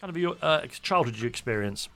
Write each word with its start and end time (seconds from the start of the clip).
Kind 0.00 0.10
of 0.10 0.16
your 0.16 0.36
uh, 0.40 0.66
childhood 0.66 1.18
you 1.18 1.28
experience. 1.28 1.88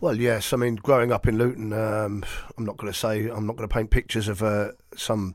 Well, 0.00 0.16
yes. 0.16 0.52
I 0.52 0.56
mean, 0.56 0.76
growing 0.76 1.12
up 1.12 1.28
in 1.28 1.38
Luton, 1.38 1.72
um, 1.72 2.24
I'm 2.58 2.64
not 2.64 2.76
going 2.76 2.92
to 2.92 2.98
say 2.98 3.28
I'm 3.28 3.46
not 3.46 3.56
going 3.56 3.68
to 3.68 3.72
paint 3.72 3.90
pictures 3.90 4.26
of 4.26 4.42
uh, 4.42 4.72
some 4.96 5.34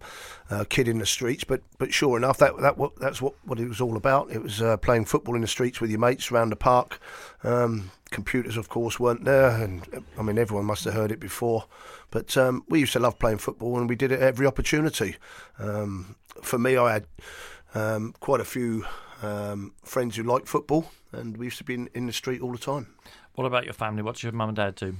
uh, 0.49 0.65
kid 0.67 0.89
in 0.89 0.99
the 0.99 1.05
streets, 1.05 1.43
but 1.45 1.61
but 1.77 1.93
sure 1.93 2.17
enough, 2.17 2.37
that 2.39 2.57
that 2.59 2.77
what 2.77 2.95
that's 2.97 3.21
what, 3.21 3.33
what 3.45 3.59
it 3.59 3.67
was 3.67 3.79
all 3.79 3.95
about. 3.95 4.29
It 4.29 4.41
was 4.41 4.61
uh, 4.61 4.75
playing 4.77 5.05
football 5.05 5.35
in 5.35 5.41
the 5.41 5.47
streets 5.47 5.79
with 5.79 5.89
your 5.89 5.99
mates 5.99 6.31
around 6.31 6.49
the 6.49 6.57
park. 6.57 6.99
Um, 7.43 7.91
computers, 8.09 8.57
of 8.57 8.67
course, 8.67 8.99
weren't 8.99 9.23
there, 9.23 9.51
and 9.51 10.03
I 10.17 10.21
mean 10.21 10.37
everyone 10.37 10.65
must 10.65 10.83
have 10.83 10.93
heard 10.93 11.11
it 11.11 11.19
before. 11.19 11.65
But 12.11 12.35
um, 12.35 12.63
we 12.67 12.81
used 12.81 12.93
to 12.93 12.99
love 12.99 13.19
playing 13.19 13.37
football, 13.37 13.77
and 13.79 13.87
we 13.87 13.95
did 13.95 14.11
it 14.11 14.21
every 14.21 14.45
opportunity. 14.45 15.15
Um, 15.59 16.15
for 16.41 16.57
me, 16.57 16.75
I 16.75 16.91
had 16.93 17.07
um, 17.73 18.13
quite 18.19 18.41
a 18.41 18.45
few 18.45 18.85
um, 19.21 19.73
friends 19.83 20.17
who 20.17 20.23
liked 20.23 20.49
football, 20.49 20.91
and 21.17 21.35
we 21.37 21.47
used 21.47 21.57
to 21.57 21.63
be 21.63 21.73
in, 21.73 21.89
in 21.93 22.05
the 22.07 22.13
street 22.13 22.41
all 22.41 22.51
the 22.51 22.57
time. 22.57 22.87
What 23.33 23.45
about 23.45 23.65
your 23.65 23.73
family? 23.73 24.01
What's 24.03 24.23
your 24.23 24.31
mum 24.31 24.49
and 24.49 24.55
dad 24.55 24.75
do? 24.75 24.95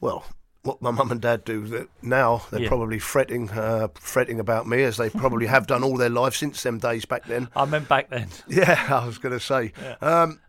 Well, 0.00 0.24
what 0.62 0.82
my 0.82 0.90
mum 0.90 1.10
and 1.10 1.20
dad 1.20 1.44
do 1.44 1.66
that 1.68 1.88
now 2.02 2.42
they're 2.50 2.60
Yeah. 2.60 2.68
probably 2.68 2.98
fretting 2.98 3.48
uh, 3.50 3.88
fretting 3.94 4.38
about 4.40 4.66
me 4.66 4.82
as 4.82 4.96
they 4.98 5.08
probably 5.08 5.46
have 5.46 5.66
done 5.66 5.82
all 5.82 5.96
their 5.96 6.10
life 6.10 6.34
since 6.34 6.62
them 6.62 6.78
days 6.78 7.04
back 7.04 7.24
then. 7.26 7.48
I 7.56 7.64
meant 7.64 7.88
back 7.88 8.10
then. 8.10 8.28
Yeah, 8.48 8.86
I 8.90 9.06
was 9.06 9.18
going 9.18 9.32
to 9.38 9.40
say. 9.40 9.72
Um, 10.00 10.40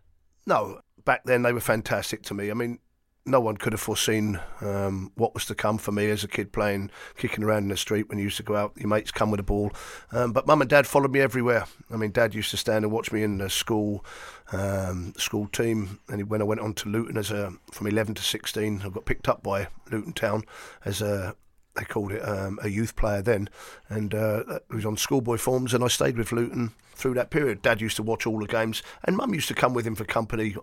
no, 0.46 0.80
back 1.04 1.24
then 1.24 1.42
they 1.42 1.52
were 1.52 1.60
fantastic 1.60 2.22
to 2.24 2.34
me. 2.34 2.50
I 2.50 2.54
mean, 2.54 2.78
no 3.24 3.40
one 3.40 3.56
could 3.56 3.72
have 3.72 3.80
foreseen 3.80 4.40
um, 4.60 5.12
what 5.14 5.32
was 5.32 5.44
to 5.46 5.54
come 5.54 5.78
for 5.78 5.92
me 5.92 6.10
as 6.10 6.24
a 6.24 6.28
kid 6.28 6.52
playing, 6.52 6.90
kicking 7.16 7.44
around 7.44 7.62
in 7.62 7.68
the 7.68 7.76
street 7.76 8.08
when 8.08 8.18
you 8.18 8.24
used 8.24 8.36
to 8.38 8.42
go 8.42 8.56
out. 8.56 8.72
Your 8.76 8.88
mates 8.88 9.12
come 9.12 9.30
with 9.30 9.38
a 9.38 9.44
ball, 9.44 9.70
um, 10.10 10.32
but 10.32 10.46
mum 10.46 10.60
and 10.60 10.68
dad 10.68 10.86
followed 10.88 11.12
me 11.12 11.20
everywhere. 11.20 11.66
I 11.90 11.96
mean, 11.96 12.10
dad 12.10 12.34
used 12.34 12.50
to 12.50 12.56
stand 12.56 12.84
and 12.84 12.92
watch 12.92 13.12
me 13.12 13.22
in 13.22 13.38
the 13.38 13.48
school, 13.48 14.04
um, 14.52 15.14
school 15.16 15.46
team, 15.48 16.00
and 16.08 16.28
when 16.28 16.40
I 16.40 16.44
went 16.44 16.60
on 16.60 16.74
to 16.74 16.88
Luton 16.88 17.16
as 17.16 17.30
a 17.30 17.52
from 17.70 17.86
11 17.86 18.14
to 18.14 18.22
16, 18.22 18.82
I 18.84 18.88
got 18.88 19.04
picked 19.04 19.28
up 19.28 19.42
by 19.42 19.68
Luton 19.90 20.12
Town 20.12 20.44
as 20.84 21.02
a 21.02 21.34
they 21.74 21.84
called 21.84 22.12
it 22.12 22.20
um, 22.20 22.58
a 22.62 22.68
youth 22.68 22.96
player 22.96 23.22
then, 23.22 23.48
and 23.88 24.14
uh, 24.14 24.42
was 24.70 24.84
on 24.84 24.96
schoolboy 24.96 25.38
forms, 25.38 25.72
and 25.72 25.82
I 25.82 25.88
stayed 25.88 26.18
with 26.18 26.32
Luton 26.32 26.72
through 26.94 27.14
that 27.14 27.30
period. 27.30 27.62
Dad 27.62 27.80
used 27.80 27.96
to 27.96 28.02
watch 28.02 28.26
all 28.26 28.38
the 28.38 28.46
games, 28.46 28.82
and 29.04 29.16
Mum 29.16 29.34
used 29.34 29.48
to 29.48 29.54
come 29.54 29.72
with 29.72 29.86
him 29.86 29.94
for 29.94 30.04
company. 30.04 30.54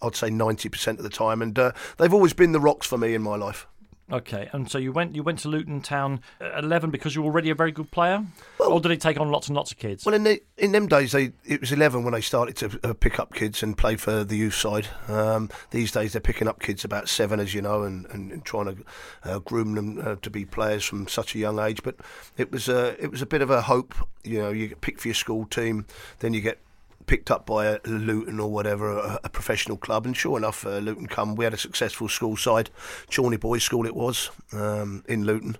I'd 0.00 0.14
say 0.14 0.30
ninety 0.30 0.68
percent 0.68 0.98
of 0.98 1.02
the 1.02 1.10
time, 1.10 1.42
and 1.42 1.58
uh, 1.58 1.72
they've 1.98 2.14
always 2.14 2.34
been 2.34 2.52
the 2.52 2.60
rocks 2.60 2.86
for 2.86 2.98
me 2.98 3.14
in 3.14 3.22
my 3.22 3.36
life. 3.36 3.66
Okay, 4.12 4.50
and 4.52 4.70
so 4.70 4.76
you 4.76 4.92
went 4.92 5.14
you 5.14 5.22
went 5.22 5.38
to 5.40 5.48
Luton 5.48 5.80
Town 5.80 6.20
at 6.38 6.62
eleven 6.62 6.90
because 6.90 7.14
you 7.14 7.22
were 7.22 7.28
already 7.28 7.48
a 7.48 7.54
very 7.54 7.72
good 7.72 7.90
player, 7.90 8.22
well, 8.58 8.72
or 8.72 8.80
did 8.80 8.92
it 8.92 9.00
take 9.00 9.18
on 9.18 9.30
lots 9.30 9.48
and 9.48 9.56
lots 9.56 9.72
of 9.72 9.78
kids? 9.78 10.04
Well, 10.04 10.14
in 10.14 10.24
the, 10.24 10.42
in 10.58 10.72
them 10.72 10.88
days, 10.88 11.12
they 11.12 11.32
it 11.46 11.62
was 11.62 11.72
eleven 11.72 12.04
when 12.04 12.12
they 12.12 12.20
started 12.20 12.54
to 12.56 12.78
uh, 12.84 12.92
pick 12.92 13.18
up 13.18 13.32
kids 13.32 13.62
and 13.62 13.78
play 13.78 13.96
for 13.96 14.22
the 14.22 14.36
youth 14.36 14.54
side. 14.54 14.88
Um, 15.08 15.48
these 15.70 15.90
days, 15.90 16.12
they're 16.12 16.20
picking 16.20 16.48
up 16.48 16.60
kids 16.60 16.84
about 16.84 17.08
seven, 17.08 17.40
as 17.40 17.54
you 17.54 17.62
know, 17.62 17.84
and, 17.84 18.04
and, 18.06 18.30
and 18.30 18.44
trying 18.44 18.76
to 18.76 18.84
uh, 19.24 19.38
groom 19.38 19.74
them 19.74 19.98
uh, 19.98 20.16
to 20.16 20.28
be 20.28 20.44
players 20.44 20.84
from 20.84 21.08
such 21.08 21.34
a 21.34 21.38
young 21.38 21.58
age. 21.58 21.82
But 21.82 21.96
it 22.36 22.52
was 22.52 22.68
a 22.68 23.02
it 23.02 23.10
was 23.10 23.22
a 23.22 23.26
bit 23.26 23.40
of 23.40 23.48
a 23.48 23.62
hope. 23.62 23.94
You 24.22 24.38
know, 24.38 24.50
you 24.50 24.68
get 24.68 24.82
picked 24.82 25.00
for 25.00 25.08
your 25.08 25.14
school 25.14 25.46
team, 25.46 25.86
then 26.18 26.34
you 26.34 26.42
get 26.42 26.58
picked 27.06 27.30
up 27.30 27.46
by 27.46 27.66
a 27.66 27.80
Luton 27.84 28.40
or 28.40 28.50
whatever, 28.50 28.98
a, 28.98 29.20
a 29.24 29.28
professional 29.28 29.76
club. 29.76 30.06
And 30.06 30.16
sure 30.16 30.38
enough, 30.38 30.66
uh, 30.66 30.78
Luton 30.78 31.06
come. 31.06 31.34
We 31.34 31.44
had 31.44 31.54
a 31.54 31.58
successful 31.58 32.08
school 32.08 32.36
side, 32.36 32.70
Chorney 33.14 33.36
Boys 33.36 33.62
School 33.62 33.86
it 33.86 33.94
was 33.94 34.30
um, 34.52 35.04
in 35.08 35.24
Luton, 35.24 35.56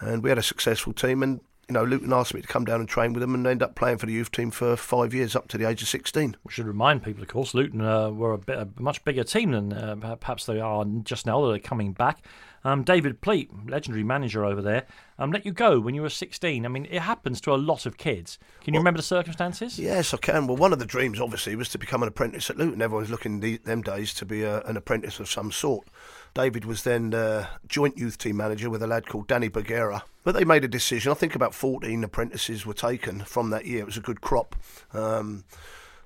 and 0.00 0.22
we 0.22 0.30
had 0.30 0.38
a 0.38 0.42
successful 0.42 0.92
team. 0.92 1.22
And 1.22 1.40
you 1.68 1.74
know, 1.74 1.84
Luton 1.84 2.12
asked 2.12 2.34
me 2.34 2.40
to 2.40 2.48
come 2.48 2.64
down 2.64 2.80
and 2.80 2.88
train 2.88 3.12
with 3.12 3.20
them, 3.20 3.34
and 3.34 3.46
end 3.46 3.62
up 3.62 3.76
playing 3.76 3.98
for 3.98 4.06
the 4.06 4.12
youth 4.12 4.32
team 4.32 4.50
for 4.50 4.74
five 4.76 5.14
years 5.14 5.36
up 5.36 5.46
to 5.48 5.58
the 5.58 5.68
age 5.68 5.82
of 5.82 5.88
sixteen. 5.88 6.36
We 6.44 6.52
should 6.52 6.66
remind 6.66 7.04
people, 7.04 7.22
of 7.22 7.28
course, 7.28 7.54
Luton 7.54 7.80
uh, 7.80 8.10
were 8.10 8.32
a, 8.32 8.38
bit, 8.38 8.58
a 8.58 8.68
much 8.80 9.04
bigger 9.04 9.22
team 9.22 9.52
than 9.52 9.72
uh, 9.72 10.16
perhaps 10.18 10.46
they 10.46 10.58
are 10.60 10.84
just 11.04 11.26
now. 11.26 11.40
that 11.42 11.48
They're 11.48 11.58
coming 11.60 11.92
back. 11.92 12.24
Um, 12.62 12.82
David 12.82 13.22
Pleat, 13.22 13.50
legendary 13.68 14.04
manager 14.04 14.44
over 14.44 14.60
there, 14.60 14.86
um, 15.18 15.32
let 15.32 15.46
you 15.46 15.52
go 15.52 15.80
when 15.80 15.94
you 15.94 16.02
were 16.02 16.10
16. 16.10 16.64
I 16.64 16.68
mean, 16.68 16.86
it 16.90 17.00
happens 17.00 17.40
to 17.42 17.54
a 17.54 17.56
lot 17.56 17.86
of 17.86 17.96
kids. 17.96 18.38
Can 18.62 18.74
you 18.74 18.80
remember 18.80 18.98
the 18.98 19.02
circumstances? 19.02 19.78
Yes, 19.78 20.12
I 20.12 20.18
can. 20.18 20.46
Well, 20.46 20.58
one 20.58 20.72
of 20.72 20.78
the 20.78 20.84
dreams, 20.84 21.20
obviously, 21.20 21.56
was 21.56 21.70
to 21.70 21.78
become 21.78 22.02
an 22.02 22.08
apprentice 22.08 22.50
at 22.50 22.58
Luton. 22.58 22.82
Everyone's 22.82 23.10
looking 23.10 23.40
the, 23.40 23.56
them 23.58 23.80
days 23.80 24.12
to 24.14 24.26
be 24.26 24.42
a, 24.42 24.60
an 24.62 24.76
apprentice 24.76 25.18
of 25.20 25.30
some 25.30 25.50
sort. 25.50 25.88
David 26.34 26.64
was 26.66 26.82
then 26.84 27.14
uh, 27.14 27.46
joint 27.66 27.96
youth 27.96 28.18
team 28.18 28.36
manager 28.36 28.68
with 28.68 28.82
a 28.82 28.86
lad 28.86 29.06
called 29.06 29.26
Danny 29.26 29.48
Bergara. 29.48 30.04
But 30.22 30.34
they 30.34 30.44
made 30.44 30.62
a 30.62 30.68
decision. 30.68 31.10
I 31.10 31.14
think 31.14 31.34
about 31.34 31.54
14 31.54 32.04
apprentices 32.04 32.66
were 32.66 32.74
taken 32.74 33.24
from 33.24 33.48
that 33.50 33.64
year. 33.64 33.80
It 33.80 33.86
was 33.86 33.96
a 33.96 34.02
good 34.02 34.20
crop. 34.20 34.54
Um, 34.92 35.44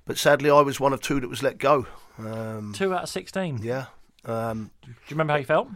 but 0.07 0.19
sadly, 0.19 0.51
I 0.51 0.61
was 0.61 0.79
one 0.79 0.93
of 0.93 1.01
two 1.01 1.19
that 1.21 1.29
was 1.29 1.43
let 1.43 1.59
go. 1.59 1.87
Um, 2.19 2.73
Two 2.77 2.95
out 2.95 3.03
of 3.03 3.09
16. 3.09 3.59
yeah. 3.63 3.87
Um, 4.25 4.71
Do 4.83 4.91
you 4.91 4.95
remember 5.11 5.33
how 5.33 5.39
you 5.39 5.45
felt? 5.45 5.69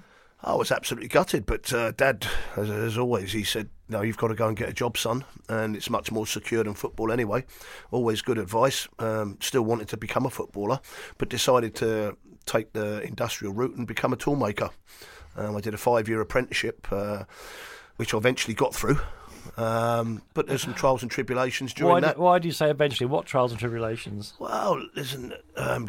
I 0.42 0.54
was 0.54 0.70
absolutely 0.70 1.08
gutted, 1.08 1.46
but 1.46 1.72
uh, 1.72 1.90
Dad, 1.92 2.26
as, 2.56 2.70
as 2.70 2.96
always, 2.96 3.32
he 3.32 3.42
said, 3.42 3.70
"No, 3.88 4.02
you've 4.02 4.16
got 4.16 4.28
to 4.28 4.34
go 4.34 4.46
and 4.46 4.56
get 4.56 4.68
a 4.68 4.72
job, 4.72 4.96
son, 4.96 5.24
and 5.48 5.74
it's 5.74 5.90
much 5.90 6.12
more 6.12 6.26
secure 6.26 6.62
than 6.62 6.74
football 6.74 7.10
anyway." 7.10 7.44
Always 7.90 8.22
good 8.22 8.38
advice. 8.38 8.86
Um, 9.00 9.38
still 9.40 9.62
wanted 9.62 9.88
to 9.88 9.96
become 9.96 10.26
a 10.26 10.30
footballer, 10.30 10.80
but 11.18 11.28
decided 11.28 11.74
to 11.76 12.16
take 12.46 12.72
the 12.72 13.02
industrial 13.02 13.52
route 13.52 13.76
and 13.76 13.86
become 13.86 14.12
a 14.12 14.16
toolmaker. 14.16 14.70
Um, 15.36 15.56
I 15.56 15.60
did 15.60 15.74
a 15.74 15.78
five-year 15.78 16.20
apprenticeship, 16.20 16.86
uh, 16.90 17.24
which 17.96 18.14
I 18.14 18.16
eventually 18.16 18.54
got 18.54 18.74
through. 18.74 19.00
Um, 19.56 20.22
but 20.34 20.46
there's 20.46 20.62
some 20.62 20.74
trials 20.74 21.02
and 21.02 21.10
tribulations 21.10 21.72
during 21.74 21.92
Why 21.94 22.00
do, 22.00 22.06
that. 22.06 22.18
why 22.18 22.38
do 22.38 22.46
you 22.48 22.52
say 22.52 22.70
eventually? 22.70 23.06
What 23.06 23.26
trials 23.26 23.50
and 23.52 23.58
tribulations? 23.60 24.34
Well, 24.38 24.82
listen, 24.94 25.34
um, 25.56 25.88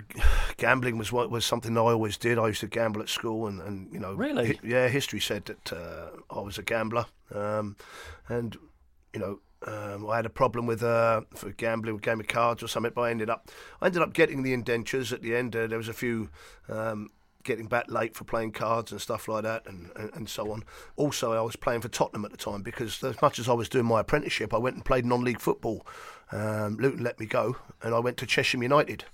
gambling 0.58 0.97
was 0.97 1.12
what 1.12 1.30
was 1.30 1.46
something 1.46 1.78
I 1.78 1.81
always 1.81 2.18
did. 2.18 2.40
I 2.40 2.47
used 2.47 2.62
to 2.62 2.68
gamble 2.68 3.02
at 3.02 3.09
school, 3.09 3.47
and, 3.47 3.62
and 3.62 3.92
you 3.94 4.00
know, 4.00 4.14
Really? 4.14 4.47
hi- 4.53 4.59
yeah, 4.64 4.88
history 4.88 5.20
said 5.20 5.46
that 5.46 5.74
uh, 5.74 6.08
I 6.30 6.40
was 6.42 6.58
a 6.58 6.64
gambler, 6.64 7.06
um, 7.34 7.75
and 8.28 8.58
you 9.14 9.20
know. 9.20 9.40
Um, 9.68 10.09
I 10.09 10.16
had 10.16 10.26
a 10.26 10.30
problem 10.30 10.68
with 10.68 10.81
uh, 10.81 11.20
for 11.36 11.52
gambling, 11.52 11.94
with 11.96 12.02
game 12.02 12.22
of 12.22 12.28
cards 12.30 12.64
or 12.64 12.70
something, 12.70 12.94
but 12.96 13.02
I 13.02 13.12
ended 13.12 13.30
up, 13.30 13.50
I 13.81 13.88
ended 13.88 14.02
up 14.02 14.14
getting 14.14 14.41
the 14.41 14.53
indentures 14.53 15.12
at 15.12 15.22
the 15.22 15.35
end. 15.35 15.53
Uh, 15.53 15.67
there 15.67 15.78
was 15.78 15.90
a 15.90 15.94
few 15.94 16.29
um, 16.70 17.09
getting 17.44 17.68
back 17.68 17.90
late 17.90 18.16
for 18.16 18.24
playing 18.24 18.52
cards 18.52 18.91
and 18.91 19.02
stuff 19.02 19.28
like 19.28 19.44
that, 19.44 19.66
and, 19.66 19.91
and, 19.96 20.12
and 20.14 20.30
so 20.30 20.52
on. 20.52 20.64
Also, 20.96 21.34
I 21.34 21.41
was 21.41 21.56
playing 21.56 21.82
for 21.82 21.88
Tottenham 21.88 22.26
at 22.26 22.32
the 22.32 22.38
time 22.38 22.62
because 22.62 23.03
as 23.03 23.22
much 23.22 23.40
as 23.40 23.47
I 23.47 23.53
was 23.53 23.70
doing 23.70 23.86
my 23.86 24.02
apprenticeship, 24.02 24.53
I 24.53 24.58
went 24.58 24.76
and 24.76 24.86
played 24.86 25.06
non-league 25.06 25.40
football. 25.40 25.86
Um, 26.32 26.78
Luton 26.78 27.03
let 27.03 27.20
me 27.20 27.26
go, 27.26 27.56
and 27.82 27.96
I 27.96 28.00
went 28.00 28.18
to 28.18 28.26
Chesham 28.26 28.62
United. 28.62 29.06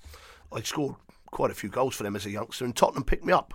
I 0.52 0.62
scored 0.62 0.96
quite 1.28 1.52
a 1.52 1.56
few 1.56 1.70
goals 1.70 1.96
for 1.96 2.04
them 2.04 2.16
as 2.16 2.26
a 2.26 2.32
youngster, 2.32 2.66
and 2.66 2.76
Tottenham 2.76 3.04
picked 3.04 3.26
me 3.26 3.34
up 3.34 3.54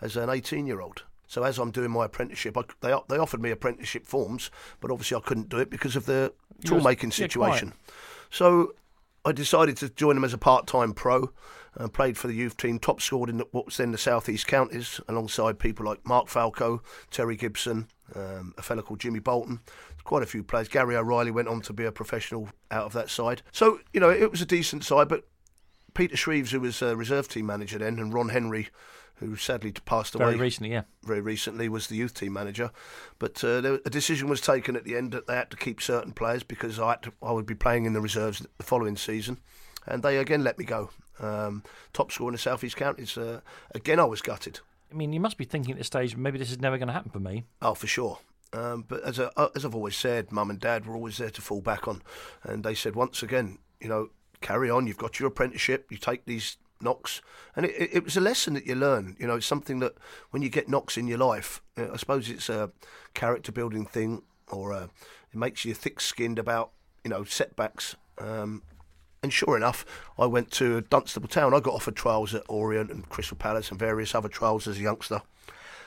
as 0.00 0.16
an 0.16 0.28
18-year-old. 0.28 1.04
So 1.26 1.44
as 1.44 1.58
I'm 1.58 1.70
doing 1.70 1.92
my 1.92 2.06
apprenticeship, 2.06 2.58
I, 2.58 2.62
they 2.80 2.92
they 3.08 3.16
offered 3.16 3.40
me 3.40 3.52
apprenticeship 3.52 4.04
forms, 4.04 4.50
but 4.80 4.90
obviously 4.90 5.16
I 5.16 5.20
couldn't 5.20 5.48
do 5.48 5.58
it 5.58 5.70
because 5.70 5.94
of 5.94 6.06
the 6.06 6.32
tool 6.64 6.80
making 6.80 7.10
yeah, 7.10 7.16
situation. 7.16 7.72
So 8.30 8.74
I 9.24 9.32
decided 9.32 9.76
to 9.78 9.90
join 9.90 10.16
them 10.16 10.24
as 10.24 10.34
a 10.34 10.38
part-time 10.38 10.92
pro. 10.92 11.30
Uh, 11.78 11.86
played 11.86 12.18
for 12.18 12.26
the 12.26 12.34
youth 12.34 12.56
team, 12.56 12.80
top 12.80 13.00
scored 13.00 13.30
in 13.30 13.38
the, 13.38 13.46
what 13.52 13.64
was 13.64 13.76
then 13.76 13.92
the 13.92 13.98
South 13.98 14.28
East 14.28 14.46
counties, 14.48 15.00
alongside 15.08 15.58
people 15.58 15.86
like 15.86 16.04
Mark 16.04 16.28
Falco, 16.28 16.82
Terry 17.12 17.36
Gibson, 17.36 17.86
um, 18.16 18.52
a 18.58 18.62
fellow 18.62 18.82
called 18.82 18.98
Jimmy 18.98 19.20
Bolton. 19.20 19.60
Quite 20.02 20.24
a 20.24 20.26
few 20.26 20.42
players. 20.42 20.66
Gary 20.66 20.96
O'Reilly 20.96 21.30
went 21.30 21.46
on 21.46 21.60
to 21.62 21.72
be 21.72 21.84
a 21.84 21.92
professional 21.92 22.48
out 22.72 22.86
of 22.86 22.92
that 22.94 23.08
side. 23.08 23.42
So 23.52 23.78
you 23.92 24.00
know 24.00 24.10
it 24.10 24.30
was 24.30 24.42
a 24.42 24.46
decent 24.46 24.82
side, 24.82 25.08
but 25.08 25.28
Peter 25.94 26.16
Shreeves, 26.16 26.50
who 26.50 26.60
was 26.60 26.82
a 26.82 26.96
reserve 26.96 27.28
team 27.28 27.46
manager 27.46 27.78
then, 27.78 27.98
and 27.98 28.12
Ron 28.12 28.30
Henry, 28.30 28.68
who 29.16 29.36
sadly 29.36 29.72
passed 29.72 30.14
away 30.14 30.26
Very 30.26 30.38
recently, 30.38 30.72
yeah. 30.72 30.82
very 31.04 31.20
recently, 31.20 31.68
was 31.68 31.86
the 31.86 31.96
youth 31.96 32.14
team 32.14 32.32
manager. 32.32 32.70
But 33.18 33.42
uh, 33.44 33.60
there, 33.60 33.78
a 33.84 33.90
decision 33.90 34.28
was 34.28 34.40
taken 34.40 34.76
at 34.76 34.84
the 34.84 34.96
end 34.96 35.12
that 35.12 35.26
they 35.26 35.34
had 35.34 35.50
to 35.50 35.56
keep 35.56 35.80
certain 35.80 36.12
players 36.12 36.42
because 36.42 36.78
I 36.78 36.90
had 36.90 37.02
to, 37.02 37.12
I 37.22 37.32
would 37.32 37.46
be 37.46 37.54
playing 37.54 37.84
in 37.84 37.92
the 37.92 38.00
reserves 38.00 38.44
the 38.56 38.64
following 38.64 38.96
season, 38.96 39.38
and 39.90 40.02
they 40.02 40.18
again 40.18 40.44
let 40.44 40.58
me 40.58 40.64
go. 40.64 40.90
Um, 41.18 41.62
top 41.92 42.10
scorer 42.12 42.30
in 42.30 42.32
the 42.32 42.38
South 42.38 42.64
East 42.64 42.76
Counties. 42.76 43.16
Uh, 43.18 43.40
again, 43.74 44.00
I 44.00 44.04
was 44.04 44.22
gutted. 44.22 44.60
I 44.90 44.94
mean, 44.94 45.12
you 45.12 45.20
must 45.20 45.36
be 45.36 45.44
thinking 45.44 45.72
at 45.72 45.78
this 45.78 45.86
stage, 45.86 46.16
maybe 46.16 46.38
this 46.38 46.50
is 46.50 46.60
never 46.60 46.78
going 46.78 46.88
to 46.88 46.94
happen 46.94 47.10
for 47.10 47.20
me. 47.20 47.44
Oh, 47.62 47.74
for 47.74 47.86
sure. 47.86 48.18
Um, 48.52 48.84
but 48.88 49.02
as, 49.04 49.18
a, 49.18 49.30
uh, 49.38 49.48
as 49.54 49.64
I've 49.64 49.74
always 49.74 49.94
said, 49.94 50.32
mum 50.32 50.50
and 50.50 50.58
dad 50.58 50.86
were 50.86 50.94
always 50.94 51.18
there 51.18 51.30
to 51.30 51.42
fall 51.42 51.60
back 51.60 51.86
on. 51.86 52.02
And 52.42 52.64
they 52.64 52.74
said, 52.74 52.96
once 52.96 53.22
again, 53.22 53.58
you 53.80 53.88
know, 53.88 54.10
carry 54.40 54.70
on. 54.70 54.86
You've 54.86 54.96
got 54.96 55.20
your 55.20 55.28
apprenticeship. 55.28 55.86
You 55.90 55.98
take 55.98 56.24
these 56.24 56.56
knocks. 56.80 57.20
And 57.54 57.66
it, 57.66 57.74
it, 57.78 57.90
it 57.92 58.04
was 58.04 58.16
a 58.16 58.20
lesson 58.20 58.54
that 58.54 58.66
you 58.66 58.74
learn. 58.74 59.16
You 59.20 59.26
know, 59.28 59.36
it's 59.36 59.46
something 59.46 59.78
that 59.80 59.94
when 60.30 60.42
you 60.42 60.48
get 60.48 60.68
knocks 60.68 60.96
in 60.96 61.06
your 61.06 61.18
life, 61.18 61.62
uh, 61.76 61.92
I 61.92 61.96
suppose 61.96 62.28
it's 62.28 62.48
a 62.48 62.72
character 63.14 63.52
building 63.52 63.84
thing 63.86 64.22
or 64.48 64.72
uh 64.72 64.86
it 65.32 65.38
makes 65.38 65.64
you 65.64 65.74
thick 65.74 66.00
skinned 66.00 66.40
about, 66.40 66.72
you 67.04 67.10
know, 67.10 67.22
setbacks. 67.22 67.94
Um, 68.18 68.62
and 69.22 69.32
sure 69.32 69.56
enough, 69.56 69.84
I 70.18 70.26
went 70.26 70.50
to 70.52 70.80
Dunstable 70.82 71.28
Town. 71.28 71.54
I 71.54 71.60
got 71.60 71.74
offered 71.74 71.96
trials 71.96 72.34
at 72.34 72.42
Orient 72.48 72.90
and 72.90 73.08
Crystal 73.08 73.36
Palace 73.36 73.70
and 73.70 73.78
various 73.78 74.14
other 74.14 74.28
trials 74.28 74.66
as 74.66 74.78
a 74.78 74.82
youngster 74.82 75.22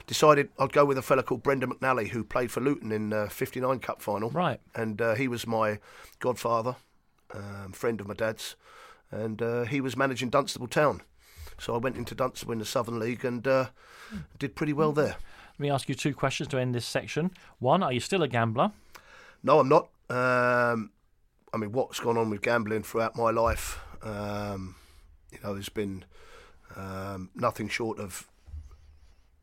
decided 0.06 0.50
I'd 0.60 0.74
go 0.74 0.86
with 0.86 0.98
a 0.98 1.02
fella 1.02 1.24
called 1.24 1.44
Brendan 1.44 1.72
McNally 1.72 2.10
who 2.10 2.24
played 2.24 2.52
for 2.52 2.60
Luton 2.60 2.92
in 2.92 3.10
the 3.10 3.30
59 3.30 3.80
Cup 3.80 4.02
final. 4.02 4.30
Right. 4.30 4.60
And 4.76 5.02
uh, 5.02 5.16
he 5.16 5.28
was 5.28 5.48
my 5.48 5.80
godfather, 6.20 6.76
um, 7.34 7.72
friend 7.72 8.00
of 8.02 8.08
my 8.08 8.14
dad's, 8.14 8.56
and 9.12 9.42
uh, 9.42 9.64
he 9.64 9.82
was 9.82 9.96
managing 9.96 10.30
Dunstable 10.30 10.68
Town. 10.68 11.02
So 11.58 11.74
I 11.74 11.78
went 11.78 11.98
into 11.98 12.16
Dunstable 12.16 12.54
in 12.54 12.60
the 12.60 12.66
Southern 12.66 13.00
League 13.00 13.24
and 13.24 13.48
uh, 13.48 13.68
did 14.40 14.56
pretty 14.56 14.74
well 14.74 14.92
there. 14.92 15.16
Let 15.54 15.60
me 15.60 15.70
ask 15.70 15.88
you 15.88 15.96
two 15.96 16.14
questions 16.14 16.50
to 16.50 16.58
end 16.58 16.74
this 16.74 16.86
section. 16.86 17.32
One, 17.60 17.84
are 17.84 17.94
you 17.94 18.00
still 18.00 18.24
a 18.24 18.28
gambler? 18.28 18.72
No, 19.44 19.60
I'm 19.60 19.70
not. 19.70 19.90
Um, 20.10 20.92
I 21.54 21.58
mean, 21.58 21.72
what's 21.72 22.00
gone 22.00 22.18
on 22.18 22.30
with 22.30 22.42
gambling 22.42 22.84
throughout 22.84 23.16
my 23.16 23.30
life? 23.30 23.80
Um, 24.02 24.76
you 25.32 25.38
know, 25.44 25.54
there's 25.54 25.70
been 25.70 26.04
um, 26.76 27.30
nothing 27.36 27.70
short 27.70 28.00
of 28.00 28.28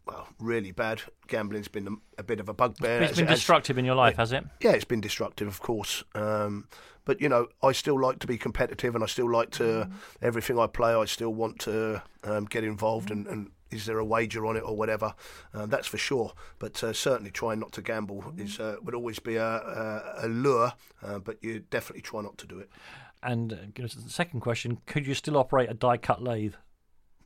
well, 0.07 0.29
really 0.39 0.73
bad. 0.73 1.03
Gambling's 1.29 1.69
been 1.69 1.87
a, 1.87 2.21
a 2.21 2.23
bit 2.23 2.41
of 2.41 2.49
a 2.49 2.55
bugbear. 2.55 3.03
It's 3.03 3.19
been 3.19 3.27
destructive 3.27 3.79
in 3.79 3.85
your 3.85 3.95
life, 3.95 4.17
has 4.17 4.33
it? 4.33 4.45
yeah, 4.61 4.73
it's 4.73 4.85
been 4.85 5.01
destructive, 5.01 5.47
of 5.47 5.61
course. 5.61 6.03
Um, 6.15 6.67
but 7.05 7.21
you 7.21 7.29
know, 7.29 7.47
I 7.62 7.73
still 7.73 8.01
like 8.01 8.19
to 8.21 8.27
be 8.27 8.37
competitive, 8.37 8.95
and 8.95 9.05
I 9.05 9.06
still 9.06 9.31
like 9.31 9.51
to 9.53 9.89
everything 10.21 10.59
I 10.59 10.67
play. 10.67 10.93
I 10.93 11.05
still 11.05 11.33
want 11.33 11.61
to 11.61 12.03
um, 12.25 12.47
get 12.47 12.65
involved, 12.65 13.11
and, 13.11 13.27
and 13.27 13.51
is 13.70 13.87
there 13.87 13.99
a 13.99 14.05
wager 14.05 14.46
on 14.46 14.56
it 14.56 14.61
or 14.61 14.76
whatever? 14.76 15.14
Um, 15.55 15.70
that's 15.70 15.87
for 15.87 15.99
sure. 15.99 16.32
But 16.58 16.82
uh, 16.82 16.93
certainly, 16.93 17.31
trying 17.31 17.61
not 17.61 17.72
to 17.72 17.82
gamble 17.82 18.32
is 18.37 18.58
uh, 18.61 18.76
would 18.82 18.94
always 18.94 19.19
be 19.19 19.37
a, 19.37 19.44
a, 19.46 20.26
a 20.26 20.28
lure. 20.28 20.72
Uh, 21.02 21.19
but 21.19 21.43
you 21.43 21.61
definitely 21.70 22.02
try 22.02 22.20
not 22.22 22.38
to 22.38 22.46
do 22.46 22.58
it. 22.58 22.70
And 23.22 23.52
uh, 23.52 23.56
the 23.76 23.88
second 24.08 24.40
question: 24.40 24.78
Could 24.87 25.06
you 25.06 25.14
still 25.14 25.37
operate 25.37 25.70
a 25.70 25.75
die-cut 25.75 26.22
lathe? 26.22 26.55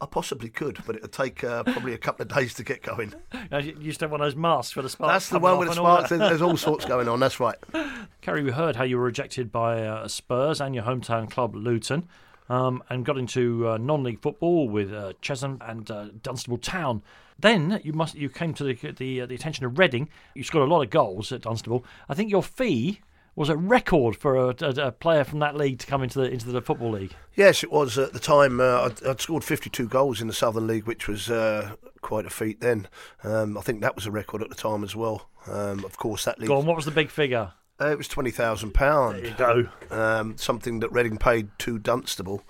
I 0.00 0.06
possibly 0.06 0.50
could, 0.50 0.80
but 0.86 0.96
it'd 0.96 1.12
take 1.12 1.42
uh, 1.44 1.62
probably 1.62 1.94
a 1.94 1.98
couple 1.98 2.24
of 2.24 2.28
days 2.28 2.52
to 2.54 2.64
get 2.64 2.82
going. 2.82 3.14
Uh, 3.52 3.58
You 3.58 3.76
used 3.78 3.98
to 4.00 4.04
have 4.06 4.10
one 4.10 4.20
of 4.20 4.24
those 4.26 4.36
masks 4.36 4.72
for 4.72 4.82
the 4.82 4.88
sparks. 4.88 5.12
That's 5.12 5.28
the 5.28 5.38
one 5.38 5.58
with 5.58 5.68
the 5.68 5.74
sparks. 5.74 6.08
There's, 6.08 6.20
there's 6.20 6.42
all 6.42 6.56
sorts 6.56 6.84
going 6.86 7.08
on. 7.08 7.20
That's 7.20 7.38
right. 7.38 7.56
Kerry, 8.20 8.42
we 8.42 8.50
heard 8.52 8.76
how 8.76 8.84
you 8.84 8.96
were 8.96 9.04
rejected 9.04 9.52
by 9.52 9.82
uh, 9.86 10.08
Spurs 10.08 10.60
and 10.60 10.74
your 10.74 10.84
hometown 10.84 11.30
club 11.30 11.54
Luton, 11.54 12.08
um, 12.48 12.82
and 12.88 13.04
got 13.04 13.18
into 13.18 13.68
uh, 13.68 13.76
non-league 13.78 14.20
football 14.20 14.68
with 14.68 14.92
uh, 14.92 15.12
Chesham 15.22 15.58
and 15.66 15.90
uh, 15.90 16.08
Dunstable 16.22 16.58
Town. 16.58 17.02
Then 17.38 17.80
you 17.82 17.92
must 17.92 18.14
you 18.14 18.28
came 18.28 18.54
to 18.54 18.64
the 18.64 18.74
the, 18.92 19.22
uh, 19.22 19.26
the 19.26 19.34
attention 19.34 19.64
of 19.64 19.78
Reading. 19.78 20.08
You 20.34 20.44
scored 20.44 20.68
a 20.68 20.72
lot 20.72 20.82
of 20.82 20.90
goals 20.90 21.32
at 21.32 21.42
Dunstable. 21.42 21.84
I 22.08 22.14
think 22.14 22.30
your 22.30 22.42
fee 22.42 23.00
was 23.36 23.48
a 23.48 23.56
record 23.56 24.16
for 24.16 24.36
a, 24.36 24.54
a, 24.60 24.86
a 24.86 24.92
player 24.92 25.24
from 25.24 25.40
that 25.40 25.56
league 25.56 25.78
to 25.80 25.86
come 25.86 26.02
into 26.02 26.20
the 26.20 26.30
into 26.30 26.50
the 26.50 26.62
football 26.62 26.92
league. 26.92 27.14
Yes, 27.34 27.64
it 27.64 27.72
was 27.72 27.98
at 27.98 28.12
the 28.12 28.20
time. 28.20 28.60
Uh, 28.60 28.82
I'd, 28.82 29.04
I'd 29.04 29.20
scored 29.20 29.42
52 29.42 29.88
goals 29.88 30.20
in 30.20 30.28
the 30.28 30.32
Southern 30.32 30.66
League, 30.66 30.86
which 30.86 31.08
was 31.08 31.28
uh, 31.30 31.74
quite 32.00 32.26
a 32.26 32.30
feat 32.30 32.60
then. 32.60 32.86
Um, 33.24 33.58
I 33.58 33.62
think 33.62 33.80
that 33.80 33.96
was 33.96 34.06
a 34.06 34.10
record 34.10 34.42
at 34.42 34.48
the 34.48 34.54
time 34.54 34.84
as 34.84 34.94
well. 34.94 35.28
Um, 35.46 35.84
of 35.84 35.96
course, 35.98 36.24
that 36.24 36.38
league. 36.38 36.48
Go 36.48 36.58
on, 36.58 36.66
what 36.66 36.76
was 36.76 36.84
the 36.84 36.90
big 36.90 37.10
figure? 37.10 37.52
Uh, 37.80 37.90
it 37.90 37.98
was 37.98 38.06
twenty 38.08 38.30
thousand 38.30 38.72
There 38.72 38.88
pound. 38.88 39.24
you 39.24 39.34
go. 39.36 39.68
Um, 39.90 40.36
something 40.38 40.80
that 40.80 40.92
Reading 40.92 41.16
paid 41.16 41.48
to 41.60 41.78
Dunstable. 41.78 42.42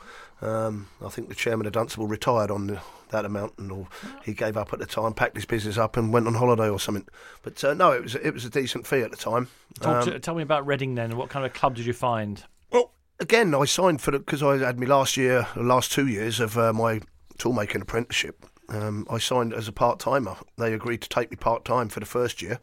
Um, 0.42 0.88
I 1.04 1.08
think 1.08 1.28
the 1.28 1.34
chairman 1.34 1.66
of 1.66 1.72
Dunstable 1.72 2.06
retired 2.06 2.50
on 2.50 2.66
the, 2.66 2.80
that 3.10 3.24
amount, 3.24 3.54
and 3.56 3.72
or 3.72 3.88
he 4.22 4.34
gave 4.34 4.56
up 4.58 4.72
at 4.74 4.78
the 4.80 4.86
time, 4.86 5.14
packed 5.14 5.36
his 5.36 5.46
business 5.46 5.78
up, 5.78 5.96
and 5.96 6.12
went 6.12 6.26
on 6.26 6.34
holiday 6.34 6.68
or 6.68 6.78
something. 6.78 7.06
But 7.42 7.62
uh, 7.64 7.72
no, 7.74 7.92
it 7.92 8.02
was 8.02 8.14
it 8.16 8.34
was 8.34 8.44
a 8.44 8.50
decent 8.50 8.86
fee 8.86 9.00
at 9.00 9.10
the 9.10 9.16
time. 9.16 9.48
Talk 9.80 10.06
Um, 10.06 10.12
to, 10.12 10.20
tell 10.20 10.34
me 10.34 10.42
about 10.42 10.66
Reading 10.66 10.94
then. 10.94 11.16
What 11.16 11.30
kind 11.30 11.46
of 11.46 11.54
club 11.54 11.76
did 11.76 11.86
you 11.86 11.94
find? 11.94 12.44
Well, 12.70 12.92
again, 13.18 13.54
I 13.54 13.64
signed 13.64 14.02
for 14.02 14.10
because 14.12 14.42
I 14.42 14.58
had 14.58 14.78
me 14.78 14.86
last 14.86 15.16
year, 15.16 15.46
the 15.54 15.62
last 15.62 15.90
two 15.90 16.06
years 16.06 16.38
of 16.40 16.58
uh, 16.58 16.72
my 16.74 17.00
toolmaking 17.38 17.80
apprenticeship. 17.80 18.44
Um, 18.68 19.06
I 19.10 19.18
signed 19.18 19.52
as 19.52 19.68
a 19.68 19.72
part 19.72 19.98
timer. 19.98 20.36
They 20.56 20.72
agreed 20.72 21.02
to 21.02 21.08
take 21.08 21.30
me 21.30 21.36
part 21.36 21.64
time 21.64 21.88
for 21.88 22.00
the 22.00 22.06
first 22.06 22.40
year, 22.40 22.60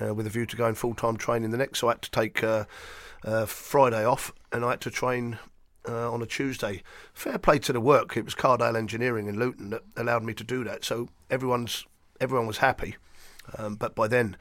uh, 0.00 0.14
with 0.14 0.26
a 0.26 0.30
view 0.30 0.46
to 0.46 0.56
going 0.56 0.74
full 0.74 0.94
time 0.94 1.16
training 1.16 1.50
the 1.50 1.56
next. 1.56 1.78
So 1.78 1.88
I 1.88 1.92
had 1.92 2.02
to 2.02 2.10
take 2.10 2.42
uh, 2.42 2.64
uh, 3.24 3.46
Friday 3.46 4.04
off, 4.04 4.32
and 4.52 4.64
I 4.64 4.70
had 4.70 4.80
to 4.82 4.90
train. 4.90 5.38
Uh, 5.86 6.10
on 6.10 6.22
a 6.22 6.26
Tuesday, 6.26 6.82
fair 7.12 7.36
play 7.36 7.58
to 7.58 7.70
the 7.70 7.78
work. 7.78 8.16
It 8.16 8.24
was 8.24 8.34
Cardale 8.34 8.74
Engineering 8.74 9.26
in 9.26 9.38
Luton 9.38 9.68
that 9.68 9.82
allowed 9.98 10.22
me 10.22 10.32
to 10.32 10.42
do 10.42 10.64
that. 10.64 10.82
So 10.82 11.10
everyone's 11.30 11.84
everyone 12.18 12.46
was 12.46 12.56
happy. 12.56 12.96
Um, 13.58 13.74
but 13.74 13.94
by 13.94 14.08
then, 14.08 14.38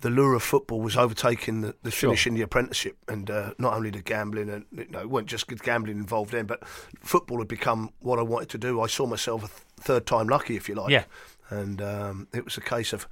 the 0.00 0.10
lure 0.10 0.34
of 0.34 0.42
football 0.42 0.80
was 0.80 0.96
overtaking 0.96 1.62
the, 1.62 1.74
the 1.82 1.90
Sure. 1.90 2.10
finishing 2.10 2.34
the 2.34 2.42
apprenticeship, 2.42 2.96
and 3.08 3.30
uh, 3.30 3.54
not 3.58 3.74
only 3.74 3.90
the 3.90 4.02
gambling, 4.02 4.48
and 4.50 4.64
you 4.72 4.86
know, 4.90 5.00
it 5.00 5.08
wasn't 5.10 5.28
just 5.30 5.46
good 5.48 5.62
gambling 5.62 5.96
involved 5.96 6.32
then, 6.32 6.46
but 6.46 6.66
football 7.00 7.38
had 7.38 7.48
become 7.48 7.90
what 8.00 8.18
I 8.18 8.22
wanted 8.22 8.48
to 8.50 8.58
do. 8.58 8.80
I 8.80 8.86
saw 8.86 9.06
myself 9.06 9.44
a 9.44 9.48
th- 9.48 9.60
third 9.80 10.06
time 10.06 10.28
lucky, 10.28 10.56
if 10.56 10.68
you 10.68 10.74
like. 10.74 10.90
Yeah. 10.90 11.04
And 11.48 11.80
um, 11.80 12.28
it 12.34 12.44
was 12.44 12.56
a 12.56 12.60
case 12.60 12.92
of 12.92 13.08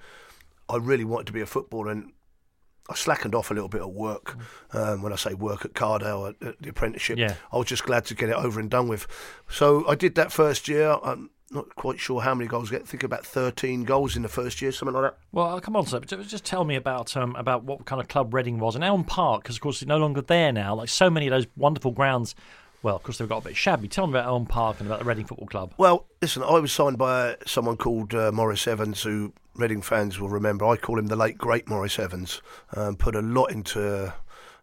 I 0.69 0.77
really 0.77 1.05
wanted 1.05 1.27
to 1.29 1.33
be 1.33 1.41
a 1.41 1.47
footballer, 1.47 1.91
and 1.91 2.13
I 2.91 2.95
slackened 2.97 3.35
off 3.35 3.51
a 3.51 3.55
little 3.55 3.69
bit 3.71 3.81
at 3.81 3.93
work. 3.93 4.37
Um, 4.73 5.01
when 5.03 5.13
I 5.13 5.17
say 5.17 5.33
work 5.33 5.65
at 5.65 5.73
Cardale, 5.73 6.31
at, 6.43 6.47
at 6.49 6.61
the 6.61 6.69
apprenticeship, 6.69 7.17
Yeah. 7.19 7.37
I 7.53 7.57
was 7.57 7.67
just 7.67 7.85
glad 7.85 8.05
to 8.07 8.15
get 8.15 8.29
it 8.29 8.35
over 8.37 8.61
and 8.61 8.69
done 8.71 8.89
with. 8.89 9.07
So 9.49 9.89
I 9.89 9.95
did 9.95 10.17
that 10.17 10.33
first 10.33 10.69
year. 10.69 10.99
I'm 11.03 11.31
not 11.55 11.75
quite 11.77 11.99
sure 11.99 12.21
how 12.21 12.35
many 12.35 12.49
goals 12.49 12.71
get. 12.71 12.83
I 12.83 12.85
think 12.85 13.03
about 13.03 13.25
13 13.25 13.85
goals 13.85 14.17
in 14.17 14.23
the 14.23 14.29
first 14.29 14.61
year, 14.61 14.73
something 14.73 14.95
like 14.95 15.13
that. 15.13 15.19
Well, 15.33 15.61
come 15.61 15.77
on, 15.77 15.87
sir. 15.87 16.01
Just 16.01 16.31
just 16.31 16.45
tell 16.45 16.65
me 16.65 16.75
about 16.77 17.17
um, 17.17 17.35
about 17.37 17.65
what 17.65 17.85
kind 17.85 18.01
of 18.01 18.09
club 18.09 18.35
Reading 18.35 18.59
was 18.59 18.75
and 18.75 18.85
Elm 18.85 19.05
Park, 19.05 19.43
because 19.43 19.57
of 19.57 19.63
course 19.63 19.81
it's 19.81 19.89
no 19.89 19.99
longer 19.99 20.21
there 20.21 20.53
now. 20.53 20.75
Like 20.75 20.89
so 20.89 21.09
many 21.09 21.27
of 21.27 21.31
those 21.31 21.47
wonderful 21.57 21.93
grounds. 21.93 22.35
Well, 22.83 22.97
of 22.97 23.03
course 23.03 23.17
they've 23.17 23.29
got 23.29 23.39
a 23.39 23.49
bit 23.49 23.57
shabby. 23.57 23.89
Tell 23.89 24.07
me 24.07 24.13
about 24.13 24.27
Elm 24.27 24.45
Park 24.45 24.81
and 24.81 24.87
about 24.87 24.99
the 24.99 25.07
Reading 25.07 25.25
Football 25.25 25.47
Club. 25.47 25.73
Well, 25.79 26.07
listen, 26.21 26.43
I 26.43 26.59
was 26.59 26.71
signed 26.71 26.99
by 26.99 27.37
someone 27.47 27.79
called 27.79 28.15
uh, 28.15 28.31
Maurice 28.31 28.69
Evans, 28.69 29.03
who 29.03 29.33
Reading 29.55 29.81
fans 29.81 30.21
will 30.21 30.29
remember. 30.29 30.67
I 30.67 30.77
call 30.77 30.99
him 30.99 31.07
the 31.07 31.17
late 31.17 31.39
great 31.39 31.67
Maurice 31.69 31.99
Evans. 31.99 32.43
Um, 32.77 32.97
put 32.97 33.15
a 33.15 33.23
lot 33.23 33.53
into 33.53 34.13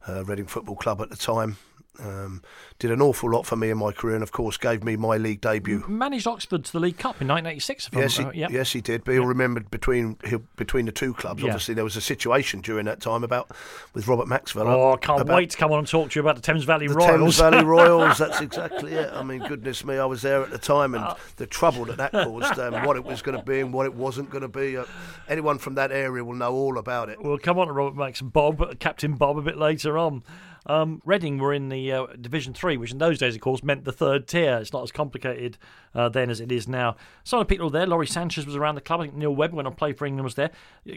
uh, 0.07 0.23
Reading 0.25 0.45
Football 0.45 0.75
Club 0.75 1.01
at 1.01 1.09
the 1.09 1.15
time. 1.15 1.57
Um, 1.99 2.41
did 2.79 2.89
an 2.89 3.01
awful 3.01 3.29
lot 3.29 3.45
for 3.45 3.55
me 3.55 3.69
in 3.69 3.77
my 3.77 3.91
career, 3.91 4.15
and 4.15 4.23
of 4.23 4.31
course 4.31 4.57
gave 4.57 4.83
me 4.83 4.95
my 4.95 5.17
league 5.17 5.41
debut. 5.41 5.83
Managed 5.87 6.25
Oxford 6.25 6.63
to 6.63 6.71
the 6.71 6.79
League 6.79 6.97
Cup 6.97 7.21
in 7.21 7.27
1986. 7.27 7.87
If 7.87 7.93
Yes, 7.93 8.17
he, 8.17 8.23
uh, 8.23 8.31
yeah. 8.33 8.47
yes, 8.49 8.71
he 8.71 8.79
did. 8.81 9.03
But 9.03 9.11
he'll 9.13 9.25
remember 9.25 9.59
between 9.59 10.17
between 10.55 10.85
the 10.85 10.91
two 10.93 11.13
clubs. 11.13 11.41
Yeah. 11.43 11.49
Obviously, 11.49 11.75
there 11.75 11.83
was 11.83 11.97
a 11.97 12.01
situation 12.01 12.61
during 12.61 12.85
that 12.85 13.01
time 13.01 13.23
about 13.23 13.51
with 13.93 14.07
Robert 14.07 14.27
Maxwell. 14.27 14.67
Oh, 14.67 14.93
I 14.93 14.97
can't 14.97 15.27
wait 15.27 15.49
to 15.51 15.57
come 15.57 15.71
on 15.73 15.79
and 15.79 15.87
talk 15.87 16.11
to 16.11 16.15
you 16.15 16.21
about 16.21 16.37
the 16.37 16.41
Thames 16.41 16.63
Valley 16.63 16.87
the 16.87 16.95
Royals. 16.95 17.37
Thames 17.37 17.37
Valley 17.37 17.63
Royals. 17.65 18.17
That's 18.17 18.39
exactly 18.39 18.93
it. 18.93 19.11
I 19.13 19.21
mean, 19.21 19.39
goodness 19.47 19.83
me, 19.85 19.97
I 19.97 20.05
was 20.05 20.21
there 20.21 20.41
at 20.41 20.49
the 20.49 20.57
time, 20.57 20.95
and 20.95 21.05
the 21.35 21.45
trouble 21.45 21.85
that 21.85 21.97
that 21.97 22.13
caused, 22.13 22.57
um, 22.57 22.85
what 22.85 22.95
it 22.95 23.03
was 23.03 23.21
going 23.21 23.37
to 23.37 23.43
be 23.43 23.59
and 23.59 23.73
what 23.73 23.85
it 23.85 23.93
wasn't 23.93 24.29
going 24.29 24.43
to 24.43 24.47
be. 24.47 24.77
Uh, 24.77 24.85
anyone 25.27 25.57
from 25.57 25.75
that 25.75 25.91
area 25.91 26.23
will 26.23 26.35
know 26.35 26.53
all 26.53 26.77
about 26.77 27.09
it. 27.09 27.21
We'll 27.21 27.37
come 27.37 27.59
on 27.59 27.67
to 27.67 27.73
Robert 27.73 27.97
Max 27.97 28.21
and 28.21 28.31
Bob, 28.31 28.79
Captain 28.79 29.15
Bob, 29.15 29.37
a 29.37 29.41
bit 29.41 29.57
later 29.57 29.97
on. 29.97 30.23
Um, 30.65 31.01
Reading 31.05 31.37
were 31.37 31.53
in 31.53 31.69
the 31.69 31.91
uh, 31.91 32.05
Division 32.19 32.53
Three, 32.53 32.77
which 32.77 32.91
in 32.91 32.97
those 32.97 33.17
days, 33.17 33.35
of 33.35 33.41
course, 33.41 33.63
meant 33.63 33.83
the 33.83 33.91
third 33.91 34.27
tier. 34.27 34.57
It's 34.57 34.73
not 34.73 34.83
as 34.83 34.91
complicated 34.91 35.57
uh, 35.95 36.09
then 36.09 36.29
as 36.29 36.39
it 36.39 36.51
is 36.51 36.67
now. 36.67 36.95
Some 37.23 37.39
of 37.39 37.47
the 37.47 37.49
people 37.49 37.67
were 37.67 37.71
there. 37.71 37.87
Lawrie 37.87 38.07
Sanchez 38.07 38.45
was 38.45 38.55
around 38.55 38.75
the 38.75 38.81
club. 38.81 39.01
I 39.01 39.03
think 39.05 39.15
Neil 39.15 39.35
Webb 39.35 39.53
went 39.53 39.67
on 39.67 39.73
play 39.73 39.93
for 39.93 40.05
England 40.05 40.23
was 40.23 40.35
there. 40.35 40.51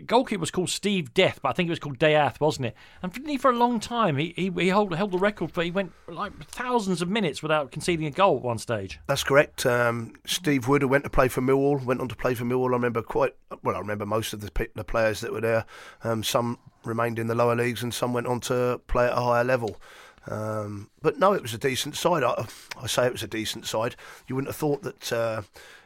Goalkeeper 0.06 0.40
was 0.40 0.50
called 0.50 0.70
Steve 0.70 1.14
Death, 1.14 1.40
but 1.42 1.50
I 1.50 1.52
think 1.52 1.68
it 1.68 1.70
was 1.70 1.78
called 1.78 1.98
Dayath, 1.98 2.40
wasn't 2.40 2.66
it? 2.66 2.74
And 3.02 3.12
didn't 3.12 3.28
he 3.28 3.38
for 3.38 3.50
a 3.50 3.56
long 3.56 3.80
time? 3.80 4.16
He 4.16 4.34
he, 4.36 4.50
he 4.50 4.68
held, 4.68 4.94
held 4.94 5.12
the 5.12 5.18
record 5.18 5.52
for 5.52 5.62
he 5.62 5.70
went 5.70 5.92
like 6.08 6.32
thousands 6.46 7.02
of 7.02 7.08
minutes 7.08 7.42
without 7.42 7.70
conceding 7.70 8.06
a 8.06 8.10
goal 8.10 8.36
at 8.36 8.42
one 8.42 8.58
stage. 8.58 9.00
That's 9.06 9.24
correct. 9.24 9.64
Um, 9.66 10.14
Steve 10.26 10.68
Wood, 10.68 10.82
who 10.82 10.88
went 10.88 11.04
to 11.04 11.10
play 11.10 11.28
for 11.28 11.40
Millwall, 11.40 11.84
went 11.84 12.00
on 12.00 12.08
to 12.08 12.16
play 12.16 12.34
for 12.34 12.44
Millwall. 12.44 12.70
I 12.70 12.74
remember 12.74 13.02
quite 13.02 13.34
well. 13.62 13.76
I 13.76 13.78
remember 13.78 14.06
most 14.06 14.32
of 14.32 14.40
the, 14.40 14.68
the 14.74 14.84
players 14.84 15.20
that 15.20 15.32
were 15.32 15.40
there. 15.40 15.64
Um, 16.02 16.22
some 16.22 16.58
remained 16.84 17.18
in 17.18 17.26
the 17.26 17.34
lower 17.34 17.54
leagues, 17.54 17.82
and 17.82 17.92
some 17.92 18.12
went 18.12 18.26
on 18.26 18.40
to 18.40 18.80
play 18.86 19.06
at 19.06 19.12
a 19.12 19.20
higher 19.20 19.44
level. 19.44 19.80
Um, 20.26 20.90
but 21.02 21.18
no, 21.18 21.32
it 21.32 21.42
was 21.42 21.54
a 21.54 21.58
decent 21.58 21.96
side. 21.96 22.22
I, 22.22 22.46
I, 22.80 22.86
say 22.86 23.06
it 23.06 23.12
was 23.12 23.22
a 23.22 23.28
decent 23.28 23.66
side. 23.66 23.94
You 24.26 24.34
wouldn't 24.34 24.48
have 24.48 24.56
thought 24.56 24.82
that 24.82 25.12
uh, 25.12 25.42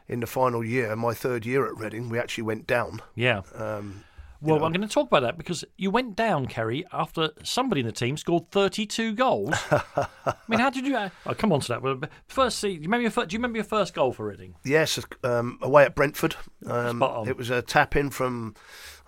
in 0.06 0.20
the 0.20 0.26
final 0.26 0.64
year, 0.64 0.94
my 0.96 1.14
third 1.14 1.44
year 1.44 1.66
at 1.66 1.76
Reading, 1.76 2.08
we 2.08 2.18
actually 2.18 2.44
went 2.44 2.66
down. 2.66 3.00
Yeah. 3.14 3.42
Um, 3.54 4.04
well, 4.40 4.60
know. 4.60 4.66
I'm 4.66 4.72
going 4.72 4.86
to 4.86 4.92
talk 4.92 5.08
about 5.08 5.22
that 5.22 5.36
because 5.36 5.64
you 5.76 5.90
went 5.90 6.14
down, 6.14 6.46
Kerry, 6.46 6.86
after 6.92 7.30
somebody 7.42 7.80
in 7.80 7.86
the 7.86 7.92
team 7.92 8.16
scored 8.16 8.50
32 8.52 9.14
goals. 9.14 9.54
I 9.70 10.06
mean, 10.46 10.60
how 10.60 10.70
did 10.70 10.86
you? 10.86 10.96
Uh, 10.96 11.08
oh, 11.26 11.34
come 11.34 11.52
on 11.52 11.60
to 11.60 11.68
that. 11.68 12.10
First, 12.28 12.60
see, 12.60 12.68
do 12.68 12.74
you 12.74 12.80
remember 12.82 13.02
your 13.02 13.10
first, 13.10 13.30
do 13.30 13.34
you 13.34 13.38
remember 13.38 13.56
your 13.56 13.64
first 13.64 13.94
goal 13.94 14.12
for 14.12 14.26
Reading? 14.26 14.54
Yes, 14.64 14.98
um, 15.24 15.58
away 15.60 15.84
at 15.84 15.96
Brentford. 15.96 16.36
Um, 16.66 17.02
it 17.26 17.36
was 17.36 17.50
a 17.50 17.62
tap 17.62 17.96
in 17.96 18.10
from 18.10 18.54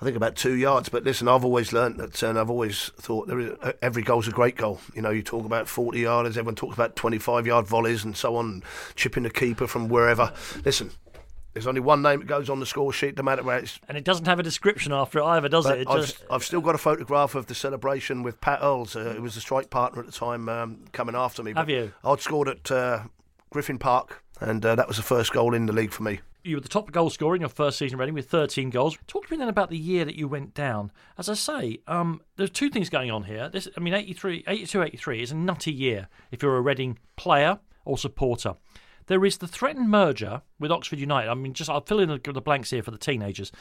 I 0.01 0.05
think 0.05 0.17
about 0.17 0.35
two 0.35 0.55
yards. 0.55 0.89
But 0.89 1.05
listen, 1.05 1.29
I've 1.29 1.45
always 1.45 1.73
learnt 1.73 1.99
that, 1.99 2.23
and 2.23 2.39
I've 2.39 2.51
always 2.51 2.91
thought 2.97 3.29
there 3.29 3.41
is, 3.41 3.53
uh, 3.63 3.73
every 3.83 4.03
goal's 4.03 4.29
a 4.29 4.31
great 4.31 4.57
goal. 4.57 4.81
You 4.95 5.03
know, 5.03 5.11
you 5.11 5.23
talk 5.23 5.45
about 5.45 5.69
40 5.69 6.01
yarders, 6.01 6.31
everyone 6.31 6.55
talks 6.55 6.75
about 6.75 6.97
25 6.97 7.47
yard 7.47 7.67
volleys 7.67 8.05
and 8.05 8.17
so 8.17 8.37
on, 8.37 8.63
chipping 8.95 9.25
the 9.25 9.31
keeper 9.31 9.67
from 9.67 9.89
wherever. 9.89 10.33
Listen, 10.65 10.91
there's 11.53 11.67
only 11.67 11.81
one 11.81 12.01
name 12.01 12.21
that 12.21 12.29
goes 12.29 12.49
on 12.49 12.61
the 12.61 12.67
score 12.67 12.93
sheet, 12.93 13.17
no 13.17 13.23
matter 13.23 13.43
where 13.43 13.59
it's. 13.59 13.79
And 13.89 13.99
it 13.99 14.05
doesn't 14.05 14.27
have 14.27 14.39
a 14.39 14.43
description 14.43 14.93
after 14.93 15.19
it 15.19 15.25
either, 15.25 15.49
does 15.49 15.67
it? 15.67 15.81
it 15.81 15.89
I've, 15.89 16.01
just... 16.01 16.25
I've, 16.31 16.45
still 16.45 16.61
got 16.61 16.75
a 16.75 16.79
photograph 16.79 17.35
of 17.35 17.47
the 17.47 17.55
celebration 17.55 18.23
with 18.23 18.41
Pat 18.41 18.61
Earles, 18.63 18.97
uh, 18.97 19.15
who 19.17 19.23
was 19.23 19.35
the 19.35 19.41
strike 19.41 19.69
partner 19.69 20.01
at 20.01 20.07
the 20.07 20.13
time, 20.13 20.49
um, 20.49 20.85
coming 20.93 21.15
after 21.15 21.43
me. 21.43 21.53
Have 21.55 21.69
you? 21.69 21.93
I'd 22.05 22.21
scored 22.21 22.49
at 22.49 22.71
uh, 22.71 23.03
Griffin 23.51 23.79
Park, 23.79 24.23
and 24.41 24.65
uh, 24.65 24.77
that 24.77 24.89
was 24.89 24.97
the 24.97 25.03
first 25.03 25.33
goal 25.33 25.53
in 25.53 25.67
the 25.67 25.73
league 25.73 25.93
for 25.93 26.05
me. 26.05 26.21
You 26.43 26.57
were 26.57 26.63
the 26.63 26.69
top 26.69 26.91
goal 26.91 27.11
scorer 27.11 27.35
in 27.35 27.43
your 27.43 27.51
first 27.51 27.79
season 27.79 27.99
Reading 27.99 28.15
with 28.15 28.31
13 28.31 28.71
goals. 28.71 28.97
Talk 29.07 29.27
to 29.27 29.33
me 29.33 29.37
then 29.37 29.49
about 29.49 29.69
the 29.69 29.77
year 29.77 30.05
that 30.05 30.17
you 30.17 30.27
went 30.27 30.55
down. 30.55 30.91
As 31.19 31.29
I 31.29 31.35
say, 31.35 31.81
um, 31.87 32.23
there's 32.37 32.51
two 32.51 32.71
things 32.71 32.89
going 32.89 33.11
on 33.11 33.25
here. 33.25 33.51
This, 33.51 33.69
I 33.77 33.81
mean, 33.81 33.93
83, 33.93 34.45
82, 34.47 34.83
83 34.83 35.23
is 35.23 35.33
a 35.33 35.37
nutty 35.37 35.73
year 35.73 36.09
if 36.31 36.43
you're 36.43 36.57
a 36.57 36.63
Reading 36.63 36.99
player 37.17 37.59
or 37.85 37.99
supporter. 37.99 38.55
There 39.07 39.25
is 39.25 39.39
the 39.39 39.49
threatened 39.49 39.91
merger 39.91 40.43
with 40.59 40.71
Oxford 40.71 40.99
United. 40.99 41.29
I 41.31 41.35
mean, 41.35 41.53
just 41.53 41.69
I'll 41.69 41.81
fill 41.81 42.01
in 42.01 42.09
the, 42.09 42.33
the 42.33 42.41
blanks 42.41 42.71
here 42.71 42.83
for 42.83 42.91
the 42.91 42.99
teenagers. 42.99 43.53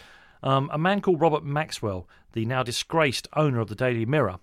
Um, 0.42 0.70
a 0.72 0.78
man 0.78 1.02
called 1.02 1.20
Robert 1.20 1.44
Maxwell, 1.44 2.08
the 2.34 2.46
now 2.46 2.64
disgraced 2.64 3.28
owner 3.36 3.60
of 3.60 3.68
the 3.68 3.76
Daily 3.76 4.06
Mirror, 4.06 4.40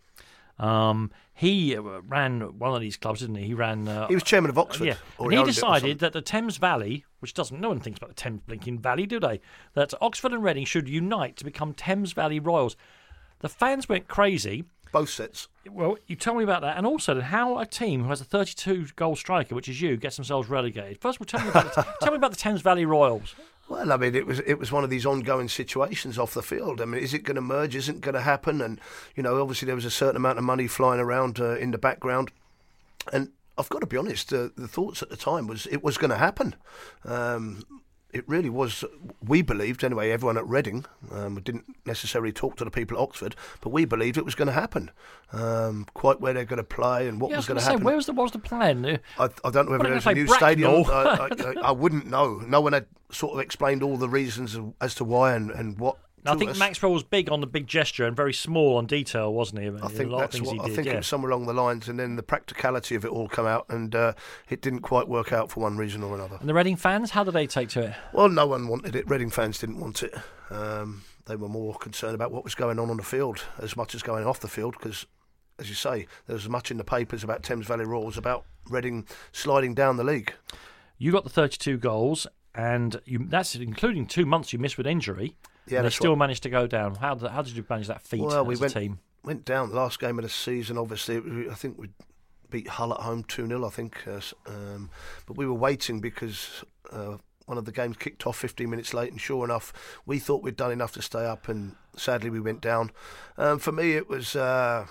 um, 0.58 1.10
he 1.34 1.76
uh, 1.76 1.82
ran 1.82 2.58
one 2.58 2.74
of 2.74 2.80
these 2.80 2.96
clubs, 2.96 3.20
didn't 3.20 3.36
he? 3.36 3.48
He 3.48 3.54
ran. 3.54 3.86
Uh, 3.86 4.08
he 4.08 4.14
was 4.14 4.22
chairman 4.22 4.50
of 4.50 4.58
Oxford. 4.58 4.86
Yeah, 4.86 4.96
and 5.18 5.32
he 5.32 5.44
decided 5.44 5.98
that 5.98 6.12
the 6.12 6.22
Thames 6.22 6.56
Valley, 6.56 7.04
which 7.20 7.34
doesn't 7.34 7.60
no 7.60 7.68
one 7.68 7.80
thinks 7.80 7.98
about 7.98 8.08
the 8.08 8.14
Thames 8.14 8.40
blinking 8.46 8.78
Valley, 8.78 9.06
do 9.06 9.20
they? 9.20 9.40
That 9.74 9.92
Oxford 10.00 10.32
and 10.32 10.42
Reading 10.42 10.64
should 10.64 10.88
unite 10.88 11.36
to 11.36 11.44
become 11.44 11.74
Thames 11.74 12.12
Valley 12.12 12.40
Royals. 12.40 12.76
The 13.40 13.50
fans 13.50 13.88
went 13.88 14.08
crazy. 14.08 14.64
Both 14.92 15.10
sets. 15.10 15.48
Well, 15.70 15.98
you 16.06 16.16
tell 16.16 16.34
me 16.34 16.44
about 16.44 16.62
that, 16.62 16.78
and 16.78 16.86
also 16.86 17.20
how 17.20 17.58
a 17.58 17.66
team 17.66 18.04
who 18.04 18.08
has 18.08 18.22
a 18.22 18.24
32 18.24 18.88
goal 18.96 19.14
striker, 19.14 19.54
which 19.54 19.68
is 19.68 19.82
you, 19.82 19.98
gets 19.98 20.16
themselves 20.16 20.48
relegated. 20.48 21.02
First 21.02 21.18
of 21.18 21.22
all, 21.22 21.26
tell 21.26 21.42
me 21.42 21.50
about 21.50 21.74
the, 21.74 21.86
tell 22.00 22.12
me 22.12 22.16
about 22.16 22.30
the 22.30 22.38
Thames 22.38 22.62
Valley 22.62 22.86
Royals. 22.86 23.34
Well, 23.68 23.92
I 23.92 23.96
mean, 23.96 24.14
it 24.14 24.26
was 24.26 24.40
it 24.40 24.58
was 24.58 24.70
one 24.70 24.84
of 24.84 24.90
these 24.90 25.06
ongoing 25.06 25.48
situations 25.48 26.18
off 26.18 26.34
the 26.34 26.42
field. 26.42 26.80
I 26.80 26.84
mean, 26.84 27.02
is 27.02 27.12
it 27.12 27.24
going 27.24 27.34
to 27.34 27.40
merge? 27.40 27.74
Isn't 27.74 28.00
going 28.00 28.14
to 28.14 28.20
happen? 28.20 28.60
And 28.60 28.80
you 29.16 29.22
know, 29.22 29.40
obviously 29.40 29.66
there 29.66 29.74
was 29.74 29.84
a 29.84 29.90
certain 29.90 30.16
amount 30.16 30.38
of 30.38 30.44
money 30.44 30.68
flying 30.68 31.00
around 31.00 31.40
uh, 31.40 31.56
in 31.56 31.72
the 31.72 31.78
background, 31.78 32.30
and 33.12 33.30
I've 33.58 33.68
got 33.68 33.80
to 33.80 33.86
be 33.86 33.96
honest. 33.96 34.32
Uh, 34.32 34.50
the 34.56 34.68
thoughts 34.68 35.02
at 35.02 35.10
the 35.10 35.16
time 35.16 35.48
was 35.48 35.66
it 35.66 35.82
was 35.82 35.98
going 35.98 36.10
to 36.10 36.16
happen. 36.16 36.54
Um, 37.04 37.64
it 38.16 38.24
really 38.26 38.48
was, 38.48 38.82
we 39.24 39.42
believed, 39.42 39.84
anyway, 39.84 40.10
everyone 40.10 40.38
at 40.38 40.46
Reading, 40.46 40.86
um, 41.12 41.34
we 41.34 41.42
didn't 41.42 41.76
necessarily 41.84 42.32
talk 42.32 42.56
to 42.56 42.64
the 42.64 42.70
people 42.70 42.96
at 42.96 43.02
Oxford, 43.02 43.36
but 43.60 43.68
we 43.68 43.84
believed 43.84 44.16
it 44.16 44.24
was 44.24 44.34
going 44.34 44.46
to 44.46 44.52
happen. 44.52 44.90
Um, 45.32 45.86
quite 45.92 46.20
where 46.20 46.32
they're 46.32 46.44
going 46.44 46.58
to 46.58 46.64
play 46.64 47.08
and 47.08 47.20
what 47.20 47.30
yeah, 47.30 47.36
was 47.36 47.46
going 47.46 47.58
to 47.58 47.64
happen. 47.64 47.84
Where 47.84 47.96
was 47.96 48.06
the, 48.06 48.12
was 48.12 48.32
the 48.32 48.38
plan? 48.38 49.00
I, 49.18 49.24
I 49.44 49.50
don't 49.50 49.66
know 49.66 49.72
whether 49.72 49.90
there's 49.90 50.06
a 50.06 50.14
new 50.14 50.26
stadium. 50.28 50.84
I, 50.86 51.28
I, 51.30 51.54
I, 51.64 51.72
wouldn't 51.72 52.06
know. 52.06 52.38
No 52.46 52.60
one 52.60 52.72
had 52.72 52.86
sort 53.10 53.34
of 53.34 53.40
explained 53.40 53.82
all 53.82 53.96
the 53.96 54.08
reasons 54.08 54.56
as 54.80 54.94
to 54.94 55.04
why 55.04 55.34
and, 55.34 55.50
and 55.50 55.78
what 55.78 55.98
I 56.28 56.36
think 56.36 56.52
us. 56.52 56.58
Maxwell 56.58 56.92
was 56.92 57.02
big 57.02 57.30
on 57.30 57.40
the 57.40 57.46
big 57.46 57.66
gesture 57.66 58.06
and 58.06 58.16
very 58.16 58.32
small 58.32 58.76
on 58.76 58.86
detail, 58.86 59.32
wasn't 59.32 59.62
he? 59.62 59.68
I, 59.68 59.88
think 59.88 60.10
that's 60.10 60.40
what, 60.40 60.60
I 60.60 60.68
think 60.74 60.86
yeah. 60.86 60.94
it 60.94 60.96
was 60.96 61.06
somewhere 61.06 61.30
along 61.30 61.46
the 61.46 61.54
lines, 61.54 61.88
and 61.88 61.98
then 61.98 62.16
the 62.16 62.22
practicality 62.22 62.94
of 62.94 63.04
it 63.04 63.08
all 63.08 63.28
come 63.28 63.46
out, 63.46 63.66
and 63.68 63.94
uh, 63.94 64.12
it 64.48 64.60
didn't 64.62 64.80
quite 64.80 65.08
work 65.08 65.32
out 65.32 65.50
for 65.50 65.60
one 65.60 65.76
reason 65.76 66.02
or 66.02 66.14
another. 66.14 66.36
And 66.40 66.48
the 66.48 66.54
Reading 66.54 66.76
fans, 66.76 67.10
how 67.10 67.24
did 67.24 67.34
they 67.34 67.46
take 67.46 67.68
to 67.70 67.82
it? 67.82 67.94
Well, 68.12 68.28
no 68.28 68.46
one 68.46 68.68
wanted 68.68 68.96
it. 68.96 69.08
Reading 69.08 69.30
fans 69.30 69.58
didn't 69.58 69.80
want 69.80 70.02
it. 70.02 70.14
Um, 70.50 71.02
they 71.26 71.36
were 71.36 71.48
more 71.48 71.74
concerned 71.74 72.14
about 72.14 72.30
what 72.30 72.44
was 72.44 72.54
going 72.54 72.78
on 72.78 72.90
on 72.90 72.96
the 72.96 73.02
field 73.02 73.44
as 73.58 73.76
much 73.76 73.94
as 73.94 74.02
going 74.02 74.26
off 74.26 74.40
the 74.40 74.48
field, 74.48 74.74
because, 74.78 75.06
as 75.58 75.68
you 75.68 75.74
say, 75.74 76.06
there 76.26 76.34
was 76.34 76.48
much 76.48 76.70
in 76.70 76.76
the 76.76 76.84
papers 76.84 77.24
about 77.24 77.42
Thames 77.42 77.66
Valley 77.66 77.84
Royals 77.84 78.16
about 78.16 78.44
Reading 78.68 79.06
sliding 79.32 79.74
down 79.74 79.96
the 79.96 80.04
league. 80.04 80.32
You 80.98 81.12
got 81.12 81.24
the 81.24 81.30
32 81.30 81.78
goals, 81.78 82.26
and 82.54 83.00
you, 83.04 83.26
that's 83.28 83.54
including 83.54 84.06
two 84.06 84.26
months 84.26 84.52
you 84.52 84.58
missed 84.58 84.78
with 84.78 84.86
injury. 84.86 85.36
Yeah, 85.68 85.82
they 85.82 85.90
still 85.90 86.12
right. 86.12 86.18
managed 86.18 86.42
to 86.44 86.50
go 86.50 86.66
down. 86.66 86.94
How 86.96 87.14
did, 87.14 87.30
how 87.30 87.42
did 87.42 87.56
you 87.56 87.64
manage 87.68 87.88
that 87.88 88.02
feat 88.02 88.20
well, 88.20 88.44
we 88.44 88.56
went, 88.56 88.72
team? 88.72 89.00
Went 89.24 89.44
down 89.44 89.72
last 89.72 89.98
game 89.98 90.18
of 90.18 90.22
the 90.22 90.28
season. 90.28 90.78
Obviously, 90.78 91.16
I 91.50 91.54
think 91.54 91.78
we 91.78 91.88
beat 92.50 92.68
Hull 92.68 92.92
at 92.92 93.00
home 93.00 93.24
two 93.24 93.46
0 93.46 93.64
I 93.64 93.70
think, 93.70 94.06
uh, 94.06 94.20
um, 94.46 94.90
but 95.26 95.36
we 95.36 95.46
were 95.46 95.54
waiting 95.54 96.00
because. 96.00 96.64
Uh, 96.90 97.18
one 97.46 97.58
of 97.58 97.64
the 97.64 97.70
games 97.70 97.96
kicked 97.96 98.26
off 98.26 98.36
15 98.38 98.68
minutes 98.68 98.92
late, 98.92 99.12
and 99.12 99.20
sure 99.20 99.44
enough, 99.44 99.72
we 100.04 100.18
thought 100.18 100.42
we'd 100.42 100.56
done 100.56 100.72
enough 100.72 100.90
to 100.94 101.00
stay 101.00 101.24
up, 101.24 101.46
and 101.46 101.76
sadly 101.96 102.28
we 102.28 102.40
went 102.40 102.60
down. 102.60 102.90
Um, 103.38 103.60
for 103.60 103.70
me, 103.70 103.92
it 103.92 104.08
was 104.08 104.34
uh, 104.34 104.86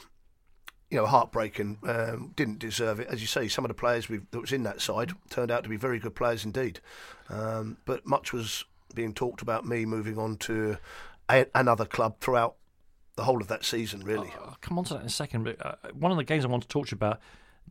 you 0.89 0.98
know, 0.98 1.05
heartbreaking. 1.05 1.79
Um, 1.84 2.34
didn't 2.36 2.60
deserve 2.60 3.00
it, 3.00 3.08
as 3.08 3.22
you 3.22 3.27
say. 3.27 3.48
Some 3.48 3.65
of 3.65 3.70
the 3.70 3.75
players 3.75 4.08
that 4.08 4.39
was 4.39 4.53
in 4.53 4.63
that 4.63 4.82
side 4.82 5.12
turned 5.29 5.51
out 5.51 5.63
to 5.63 5.70
be 5.70 5.77
very 5.77 6.00
good 6.00 6.15
players 6.15 6.46
indeed. 6.46 6.79
Um, 7.29 7.77
but 7.86 8.05
much 8.05 8.32
was 8.32 8.65
being 8.94 9.13
talked 9.13 9.42
about 9.42 9.65
me 9.65 9.86
moving 9.86 10.18
on 10.18 10.38
to 10.38 10.77
a, 11.30 11.46
another 11.56 11.86
club 11.86 12.20
throughout 12.20 12.56
the 13.15 13.24
whole 13.24 13.42
of 13.42 13.48
that 13.48 13.63
season, 13.63 14.01
really. 14.01 14.30
Uh, 14.39 14.48
I'll 14.50 14.58
come 14.62 14.77
on 14.77 14.86
to 14.86 14.96
that 14.96 15.01
in 15.01 15.08
a 15.08 15.10
second. 15.10 15.44
But 15.44 15.65
uh, 15.65 15.75
one 15.94 16.12
of 16.12 16.18
the 16.18 16.24
games 16.24 16.46
I 16.46 16.48
want 16.48 16.63
to 16.63 16.70
talk 16.70 16.88
to 16.88 16.92
you 16.92 16.96
about, 16.96 17.20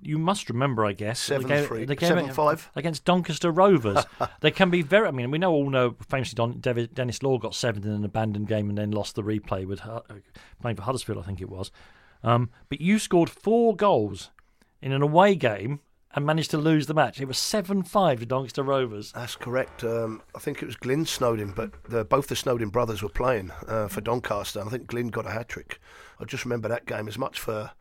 you 0.01 0.19
must 0.19 0.49
remember, 0.49 0.85
I 0.85 0.93
guess, 0.93 1.21
seven 1.21 1.47
the 1.47 1.55
game, 1.55 1.67
three, 1.67 1.85
the 1.85 1.95
game 1.95 2.09
seven 2.09 2.33
five 2.33 2.71
against 2.75 3.05
Doncaster 3.05 3.51
Rovers. 3.51 4.05
they 4.41 4.51
can 4.51 4.71
be 4.71 4.83
very. 4.83 5.07
I 5.07 5.11
mean, 5.11 5.31
we 5.31 5.39
know 5.39 5.53
all 5.53 5.71
know 5.71 5.97
famously 6.09 6.35
Don, 6.35 6.61
Denis 6.61 7.23
Law 7.23 7.39
got 7.39 7.55
seven 7.55 7.85
in 7.85 7.91
an 7.91 8.05
abandoned 8.05 8.49
game 8.49 8.69
and 8.69 8.77
then 8.77 8.91
lost 8.91 9.15
the 9.15 9.23
replay 9.23 9.67
with 9.67 9.85
uh, 9.87 10.01
playing 10.61 10.77
for 10.77 10.83
Huddersfield, 10.83 11.19
I 11.19 11.23
think 11.23 11.41
it 11.41 11.49
was. 11.49 11.71
Um, 12.23 12.51
but 12.69 12.81
you 12.81 12.99
scored 12.99 13.31
four 13.31 13.77
goals 13.77 14.31
in 14.81 14.93
an 14.93 15.03
away 15.03 15.35
game 15.35 15.81
and 16.15 16.25
managed 16.25 16.51
to 16.53 16.59
lose 16.59 16.87
the 16.87 16.95
match. 16.95 17.21
It 17.21 17.27
was 17.27 17.39
7 17.39 17.83
5 17.83 18.21
to 18.21 18.27
Doncaster 18.27 18.63
Rovers. 18.63 19.13
That's 19.13 19.37
correct. 19.37 19.83
Um, 19.83 20.23
I 20.35 20.39
think 20.39 20.63
it 20.63 20.67
was 20.67 20.77
Glynn 20.77 21.05
Snodin, 21.05 21.55
but 21.55 21.73
the, 21.85 22.05
both 22.05 22.29
the 22.29 22.37
Snodin 22.37 22.71
brothers 22.71 23.03
were 23.03 23.09
playing 23.09 23.51
uh, 23.67 23.89
for 23.89 24.01
Doncaster. 24.01 24.61
And 24.61 24.69
I 24.69 24.73
think 24.73 24.87
Glynn 24.87 25.09
got 25.09 25.27
a 25.27 25.31
hat 25.31 25.49
trick. 25.49 25.81
I 26.21 26.25
just 26.25 26.45
remember 26.45 26.69
that 26.69 26.87
game 26.87 27.09
as 27.09 27.19
much 27.19 27.41
for 27.41 27.73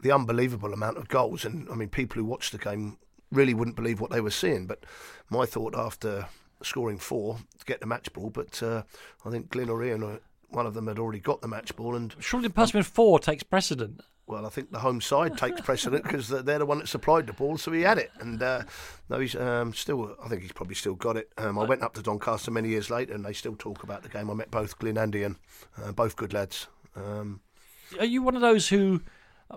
the 0.00 0.12
unbelievable 0.12 0.74
amount 0.74 0.98
of 0.98 1.08
goals. 1.08 1.44
And 1.44 1.68
I 1.70 1.74
mean, 1.74 1.88
people 1.88 2.20
who 2.20 2.24
watched 2.24 2.52
the 2.52 2.58
game 2.58 2.98
really 3.32 3.54
wouldn't 3.54 3.76
believe 3.76 4.00
what 4.00 4.10
they 4.10 4.20
were 4.20 4.30
seeing. 4.30 4.66
But 4.66 4.84
my 5.30 5.46
thought 5.46 5.74
after 5.74 6.26
scoring 6.62 6.98
four 6.98 7.38
to 7.58 7.64
get 7.64 7.80
the 7.80 7.86
match 7.86 8.12
ball, 8.12 8.30
but 8.30 8.62
uh, 8.62 8.82
I 9.24 9.30
think 9.30 9.50
Glynn 9.50 9.70
or 9.70 9.82
Ian, 9.82 10.02
uh, 10.02 10.18
one 10.50 10.66
of 10.66 10.74
them 10.74 10.86
had 10.86 10.98
already 10.98 11.20
got 11.20 11.40
the 11.40 11.48
match 11.48 11.74
ball. 11.76 11.96
And 11.96 12.14
surely 12.20 12.48
the 12.48 12.54
person 12.54 12.78
with 12.78 12.86
four 12.86 13.18
takes 13.18 13.42
precedent. 13.42 14.02
Well, 14.26 14.46
I 14.46 14.48
think 14.48 14.72
the 14.72 14.78
home 14.78 15.02
side 15.02 15.36
takes 15.36 15.60
precedent 15.60 16.02
because 16.02 16.28
they're 16.28 16.58
the 16.58 16.64
one 16.64 16.78
that 16.78 16.88
supplied 16.88 17.26
the 17.26 17.34
ball, 17.34 17.58
so 17.58 17.72
he 17.72 17.82
had 17.82 17.98
it. 17.98 18.10
And 18.20 18.42
uh, 18.42 18.62
no, 19.10 19.20
he's 19.20 19.36
um, 19.36 19.74
still. 19.74 20.16
I 20.22 20.28
think 20.28 20.40
he's 20.40 20.52
probably 20.52 20.76
still 20.76 20.94
got 20.94 21.18
it. 21.18 21.30
Um, 21.36 21.58
I 21.58 21.64
went 21.64 21.82
up 21.82 21.92
to 21.94 22.02
Doncaster 22.02 22.50
many 22.50 22.70
years 22.70 22.88
later, 22.88 23.12
and 23.12 23.22
they 23.22 23.34
still 23.34 23.54
talk 23.54 23.82
about 23.82 24.02
the 24.02 24.08
game. 24.08 24.30
I 24.30 24.34
met 24.34 24.50
both 24.50 24.78
Glynn 24.78 24.96
and 24.96 25.14
Ian, 25.14 25.36
uh, 25.82 25.92
both 25.92 26.16
good 26.16 26.32
lads. 26.32 26.68
Um, 26.96 27.40
Are 27.98 28.06
you 28.06 28.22
one 28.22 28.34
of 28.34 28.40
those 28.40 28.68
who? 28.68 29.02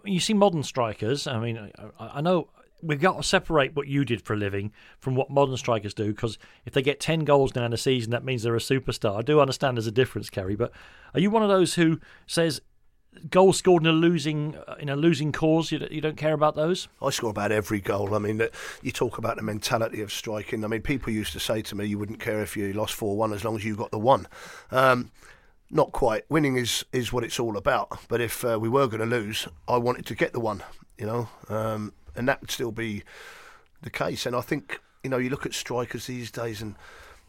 You 0.04 0.20
see 0.20 0.34
modern 0.34 0.64
strikers. 0.64 1.28
I 1.28 1.40
mean, 1.40 1.72
I, 1.78 2.08
I 2.16 2.22
know 2.22 2.50
we've 2.82 3.00
got 3.00 3.18
to 3.18 3.24
separate 3.24 3.74
what 3.74 3.88
you 3.88 4.04
did 4.04 4.22
for 4.22 4.34
a 4.34 4.38
living 4.38 4.72
from 5.00 5.16
what 5.16 5.30
modern 5.30 5.58
strikers 5.58 5.94
do 5.94 6.14
because 6.14 6.38
if 6.66 6.74
they 6.74 6.82
get 6.82 7.00
10 7.00 7.22
goals 7.22 7.56
now 7.56 7.66
in 7.66 7.74
a 7.74 7.78
season 7.78 8.12
that 8.12 8.24
means 8.24 8.44
they're 8.44 8.56
a 8.56 8.60
superstar 8.60 9.18
i 9.18 9.22
do 9.24 9.40
understand 9.40 9.76
there's 9.76 9.88
a 9.88 9.92
difference 9.92 10.30
kerry 10.30 10.56
but 10.56 10.72
are 11.16 11.20
you 11.20 11.32
one 11.32 11.42
of 11.42 11.50
those 11.50 11.74
who 11.74 12.00
says 12.28 12.62
goals 13.30 13.58
scored 13.58 13.84
in 13.84 13.88
a 13.88 13.94
losing 13.94 14.56
uh, 14.68 14.76
in 14.80 14.90
a 14.90 14.96
losing 14.96 15.32
cause. 15.32 15.72
You, 15.72 15.88
you 15.90 16.02
don't 16.02 16.18
care 16.18 16.34
about 16.34 16.56
those. 16.56 16.88
I 17.02 17.10
score 17.10 17.30
about 17.30 17.52
every 17.52 17.82
goal. 17.82 18.14
I 18.14 18.20
mean, 18.20 18.42
you 18.82 18.92
talk 18.92 19.18
about 19.18 19.38
the 19.38 19.44
mentality 19.44 20.02
of 20.02 20.12
striking. 20.12 20.64
I 20.64 20.68
mean, 20.68 20.82
people 20.82 21.12
used 21.12 21.34
to 21.34 21.40
say 21.40 21.62
to 21.64 21.76
me, 21.76 21.86
"You 21.86 22.00
wouldn't 22.00 22.20
care 22.20 22.42
if 22.42 22.56
you 22.56 22.72
lost 22.74 22.94
four 22.94 23.18
one 23.18 23.34
as 23.34 23.44
long 23.44 23.56
as 23.56 23.66
you 23.66 23.76
got 23.76 23.92
the 23.92 24.00
one." 24.00 24.28
Um, 24.72 25.12
not 25.70 25.92
quite. 25.92 26.24
Winning 26.30 26.58
is 26.58 26.86
is 26.92 27.12
what 27.12 27.24
it's 27.24 27.40
all 27.40 27.58
about. 27.58 28.00
But 28.08 28.22
if 28.22 28.44
uh, 28.46 28.58
we 28.60 28.70
were 28.70 28.88
going 28.88 29.00
to 29.00 29.06
lose, 29.06 29.48
I 29.68 29.78
wanted 29.78 30.06
to 30.08 30.16
get 30.16 30.34
the 30.34 30.40
one. 30.40 30.64
You 30.98 31.06
know, 31.06 31.30
um, 31.50 31.94
and 32.16 32.28
that 32.28 32.42
would 32.42 32.52
still 32.52 32.72
be 32.72 33.04
the 33.82 33.90
case. 33.90 34.26
And 34.26 34.36
I 34.36 34.42
think 34.42 34.80
you 35.04 35.10
know, 35.10 35.18
you 35.18 35.30
look 35.30 35.46
at 35.46 35.54
strikers 35.54 36.08
these 36.08 36.32
days, 36.32 36.62
and 36.62 36.76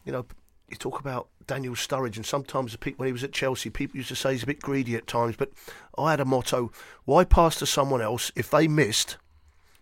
you 0.05 0.11
know, 0.11 0.25
you 0.71 0.77
talk 0.77 0.99
about 0.99 1.27
Daniel 1.47 1.73
Sturridge, 1.75 2.15
and 2.15 2.25
sometimes 2.25 2.71
the 2.71 2.77
people, 2.77 2.99
when 3.03 3.07
he 3.07 3.13
was 3.13 3.23
at 3.23 3.31
Chelsea, 3.31 3.69
people 3.69 3.97
used 3.97 4.09
to 4.09 4.15
say 4.15 4.31
he's 4.33 4.43
a 4.43 4.47
bit 4.47 4.61
greedy 4.61 4.95
at 4.95 5.07
times. 5.07 5.35
But 5.35 5.51
I 5.97 6.11
had 6.11 6.19
a 6.19 6.25
motto: 6.25 6.71
why 7.05 7.23
pass 7.23 7.57
to 7.59 7.65
someone 7.65 8.01
else 8.01 8.31
if 8.35 8.49
they 8.49 8.67
missed? 8.67 9.17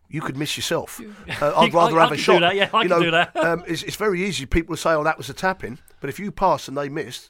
You 0.09 0.21
could 0.21 0.37
miss 0.37 0.55
yourself. 0.57 1.01
Uh, 1.41 1.53
I'd 1.57 1.73
rather 1.73 1.97
I- 1.97 1.99
I 1.99 2.03
have 2.03 2.11
a 2.13 2.17
shot. 2.17 2.39
that, 2.39 2.55
yeah, 2.55 2.69
I 2.73 2.83
you 2.83 2.87
can 2.89 2.97
know, 2.97 3.03
do 3.03 3.11
that. 3.11 3.35
um, 3.45 3.63
it's, 3.67 3.83
it's 3.83 3.97
very 3.97 4.23
easy. 4.23 4.45
People 4.45 4.75
say, 4.77 4.91
"Oh, 4.91 5.03
that 5.03 5.17
was 5.17 5.29
a 5.29 5.33
tap 5.33 5.63
in," 5.63 5.77
but 5.99 6.09
if 6.09 6.19
you 6.19 6.31
pass 6.31 6.67
and 6.69 6.77
they 6.77 6.87
missed, 6.89 7.29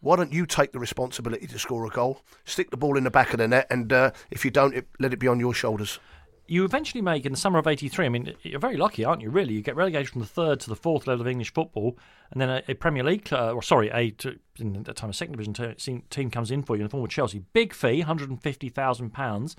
why 0.00 0.16
don't 0.16 0.32
you 0.32 0.44
take 0.44 0.72
the 0.72 0.78
responsibility 0.78 1.46
to 1.46 1.58
score 1.58 1.86
a 1.86 1.88
goal? 1.88 2.20
Stick 2.44 2.70
the 2.70 2.76
ball 2.76 2.98
in 2.98 3.04
the 3.04 3.10
back 3.10 3.32
of 3.32 3.38
the 3.38 3.48
net, 3.48 3.66
and 3.70 3.90
uh, 3.92 4.10
if 4.30 4.44
you 4.44 4.50
don't, 4.50 4.74
it, 4.74 4.86
let 5.00 5.12
it 5.14 5.18
be 5.18 5.26
on 5.28 5.40
your 5.40 5.54
shoulders. 5.54 5.98
You 6.46 6.64
eventually 6.64 7.00
make 7.00 7.24
in 7.24 7.32
the 7.32 7.38
summer 7.38 7.58
of 7.58 7.66
'83. 7.66 8.06
I 8.06 8.08
mean, 8.08 8.34
you're 8.42 8.60
very 8.60 8.76
lucky, 8.76 9.04
aren't 9.04 9.22
you? 9.22 9.30
Really, 9.30 9.54
you 9.54 9.62
get 9.62 9.76
relegated 9.76 10.10
from 10.10 10.20
the 10.20 10.26
third 10.26 10.60
to 10.60 10.68
the 10.68 10.76
fourth 10.76 11.06
level 11.06 11.22
of 11.22 11.28
English 11.28 11.52
football, 11.52 11.96
and 12.30 12.40
then 12.40 12.50
a, 12.50 12.62
a 12.68 12.74
Premier 12.74 13.04
League, 13.04 13.32
uh, 13.32 13.52
or 13.52 13.62
sorry, 13.62 13.90
a 13.90 14.10
to, 14.12 14.38
in 14.58 14.82
that 14.82 14.96
time 14.96 15.10
a 15.10 15.14
second 15.14 15.32
division 15.32 15.54
te- 15.54 16.02
team 16.10 16.30
comes 16.30 16.50
in 16.50 16.62
for 16.62 16.76
you 16.76 16.82
in 16.82 16.86
the 16.86 16.90
form 16.90 17.04
of 17.04 17.10
Chelsea. 17.10 17.42
Big 17.52 17.72
fee, 17.72 17.98
150 17.98 18.68
thousand 18.68 19.10
pounds. 19.10 19.56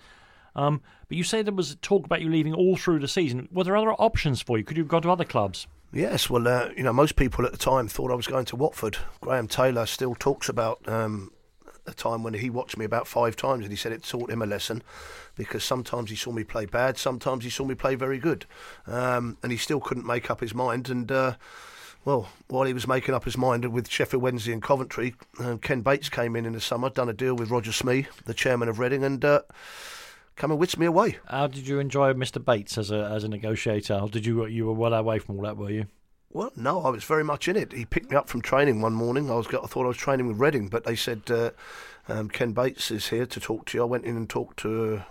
Um, 0.55 0.81
but 1.09 1.17
you 1.17 1.23
say 1.23 1.41
there 1.41 1.53
was 1.53 1.75
talk 1.81 2.05
about 2.05 2.21
you 2.21 2.29
leaving 2.29 2.53
all 2.53 2.77
through 2.77 2.99
the 2.99 3.07
season. 3.07 3.49
Were 3.51 3.65
there 3.65 3.75
other 3.75 3.93
options 3.93 4.41
for 4.41 4.57
you? 4.57 4.63
Could 4.63 4.77
you 4.77 4.83
have 4.83 4.89
gone 4.89 5.01
to 5.01 5.11
other 5.11 5.25
clubs? 5.25 5.67
Yes, 5.91 6.29
well, 6.29 6.47
uh, 6.47 6.69
you 6.75 6.83
know, 6.83 6.91
most 6.91 7.15
people 7.15 7.45
at 7.45 7.51
the 7.51 7.57
time 7.57 7.87
thought 7.87 8.11
I 8.11 8.15
was 8.15 8.27
going 8.27 8.45
to 8.45 8.55
Watford. 8.55 8.97
Graham 9.21 9.47
Taylor 9.47 9.85
still 9.85 10.15
talks 10.15 10.49
about 10.49 10.87
um, 10.89 11.31
a 11.87 11.93
time 11.93 12.23
when 12.23 12.33
he 12.33 12.49
watched 12.49 12.77
me 12.77 12.85
about 12.85 13.07
five 13.07 13.35
times 13.35 13.63
and 13.63 13.71
he 13.71 13.75
said 13.75 13.91
it 13.91 14.03
taught 14.03 14.31
him 14.31 14.41
a 14.41 14.45
lesson 14.45 14.81
because 15.35 15.63
sometimes 15.63 16.09
he 16.09 16.15
saw 16.15 16.31
me 16.31 16.43
play 16.43 16.65
bad, 16.65 16.97
sometimes 16.97 17.43
he 17.43 17.49
saw 17.49 17.65
me 17.65 17.75
play 17.75 17.95
very 17.95 18.17
good. 18.17 18.45
Um, 18.87 19.37
and 19.43 19.51
he 19.51 19.57
still 19.57 19.79
couldn't 19.79 20.05
make 20.05 20.29
up 20.29 20.39
his 20.39 20.53
mind. 20.53 20.89
And, 20.89 21.11
uh, 21.11 21.35
well, 22.03 22.29
while 22.47 22.65
he 22.65 22.73
was 22.73 22.87
making 22.87 23.15
up 23.15 23.25
his 23.25 23.37
mind 23.37 23.65
with 23.71 23.89
Sheffield 23.89 24.21
Wednesday 24.21 24.53
and 24.53 24.61
Coventry, 24.61 25.15
uh, 25.39 25.57
Ken 25.57 25.81
Bates 25.81 26.09
came 26.09 26.35
in 26.35 26.45
in 26.45 26.53
the 26.53 26.61
summer, 26.61 26.89
done 26.89 27.09
a 27.09 27.13
deal 27.13 27.35
with 27.35 27.49
Roger 27.49 27.71
Smee, 27.71 28.07
the 28.25 28.33
chairman 28.33 28.69
of 28.69 28.79
Reading, 28.79 29.03
and 29.03 29.23
uh, 29.25 29.41
come 30.35 30.51
and 30.51 30.59
whisked 30.59 30.77
me 30.77 30.85
away. 30.85 31.17
How 31.27 31.47
did 31.47 31.67
you 31.67 31.79
enjoy 31.79 32.13
Mr. 32.13 32.43
Bates 32.43 32.77
as 32.77 32.91
a 32.91 33.05
as 33.05 33.23
a 33.23 33.27
negotiator? 33.27 33.95
Or 33.95 34.09
did 34.09 34.25
you 34.25 34.45
you 34.45 34.67
were 34.67 34.73
well 34.73 34.93
away 34.93 35.19
from 35.19 35.37
all 35.37 35.43
that? 35.43 35.57
Were 35.57 35.71
you? 35.71 35.87
Well, 36.35 36.51
no, 36.57 36.81
I 36.81 36.89
was 36.89 37.05
very 37.05 37.23
much 37.23 37.47
in 37.47 37.55
it. 37.55 37.71
He 37.71 37.85
picked 37.85 38.11
me 38.11 38.17
up 38.17 38.27
from 38.27 38.41
training 38.41 38.81
one 38.81 38.91
morning. 38.91 39.31
I 39.31 39.35
was 39.35 39.47
I 39.47 39.67
thought 39.67 39.85
I 39.85 39.87
was 39.87 39.95
training 39.95 40.27
with 40.27 40.37
Reading, 40.37 40.67
but 40.67 40.83
they 40.83 40.97
said 40.97 41.21
uh, 41.31 41.51
um, 42.09 42.27
Ken 42.27 42.51
Bates 42.51 42.91
is 42.91 43.07
here 43.07 43.25
to 43.25 43.39
talk 43.39 43.67
to 43.67 43.77
you. 43.77 43.83
I 43.83 43.85
went 43.85 44.03
in 44.03 44.17
and 44.17 44.29
talked 44.29 44.57
to 44.57 44.95
uh, 44.95 45.03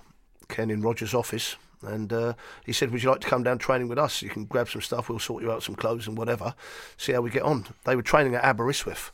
Ken 0.48 0.70
in 0.70 0.82
Roger's 0.82 1.14
office, 1.14 1.56
and 1.80 2.12
uh, 2.12 2.34
he 2.66 2.74
said, 2.74 2.90
"Would 2.90 3.02
you 3.02 3.08
like 3.08 3.22
to 3.22 3.26
come 3.26 3.42
down 3.42 3.56
training 3.56 3.88
with 3.88 3.98
us? 3.98 4.20
You 4.20 4.28
can 4.28 4.44
grab 4.44 4.68
some 4.68 4.82
stuff. 4.82 5.08
We'll 5.08 5.18
sort 5.18 5.42
you 5.42 5.50
out 5.50 5.62
some 5.62 5.76
clothes 5.76 6.06
and 6.06 6.18
whatever. 6.18 6.54
See 6.98 7.12
how 7.12 7.22
we 7.22 7.30
get 7.30 7.42
on." 7.42 7.68
They 7.84 7.96
were 7.96 8.02
training 8.02 8.34
at 8.34 8.44
Aberystwyth. 8.44 9.10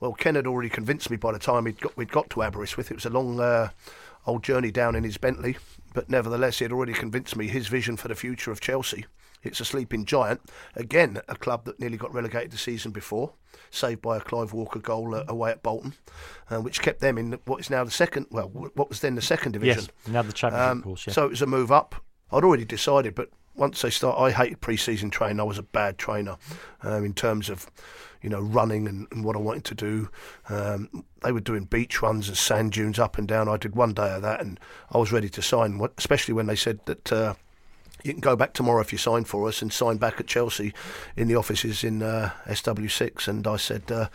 Well, 0.00 0.12
Ken 0.12 0.34
had 0.34 0.46
already 0.46 0.68
convinced 0.68 1.08
me 1.08 1.16
by 1.16 1.32
the 1.32 1.38
time 1.38 1.64
we'd 1.64 1.80
got, 1.80 1.96
we'd 1.96 2.12
got 2.12 2.28
to 2.28 2.42
Aberystwyth. 2.42 2.90
It 2.90 2.96
was 2.96 3.06
a 3.06 3.08
long 3.08 3.40
uh, 3.40 3.70
old 4.26 4.44
journey 4.44 4.70
down 4.70 4.96
in 4.96 5.02
his 5.02 5.16
Bentley, 5.16 5.56
but 5.94 6.10
nevertheless, 6.10 6.58
he 6.58 6.66
had 6.66 6.72
already 6.72 6.92
convinced 6.92 7.36
me 7.36 7.46
his 7.46 7.68
vision 7.68 7.96
for 7.96 8.08
the 8.08 8.14
future 8.14 8.50
of 8.50 8.60
Chelsea. 8.60 9.06
It's 9.44 9.60
a 9.60 9.64
sleeping 9.64 10.04
giant. 10.04 10.40
Again, 10.74 11.20
a 11.28 11.36
club 11.36 11.64
that 11.66 11.78
nearly 11.78 11.96
got 11.96 12.12
relegated 12.12 12.50
the 12.50 12.58
season 12.58 12.90
before, 12.90 13.32
saved 13.70 14.02
by 14.02 14.16
a 14.16 14.20
Clive 14.20 14.52
Walker 14.52 14.78
goal 14.78 15.14
uh, 15.14 15.24
away 15.28 15.50
at 15.50 15.62
Bolton, 15.62 15.94
uh, 16.50 16.60
which 16.60 16.80
kept 16.80 17.00
them 17.00 17.18
in 17.18 17.38
what 17.44 17.60
is 17.60 17.70
now 17.70 17.84
the 17.84 17.90
second, 17.90 18.26
well, 18.30 18.48
what 18.48 18.88
was 18.88 19.00
then 19.00 19.14
the 19.14 19.22
second 19.22 19.52
division. 19.52 19.84
Yes, 19.84 20.12
now 20.12 20.22
the 20.22 20.32
championship, 20.32 20.70
Um, 20.70 20.78
of 20.78 20.84
course. 20.84 21.06
Yeah. 21.06 21.12
So 21.12 21.24
it 21.26 21.30
was 21.30 21.42
a 21.42 21.46
move 21.46 21.70
up. 21.70 21.94
I'd 22.32 22.42
already 22.42 22.64
decided, 22.64 23.14
but 23.14 23.28
once 23.54 23.82
they 23.82 23.90
start, 23.90 24.18
I 24.18 24.30
hated 24.32 24.60
pre-season 24.60 25.10
training. 25.10 25.38
I 25.38 25.44
was 25.44 25.58
a 25.58 25.62
bad 25.62 25.98
trainer 25.98 26.36
um, 26.82 27.04
in 27.04 27.14
terms 27.14 27.48
of, 27.48 27.70
you 28.20 28.28
know, 28.30 28.40
running 28.40 28.88
and, 28.88 29.06
and 29.12 29.24
what 29.24 29.36
I 29.36 29.38
wanted 29.38 29.64
to 29.66 29.74
do. 29.76 30.08
Um, 30.48 31.04
they 31.22 31.30
were 31.30 31.38
doing 31.40 31.64
beach 31.64 32.02
runs 32.02 32.26
and 32.26 32.36
sand 32.36 32.72
dunes 32.72 32.98
up 32.98 33.18
and 33.18 33.28
down. 33.28 33.48
I 33.48 33.56
did 33.56 33.76
one 33.76 33.92
day 33.92 34.12
of 34.14 34.22
that, 34.22 34.40
and 34.40 34.58
I 34.90 34.98
was 34.98 35.12
ready 35.12 35.28
to 35.28 35.42
sign. 35.42 35.80
Especially 35.98 36.34
when 36.34 36.46
they 36.46 36.56
said 36.56 36.80
that. 36.86 37.12
Uh, 37.12 37.34
you 38.04 38.12
can 38.12 38.20
go 38.20 38.36
back 38.36 38.52
tomorrow 38.52 38.80
if 38.80 38.92
you 38.92 38.98
sign 38.98 39.24
for 39.24 39.48
us 39.48 39.62
and 39.62 39.72
sign 39.72 39.96
back 39.96 40.20
at 40.20 40.26
Chelsea 40.26 40.72
in 41.16 41.26
the 41.26 41.34
offices 41.34 41.82
in 41.82 42.02
uh, 42.02 42.30
SW6. 42.46 43.26
And 43.26 43.46
I 43.46 43.56
said, 43.56 43.90
uh, 43.90 44.08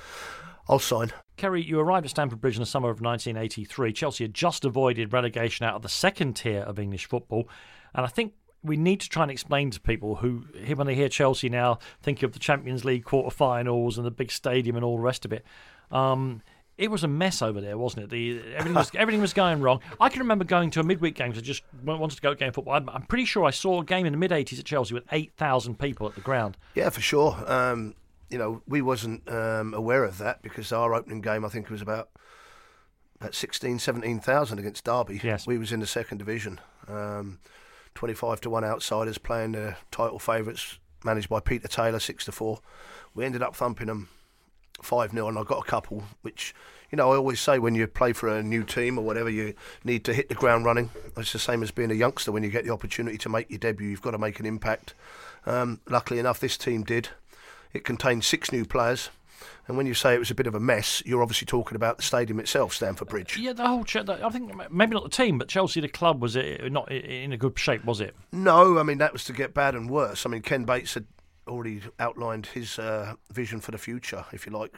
I'll 0.69 0.79
sign. 0.79 1.11
Kerry, 1.37 1.63
you 1.63 1.79
arrived 1.79 2.05
at 2.05 2.11
Stamford 2.11 2.39
Bridge 2.39 2.55
in 2.55 2.61
the 2.61 2.67
summer 2.67 2.89
of 2.89 3.01
1983. 3.01 3.91
Chelsea 3.91 4.23
had 4.23 4.33
just 4.33 4.63
avoided 4.63 5.11
relegation 5.11 5.65
out 5.65 5.75
of 5.75 5.81
the 5.81 5.89
second 5.89 6.35
tier 6.35 6.61
of 6.61 6.77
English 6.77 7.07
football. 7.07 7.49
And 7.95 8.05
I 8.05 8.09
think 8.09 8.33
we 8.61 8.77
need 8.77 8.99
to 9.01 9.09
try 9.09 9.23
and 9.23 9.31
explain 9.31 9.71
to 9.71 9.79
people 9.79 10.17
who, 10.17 10.45
when 10.75 10.85
they 10.85 10.95
hear 10.95 11.09
Chelsea 11.09 11.49
now, 11.49 11.79
think 12.01 12.21
of 12.21 12.33
the 12.33 12.39
Champions 12.39 12.85
League 12.85 13.05
quarter-finals 13.05 13.97
and 13.97 14.05
the 14.05 14.11
big 14.11 14.31
stadium 14.31 14.75
and 14.75 14.85
all 14.85 14.97
the 14.97 15.03
rest 15.03 15.25
of 15.25 15.33
it. 15.33 15.43
Um, 15.91 16.43
it 16.79 16.89
was 16.89 17.03
a 17.03 17.07
mess 17.07 17.41
over 17.41 17.59
there, 17.59 17.77
wasn't 17.77 18.05
it? 18.05 18.09
The, 18.09 18.39
everything, 18.55 18.73
was, 18.75 18.91
everything 18.95 19.21
was 19.21 19.33
going 19.33 19.59
wrong. 19.59 19.81
I 19.99 20.09
can 20.09 20.19
remember 20.19 20.45
going 20.45 20.71
to 20.71 20.79
a 20.79 20.83
midweek 20.83 21.15
game 21.15 21.29
because 21.29 21.43
I 21.43 21.45
just 21.45 21.63
wanted 21.83 22.15
to 22.15 22.21
go 22.21 22.29
to 22.29 22.35
game 22.39 22.53
football. 22.53 22.73
I'm, 22.73 22.89
I'm 22.89 23.03
pretty 23.03 23.25
sure 23.25 23.43
I 23.43 23.51
saw 23.51 23.81
a 23.81 23.85
game 23.85 24.05
in 24.05 24.13
the 24.13 24.17
mid 24.17 24.31
80s 24.31 24.59
at 24.59 24.65
Chelsea 24.65 24.93
with 24.93 25.03
8,000 25.11 25.77
people 25.77 26.07
at 26.07 26.15
the 26.15 26.21
ground. 26.21 26.57
Yeah, 26.73 26.89
for 26.89 27.01
sure. 27.01 27.37
Um, 27.45 27.95
you 28.29 28.37
know, 28.37 28.61
we 28.65 28.81
wasn't 28.81 29.29
um, 29.29 29.73
aware 29.73 30.05
of 30.05 30.17
that 30.19 30.41
because 30.41 30.71
our 30.71 30.93
opening 30.93 31.21
game, 31.21 31.43
I 31.43 31.49
think, 31.49 31.69
was 31.69 31.81
about 31.81 32.09
about 33.19 33.35
16, 33.35 33.79
17,000 33.79 34.59
against 34.59 34.85
Derby. 34.85 35.19
Yes. 35.21 35.45
We 35.45 35.57
was 35.57 35.73
in 35.73 35.81
the 35.81 35.87
second 35.87 36.19
division. 36.19 36.61
Um, 36.87 37.39
25 37.95 38.39
to 38.41 38.49
1 38.49 38.63
outsiders 38.63 39.17
playing 39.17 39.51
the 39.51 39.75
title 39.91 40.19
favourites, 40.19 40.79
managed 41.03 41.27
by 41.27 41.41
Peter 41.41 41.67
Taylor, 41.67 41.99
6 41.99 42.25
to 42.25 42.31
4. 42.31 42.59
We 43.13 43.25
ended 43.25 43.43
up 43.43 43.57
thumping 43.57 43.87
them 43.87 44.07
5 44.83 45.11
0, 45.11 45.27
and 45.27 45.37
I 45.37 45.43
got 45.43 45.59
a 45.59 45.67
couple, 45.67 46.03
which, 46.21 46.53
you 46.91 46.97
know, 46.97 47.11
I 47.11 47.15
always 47.15 47.39
say 47.39 47.59
when 47.59 47.75
you 47.75 47.87
play 47.87 48.13
for 48.13 48.29
a 48.29 48.43
new 48.43 48.63
team 48.63 48.97
or 48.97 49.03
whatever, 49.03 49.29
you 49.29 49.53
need 49.83 50.03
to 50.05 50.13
hit 50.13 50.29
the 50.29 50.35
ground 50.35 50.65
running. 50.65 50.89
It's 51.17 51.33
the 51.33 51.39
same 51.39 51.63
as 51.63 51.71
being 51.71 51.91
a 51.91 51.95
youngster. 51.95 52.31
When 52.31 52.43
you 52.43 52.49
get 52.49 52.65
the 52.65 52.73
opportunity 52.73 53.17
to 53.19 53.29
make 53.29 53.49
your 53.49 53.59
debut, 53.59 53.89
you've 53.89 54.01
got 54.01 54.11
to 54.11 54.17
make 54.17 54.39
an 54.39 54.45
impact. 54.45 54.93
Um, 55.45 55.79
luckily 55.87 56.19
enough, 56.19 56.39
this 56.39 56.57
team 56.57 56.83
did. 56.83 57.09
It 57.73 57.83
contained 57.83 58.23
six 58.23 58.51
new 58.51 58.65
players. 58.65 59.09
And 59.67 59.77
when 59.77 59.85
you 59.85 59.93
say 59.93 60.15
it 60.15 60.19
was 60.19 60.31
a 60.31 60.35
bit 60.35 60.47
of 60.47 60.55
a 60.55 60.59
mess, 60.59 61.03
you're 61.05 61.21
obviously 61.21 61.45
talking 61.45 61.75
about 61.75 61.97
the 61.97 62.03
stadium 62.03 62.39
itself, 62.39 62.73
Stamford 62.73 63.07
Bridge. 63.07 63.37
Yeah, 63.37 63.53
the 63.53 63.67
whole. 63.67 63.83
Ch- 63.83 63.97
I 63.97 64.29
think 64.29 64.51
maybe 64.71 64.95
not 64.95 65.03
the 65.03 65.09
team, 65.09 65.37
but 65.37 65.47
Chelsea, 65.47 65.79
the 65.79 65.87
club, 65.87 66.23
was 66.23 66.35
uh, 66.35 66.67
not 66.71 66.91
in 66.91 67.31
a 67.31 67.37
good 67.37 67.57
shape, 67.57 67.85
was 67.85 68.01
it? 68.01 68.15
No, 68.31 68.79
I 68.79 68.83
mean, 68.83 68.97
that 68.97 69.13
was 69.13 69.23
to 69.25 69.33
get 69.33 69.53
bad 69.53 69.75
and 69.75 69.87
worse. 69.87 70.25
I 70.25 70.29
mean, 70.29 70.41
Ken 70.41 70.63
Bates 70.63 70.95
had 70.95 71.05
already 71.49 71.81
outlined 71.99 72.47
his 72.47 72.79
uh, 72.79 73.15
vision 73.31 73.59
for 73.59 73.71
the 73.71 73.77
future, 73.77 74.25
if 74.31 74.45
you 74.45 74.51
like, 74.51 74.75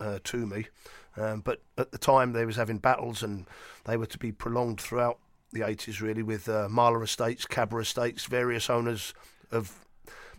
uh, 0.00 0.18
to 0.24 0.46
me. 0.46 0.66
Um, 1.16 1.40
but 1.40 1.62
at 1.78 1.92
the 1.92 1.98
time, 1.98 2.32
they 2.32 2.44
was 2.44 2.56
having 2.56 2.78
battles 2.78 3.22
and 3.22 3.46
they 3.84 3.96
were 3.96 4.06
to 4.06 4.18
be 4.18 4.32
prolonged 4.32 4.80
throughout 4.80 5.18
the 5.52 5.60
80s, 5.60 6.00
really, 6.00 6.22
with 6.22 6.48
uh, 6.48 6.68
Marler 6.68 7.04
Estates, 7.04 7.46
Cabra 7.46 7.82
Estates, 7.82 8.24
various 8.24 8.68
owners 8.68 9.14
of 9.52 9.86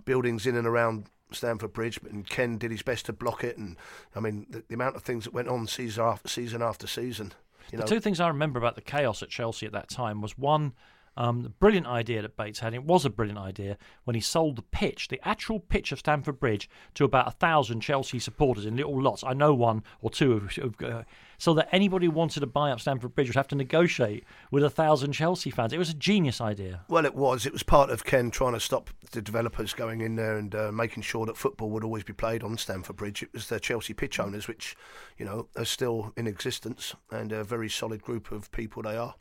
buildings 0.04 0.46
in 0.46 0.56
and 0.56 0.68
around 0.68 1.06
Stamford 1.32 1.74
Bridge, 1.74 2.00
and 2.10 2.28
Ken 2.28 2.58
did 2.58 2.72
his 2.72 2.82
best 2.82 3.06
to 3.08 3.14
block 3.14 3.44
it. 3.44 3.58
And 3.58 3.78
I 4.16 4.20
mean, 4.20 4.46
the, 4.50 4.64
the 4.68 4.76
amount 4.76 4.96
of 4.96 5.04
things 5.04 5.24
that 5.24 5.34
went 5.34 5.48
on 5.48 5.68
season 5.68 6.04
after 6.04 6.28
season 6.28 6.62
after 6.62 6.88
season. 6.88 7.34
You 7.72 7.80
know, 7.80 7.84
The 7.84 7.90
two 7.90 8.00
things 8.00 8.20
I 8.20 8.28
remember 8.28 8.60
about 8.60 8.76
the 8.76 8.82
chaos 8.82 9.24
at 9.24 9.30
Chelsea 9.30 9.66
at 9.66 9.72
that 9.72 9.90
time 9.90 10.22
was 10.22 10.38
one, 10.38 10.74
um, 11.18 11.44
the 11.44 11.50
brilliant 11.50 11.88
idea 11.88 12.22
that 12.22 12.38
Bates 12.38 12.60
had. 12.60 12.74
It 12.74 12.84
was 12.84 13.06
a 13.06 13.10
brilliant 13.10 13.40
idea 13.40 13.78
when 14.04 14.16
he 14.16 14.22
sold 14.22 14.56
the 14.56 14.62
pitch, 14.62 15.08
the 15.08 15.20
actual 15.28 15.60
pitch 15.60 15.92
of 15.92 16.00
Stamford 16.00 16.40
Bridge, 16.40 16.70
to 16.96 17.06
about 17.06 17.28
a 17.28 17.32
thousand 17.32 17.82
Chelsea 17.82 18.20
supporters 18.20 18.66
in 18.66 18.76
little 18.76 19.02
lots. 19.02 19.24
I 19.24 19.34
know 19.34 19.54
one 19.54 19.84
or 20.02 20.10
two, 20.10 20.34
of, 20.34 20.52
who've, 20.52 20.82
uh, 20.82 21.04
so 21.38 21.54
that 21.54 21.70
anybody 21.72 22.06
who 22.06 22.12
wanted 22.12 22.40
to 22.42 22.48
buy 22.48 22.72
up 22.72 22.80
Stamford 22.80 23.16
Bridge 23.16 23.28
would 23.28 23.36
have 23.36 23.48
to 23.50 23.56
negotiate 23.56 24.24
with 24.52 24.64
a 24.64 24.70
thousand 24.70 25.14
Chelsea 25.14 25.50
fans. 25.50 25.74
It 25.74 25.78
was 25.78 25.90
a 25.90 25.96
genius 25.96 26.40
idea. 26.40 26.82
Well, 26.88 27.06
it 27.06 27.16
was. 27.16 27.46
It 27.46 27.54
was 27.54 27.64
part 27.64 27.90
of 27.90 28.06
Ken 28.06 28.32
trying 28.32 28.54
to 28.54 28.60
stop 28.60 28.90
the 29.12 29.22
developers 29.22 29.74
going 29.74 30.02
in 30.02 30.16
there 30.16 30.38
and 30.38 30.54
uh, 30.54 30.72
making 30.72 31.04
sure 31.04 31.26
that 31.26 31.38
football 31.38 31.70
would 31.72 31.84
always 31.84 32.04
be 32.04 32.14
played 32.14 32.44
on 32.44 32.58
Stamford 32.58 32.96
Bridge. 32.96 33.24
It 33.24 33.34
was 33.34 33.50
the 33.50 33.60
Chelsea 33.60 33.94
pitch 33.94 34.20
owners, 34.20 34.48
which, 34.48 34.76
you 35.18 35.26
know, 35.26 35.48
are 35.56 35.66
still 35.66 36.14
in 36.16 36.28
existence 36.28 36.96
and 37.12 37.32
a 37.32 37.44
very 37.44 37.70
solid 37.70 38.02
group 38.02 38.32
of 38.32 38.52
people 38.52 38.84
they 38.84 38.98
are. 38.98 39.16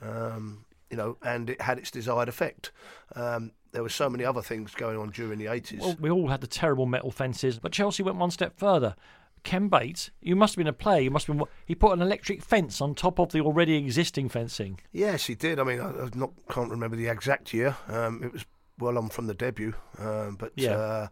Um, 0.00 0.65
you 0.90 0.96
know, 0.96 1.16
and 1.22 1.50
it 1.50 1.60
had 1.60 1.78
its 1.78 1.90
desired 1.90 2.28
effect. 2.28 2.70
Um, 3.14 3.52
there 3.72 3.82
were 3.82 3.88
so 3.88 4.08
many 4.08 4.24
other 4.24 4.42
things 4.42 4.74
going 4.74 4.96
on 4.96 5.10
during 5.10 5.38
the 5.38 5.46
80s. 5.46 5.80
Well, 5.80 5.96
we 6.00 6.10
all 6.10 6.28
had 6.28 6.40
the 6.40 6.46
terrible 6.46 6.86
metal 6.86 7.10
fences, 7.10 7.58
but 7.58 7.72
Chelsea 7.72 8.02
went 8.02 8.16
one 8.16 8.30
step 8.30 8.56
further. 8.56 8.94
Ken 9.42 9.68
Bates, 9.68 10.10
you 10.20 10.34
must 10.34 10.54
have 10.54 10.58
been 10.58 10.66
a 10.66 10.72
player. 10.72 11.00
You 11.02 11.10
must 11.10 11.26
have 11.28 11.36
been. 11.36 11.46
He 11.66 11.74
put 11.76 11.92
an 11.92 12.02
electric 12.02 12.42
fence 12.42 12.80
on 12.80 12.94
top 12.94 13.20
of 13.20 13.30
the 13.32 13.40
already 13.40 13.76
existing 13.76 14.28
fencing. 14.28 14.80
Yes, 14.92 15.26
he 15.26 15.34
did. 15.36 15.60
I 15.60 15.64
mean, 15.64 15.80
I, 15.80 15.90
I 15.90 16.08
not 16.14 16.32
can't 16.50 16.70
remember 16.70 16.96
the 16.96 17.06
exact 17.08 17.54
year. 17.54 17.76
Um, 17.86 18.22
it 18.24 18.32
was 18.32 18.44
well 18.78 18.98
on 18.98 19.08
from 19.08 19.26
the 19.28 19.34
debut, 19.34 19.74
um, 19.98 20.36
but 20.36 20.52
Yeah. 20.56 20.72
uh, 20.76 21.06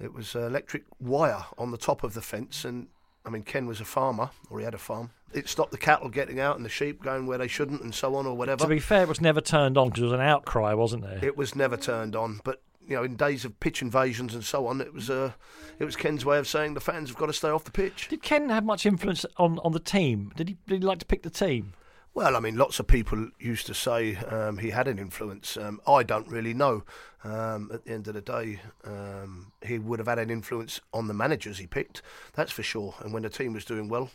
it 0.00 0.12
was 0.12 0.34
uh, 0.34 0.40
electric 0.46 0.84
wire 0.98 1.44
on 1.58 1.70
the 1.70 1.78
top 1.78 2.02
of 2.02 2.14
the 2.14 2.22
fence. 2.22 2.64
And 2.64 2.88
I 3.24 3.30
mean, 3.30 3.42
Ken 3.44 3.66
was 3.66 3.80
a 3.80 3.84
farmer, 3.84 4.30
or 4.50 4.58
he 4.58 4.64
had 4.64 4.74
a 4.74 4.78
farm. 4.78 5.10
It 5.32 5.48
stopped 5.48 5.70
the 5.70 5.78
cattle 5.78 6.08
getting 6.08 6.40
out 6.40 6.56
and 6.56 6.64
the 6.64 6.70
sheep 6.70 7.02
going 7.02 7.26
where 7.26 7.38
they 7.38 7.48
shouldn't, 7.48 7.82
and 7.82 7.94
so 7.94 8.14
on, 8.16 8.26
or 8.26 8.36
whatever. 8.36 8.64
To 8.64 8.68
be 8.68 8.80
fair, 8.80 9.02
it 9.02 9.08
was 9.08 9.20
never 9.20 9.40
turned 9.40 9.78
on 9.78 9.88
because 9.88 10.00
there 10.00 10.10
was 10.10 10.18
an 10.18 10.26
outcry, 10.26 10.74
wasn't 10.74 11.04
there? 11.04 11.20
It 11.22 11.36
was 11.36 11.54
never 11.54 11.76
turned 11.76 12.16
on, 12.16 12.40
but 12.44 12.62
you 12.86 12.96
know, 12.96 13.04
in 13.04 13.14
days 13.14 13.44
of 13.44 13.58
pitch 13.60 13.82
invasions 13.82 14.34
and 14.34 14.44
so 14.44 14.66
on, 14.66 14.80
it 14.80 14.92
was 14.92 15.08
uh, 15.08 15.32
it 15.78 15.84
was 15.84 15.94
Ken's 15.94 16.24
way 16.24 16.38
of 16.38 16.48
saying 16.48 16.74
the 16.74 16.80
fans 16.80 17.08
have 17.08 17.18
got 17.18 17.26
to 17.26 17.32
stay 17.32 17.48
off 17.48 17.64
the 17.64 17.70
pitch. 17.70 18.08
Did 18.08 18.22
Ken 18.22 18.48
have 18.48 18.64
much 18.64 18.84
influence 18.84 19.24
on, 19.36 19.60
on 19.60 19.72
the 19.72 19.80
team? 19.80 20.32
Did 20.36 20.48
he, 20.48 20.56
did 20.66 20.82
he 20.82 20.86
like 20.86 20.98
to 20.98 21.06
pick 21.06 21.22
the 21.22 21.30
team? 21.30 21.74
Well, 22.12 22.36
I 22.36 22.40
mean, 22.40 22.56
lots 22.56 22.80
of 22.80 22.88
people 22.88 23.28
used 23.38 23.66
to 23.68 23.74
say 23.74 24.16
um, 24.16 24.58
he 24.58 24.70
had 24.70 24.88
an 24.88 24.98
influence. 24.98 25.56
Um, 25.56 25.80
I 25.86 26.02
don't 26.02 26.26
really 26.26 26.52
know. 26.52 26.82
Um, 27.22 27.70
at 27.72 27.84
the 27.84 27.92
end 27.92 28.08
of 28.08 28.14
the 28.14 28.20
day, 28.20 28.60
um, 28.84 29.52
he 29.62 29.78
would 29.78 30.00
have 30.00 30.08
had 30.08 30.18
an 30.18 30.30
influence 30.30 30.80
on 30.92 31.06
the 31.06 31.14
managers 31.14 31.58
he 31.58 31.66
picked, 31.66 32.02
that's 32.34 32.50
for 32.50 32.62
sure. 32.64 32.94
And 33.00 33.12
when 33.12 33.22
the 33.22 33.28
team 33.28 33.52
was 33.52 33.64
doing 33.64 33.88
well, 33.88 34.10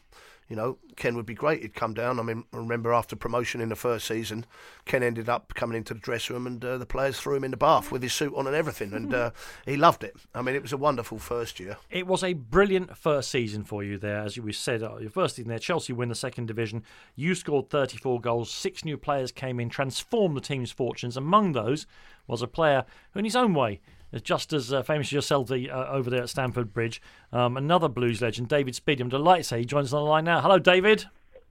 you 0.48 0.56
know, 0.56 0.78
Ken 0.96 1.16
would 1.16 1.26
be 1.26 1.34
great. 1.34 1.62
He'd 1.62 1.74
come 1.74 1.94
down. 1.94 2.20
I 2.20 2.24
mean, 2.24 2.44
I 2.54 2.58
remember 2.58 2.94
after 2.94 3.16
promotion 3.16 3.62
in 3.62 3.70
the 3.70 3.76
first 3.76 4.08
season, 4.08 4.46
Ken 4.86 5.02
ended 5.02 5.28
up 5.28 5.56
coming 5.56 5.76
into 5.76 5.94
the 5.96 6.00
dressing 6.00 6.36
room 6.36 6.46
and 6.46 6.64
uh, 6.64 6.78
the 6.78 6.86
players 6.86 7.20
threw 7.20 7.36
him 7.36 7.44
in 7.44 7.52
the 7.52 7.58
bath 7.58 7.92
with 7.92 8.04
his 8.04 8.14
suit 8.14 8.34
on 8.36 8.46
and 8.46 8.56
everything. 8.56 8.94
And 8.94 9.14
uh, 9.14 9.32
he 9.66 9.76
loved 9.76 10.04
it. 10.04 10.16
I 10.36 10.42
mean, 10.44 10.56
it 10.56 10.62
was 10.62 10.72
a 10.72 10.78
wonderful 10.78 11.18
first 11.18 11.60
year. 11.60 11.78
It 11.90 12.06
was 12.06 12.24
a 12.24 12.34
brilliant 12.34 12.96
first 12.96 13.32
season 13.32 13.64
for 13.64 13.84
you 13.84 13.98
there. 13.98 14.20
As 14.20 14.38
we 14.38 14.54
said, 14.54 14.84
uh, 14.84 14.98
your 14.98 15.10
first 15.10 15.38
season 15.38 15.50
there, 15.50 15.60
Chelsea 15.60 15.94
win 15.94 16.10
the 16.10 16.16
second 16.16 16.46
division. 16.46 16.84
You 17.16 17.34
scored 17.34 17.70
34 17.70 18.22
goals. 18.22 18.52
Six 18.52 18.86
new 18.86 18.98
players 18.98 19.32
came 19.32 19.60
in, 19.60 19.70
transformed 19.70 20.38
the 20.38 20.42
team's 20.42 20.72
fortunes. 20.72 21.18
Among 21.18 21.54
those 21.54 21.88
was 22.28 22.44
a 22.44 22.48
player 22.48 22.86
who, 23.12 23.20
in 23.20 23.26
his 23.26 23.36
own 23.36 23.54
way, 23.54 23.82
just 24.24 24.54
as 24.54 24.72
uh, 24.72 24.82
famous 24.84 25.08
as 25.08 25.12
yourself 25.12 25.52
uh, 25.52 25.56
over 25.90 26.10
there 26.10 26.24
at 26.24 26.30
Stamford 26.30 26.74
Bridge. 26.74 27.02
Um, 27.32 27.58
another 27.58 27.88
blues 27.88 28.22
legend, 28.22 28.48
David 28.48 28.74
Speedie. 28.74 29.02
I'm 29.02 29.10
delighted 29.10 29.44
to 29.44 29.48
say 29.50 29.60
he 29.60 29.66
joins 29.66 29.88
us 29.88 29.94
on 29.94 30.04
the 30.04 30.10
line 30.10 30.26
now. 30.26 30.42
Hello, 30.42 30.60
David. 30.60 31.06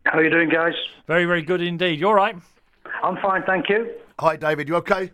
How 0.07 0.19
are 0.19 0.25
you 0.25 0.31
doing, 0.31 0.49
guys? 0.49 0.75
Very, 1.07 1.25
very 1.25 1.43
good 1.43 1.61
indeed. 1.61 1.99
You 1.99 2.09
all 2.09 2.15
right? 2.15 2.37
I'm 3.03 3.17
fine, 3.19 3.43
thank 3.45 3.69
you. 3.69 3.91
Hi, 4.19 4.37
David. 4.37 4.69
You 4.69 4.77
okay? 4.77 5.11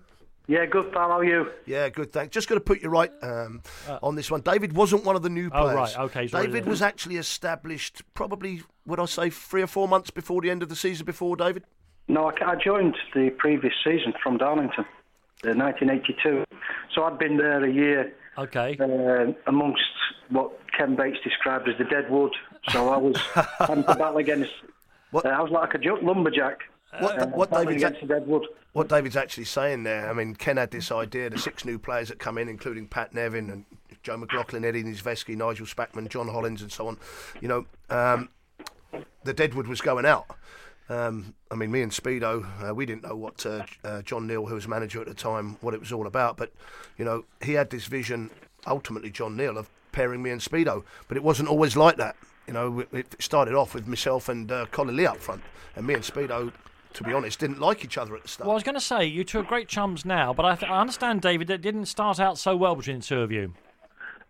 Yeah, 0.47 0.67
good, 0.67 0.93
pal. 0.93 1.11
How 1.11 1.21
are 1.21 1.25
you? 1.25 1.49
Yeah, 1.65 1.89
good, 1.91 2.13
thanks. 2.13 2.35
Just 2.35 2.49
going 2.49 2.61
to 2.61 2.65
put 2.65 2.83
you 2.83 2.89
right 2.89 3.13
um, 3.23 3.63
uh, 3.89 4.01
on 4.03 4.17
this 4.17 4.33
one. 4.33 4.41
David 4.41 4.73
wasn't 4.73 5.05
one 5.05 5.15
of 5.15 5.23
the 5.23 5.31
new 5.31 5.49
players. 5.49 5.71
Oh, 5.71 5.75
right, 5.75 5.99
okay. 5.99 6.27
David 6.27 6.67
was 6.67 6.83
actually 6.83 7.19
established 7.19 8.03
probably, 8.15 8.63
would 8.85 8.99
I 8.99 9.05
say, 9.05 9.31
three 9.31 9.63
or 9.63 9.69
four 9.69 9.87
months 9.87 10.11
before 10.11 10.41
the 10.41 10.51
end 10.51 10.65
of 10.65 10.69
the 10.69 10.75
season 10.75 11.07
before, 11.07 11.37
David? 11.37 11.63
No, 12.09 12.33
I 12.45 12.57
joined 12.57 12.97
the 13.15 13.31
previous 13.39 13.75
season 13.85 14.13
from 14.21 14.39
Darlington, 14.39 14.85
1982. 15.45 16.45
So 16.95 17.05
I'd 17.05 17.19
been 17.19 17.37
there 17.37 17.65
a 17.65 17.73
year 17.73 18.13
Okay. 18.39 18.77
Uh, 18.81 19.33
amongst 19.47 19.83
what 20.31 20.53
Ken 20.77 20.97
Bates 20.97 21.19
described 21.23 21.69
as 21.69 21.77
the 21.79 21.85
dead 21.85 22.11
wood. 22.11 22.33
So 22.71 22.89
I 22.89 22.97
was 22.97 23.17
having 23.59 23.85
to 23.85 23.95
battle 23.95 24.19
against. 24.19 24.51
What? 25.11 25.27
Uh, 25.27 25.31
I 25.31 25.43
was 25.43 25.51
like 25.51 25.75
a 25.75 25.79
lumberjack. 26.03 26.61
What, 26.99 27.19
uh, 27.21 27.27
what 27.29 27.51
David's 27.51 27.83
a- 27.85 28.41
what 28.73 28.89
David's 28.89 29.17
actually 29.17 29.45
saying 29.45 29.83
there, 29.83 30.09
I 30.09 30.13
mean, 30.13 30.35
Ken 30.35 30.57
had 30.57 30.71
this 30.71 30.91
idea. 30.91 31.29
The 31.31 31.39
six 31.39 31.65
new 31.65 31.79
players 31.79 32.09
that 32.09 32.19
come 32.19 32.39
in, 32.39 32.49
including 32.49 32.87
Pat 32.87 33.13
Nevin 33.13 33.51
and 33.51 33.65
Joe 34.03 34.17
McLaughlin, 34.17 34.65
Eddie 34.65 34.85
Niedzwiecki, 34.85 35.37
Nigel 35.37 35.67
Spackman, 35.67 36.09
John 36.09 36.29
Hollins, 36.29 36.63
and 36.63 36.71
so 36.73 36.87
on. 36.89 36.99
You 37.41 37.49
know, 37.49 37.67
um, 37.91 38.29
the 39.25 39.35
Deadwood 39.35 39.67
was 39.67 39.81
going 39.81 40.07
out. 40.07 40.27
Um, 40.91 41.35
I 41.53 41.55
mean, 41.55 41.71
me 41.71 41.83
and 41.83 41.93
Speedo, 41.93 42.69
uh, 42.69 42.75
we 42.75 42.85
didn't 42.85 43.05
know 43.05 43.15
what 43.15 43.47
uh, 43.47 43.65
uh, 43.85 44.03
John 44.03 44.27
Neal, 44.27 44.47
who 44.47 44.57
was 44.57 44.67
manager 44.67 45.01
at 45.01 45.07
the 45.07 45.15
time, 45.15 45.57
what 45.61 45.73
it 45.73 45.79
was 45.81 45.93
all 45.93 46.07
about. 46.07 46.37
But 46.37 46.53
you 46.99 47.05
know, 47.05 47.25
he 47.41 47.53
had 47.53 47.71
this 47.71 47.87
vision, 47.87 48.31
ultimately 48.67 49.11
John 49.11 49.37
Neal, 49.37 49.57
of 49.57 49.71
pairing 49.93 50.21
me 50.21 50.31
and 50.31 50.41
Speedo. 50.41 50.83
But 51.07 51.17
it 51.17 51.23
wasn't 51.23 51.49
always 51.49 51.77
like 51.77 51.97
that. 51.97 52.17
You 52.49 52.55
know, 52.55 52.85
it 52.93 53.15
started 53.21 53.55
off 53.55 53.73
with 53.73 53.87
myself 53.87 54.29
and 54.29 54.51
uh, 54.51 54.67
Colin 54.73 54.97
Lee 54.97 55.07
up 55.07 55.19
front, 55.19 55.43
and 55.77 55.87
me 55.87 55.95
and 55.95 56.03
Speedo 56.03 56.53
to 56.93 57.05
be 57.05 57.13
honest, 57.13 57.39
didn't 57.39 57.61
like 57.61 57.85
each 57.85 57.97
other 57.97 58.17
at 58.17 58.23
the 58.23 58.29
start. 58.29 58.47
Well, 58.47 58.53
I 58.53 58.55
was 58.55 58.65
going 58.65 58.75
to 58.75 58.81
say, 58.81 59.05
you 59.05 59.23
two 59.23 59.39
are 59.39 59.45
great 59.45 59.69
chums 59.69 60.05
now, 60.05 60.33
but 60.33 60.45
I, 60.45 60.57
th- 60.57 60.71
I 60.71 60.81
understand, 60.81 61.23
David, 61.23 61.47
that 61.47 61.55
it 61.55 61.63
didn't 61.63 61.87
start 61.87 62.19
out 62.19 62.37
so 62.37 62.57
well 62.57 62.75
between 62.75 62.99
the 62.99 63.05
two 63.05 63.21
of 63.21 63.31
you. 63.31 63.55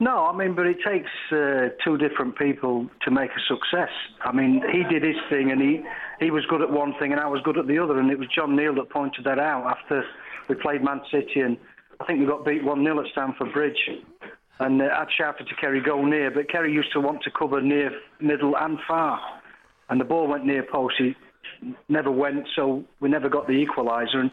No, 0.03 0.25
I 0.27 0.35
mean, 0.35 0.55
but 0.55 0.67
it 0.67 0.79
takes 0.83 1.11
uh, 1.31 1.69
two 1.85 1.99
different 1.99 2.37
people 2.39 2.89
to 3.03 3.11
make 3.11 3.31
a 3.31 3.41
success. 3.47 3.91
I 4.25 4.33
mean, 4.33 4.63
he 4.73 4.83
did 4.85 5.03
his 5.03 5.17
thing, 5.29 5.53
and 5.53 5.61
he 5.61 5.83
he 6.19 6.31
was 6.31 6.45
good 6.47 6.63
at 6.63 6.71
one 6.71 6.95
thing, 6.99 7.13
and 7.13 7.21
I 7.21 7.27
was 7.27 7.43
good 7.45 7.59
at 7.59 7.67
the 7.67 7.79
other, 7.79 8.01
and 8.01 8.11
it 8.11 8.19
was 8.19 8.27
John 8.35 8.57
Neal 8.57 8.75
that 8.77 8.89
pointed 8.89 9.25
that 9.25 9.39
out 9.39 9.67
after 9.67 10.03
we 10.49 10.55
played 10.55 10.83
Man 10.83 11.03
City, 11.13 11.41
and 11.41 11.59
I 12.01 12.07
think 12.07 12.21
we 12.21 12.27
got 12.27 12.47
beat 12.47 12.65
one 12.65 12.83
0 12.83 12.99
at 13.01 13.13
Stamford 13.13 13.53
Bridge, 13.53 13.79
and 14.59 14.81
uh, 14.81 14.87
I'd 14.87 15.09
shouted 15.19 15.47
to 15.49 15.55
Kerry 15.57 15.83
go 15.83 16.03
near, 16.07 16.31
but 16.31 16.49
Kerry 16.51 16.73
used 16.73 16.93
to 16.95 17.01
want 17.01 17.23
to 17.25 17.31
cover 17.31 17.61
near, 17.61 17.91
middle, 18.21 18.57
and 18.57 18.79
far, 18.89 19.21
and 19.91 20.01
the 20.01 20.07
ball 20.07 20.29
went 20.29 20.47
near 20.47 20.63
post. 20.63 20.95
He 20.97 21.15
never 21.91 22.11
went, 22.11 22.49
so 22.57 22.85
we 23.01 23.11
never 23.11 23.29
got 23.29 23.47
the 23.47 23.67
equaliser, 23.67 24.17
and 24.17 24.31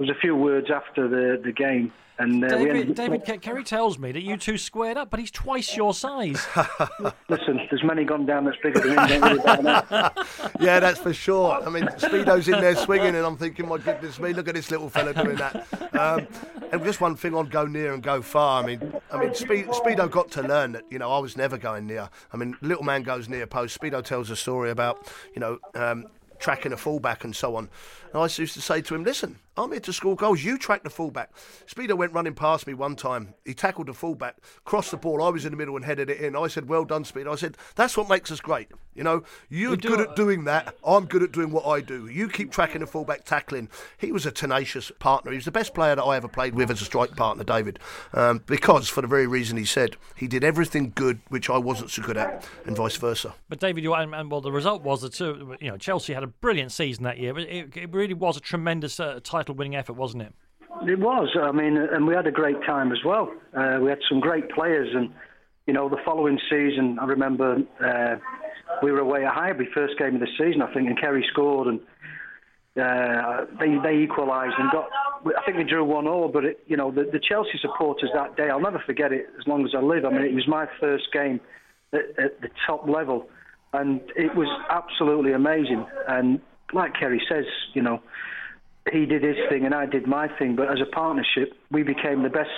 was 0.00 0.08
a 0.08 0.14
few 0.20 0.34
words 0.34 0.68
after 0.70 1.06
the 1.08 1.40
the 1.42 1.52
game 1.52 1.92
and 2.20 2.44
uh, 2.44 2.48
David, 2.48 2.94
David 2.94 3.24
Kerry 3.40 3.64
tells 3.64 3.98
me 3.98 4.12
that 4.12 4.20
you 4.20 4.36
two 4.36 4.58
squared 4.58 4.98
up, 4.98 5.08
but 5.08 5.18
he's 5.18 5.30
twice 5.30 5.74
your 5.74 5.94
size. 5.94 6.46
Listen, 7.30 7.66
there's 7.70 7.82
many 7.82 8.04
gone 8.04 8.26
down 8.26 8.44
that's 8.44 8.58
bigger 8.62 8.80
than 8.80 9.08
him. 9.08 9.22
yeah, 10.60 10.80
that's 10.80 10.98
for 10.98 11.14
sure. 11.14 11.52
I 11.66 11.70
mean, 11.70 11.86
Speedo's 11.96 12.46
in 12.46 12.60
there 12.60 12.76
swinging, 12.76 13.14
and 13.16 13.24
I'm 13.24 13.38
thinking, 13.38 13.66
my 13.66 13.78
goodness 13.78 14.20
me, 14.20 14.34
look 14.34 14.48
at 14.48 14.54
this 14.54 14.70
little 14.70 14.90
fella 14.90 15.14
doing 15.14 15.36
that. 15.36 15.66
Um, 15.98 16.26
and 16.70 16.84
just 16.84 17.00
one 17.00 17.16
thing 17.16 17.34
on 17.34 17.46
go 17.46 17.64
near 17.64 17.94
and 17.94 18.02
go 18.02 18.20
far. 18.20 18.62
I 18.62 18.66
mean, 18.66 18.92
I 19.10 19.18
mean, 19.18 19.34
Speed, 19.34 19.68
Speedo 19.68 20.10
got 20.10 20.30
to 20.32 20.42
learn 20.42 20.72
that. 20.72 20.84
You 20.90 20.98
know, 20.98 21.10
I 21.10 21.20
was 21.20 21.38
never 21.38 21.56
going 21.56 21.86
near. 21.86 22.10
I 22.34 22.36
mean, 22.36 22.54
little 22.60 22.84
man 22.84 23.02
goes 23.02 23.30
near 23.30 23.46
post. 23.46 23.80
Speedo 23.80 24.04
tells 24.04 24.28
a 24.28 24.36
story 24.36 24.70
about, 24.70 25.10
you 25.34 25.40
know. 25.40 25.58
Um, 25.74 26.04
tracking 26.40 26.72
a 26.72 26.76
fullback 26.76 27.22
and 27.24 27.36
so 27.36 27.54
on. 27.54 27.68
And 28.12 28.22
I 28.22 28.24
used 28.24 28.54
to 28.54 28.60
say 28.60 28.80
to 28.82 28.94
him, 28.94 29.04
listen, 29.04 29.38
I'm 29.56 29.70
here 29.72 29.80
to 29.80 29.92
score 29.92 30.16
goals. 30.16 30.42
You 30.42 30.58
track 30.58 30.84
the 30.84 30.90
fullback. 30.90 31.30
Speedo 31.66 31.96
went 31.96 32.12
running 32.12 32.34
past 32.34 32.66
me 32.66 32.74
one 32.74 32.96
time. 32.96 33.34
He 33.44 33.52
tackled 33.52 33.88
the 33.88 33.94
fullback, 33.94 34.36
crossed 34.64 34.90
the 34.90 34.96
ball. 34.96 35.22
I 35.22 35.28
was 35.28 35.44
in 35.44 35.50
the 35.50 35.56
middle 35.56 35.76
and 35.76 35.84
headed 35.84 36.08
it 36.08 36.20
in. 36.20 36.34
I 36.34 36.48
said, 36.48 36.68
well 36.68 36.84
done, 36.84 37.04
Speedo. 37.04 37.32
I 37.32 37.36
said, 37.36 37.56
that's 37.74 37.96
what 37.96 38.08
makes 38.08 38.30
us 38.30 38.40
great. 38.40 38.68
You 38.94 39.04
know, 39.04 39.22
you're 39.48 39.76
do 39.76 39.88
good 39.88 40.00
at 40.00 40.16
doing 40.16 40.44
that. 40.44 40.74
I'm 40.84 41.06
good 41.06 41.22
at 41.22 41.32
doing 41.32 41.50
what 41.50 41.66
I 41.66 41.80
do. 41.80 42.06
You 42.06 42.28
keep 42.28 42.50
tracking 42.50 42.80
the 42.80 42.86
fullback, 42.86 43.24
tackling. 43.24 43.68
He 43.98 44.12
was 44.12 44.26
a 44.26 44.32
tenacious 44.32 44.90
partner. 44.98 45.30
He 45.30 45.36
was 45.36 45.44
the 45.44 45.52
best 45.52 45.74
player 45.74 45.94
that 45.94 46.02
I 46.02 46.16
ever 46.16 46.28
played 46.28 46.54
with 46.54 46.70
as 46.70 46.82
a 46.82 46.84
strike 46.84 47.14
partner, 47.16 47.44
David, 47.44 47.78
um, 48.12 48.42
because 48.46 48.88
for 48.88 49.00
the 49.00 49.06
very 49.06 49.26
reason 49.26 49.56
he 49.56 49.64
said, 49.64 49.96
he 50.16 50.26
did 50.26 50.42
everything 50.42 50.92
good 50.94 51.20
which 51.28 51.48
I 51.48 51.58
wasn't 51.58 51.90
so 51.90 52.02
good 52.02 52.16
at, 52.16 52.46
and 52.66 52.76
vice 52.76 52.96
versa. 52.96 53.34
But 53.48 53.60
David, 53.60 53.84
you 53.84 53.94
and, 53.94 54.14
and 54.14 54.30
well, 54.30 54.40
the 54.40 54.52
result 54.52 54.82
was 54.82 55.02
that 55.02 55.20
uh, 55.20 55.56
you 55.60 55.70
know 55.70 55.76
Chelsea 55.76 56.12
had 56.12 56.22
a 56.22 56.28
brilliant 56.28 56.72
season 56.72 57.04
that 57.04 57.18
year. 57.18 57.32
But 57.32 57.44
it, 57.44 57.76
it 57.76 57.90
really 58.00 58.14
was 58.14 58.36
a 58.36 58.40
tremendous 58.40 58.98
uh, 58.98 59.20
title-winning 59.22 59.76
effort, 59.76 59.92
wasn't 59.92 60.22
it? 60.22 60.32
It 60.88 60.98
was. 60.98 61.28
I 61.40 61.52
mean, 61.52 61.76
and 61.76 62.06
we 62.06 62.14
had 62.14 62.26
a 62.26 62.30
great 62.30 62.60
time 62.66 62.90
as 62.90 62.98
well. 63.04 63.30
Uh, 63.54 63.78
we 63.82 63.90
had 63.90 63.98
some 64.08 64.20
great 64.20 64.50
players, 64.50 64.88
and 64.94 65.12
you 65.66 65.74
know, 65.74 65.88
the 65.88 65.98
following 66.04 66.38
season, 66.48 66.98
I 66.98 67.04
remember 67.04 67.58
uh, 67.84 68.16
we 68.82 68.90
were 68.90 69.00
away 69.00 69.26
at 69.26 69.34
Highbury, 69.34 69.68
first 69.74 69.98
game 69.98 70.14
of 70.14 70.20
the 70.20 70.32
season, 70.38 70.62
I 70.62 70.72
think, 70.72 70.88
and 70.88 70.98
Kerry 70.98 71.24
scored, 71.30 71.68
and 71.68 71.80
uh, 72.82 73.44
they 73.60 73.76
they 73.82 73.98
equalised 73.98 74.54
and 74.58 74.70
got. 74.70 74.88
I 75.26 75.44
think 75.44 75.58
we 75.58 75.64
drew 75.64 75.84
one 75.84 76.06
all, 76.06 76.28
but 76.28 76.46
it, 76.46 76.64
you 76.66 76.78
know, 76.78 76.90
the, 76.90 77.04
the 77.04 77.20
Chelsea 77.20 77.58
supporters 77.60 78.08
that 78.14 78.38
day, 78.38 78.48
I'll 78.48 78.60
never 78.60 78.82
forget 78.86 79.12
it 79.12 79.26
as 79.38 79.46
long 79.46 79.66
as 79.66 79.72
I 79.76 79.82
live. 79.82 80.06
I 80.06 80.10
mean, 80.10 80.22
it 80.22 80.34
was 80.34 80.48
my 80.48 80.66
first 80.80 81.12
game 81.12 81.40
at, 81.92 82.06
at 82.18 82.40
the 82.40 82.48
top 82.66 82.88
level, 82.88 83.28
and 83.74 84.00
it 84.16 84.34
was 84.34 84.48
absolutely 84.70 85.32
amazing. 85.34 85.84
And 86.08 86.40
like 86.72 86.94
Kerry 86.94 87.22
says, 87.28 87.44
you 87.74 87.82
know, 87.82 88.02
he 88.92 89.06
did 89.06 89.22
his 89.22 89.36
thing 89.48 89.64
and 89.64 89.74
I 89.74 89.86
did 89.86 90.06
my 90.06 90.28
thing, 90.38 90.56
but 90.56 90.70
as 90.70 90.80
a 90.80 90.90
partnership, 90.90 91.52
we 91.70 91.82
became 91.82 92.22
the 92.22 92.30
best 92.30 92.50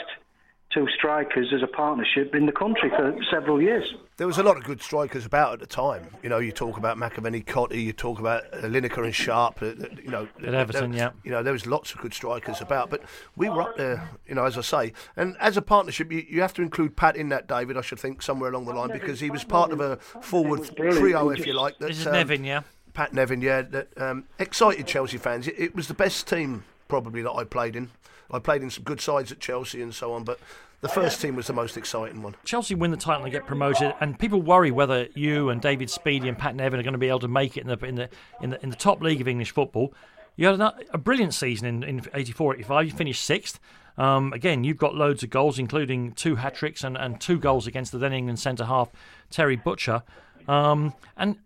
two 0.72 0.86
strikers 0.96 1.52
as 1.54 1.62
a 1.62 1.66
partnership 1.66 2.34
in 2.34 2.46
the 2.46 2.52
country 2.52 2.88
for 2.90 3.14
several 3.30 3.60
years. 3.60 3.94
There 4.16 4.26
was 4.26 4.38
a 4.38 4.42
lot 4.42 4.56
of 4.56 4.64
good 4.64 4.80
strikers 4.80 5.26
about 5.26 5.54
at 5.54 5.60
the 5.60 5.66
time. 5.66 6.06
You 6.22 6.28
know, 6.28 6.38
you 6.38 6.52
talk 6.52 6.78
about 6.78 6.96
McAvenny, 6.96 7.44
Cottee, 7.44 7.82
you 7.82 7.92
talk 7.92 8.18
about 8.18 8.50
Lineker 8.52 9.04
and 9.04 9.14
Sharp. 9.14 9.60
Uh, 9.60 9.74
you 10.02 10.10
know, 10.10 10.28
at 10.46 10.54
Everton, 10.54 10.92
there, 10.92 11.00
yeah. 11.00 11.10
You 11.24 11.30
know, 11.30 11.42
there 11.42 11.52
was 11.52 11.66
lots 11.66 11.92
of 11.92 12.00
good 12.00 12.14
strikers 12.14 12.60
about, 12.60 12.88
but 12.88 13.02
we 13.36 13.48
were 13.48 13.62
up 13.62 13.76
there. 13.76 14.08
You 14.26 14.34
know, 14.34 14.44
as 14.44 14.56
I 14.56 14.60
say, 14.60 14.92
and 15.16 15.36
as 15.40 15.56
a 15.56 15.62
partnership, 15.62 16.12
you, 16.12 16.24
you 16.28 16.40
have 16.40 16.54
to 16.54 16.62
include 16.62 16.96
Pat 16.96 17.16
in 17.16 17.30
that, 17.30 17.48
David. 17.48 17.76
I 17.76 17.80
should 17.80 17.98
think 17.98 18.22
somewhere 18.22 18.50
along 18.50 18.66
the 18.66 18.74
line 18.74 18.90
because 18.92 19.20
he 19.20 19.30
was 19.30 19.44
part 19.44 19.72
of 19.72 19.80
a 19.80 19.96
forward 19.96 20.70
trio, 20.76 21.30
if 21.30 21.46
you 21.46 21.54
like. 21.54 21.78
That, 21.78 21.88
this 21.88 21.98
is 21.98 22.06
um, 22.06 22.12
Nevin, 22.12 22.44
yeah. 22.44 22.62
Pat 22.94 23.12
Nevin, 23.12 23.40
yeah, 23.40 23.62
that 23.62 23.88
um, 23.96 24.24
excited 24.38 24.86
Chelsea 24.86 25.18
fans. 25.18 25.48
It, 25.48 25.54
it, 25.58 25.74
was 25.74 25.88
the 25.88 25.94
best 25.94 26.26
team 26.26 26.64
probably 26.88 27.22
that 27.22 27.32
I 27.32 27.44
played 27.44 27.76
in. 27.76 27.90
I 28.30 28.38
played 28.38 28.62
in 28.62 28.70
some 28.70 28.84
good 28.84 29.00
sides 29.00 29.32
at 29.32 29.40
Chelsea 29.40 29.82
and 29.82 29.94
so 29.94 30.12
on, 30.12 30.24
but 30.24 30.38
the 30.80 30.88
first 30.88 31.20
team 31.20 31.36
was 31.36 31.46
the 31.46 31.52
most 31.52 31.76
exciting 31.76 32.22
one. 32.22 32.34
Chelsea 32.44 32.74
win 32.74 32.90
the 32.90 32.96
title 32.96 33.22
and 33.22 33.32
get 33.32 33.46
promoted, 33.46 33.94
and 34.00 34.18
people 34.18 34.42
worry 34.42 34.70
whether 34.70 35.06
you 35.14 35.48
and 35.50 35.60
David 35.60 35.88
Speedie 35.88 36.28
and 36.28 36.36
Pat 36.36 36.56
Nevin 36.56 36.80
are 36.80 36.82
going 36.82 36.92
to 36.92 36.98
be 36.98 37.08
able 37.08 37.20
to 37.20 37.28
make 37.28 37.56
it 37.56 37.60
in 37.60 37.68
the 37.68 37.86
in 37.86 37.94
the 37.94 38.08
in 38.40 38.50
the, 38.50 38.62
in 38.62 38.70
the 38.70 38.76
top 38.76 39.00
league 39.00 39.20
of 39.20 39.28
English 39.28 39.52
football. 39.52 39.94
You 40.36 40.46
had 40.46 40.60
a, 40.60 40.74
a 40.90 40.98
brilliant 40.98 41.34
season 41.34 41.66
in, 41.66 41.82
in 41.82 42.06
84 42.14 42.54
85. 42.56 42.86
You 42.86 42.92
finished 42.92 43.24
sixth. 43.24 43.60
Um, 43.98 44.32
again, 44.32 44.64
you've 44.64 44.78
got 44.78 44.94
loads 44.94 45.22
of 45.22 45.30
goals, 45.30 45.58
including 45.58 46.12
two 46.12 46.36
hat 46.36 46.54
tricks 46.54 46.82
and, 46.82 46.96
and 46.96 47.20
two 47.20 47.38
goals 47.38 47.66
against 47.66 47.92
the 47.92 47.98
then 47.98 48.12
England 48.12 48.38
centre 48.38 48.64
half, 48.64 48.88
Terry 49.30 49.56
Butcher. 49.56 50.02
Um, 50.48 50.94
and 51.16 51.36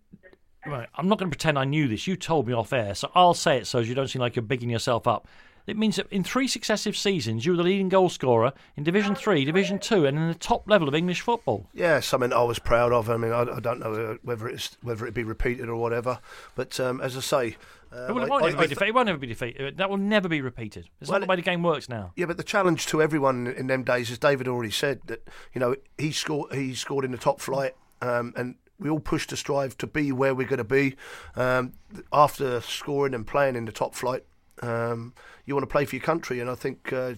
Right, 0.66 0.88
I'm 0.96 1.08
not 1.08 1.18
going 1.18 1.30
to 1.30 1.36
pretend 1.36 1.58
I 1.58 1.64
knew 1.64 1.86
this. 1.88 2.06
You 2.06 2.16
told 2.16 2.46
me 2.46 2.52
off 2.52 2.72
air, 2.72 2.94
so 2.94 3.10
I'll 3.14 3.34
say 3.34 3.58
it 3.58 3.66
so 3.66 3.78
as 3.78 3.88
you 3.88 3.94
don't 3.94 4.08
seem 4.08 4.20
like 4.20 4.34
you're 4.36 4.42
bigging 4.42 4.68
yourself 4.70 5.06
up. 5.06 5.28
It 5.66 5.76
means 5.76 5.96
that 5.96 6.06
in 6.12 6.22
three 6.22 6.46
successive 6.46 6.96
seasons, 6.96 7.44
you 7.44 7.50
were 7.52 7.56
the 7.56 7.64
leading 7.64 7.88
goal 7.88 8.08
scorer 8.08 8.52
in 8.76 8.84
Division 8.84 9.16
Three, 9.16 9.44
Division 9.44 9.80
Two, 9.80 10.06
and 10.06 10.16
in 10.16 10.28
the 10.28 10.34
top 10.34 10.68
level 10.70 10.86
of 10.86 10.94
English 10.94 11.22
football. 11.22 11.66
Yeah, 11.74 11.98
something 11.98 12.32
I 12.32 12.44
was 12.44 12.60
proud 12.60 12.92
of. 12.92 13.10
I 13.10 13.16
mean, 13.16 13.32
I, 13.32 13.40
I 13.42 13.58
don't 13.58 13.80
know 13.80 13.92
uh, 13.92 14.14
whether 14.22 14.46
it's 14.48 14.76
whether 14.82 15.06
it 15.08 15.14
be 15.14 15.24
repeated 15.24 15.68
or 15.68 15.74
whatever, 15.74 16.20
but 16.54 16.78
um, 16.78 17.00
as 17.00 17.16
I 17.16 17.20
say, 17.20 17.56
uh, 17.92 18.06
it, 18.08 18.12
will, 18.12 18.22
I- 18.22 18.28
won't 18.28 18.44
I- 18.44 18.48
ever 18.50 18.56
be 18.58 18.66
defeated. 18.68 18.88
it 18.88 18.94
won't 18.94 19.08
ever 19.08 19.18
be 19.18 19.26
defeated. 19.26 19.76
That 19.78 19.90
will 19.90 19.96
never 19.96 20.28
be 20.28 20.40
repeated. 20.40 20.88
It's 21.00 21.10
Well, 21.10 21.18
not 21.18 21.26
the 21.26 21.30
way 21.30 21.36
the 21.36 21.42
game 21.42 21.64
works 21.64 21.88
now. 21.88 22.12
Yeah, 22.14 22.26
but 22.26 22.36
the 22.36 22.44
challenge 22.44 22.86
to 22.86 23.02
everyone 23.02 23.48
in 23.48 23.66
them 23.66 23.82
days, 23.82 24.08
as 24.12 24.18
David 24.18 24.46
already 24.46 24.70
said, 24.70 25.00
that 25.06 25.26
you 25.52 25.58
know 25.60 25.74
he 25.98 26.12
scored 26.12 26.52
he 26.54 26.76
scored 26.76 27.04
in 27.04 27.10
the 27.10 27.18
top 27.18 27.40
flight, 27.40 27.74
um, 28.02 28.32
and 28.36 28.54
we 28.78 28.90
all 28.90 29.00
push 29.00 29.26
to 29.28 29.36
strive 29.36 29.76
to 29.78 29.86
be 29.86 30.12
where 30.12 30.34
we're 30.34 30.46
going 30.48 30.58
to 30.58 30.64
be. 30.64 30.96
Um, 31.34 31.72
after 32.12 32.60
scoring 32.60 33.14
and 33.14 33.26
playing 33.26 33.56
in 33.56 33.64
the 33.64 33.72
top 33.72 33.94
flight, 33.94 34.24
um, 34.62 35.14
you 35.44 35.54
want 35.54 35.62
to 35.62 35.72
play 35.72 35.84
for 35.84 35.96
your 35.96 36.04
country, 36.04 36.40
and 36.40 36.50
I 36.50 36.54
think. 36.54 36.92
Uh, 36.92 37.14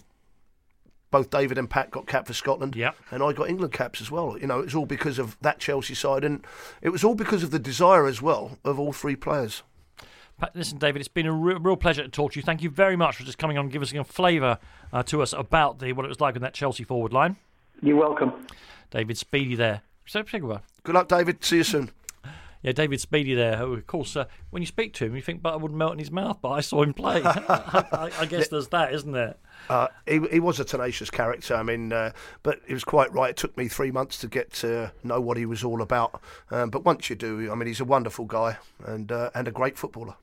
both 1.11 1.31
David 1.31 1.57
and 1.57 1.71
Pat 1.71 1.91
got 1.91 2.07
cap 2.07 2.27
for 2.27 2.35
Scotland, 2.35 2.77
Yep. 2.77 2.95
and 3.11 3.23
I 3.23 3.33
got 3.33 3.49
England 3.49 3.73
caps 3.73 4.03
as 4.03 4.11
well. 4.11 4.37
You 4.39 4.47
know, 4.47 4.61
it's 4.61 4.75
all 4.75 4.85
because 4.85 5.19
of 5.19 5.39
that 5.41 5.59
Chelsea 5.59 5.95
side, 5.95 6.23
and 6.23 6.47
it 6.83 6.91
was 6.91 7.03
all 7.03 7.15
because 7.15 7.43
of 7.43 7.51
the 7.51 7.59
desire 7.59 8.07
as 8.07 8.21
well 8.21 8.59
of 8.63 8.79
all 8.79 8.93
three 8.93 9.17
players. 9.17 9.63
Pat, 10.39 10.55
listen, 10.55 10.77
David, 10.77 11.01
it's 11.01 11.09
been 11.09 11.25
a 11.25 11.33
real, 11.33 11.59
real 11.61 11.77
pleasure 11.79 12.03
to 12.03 12.11
talk 12.11 12.33
to 12.33 12.39
you. 12.39 12.43
Thank 12.43 12.63
you 12.63 12.69
very 12.69 12.95
much 12.95 13.17
for 13.17 13.23
just 13.25 13.39
coming 13.39 13.57
on 13.57 13.65
and 13.65 13.73
giving 13.73 13.89
us 13.89 13.93
a 13.95 14.05
flavour 14.05 14.59
uh, 14.93 15.03
to 15.05 15.23
us 15.23 15.33
about 15.33 15.79
the 15.79 15.95
what 15.95 16.05
it 16.05 16.09
was 16.11 16.21
like 16.21 16.37
in 16.37 16.43
that 16.43 16.53
Chelsea 16.53 16.85
forward 16.85 17.15
line. 17.15 17.37
You're 17.81 17.97
welcome. 17.97 18.47
David 18.91 19.17
Speedie 19.17 19.57
there. 19.57 19.81
So, 20.05 20.23
Pigwa. 20.23 20.61
Good 20.83 20.95
luck, 20.95 21.09
David. 21.09 21.45
See 21.45 21.59
you 21.59 21.65
soon. 21.65 21.91
Yeah, 22.63 22.73
David 22.73 22.99
Speedie 22.99 23.37
there. 23.37 23.57
Who, 23.57 23.75
of 23.75 23.87
course, 23.87 24.17
uh, 24.17 24.25
when 24.51 24.63
you 24.63 24.67
speak 24.67 24.93
to 24.95 25.05
him, 25.05 25.15
you 25.15 25.23
think 25.23 25.43
butter 25.43 25.59
would 25.59 25.73
melt 25.73 25.93
in 25.93 25.99
his 26.01 26.11
mouth, 26.11 26.39
but 26.43 26.51
I 26.51 26.61
saw 26.61 26.83
him 26.83 26.93
play. 26.93 27.23
I, 27.25 28.11
I 28.19 28.27
guess 28.27 28.49
there's 28.49 28.69
that, 28.69 28.93
isn't 28.93 29.13
there? 29.13 29.37
Uh, 29.69 29.89
he, 30.07 30.21
he 30.31 30.41
was 30.41 30.59
a 30.59 30.65
tenacious 30.65 31.09
character. 31.09 31.55
I 31.55 31.63
mean, 31.63 31.93
uh, 31.93 32.13
but 32.43 32.61
he 32.67 32.75
was 32.75 32.85
quite 32.85 33.13
right. 33.13 33.31
It 33.31 33.37
took 33.37 33.57
me 33.57 33.69
three 33.69 33.93
months 33.93 34.19
to 34.19 34.29
get 34.29 34.53
to 34.55 34.93
know 35.05 35.21
what 35.21 35.37
he 35.37 35.47
was 35.47 35.63
all 35.63 35.83
about. 35.83 36.21
Um, 36.51 36.71
but 36.71 36.85
once 36.85 37.09
you 37.09 37.17
do, 37.17 37.51
I 37.51 37.55
mean, 37.55 37.69
he's 37.69 37.81
a 37.81 37.85
wonderful 37.85 38.25
guy 38.25 38.57
and 38.85 39.13
uh, 39.13 39.31
and 39.35 39.47
a 39.47 39.53
great 39.53 39.79
footballer. 39.79 40.17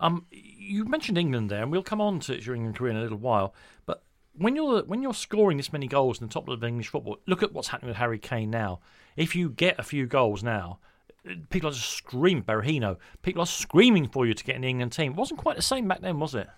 Um, 0.00 0.26
you 0.30 0.84
mentioned 0.84 1.18
England 1.18 1.50
there, 1.50 1.62
and 1.62 1.70
we'll 1.70 1.82
come 1.82 2.00
on 2.00 2.20
to 2.20 2.40
your 2.40 2.54
England 2.54 2.76
career 2.76 2.90
in 2.90 2.96
a 2.96 3.02
little 3.02 3.18
while. 3.18 3.54
But 3.86 4.02
when 4.34 4.56
you're 4.56 4.82
when 4.82 5.02
you're 5.02 5.14
scoring 5.14 5.56
this 5.56 5.72
many 5.72 5.86
goals 5.86 6.20
in 6.20 6.26
the 6.26 6.32
top 6.32 6.48
level 6.48 6.54
of 6.54 6.64
English 6.64 6.88
football, 6.88 7.18
look 7.26 7.42
at 7.42 7.52
what's 7.52 7.68
happening 7.68 7.90
with 7.90 7.96
Harry 7.98 8.18
Kane 8.18 8.50
now. 8.50 8.80
If 9.18 9.34
you 9.34 9.50
get 9.50 9.78
a 9.78 9.82
few 9.82 10.06
goals 10.06 10.42
now, 10.42 10.78
people 11.50 11.70
are 11.70 11.72
just 11.72 11.90
screaming 11.90 12.44
Berahino. 12.44 12.96
People 13.22 13.42
are 13.42 13.46
screaming 13.46 14.06
for 14.08 14.26
you 14.26 14.32
to 14.32 14.44
get 14.44 14.54
in 14.56 14.62
the 14.62 14.68
England 14.68 14.92
team. 14.92 15.12
It 15.12 15.18
wasn't 15.18 15.40
quite 15.40 15.56
the 15.56 15.62
same 15.62 15.88
back 15.88 16.00
then, 16.00 16.20
was 16.20 16.34
it? 16.34 16.48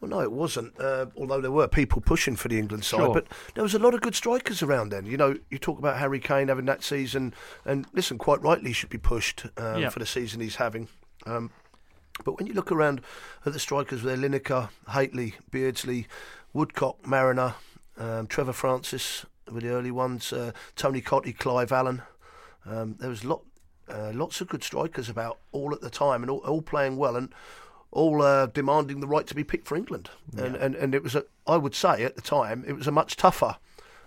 Well, 0.00 0.10
no, 0.10 0.20
it 0.20 0.32
wasn't. 0.32 0.78
Uh, 0.80 1.06
although 1.16 1.40
there 1.40 1.52
were 1.52 1.68
people 1.68 2.00
pushing 2.00 2.34
for 2.34 2.48
the 2.48 2.58
England 2.58 2.84
side, 2.84 2.98
Sure. 2.98 3.14
but 3.14 3.26
there 3.54 3.62
was 3.62 3.74
a 3.74 3.78
lot 3.78 3.94
of 3.94 4.00
good 4.00 4.14
strikers 4.16 4.62
around 4.62 4.88
then. 4.88 5.04
You 5.06 5.16
know, 5.16 5.36
you 5.50 5.58
talk 5.58 5.78
about 5.78 5.98
Harry 5.98 6.18
Kane 6.18 6.48
having 6.48 6.64
that 6.66 6.82
season, 6.82 7.32
and 7.64 7.86
listen, 7.92 8.18
quite 8.18 8.42
rightly, 8.42 8.70
he 8.70 8.72
should 8.74 8.88
be 8.90 8.98
pushed 8.98 9.46
um, 9.56 9.82
Yeah. 9.82 9.88
for 9.90 9.98
the 10.00 10.06
season 10.06 10.40
he's 10.40 10.56
having. 10.56 10.88
Um, 11.26 11.50
but 12.24 12.38
when 12.38 12.46
you 12.46 12.54
look 12.54 12.72
around 12.72 13.02
at 13.46 13.52
the 13.52 13.58
strikers, 13.60 14.02
there 14.02 14.16
Lineker, 14.16 14.70
Hateley, 14.90 15.34
Beardsley, 15.50 16.08
Woodcock, 16.52 17.06
Mariner, 17.06 17.54
um, 17.98 18.26
Trevor 18.26 18.52
Francis 18.54 19.26
were 19.52 19.60
the 19.60 19.68
early 19.68 19.90
ones. 19.90 20.32
Uh, 20.32 20.52
Tony 20.76 21.00
Cottee, 21.00 21.36
Clive 21.36 21.72
Allen. 21.72 22.02
Um, 22.66 22.96
there 22.98 23.10
was 23.10 23.24
lot, 23.24 23.42
uh, 23.88 24.12
lots 24.14 24.40
of 24.40 24.48
good 24.48 24.62
strikers 24.62 25.08
about 25.08 25.38
all 25.52 25.72
at 25.74 25.80
the 25.80 25.90
time, 25.90 26.22
and 26.22 26.30
all, 26.30 26.38
all 26.38 26.62
playing 26.62 26.96
well, 26.96 27.16
and 27.16 27.30
all 27.90 28.22
uh, 28.22 28.46
demanding 28.46 29.00
the 29.00 29.06
right 29.08 29.26
to 29.26 29.34
be 29.34 29.44
picked 29.44 29.66
for 29.66 29.76
England. 29.76 30.10
And, 30.36 30.56
and 30.56 30.74
and 30.74 30.94
it 30.94 31.02
was, 31.02 31.14
a, 31.14 31.24
I 31.46 31.56
would 31.56 31.74
say, 31.74 32.04
at 32.04 32.16
the 32.16 32.22
time, 32.22 32.64
it 32.66 32.74
was 32.74 32.86
a 32.86 32.92
much 32.92 33.16
tougher. 33.16 33.56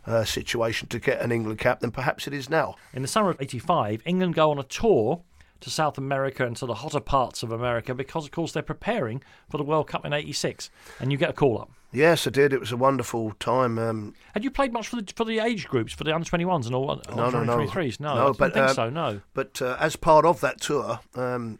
Uh, 0.06 0.26
situation 0.26 0.86
to 0.90 1.00
get 1.00 1.22
an 1.22 1.32
England 1.32 1.58
cap 1.60 1.80
than 1.80 1.90
perhaps 1.90 2.28
it 2.28 2.34
is 2.34 2.50
now. 2.50 2.76
In 2.92 3.04
the 3.04 3.08
summer 3.08 3.30
of 3.30 3.40
'85, 3.40 4.02
England 4.06 4.36
go 4.36 4.52
on 4.52 4.60
a 4.60 4.64
tour 4.64 5.22
to 5.62 5.70
South 5.70 5.98
America 5.98 6.46
and 6.46 6.58
to 6.58 6.66
the 6.66 6.74
hotter 6.74 7.00
parts 7.00 7.42
of 7.42 7.54
America 7.54 7.96
because, 7.96 8.26
of 8.26 8.32
course, 8.32 8.52
they're 8.52 8.62
preparing 8.62 9.24
for 9.50 9.58
the 9.58 9.64
World 9.64 9.88
Cup 9.88 10.06
in 10.06 10.12
'86, 10.12 10.70
and 11.00 11.10
you 11.10 11.18
get 11.18 11.30
a 11.30 11.34
call 11.34 11.58
up. 11.58 11.72
Yes, 11.94 12.26
I 12.26 12.32
did. 12.32 12.54
It 12.54 12.60
was 12.60 12.72
a 12.72 12.78
wonderful 12.78 13.34
time. 13.40 13.78
Um, 13.78 14.16
Had 14.34 14.44
you 14.44 14.52
played 14.52 14.74
much 14.74 14.88
for 14.88 14.96
the 14.96 15.14
for 15.16 15.26
the 15.26 15.40
age 15.40 15.68
groups, 15.68 15.94
for 15.94 16.04
the 16.04 16.14
under 16.14 16.28
21s 16.30 16.66
and 16.66 16.76
all 16.76 16.88
No, 17.16 17.30
no, 17.30 17.44
no. 17.44 17.58
23s? 17.58 18.00
No, 18.00 18.16
No, 18.16 18.30
I 18.30 18.32
but, 18.32 18.54
think 18.54 18.68
um, 18.70 18.76
so. 18.76 18.90
No. 18.90 19.22
But 19.34 19.62
uh, 19.62 19.78
as 19.80 19.96
part 19.96 20.26
of 20.26 20.42
that 20.42 20.60
tour, 20.60 21.00
um, 21.16 21.60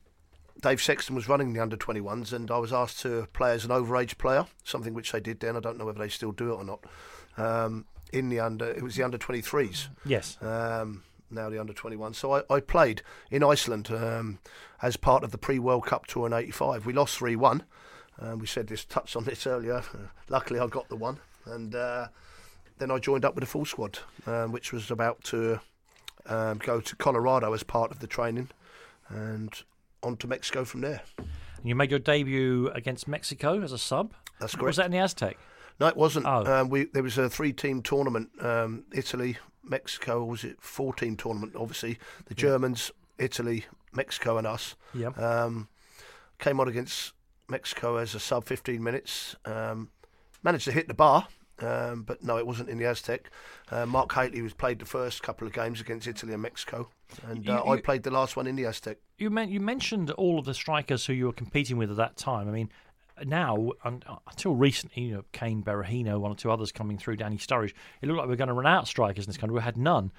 Dave 0.62 0.82
Sexton 0.82 1.16
was 1.16 1.30
running 1.30 1.54
the 1.54 1.62
under 1.62 1.78
21s, 1.78 2.34
and 2.34 2.50
I 2.50 2.58
was 2.58 2.74
asked 2.74 3.00
to 3.02 3.28
play 3.34 3.54
as 3.54 3.64
an 3.64 3.72
overage 3.72 4.18
player, 4.18 4.46
something 4.64 4.94
which 4.94 5.12
they 5.12 5.20
did 5.20 5.40
then. 5.40 5.56
I 5.56 5.60
don't 5.60 5.78
know 5.78 5.86
whether 5.86 6.00
they 6.00 6.10
still 6.10 6.32
do 6.32 6.52
it 6.52 6.56
or 6.56 6.64
not. 6.64 6.84
Um, 7.38 7.86
in 8.12 8.30
the 8.30 8.40
under, 8.40 8.70
it 8.70 8.82
was 8.82 8.96
the 8.96 9.04
under 9.04 9.18
23s. 9.18 9.88
Yes. 10.06 10.38
Um, 10.42 11.04
now 11.30 11.50
the 11.50 11.60
under 11.60 11.74
21. 11.74 12.14
So 12.14 12.34
I, 12.36 12.44
I 12.50 12.60
played 12.60 13.02
in 13.32 13.44
Iceland 13.44 13.92
um, 13.92 14.40
as 14.82 14.98
part 14.98 15.24
of 15.24 15.32
the 15.32 15.38
pre 15.38 15.60
World 15.60 15.86
Cup 15.86 16.06
tour 16.08 16.28
in 16.28 16.34
'85. 16.34 16.86
We 16.86 16.94
lost 16.94 17.18
3 17.18 17.36
1. 17.36 17.64
Um, 18.20 18.40
we 18.40 18.48
said 18.48 18.68
this, 18.68 18.86
touched 18.86 19.16
on 19.16 19.24
this 19.24 19.48
earlier. 19.48 19.84
Luckily, 20.30 20.60
I 20.60 20.68
got 20.68 20.88
the 20.90 20.96
one. 20.96 21.20
And 21.46 21.76
uh, 21.76 22.08
then 22.78 22.92
I 22.92 23.00
joined 23.00 23.26
up 23.26 23.36
with 23.36 23.44
a 23.44 23.48
full 23.48 23.66
squad, 23.66 24.00
um, 24.26 24.52
which 24.52 24.72
was 24.72 24.92
about 24.92 25.24
to 25.26 25.60
um, 26.26 26.60
go 26.60 26.80
to 26.80 26.96
Colorado 26.96 27.54
as 27.54 27.64
part 27.64 27.92
of 27.92 28.00
the 28.00 28.08
training 28.08 28.50
and 29.10 29.64
on 30.02 30.18
to 30.18 30.28
Mexico 30.28 30.64
from 30.64 30.82
there. 30.82 31.02
And 31.18 31.70
you 31.70 31.76
made 31.76 31.90
your 31.90 32.00
debut 32.00 32.70
against 32.74 33.08
Mexico 33.08 33.62
as 33.62 33.72
a 33.72 33.78
sub. 33.78 34.14
That's 34.40 34.56
great. 34.56 34.68
Was 34.68 34.78
that 34.78 34.86
in 34.88 34.92
the 34.92 34.98
Aztec? 35.00 35.38
No, 35.80 35.88
it 35.88 35.98
wasn't. 35.98 36.26
Oh. 36.26 36.46
Um, 36.46 36.70
we 36.70 36.86
there 36.86 37.04
was 37.04 37.18
a 37.18 37.30
three-team 37.30 37.82
tournament. 37.82 38.30
Um, 38.40 38.84
Italy, 38.94 39.38
Mexico. 39.64 40.22
or 40.22 40.30
Was 40.30 40.44
it 40.44 40.58
four-team 40.62 41.16
tournament? 41.18 41.56
Obviously, 41.56 41.98
the 42.26 42.36
Germans, 42.36 42.92
Italy, 43.18 43.66
Mexico, 43.92 44.38
and 44.38 44.46
us. 44.46 44.76
Yeah. 44.94 45.10
Um, 45.10 45.68
came 46.40 46.60
on 46.60 46.68
against 46.68 47.14
Mexico 47.58 47.98
as 47.98 48.16
a 48.16 48.20
sub 48.20 48.44
15 48.46 48.84
minutes. 48.84 49.36
Um, 49.46 49.90
managed 50.42 50.66
to 50.66 50.72
hit 50.72 50.88
the 50.88 50.94
bar, 50.96 51.28
um, 51.60 52.02
but 52.04 52.24
no, 52.24 52.38
it 52.38 52.48
wasn't 52.48 52.68
in 52.70 52.78
the 52.80 52.86
Aztec. 52.86 53.30
Uh, 53.72 53.86
Mark 53.86 54.12
Hateley 54.14 54.42
was 54.42 54.54
played 54.54 54.80
the 54.80 54.86
first 54.86 55.22
couple 55.24 55.46
of 55.48 55.54
games 55.54 55.80
against 55.80 56.08
Italy 56.08 56.34
and 56.34 56.42
Mexico, 56.42 56.90
and 57.28 57.48
uh, 57.48 57.64
You- 57.64 57.72
I 57.74 57.80
played 57.82 58.04
the 58.04 58.12
last 58.12 58.36
one 58.36 58.48
in 58.48 58.56
the 58.56 58.66
Aztec. 58.66 58.98
You, 59.20 59.30
men- 59.30 59.50
you 59.50 59.60
mentioned 59.60 60.10
all 60.12 60.40
of 60.40 60.46
the 60.46 60.54
strikers 60.56 61.06
who 61.06 61.14
you 61.14 61.28
were 61.28 61.34
competing 61.34 61.78
with 61.78 61.92
at 61.92 61.98
that 61.98 62.18
time. 62.18 62.48
I 62.50 62.52
mean, 62.52 62.70
now 63.24 63.72
until 64.28 64.56
recently, 64.56 65.04
you 65.04 65.14
know, 65.14 65.24
Kane, 65.32 65.62
Berahino, 65.64 66.20
one 66.20 66.32
or 66.32 66.36
two 66.36 66.50
others 66.52 66.72
coming 66.72 66.98
through, 66.98 67.18
Danny 67.18 67.38
Sturridge. 67.38 67.74
It 68.02 68.08
looked 68.08 68.18
like 68.18 68.26
we 68.26 68.32
were 68.32 68.36
going 68.44 68.48
to 68.48 68.54
run 68.56 68.66
out 68.66 68.84
of 68.84 68.88
strikers 68.90 69.26
in 69.26 69.30
this 69.30 69.38
country. 69.38 69.56
We 69.56 69.62
had 69.62 69.78
none. 69.78 70.12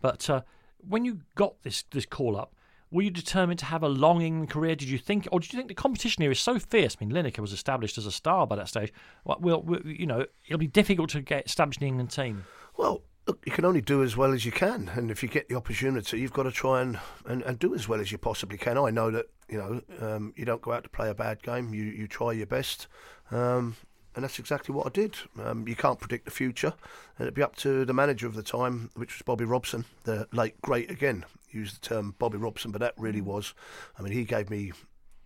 But 0.00 0.28
uh, 0.28 0.40
when 0.86 1.04
you 1.04 1.20
got 1.36 1.62
this 1.62 1.84
this 1.92 2.06
call 2.06 2.36
up, 2.36 2.52
were 2.90 3.02
you 3.02 3.10
determined 3.10 3.58
to 3.60 3.66
have 3.66 3.82
a 3.82 3.88
long 3.88 4.20
England 4.20 4.50
career? 4.50 4.74
Did 4.74 4.88
you 4.88 4.98
think, 4.98 5.28
or 5.30 5.40
did 5.40 5.52
you 5.52 5.56
think 5.56 5.68
the 5.68 5.74
competition 5.74 6.22
here 6.22 6.30
is 6.30 6.40
so 6.40 6.58
fierce? 6.58 6.96
I 7.00 7.04
mean, 7.04 7.14
Lineker 7.14 7.38
was 7.38 7.52
established 7.52 7.98
as 7.98 8.06
a 8.06 8.12
star 8.12 8.46
by 8.46 8.56
that 8.56 8.68
stage. 8.68 8.92
Well, 9.24 9.38
well, 9.40 9.62
well, 9.62 9.80
you 9.84 10.06
know, 10.06 10.26
it'll 10.46 10.58
be 10.58 10.66
difficult 10.66 11.10
to 11.10 11.20
get 11.20 11.46
established 11.46 11.80
in 11.80 11.84
the 11.84 11.88
England 11.88 12.10
team. 12.10 12.44
Well, 12.76 13.02
look, 13.26 13.42
you 13.46 13.52
can 13.52 13.64
only 13.64 13.80
do 13.80 14.02
as 14.02 14.16
well 14.16 14.32
as 14.32 14.44
you 14.44 14.52
can, 14.52 14.90
and 14.94 15.10
if 15.10 15.22
you 15.22 15.28
get 15.28 15.48
the 15.48 15.54
opportunity, 15.54 16.18
you've 16.18 16.32
got 16.32 16.44
to 16.44 16.50
try 16.50 16.82
and, 16.82 16.98
and, 17.26 17.42
and 17.42 17.58
do 17.58 17.74
as 17.74 17.88
well 17.88 18.00
as 18.00 18.10
you 18.10 18.18
possibly 18.18 18.58
can. 18.58 18.76
I 18.76 18.90
know 18.90 19.10
that 19.10 19.26
you 19.48 19.58
know 19.58 19.80
um, 20.00 20.32
you 20.36 20.44
don't 20.44 20.62
go 20.62 20.72
out 20.72 20.82
to 20.84 20.90
play 20.90 21.08
a 21.08 21.14
bad 21.14 21.42
game. 21.42 21.72
You 21.72 21.84
you 21.84 22.08
try 22.08 22.32
your 22.32 22.46
best, 22.46 22.88
um, 23.30 23.76
and 24.16 24.24
that's 24.24 24.38
exactly 24.40 24.74
what 24.74 24.86
I 24.86 24.90
did. 24.90 25.16
Um, 25.40 25.68
you 25.68 25.76
can't 25.76 26.00
predict 26.00 26.24
the 26.24 26.30
future, 26.32 26.74
and 27.18 27.26
it'd 27.26 27.34
be 27.34 27.42
up 27.42 27.54
to 27.56 27.84
the 27.84 27.94
manager 27.94 28.26
of 28.26 28.34
the 28.34 28.42
time, 28.42 28.90
which 28.94 29.14
was 29.14 29.22
Bobby 29.22 29.44
Robson, 29.44 29.84
the 30.04 30.26
late 30.32 30.60
great 30.62 30.90
again. 30.90 31.24
Used 31.50 31.76
the 31.76 31.80
term 31.80 32.14
Bobby 32.18 32.38
Robson, 32.38 32.70
but 32.70 32.80
that 32.80 32.94
really 32.96 33.20
was. 33.20 33.54
I 33.98 34.02
mean, 34.02 34.12
he 34.12 34.24
gave 34.24 34.50
me 34.50 34.72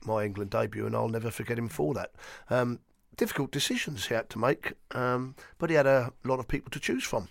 my 0.04 0.24
England 0.24 0.50
debut, 0.50 0.86
and 0.86 0.94
I'll 0.94 1.08
never 1.08 1.30
forget 1.30 1.58
him 1.58 1.68
for 1.68 1.94
that. 1.94 2.12
Um, 2.50 2.80
difficult 3.16 3.50
decisions 3.50 4.06
he 4.06 4.14
had 4.14 4.30
to 4.30 4.38
make, 4.38 4.72
um, 4.92 5.34
but 5.58 5.70
he 5.70 5.76
had 5.76 5.86
a 5.86 6.12
lot 6.24 6.40
of 6.40 6.48
people 6.48 6.70
to 6.70 6.80
choose 6.80 7.04
from. 7.04 7.28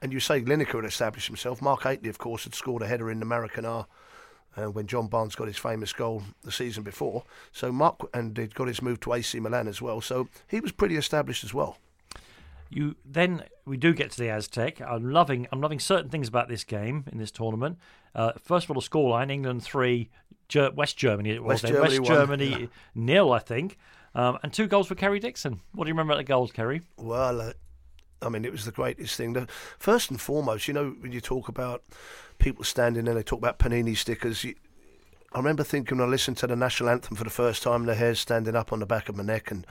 And 0.00 0.12
you 0.12 0.20
say 0.20 0.40
Lineker 0.40 0.76
had 0.76 0.84
established 0.84 1.28
himself. 1.28 1.62
Mark 1.62 1.84
Hateley, 1.84 2.08
of 2.08 2.18
course, 2.18 2.44
had 2.44 2.54
scored 2.54 2.82
a 2.82 2.88
header 2.88 3.10
in 3.10 3.20
the 3.20 3.26
Maracana 3.26 3.86
uh, 4.56 4.70
when 4.70 4.86
John 4.86 5.06
Barnes 5.06 5.34
got 5.34 5.46
his 5.46 5.58
famous 5.58 5.92
goal 5.92 6.22
the 6.42 6.52
season 6.52 6.82
before. 6.82 7.24
So 7.52 7.70
Mark, 7.70 8.00
and 8.12 8.36
he'd 8.36 8.54
got 8.54 8.68
his 8.68 8.82
move 8.82 9.00
to 9.00 9.12
AC 9.14 9.38
Milan 9.38 9.68
as 9.68 9.80
well. 9.80 10.00
So 10.00 10.28
he 10.48 10.60
was 10.60 10.72
pretty 10.72 10.96
established 10.96 11.44
as 11.44 11.54
well. 11.54 11.78
You 12.74 12.96
then 13.04 13.44
we 13.66 13.76
do 13.76 13.92
get 13.92 14.10
to 14.12 14.18
the 14.18 14.30
Aztec. 14.30 14.80
I'm 14.80 15.10
loving 15.10 15.46
I'm 15.52 15.60
loving 15.60 15.78
certain 15.78 16.10
things 16.10 16.26
about 16.26 16.48
this 16.48 16.64
game 16.64 17.04
in 17.12 17.18
this 17.18 17.30
tournament. 17.30 17.78
Uh, 18.14 18.32
first 18.42 18.64
of 18.64 18.70
all, 18.70 18.80
the 18.80 18.88
scoreline: 18.88 19.30
England 19.30 19.62
three, 19.62 20.08
Ger- 20.48 20.70
West 20.70 20.96
Germany. 20.96 21.30
It 21.30 21.42
was 21.42 21.62
West 21.62 21.62
then. 21.64 21.72
Germany 21.72 21.98
West. 21.98 22.10
Germany 22.10 22.68
nil, 22.94 23.32
I 23.32 23.40
think, 23.40 23.76
um, 24.14 24.38
and 24.42 24.52
two 24.52 24.66
goals 24.66 24.86
for 24.86 24.94
Kerry 24.94 25.20
Dixon. 25.20 25.60
What 25.72 25.84
do 25.84 25.88
you 25.88 25.94
remember 25.94 26.12
about 26.12 26.20
the 26.20 26.24
goals, 26.24 26.50
Kerry? 26.50 26.80
Well, 26.96 27.40
uh, 27.42 27.52
I 28.22 28.28
mean, 28.30 28.44
it 28.44 28.52
was 28.52 28.64
the 28.64 28.72
greatest 28.72 29.16
thing. 29.16 29.46
First 29.78 30.10
and 30.10 30.20
foremost, 30.20 30.66
you 30.66 30.74
know, 30.74 30.94
when 31.00 31.12
you 31.12 31.20
talk 31.20 31.48
about 31.48 31.82
people 32.38 32.64
standing 32.64 33.04
there, 33.04 33.14
they 33.14 33.22
talk 33.22 33.38
about 33.38 33.58
panini 33.58 33.96
stickers. 33.96 34.44
You, 34.44 34.54
I 35.32 35.38
remember 35.38 35.64
thinking 35.64 35.98
when 35.98 36.06
I 36.06 36.10
listened 36.10 36.36
to 36.38 36.46
the 36.46 36.56
national 36.56 36.88
anthem 36.88 37.16
for 37.16 37.24
the 37.24 37.30
first 37.30 37.62
time, 37.62 37.84
the 37.84 37.94
hairs 37.94 38.20
standing 38.20 38.56
up 38.56 38.72
on 38.72 38.80
the 38.80 38.86
back 38.86 39.08
of 39.08 39.16
my 39.16 39.24
neck, 39.24 39.50
and 39.50 39.66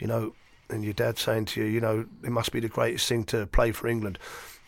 you 0.00 0.06
know, 0.06 0.34
and 0.74 0.84
your 0.84 0.92
dad 0.92 1.18
saying 1.18 1.44
to 1.46 1.60
you, 1.60 1.66
you 1.66 1.80
know, 1.80 2.04
it 2.24 2.30
must 2.30 2.50
be 2.50 2.58
the 2.58 2.68
greatest 2.68 3.08
thing 3.08 3.24
to 3.24 3.46
play 3.46 3.70
for 3.70 3.86
England. 3.86 4.18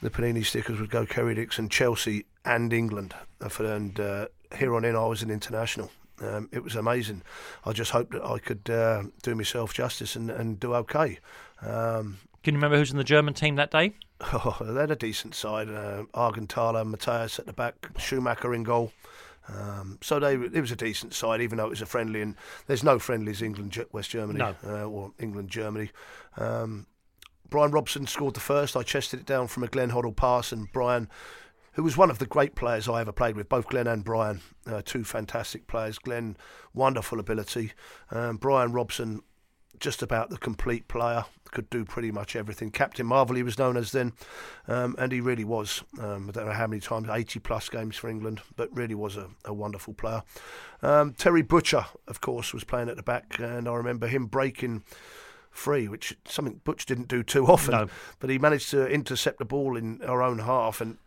The 0.01 0.11
Panini 0.11 0.45
stickers 0.45 0.79
would 0.79 0.90
go 0.90 1.05
Kerry 1.05 1.35
Dixon, 1.35 1.69
Chelsea, 1.69 2.27
and 2.45 2.73
England. 2.73 3.12
And 3.40 3.99
uh, 3.99 4.29
here 4.57 4.75
on 4.77 4.85
in, 4.85 4.95
I 4.95 5.05
was 5.07 5.23
an 5.23 5.31
international. 5.31 5.90
Um, 6.23 6.49
it 6.53 6.62
was 6.62 6.77
amazing. 6.77 7.23
I 7.64 7.73
just 7.73 7.90
hoped 7.90 8.12
that 8.12 8.25
I 8.25 8.38
could 8.38 8.71
uh, 8.71 9.05
do 9.23 9.35
myself 9.35 9.75
justice 9.75 10.14
and, 10.14 10.31
and 10.31 10.61
do 10.61 10.75
okay. 10.75 11.19
Um, 11.61 12.19
Can 12.45 12.55
you 12.55 12.59
remember 12.59 12.79
who's 12.79 12.92
in 12.92 12.99
the 12.99 13.05
German 13.05 13.35
team 13.35 13.57
that 13.57 13.71
day? 13.71 13.92
Oh, 14.33 14.57
they 14.62 14.81
had 14.81 14.90
a 14.90 14.97
decent 14.97 15.35
side. 15.35 15.69
Uh, 15.69 16.05
Augenthaler, 16.14 16.87
Matthias 16.87 17.38
at 17.38 17.45
the 17.45 17.53
back, 17.53 17.90
Schumacher 17.99 18.55
in 18.55 18.62
goal. 18.62 18.92
Um, 19.48 19.98
so 20.02 20.18
they, 20.18 20.35
it 20.35 20.61
was 20.61 20.72
a 20.72 20.76
decent 20.76 21.14
side, 21.14 21.40
even 21.40 21.59
though 21.59 21.66
it 21.66 21.70
was 21.70 21.82
a 21.82 21.87
friendly. 21.87 22.20
And 22.20 22.35
there's 22.66 22.85
no 22.85 22.98
friendlies 22.98 23.42
England 23.42 23.85
West 23.92 24.11
Germany 24.11 24.38
no. 24.38 24.54
uh, 24.64 24.85
or 24.85 25.12
England 25.18 25.50
Germany. 25.50 25.90
Um, 26.37 26.87
Brian 27.48 27.70
Robson 27.70 28.06
scored 28.06 28.35
the 28.35 28.40
first. 28.40 28.76
I 28.76 28.82
chested 28.82 29.20
it 29.20 29.26
down 29.26 29.46
from 29.46 29.62
a 29.62 29.68
Glenn 29.68 29.90
Hoddle 29.90 30.16
pass, 30.16 30.52
and 30.52 30.70
Brian, 30.72 31.09
who 31.72 31.82
was 31.82 31.96
one 31.96 32.11
of 32.11 32.18
the 32.18 32.26
great 32.26 32.54
players 32.54 32.88
I 32.88 33.00
ever 33.00 33.12
played 33.12 33.37
with, 33.37 33.48
both 33.48 33.68
Glenn 33.68 33.87
and 33.87 34.04
Brian, 34.04 34.40
uh, 34.66 34.82
two 34.85 35.04
fantastic 35.04 35.66
players. 35.66 35.98
Glenn, 35.98 36.37
wonderful 36.74 37.20
ability. 37.20 37.72
Um, 38.11 38.37
Brian 38.37 38.72
Robson, 38.72 39.22
just 39.81 40.03
about 40.03 40.31
the 40.31 40.39
complete 40.39 40.89
player, 40.89 41.25
could 41.51 41.71
do 41.71 41.85
pretty 41.85 42.11
much 42.11 42.37
everything. 42.37 42.71
Captain 42.71 43.07
Marvel, 43.07 43.37
he 43.37 43.43
was 43.43 43.59
known 43.59 43.77
as 43.77 43.93
then, 43.93 44.12
um, 44.69 44.95
and 44.99 45.12
he 45.12 45.21
really 45.21 45.45
was. 45.45 45.83
Um, 45.99 46.29
I 46.29 46.33
don't 46.33 46.47
know 46.47 46.53
how 46.53 46.67
many 46.67 46.81
times, 46.81 47.09
80 47.09 47.41
plus 47.41 47.69
games 47.69 47.97
for 47.97 48.09
England, 48.09 48.43
but 48.57 48.75
really 48.77 48.95
was 48.95 49.17
a, 49.17 49.29
a 49.45 49.55
wonderful 49.55 49.95
player. 49.95 50.23
Um, 50.83 51.15
Terry 51.15 51.43
Butcher, 51.43 51.87
of 52.09 52.21
course, 52.21 52.53
was 52.53 52.65
playing 52.65 52.89
at 52.89 52.97
the 52.97 53.03
back, 53.03 53.39
and 53.39 53.69
I 53.69 53.75
remember 53.75 54.07
him 54.07 54.27
breaking 54.27 54.85
free, 55.51 55.89
which 55.89 56.17
something 56.27 56.61
Butch 56.65 56.87
didn't 56.87 57.09
do 57.09 57.23
too 57.23 57.47
often. 57.47 57.73
No. 57.73 57.89
But 58.19 58.31
he 58.31 58.39
managed 58.39 58.71
to 58.71 58.87
intercept 58.87 59.39
the 59.39 59.45
ball 59.45 59.77
in 59.77 60.03
our 60.03 60.23
own 60.23 60.41
half, 60.41 60.81
and 60.81 60.99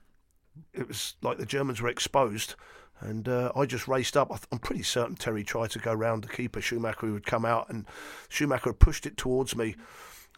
it 0.73 0.87
was 0.87 1.15
like 1.21 1.37
the 1.37 1.45
Germans 1.45 1.81
were 1.81 1.89
exposed. 1.89 2.55
And 3.01 3.29
uh, 3.29 3.51
I 3.55 3.65
just 3.65 3.87
raced 3.87 4.17
up. 4.17 4.31
I'm 4.51 4.59
pretty 4.59 4.83
certain 4.83 5.15
Terry 5.15 5.43
tried 5.43 5.71
to 5.71 5.79
go 5.79 5.93
round 5.93 6.23
the 6.23 6.27
keeper, 6.27 6.59
Schumacher, 6.59 7.07
who 7.07 7.13
would 7.13 7.25
come 7.25 7.45
out, 7.45 7.69
and 7.69 7.85
Schumacher 8.27 8.73
pushed 8.73 9.05
it 9.05 9.15
towards 9.15 9.55
me. 9.55 9.75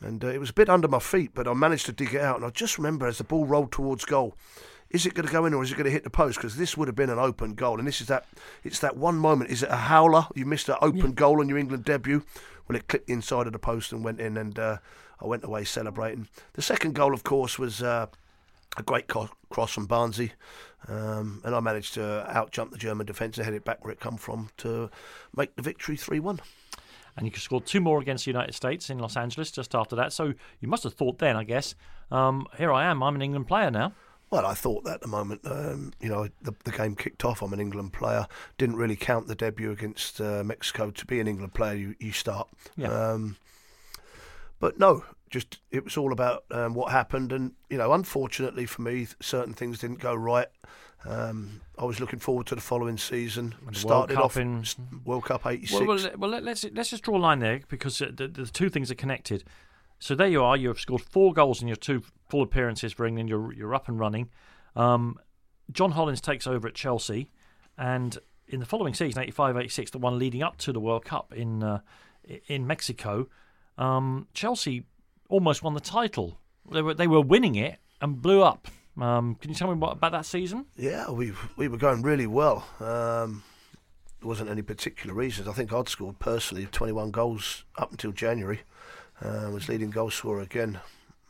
And 0.01 0.23
uh, 0.23 0.27
it 0.27 0.39
was 0.39 0.51
a 0.51 0.53
bit 0.53 0.69
under 0.69 0.87
my 0.87 0.99
feet, 0.99 1.31
but 1.33 1.47
I 1.47 1.53
managed 1.53 1.85
to 1.87 1.91
dig 1.91 2.13
it 2.13 2.21
out. 2.21 2.37
And 2.37 2.45
I 2.45 2.49
just 2.49 2.77
remember 2.77 3.07
as 3.07 3.17
the 3.17 3.23
ball 3.23 3.45
rolled 3.45 3.71
towards 3.71 4.05
goal, 4.05 4.35
is 4.89 5.05
it 5.05 5.13
going 5.13 5.25
to 5.25 5.31
go 5.31 5.45
in 5.45 5.53
or 5.53 5.63
is 5.63 5.71
it 5.71 5.75
going 5.75 5.85
to 5.85 5.91
hit 5.91 6.03
the 6.03 6.09
post? 6.09 6.37
Because 6.37 6.57
this 6.57 6.75
would 6.75 6.87
have 6.87 6.95
been 6.95 7.09
an 7.09 7.19
open 7.19 7.53
goal. 7.53 7.79
And 7.79 7.87
this 7.87 8.01
is 8.01 8.07
that, 8.07 8.25
it's 8.63 8.79
that 8.79 8.97
one 8.97 9.15
moment. 9.15 9.51
Is 9.51 9.63
it 9.63 9.69
a 9.69 9.75
howler? 9.75 10.27
You 10.35 10.45
missed 10.45 10.69
an 10.69 10.75
open 10.81 11.11
yeah. 11.11 11.15
goal 11.15 11.39
on 11.39 11.49
your 11.49 11.57
England 11.57 11.85
debut. 11.85 12.23
Well, 12.67 12.75
it 12.75 12.87
clipped 12.87 13.07
the 13.07 13.13
inside 13.13 13.47
of 13.47 13.53
the 13.53 13.59
post 13.59 13.91
and 13.91 14.03
went 14.03 14.19
in, 14.19 14.37
and 14.37 14.57
uh, 14.57 14.77
I 15.19 15.25
went 15.25 15.43
away 15.43 15.63
celebrating. 15.63 16.27
The 16.53 16.61
second 16.61 16.95
goal, 16.95 17.13
of 17.13 17.23
course, 17.23 17.57
was 17.57 17.81
uh, 17.81 18.07
a 18.77 18.83
great 18.83 19.07
co- 19.07 19.29
cross 19.51 19.73
from 19.73 19.85
Barnsley, 19.85 20.33
um, 20.87 21.41
and 21.43 21.53
I 21.53 21.59
managed 21.59 21.93
to 21.95 22.25
outjump 22.29 22.71
the 22.71 22.77
German 22.77 23.05
defence 23.05 23.37
and 23.37 23.45
head 23.45 23.53
it 23.53 23.63
back 23.63 23.83
where 23.83 23.93
it 23.93 23.99
come 23.99 24.17
from 24.17 24.49
to 24.57 24.89
make 25.35 25.55
the 25.55 25.61
victory 25.61 25.97
3 25.97 26.19
1 26.19 26.39
and 27.17 27.27
you 27.27 27.37
scored 27.37 27.65
two 27.65 27.81
more 27.81 27.99
against 27.99 28.25
the 28.25 28.31
United 28.31 28.53
States 28.53 28.89
in 28.89 28.99
Los 28.99 29.17
Angeles 29.17 29.51
just 29.51 29.75
after 29.75 29.95
that. 29.97 30.13
So 30.13 30.33
you 30.59 30.67
must 30.67 30.83
have 30.83 30.93
thought 30.93 31.19
then, 31.19 31.35
I 31.35 31.43
guess, 31.43 31.75
um, 32.09 32.47
here 32.57 32.71
I 32.71 32.85
am, 32.85 33.03
I'm 33.03 33.15
an 33.15 33.21
England 33.21 33.47
player 33.47 33.71
now. 33.71 33.93
Well, 34.29 34.45
I 34.45 34.53
thought 34.53 34.85
that 34.85 34.95
at 34.95 35.01
the 35.01 35.09
moment, 35.09 35.41
um, 35.43 35.91
you 35.99 36.07
know, 36.07 36.29
the, 36.41 36.53
the, 36.63 36.71
game 36.71 36.95
kicked 36.95 37.25
off. 37.25 37.41
I'm 37.41 37.51
an 37.51 37.59
England 37.59 37.91
player. 37.91 38.27
Didn't 38.57 38.77
really 38.77 38.95
count 38.95 39.27
the 39.27 39.35
debut 39.35 39.71
against 39.71 40.21
uh, 40.21 40.41
Mexico 40.45 40.89
to 40.89 41.05
be 41.05 41.19
an 41.19 41.27
England 41.27 41.53
player. 41.53 41.75
You, 41.75 41.95
you 41.99 42.13
start. 42.13 42.47
Yeah. 42.77 42.87
Um, 42.87 43.35
but 44.61 44.79
no, 44.79 45.03
just 45.31 45.61
it 45.71 45.83
was 45.83 45.97
all 45.97 46.11
about 46.11 46.43
um, 46.51 46.75
what 46.75 46.91
happened, 46.91 47.31
and 47.31 47.53
you 47.69 47.77
know, 47.77 47.93
unfortunately 47.93 48.65
for 48.65 48.81
me, 48.81 49.07
certain 49.21 49.53
things 49.53 49.79
didn't 49.79 49.99
go 49.99 50.13
right. 50.13 50.47
Um, 51.05 51.61
I 51.79 51.85
was 51.85 51.99
looking 51.99 52.19
forward 52.19 52.45
to 52.47 52.55
the 52.55 52.61
following 52.61 52.97
season. 52.97 53.55
Started 53.71 54.17
off 54.17 54.37
in 54.37 54.63
World 55.05 55.25
Cup 55.25 55.47
'86. 55.47 55.73
Well, 55.73 55.87
well, 55.87 56.11
well, 56.17 56.41
let's 56.41 56.65
let's 56.73 56.91
just 56.91 57.03
draw 57.03 57.17
a 57.17 57.17
line 57.17 57.39
there 57.39 57.61
because 57.69 57.97
the, 57.97 58.27
the 58.27 58.45
two 58.45 58.69
things 58.69 58.91
are 58.91 58.95
connected. 58.95 59.43
So 59.97 60.15
there 60.15 60.27
you 60.27 60.43
are. 60.43 60.57
You've 60.57 60.79
scored 60.79 61.01
four 61.01 61.33
goals 61.33 61.61
in 61.61 61.67
your 61.67 61.77
two 61.77 62.03
full 62.29 62.43
appearances 62.43 62.93
for 62.93 63.05
England. 63.05 63.29
You're 63.29 63.53
you're 63.53 63.73
up 63.73 63.87
and 63.87 63.99
running. 63.99 64.29
Um, 64.75 65.17
John 65.71 65.91
Hollins 65.91 66.21
takes 66.21 66.45
over 66.45 66.67
at 66.67 66.75
Chelsea, 66.75 67.31
and 67.77 68.17
in 68.47 68.59
the 68.59 68.65
following 68.65 68.93
season, 68.93 69.23
85-86, 69.23 69.91
the 69.91 69.97
one 69.97 70.19
leading 70.19 70.43
up 70.43 70.57
to 70.57 70.73
the 70.73 70.79
World 70.81 71.05
Cup 71.05 71.33
in 71.33 71.63
uh, 71.63 71.79
in 72.47 72.67
Mexico, 72.67 73.27
um, 73.77 74.27
Chelsea 74.33 74.85
almost 75.31 75.63
won 75.63 75.73
the 75.73 75.79
title. 75.79 76.37
They 76.71 76.81
were 76.81 76.93
they 76.93 77.07
were 77.07 77.21
winning 77.21 77.55
it 77.55 77.79
and 77.99 78.21
blew 78.21 78.43
up. 78.43 78.67
Um, 78.99 79.35
can 79.35 79.49
you 79.49 79.55
tell 79.55 79.69
me 79.69 79.75
what 79.75 79.93
about 79.93 80.11
that 80.11 80.25
season? 80.25 80.65
Yeah, 80.75 81.09
we 81.09 81.33
we 81.55 81.67
were 81.67 81.77
going 81.77 82.03
really 82.03 82.27
well. 82.27 82.67
Um, 82.79 83.43
there 84.19 84.27
wasn't 84.27 84.49
any 84.49 84.61
particular 84.61 85.15
reasons. 85.15 85.47
I 85.47 85.53
think 85.53 85.73
I'd 85.73 85.89
scored 85.89 86.19
personally 86.19 86.67
21 86.67 87.09
goals 87.09 87.63
up 87.77 87.91
until 87.91 88.11
January. 88.11 88.61
Uh, 89.19 89.49
was 89.51 89.69
leading 89.69 89.89
goal 89.89 90.09
scorer 90.09 90.41
again 90.41 90.79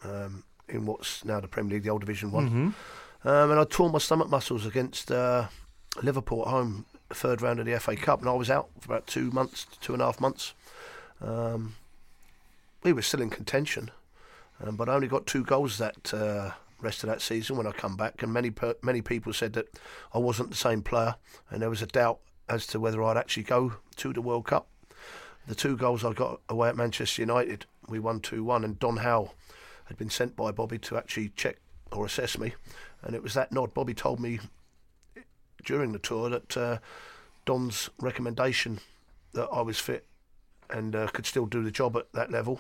um, 0.04 0.44
in 0.68 0.86
what's 0.86 1.24
now 1.24 1.40
the 1.40 1.48
Premier 1.48 1.74
League, 1.74 1.84
the 1.84 1.90
old 1.90 2.02
Division 2.02 2.32
One. 2.32 2.50
Mm-hmm. 2.50 3.28
Um, 3.28 3.52
and 3.52 3.60
I 3.60 3.64
tore 3.66 3.90
my 3.90 4.00
stomach 4.00 4.30
muscles 4.30 4.66
against 4.66 5.12
uh, 5.12 5.48
Liverpool 6.02 6.42
at 6.42 6.48
home, 6.48 6.86
third 7.10 7.42
round 7.42 7.60
of 7.60 7.66
the 7.66 7.80
FA 7.80 7.96
Cup, 7.96 8.22
and 8.22 8.30
I 8.30 8.34
was 8.34 8.50
out 8.50 8.70
for 8.80 8.94
about 8.94 9.08
two 9.08 9.30
months, 9.32 9.68
two 9.80 9.94
and 9.94 10.02
a 10.02 10.06
half 10.06 10.20
months. 10.20 10.54
Um, 11.22 11.76
we 12.84 12.94
were 12.94 13.02
still 13.02 13.22
in 13.22 13.30
contention, 13.30 13.92
um, 14.64 14.76
but 14.76 14.90
I 14.90 14.96
only 14.96 15.08
got 15.08 15.26
two 15.26 15.44
goals 15.44 15.78
that 15.78 16.14
uh, 16.14 16.52
rest 16.82 17.04
of 17.04 17.10
that 17.10 17.22
season 17.22 17.58
when 17.58 17.68
I 17.68 17.72
come 17.72 17.96
back, 17.96 18.24
and 18.24 18.34
many 18.34 18.52
many 18.82 19.02
people 19.02 19.34
said 19.34 19.54
that 19.54 19.68
I 20.14 20.18
wasn't 20.18 20.50
the 20.50 20.58
same 20.58 20.82
player, 20.82 21.16
and 21.50 21.62
there 21.62 21.70
was 21.70 21.82
a 21.82 21.88
doubt 21.88 22.20
as 22.50 22.68
to 22.68 22.80
whether 22.80 23.04
I'd 23.04 23.18
actually 23.18 23.44
go 23.44 23.74
to 23.98 24.14
the 24.14 24.22
World 24.22 24.48
Cup. 24.48 24.68
The 25.48 25.56
two 25.56 25.76
goals 25.78 26.04
I 26.04 26.14
got 26.14 26.42
away 26.50 26.70
at 26.70 26.76
Manchester 26.76 27.22
United, 27.22 27.66
we 27.88 28.00
won 28.00 28.20
two 28.20 28.44
one, 28.44 28.64
and 28.64 28.80
Don 28.80 28.98
Howe 28.98 29.32
had 29.86 29.98
been 29.98 30.10
sent 30.10 30.36
by 30.36 30.52
Bobby 30.52 30.78
to 30.80 30.98
actually 30.98 31.30
check 31.30 31.58
or 31.92 32.06
assess 32.06 32.38
me, 32.38 32.54
and 33.04 33.16
it 33.16 33.24
was 33.24 33.34
that 33.34 33.52
nod. 33.52 33.74
Bobby 33.74 33.94
told 33.94 34.20
me 34.20 34.40
during 35.66 35.92
the 35.92 36.00
tour 36.00 36.30
that 36.30 36.58
uh, 36.58 36.78
Don's 37.46 37.90
recommendation 38.00 38.80
that 39.34 39.48
I 39.52 39.62
was 39.62 39.80
fit 39.80 40.06
and 40.72 40.96
uh, 40.96 41.08
could 41.08 41.26
still 41.26 41.46
do 41.46 41.64
the 41.64 41.72
job 41.72 41.96
at 41.98 42.12
that 42.14 42.32
level 42.32 42.60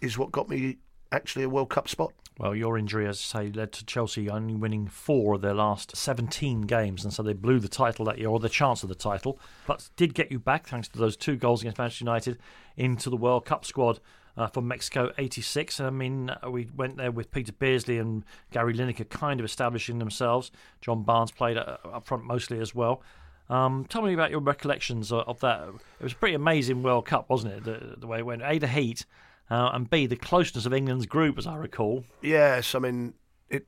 is 0.00 0.18
what 0.18 0.32
got 0.32 0.48
me 0.48 0.78
actually 1.12 1.44
a 1.44 1.48
World 1.48 1.70
Cup 1.70 1.88
spot. 1.88 2.12
Well, 2.38 2.54
your 2.54 2.78
injury, 2.78 3.06
as 3.08 3.18
I 3.34 3.40
say, 3.46 3.50
led 3.50 3.72
to 3.72 3.84
Chelsea 3.84 4.30
only 4.30 4.54
winning 4.54 4.86
four 4.86 5.34
of 5.34 5.40
their 5.40 5.54
last 5.54 5.96
17 5.96 6.62
games, 6.62 7.02
and 7.02 7.12
so 7.12 7.22
they 7.22 7.32
blew 7.32 7.58
the 7.58 7.68
title 7.68 8.04
that 8.04 8.18
year, 8.18 8.28
or 8.28 8.38
the 8.38 8.48
chance 8.48 8.84
of 8.84 8.88
the 8.88 8.94
title, 8.94 9.40
but 9.66 9.88
did 9.96 10.14
get 10.14 10.30
you 10.30 10.38
back, 10.38 10.68
thanks 10.68 10.86
to 10.88 10.98
those 10.98 11.16
two 11.16 11.36
goals 11.36 11.62
against 11.62 11.78
Manchester 11.78 12.04
United, 12.04 12.38
into 12.76 13.10
the 13.10 13.16
World 13.16 13.44
Cup 13.44 13.64
squad. 13.64 14.00
Uh, 14.36 14.46
for 14.46 14.62
Mexico 14.62 15.12
86. 15.18 15.80
I 15.80 15.90
mean, 15.90 16.30
uh, 16.30 16.48
we 16.48 16.68
went 16.76 16.96
there 16.96 17.10
with 17.10 17.32
Peter 17.32 17.50
Beardsley 17.50 17.98
and 17.98 18.24
Gary 18.52 18.72
Lineker 18.72 19.08
kind 19.08 19.40
of 19.40 19.44
establishing 19.44 19.98
themselves. 19.98 20.52
John 20.80 21.02
Barnes 21.02 21.32
played 21.32 21.56
uh, 21.56 21.78
up 21.92 22.06
front 22.06 22.22
mostly 22.22 22.60
as 22.60 22.72
well. 22.72 23.02
Um, 23.50 23.86
tell 23.88 24.02
me 24.02 24.12
about 24.12 24.30
your 24.30 24.40
recollections 24.40 25.10
of, 25.10 25.26
of, 25.26 25.40
that. 25.40 25.68
It 26.00 26.02
was 26.02 26.12
a 26.12 26.16
pretty 26.16 26.34
amazing 26.34 26.82
World 26.82 27.06
Cup, 27.06 27.30
wasn't 27.30 27.54
it? 27.54 27.64
The, 27.64 27.96
the 27.98 28.06
way 28.06 28.18
it 28.18 28.26
went. 28.26 28.42
A, 28.42 28.58
the 28.58 28.68
heat, 28.68 29.06
uh, 29.50 29.70
and 29.72 29.88
B, 29.88 30.06
the 30.06 30.16
closeness 30.16 30.66
of 30.66 30.74
England's 30.74 31.06
group, 31.06 31.38
as 31.38 31.46
I 31.46 31.56
recall. 31.56 32.04
Yes, 32.20 32.74
I 32.74 32.78
mean 32.78 33.14
it. 33.48 33.66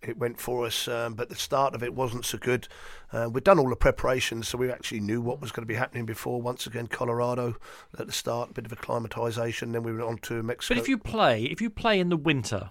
It 0.00 0.16
went 0.16 0.38
for 0.38 0.64
us, 0.64 0.86
um, 0.86 1.14
but 1.14 1.28
the 1.28 1.34
start 1.34 1.74
of 1.74 1.82
it 1.82 1.92
wasn't 1.92 2.24
so 2.24 2.38
good. 2.38 2.68
Uh, 3.12 3.28
we'd 3.32 3.42
done 3.42 3.58
all 3.58 3.68
the 3.68 3.76
preparations, 3.76 4.46
so 4.46 4.56
we 4.56 4.70
actually 4.70 5.00
knew 5.00 5.20
what 5.20 5.40
was 5.40 5.50
going 5.50 5.62
to 5.62 5.66
be 5.66 5.74
happening 5.74 6.06
before. 6.06 6.40
Once 6.40 6.66
again, 6.66 6.86
Colorado 6.86 7.56
at 7.98 8.06
the 8.06 8.12
start, 8.12 8.50
a 8.50 8.52
bit 8.52 8.66
of 8.66 8.72
acclimatisation. 8.72 9.72
Then 9.72 9.82
we 9.82 9.92
went 9.92 10.04
on 10.04 10.18
to 10.18 10.42
Mexico. 10.42 10.74
But 10.74 10.82
if 10.82 10.88
you 10.88 10.98
play, 10.98 11.44
if 11.44 11.60
you 11.60 11.70
play 11.70 11.98
in 11.98 12.10
the 12.10 12.16
winter, 12.16 12.70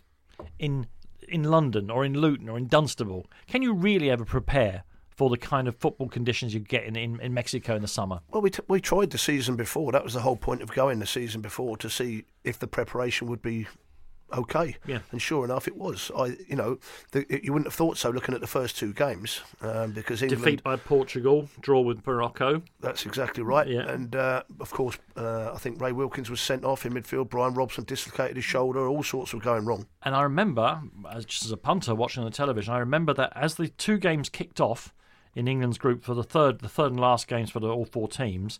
in 0.60 0.88
in 1.28 1.44
London 1.44 1.90
or 1.90 2.06
in 2.06 2.14
Luton 2.14 2.48
or 2.48 2.58
in 2.58 2.68
Dunstable, 2.68 3.26
can 3.48 3.62
you 3.62 3.74
really 3.74 4.10
ever 4.10 4.24
prepare 4.24 4.84
for 5.18 5.32
the 5.32 5.38
kind 5.38 5.68
of 5.68 5.76
football 5.76 6.08
conditions 6.08 6.54
you 6.54 6.60
get 6.60 6.84
in, 6.84 6.96
in, 6.96 7.20
in 7.20 7.34
Mexico 7.34 7.76
in 7.76 7.82
the 7.82 7.88
summer? 7.88 8.20
Well, 8.30 8.42
we, 8.42 8.52
t- 8.52 8.62
we 8.68 8.80
tried 8.80 9.10
the 9.10 9.18
season 9.18 9.56
before. 9.56 9.92
That 9.92 10.04
was 10.04 10.14
the 10.14 10.22
whole 10.22 10.38
point 10.38 10.62
of 10.62 10.72
going 10.72 11.00
the 11.00 11.08
season 11.08 11.42
before 11.42 11.76
to 11.78 11.90
see 11.90 12.26
if 12.44 12.60
the 12.60 12.68
preparation 12.68 13.28
would 13.28 13.42
be 13.42 13.68
okay. 14.32 14.76
Yeah. 14.86 15.00
And 15.12 15.20
sure 15.20 15.44
enough, 15.44 15.68
it 15.68 15.76
was. 15.76 16.12
I, 16.16 16.38
you 16.48 16.56
know, 16.56 16.78
the, 17.14 17.26
it, 17.34 17.44
you 17.44 17.52
wouldn't 17.52 17.66
have 17.68 17.74
thought 17.74 17.98
so 17.98 18.12
looking 18.12 18.36
at 18.36 18.42
the 18.42 18.48
first 18.48 18.78
two 18.78 18.94
games 18.94 19.42
um, 19.62 19.92
because 19.92 20.22
England, 20.22 20.44
defeat 20.44 20.64
by 20.64 20.76
Portugal, 20.76 21.50
draw 21.62 21.82
with 21.82 22.06
Morocco. 22.06 22.62
That's 22.80 23.06
exactly 23.08 23.42
right. 23.42 23.68
Yeah. 23.68 23.90
And 23.90 24.16
uh, 24.16 24.44
of 24.60 24.70
course, 24.72 24.98
uh, 25.16 25.52
I 25.54 25.58
think 25.58 25.82
Ray 25.82 25.94
Wilkins 25.94 26.30
was 26.30 26.42
sent 26.42 26.64
off 26.64 26.86
in 26.86 26.94
midfield. 26.94 27.30
Brian 27.30 27.56
Robson 27.56 27.86
dislocated 27.86 28.36
his 28.36 28.46
shoulder. 28.46 28.88
All 28.88 29.04
sorts 29.04 29.34
were 29.34 29.40
going 29.40 29.66
wrong. 29.66 29.88
And 30.04 30.16
I 30.16 30.22
remember, 30.22 30.82
as 31.12 31.26
just 31.26 31.46
as 31.46 31.52
a 31.52 31.58
punter 31.58 31.96
watching 31.96 32.24
on 32.24 32.30
the 32.30 32.36
television, 32.36 32.74
I 32.74 32.80
remember 32.80 33.14
that 33.16 33.34
as 33.36 33.56
the 33.56 33.70
two 33.70 33.98
games 33.98 34.30
kicked 34.30 34.62
off 34.62 34.94
in 35.38 35.48
England's 35.48 35.78
group 35.78 36.04
for 36.04 36.14
the 36.14 36.24
third, 36.24 36.60
the 36.60 36.70
third 36.70 36.92
and 36.92 37.00
last 37.00 37.28
games 37.28 37.50
for 37.50 37.60
the, 37.60 37.68
all 37.68 37.86
four 37.86 38.08
teams. 38.08 38.60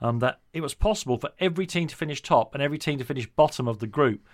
um, 0.00 0.20
that 0.20 0.40
it 0.52 0.60
was 0.60 0.74
possible 0.74 1.18
for 1.18 1.30
every 1.40 1.66
team 1.66 1.88
to 1.88 1.96
finish 1.96 2.22
top 2.22 2.54
and 2.54 2.62
every 2.62 2.78
team 2.78 2.98
to 2.98 3.04
finish 3.04 3.26
bottom 3.26 3.66
of 3.66 3.78
the 3.78 3.86
group. 3.86 4.26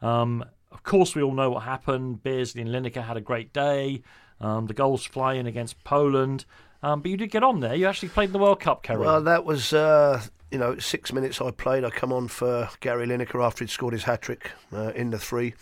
Um, 0.00 0.44
of 0.70 0.82
course, 0.82 1.14
we 1.14 1.22
all 1.22 1.32
know 1.32 1.50
what 1.50 1.62
happened. 1.62 2.22
Beardsley 2.22 2.62
and 2.62 2.70
Lineker 2.70 3.02
had 3.04 3.16
a 3.16 3.20
great 3.20 3.52
day. 3.52 4.02
Um, 4.40 4.66
the 4.66 4.74
goals 4.74 5.04
flying 5.04 5.46
against 5.46 5.84
Poland. 5.84 6.44
Um, 6.82 7.00
but 7.00 7.10
you 7.10 7.16
did 7.16 7.30
get 7.30 7.44
on 7.44 7.60
there. 7.60 7.74
You 7.74 7.86
actually 7.86 8.08
played 8.08 8.26
in 8.26 8.32
the 8.32 8.40
World 8.40 8.58
Cup, 8.58 8.82
Kerry. 8.82 8.98
Well, 8.98 9.22
that 9.22 9.44
was, 9.44 9.72
uh, 9.72 10.20
you 10.50 10.58
know, 10.58 10.78
six 10.78 11.12
minutes 11.12 11.40
I 11.40 11.52
played. 11.52 11.84
I 11.84 11.90
come 11.90 12.12
on 12.12 12.26
for 12.26 12.68
Gary 12.80 13.06
Lineker 13.06 13.44
after 13.44 13.62
he'd 13.62 13.70
scored 13.70 13.92
his 13.92 14.02
hat 14.02 14.22
trick 14.22 14.50
uh, 14.72 14.92
in 14.94 15.10
the 15.10 15.18
three. 15.18 15.54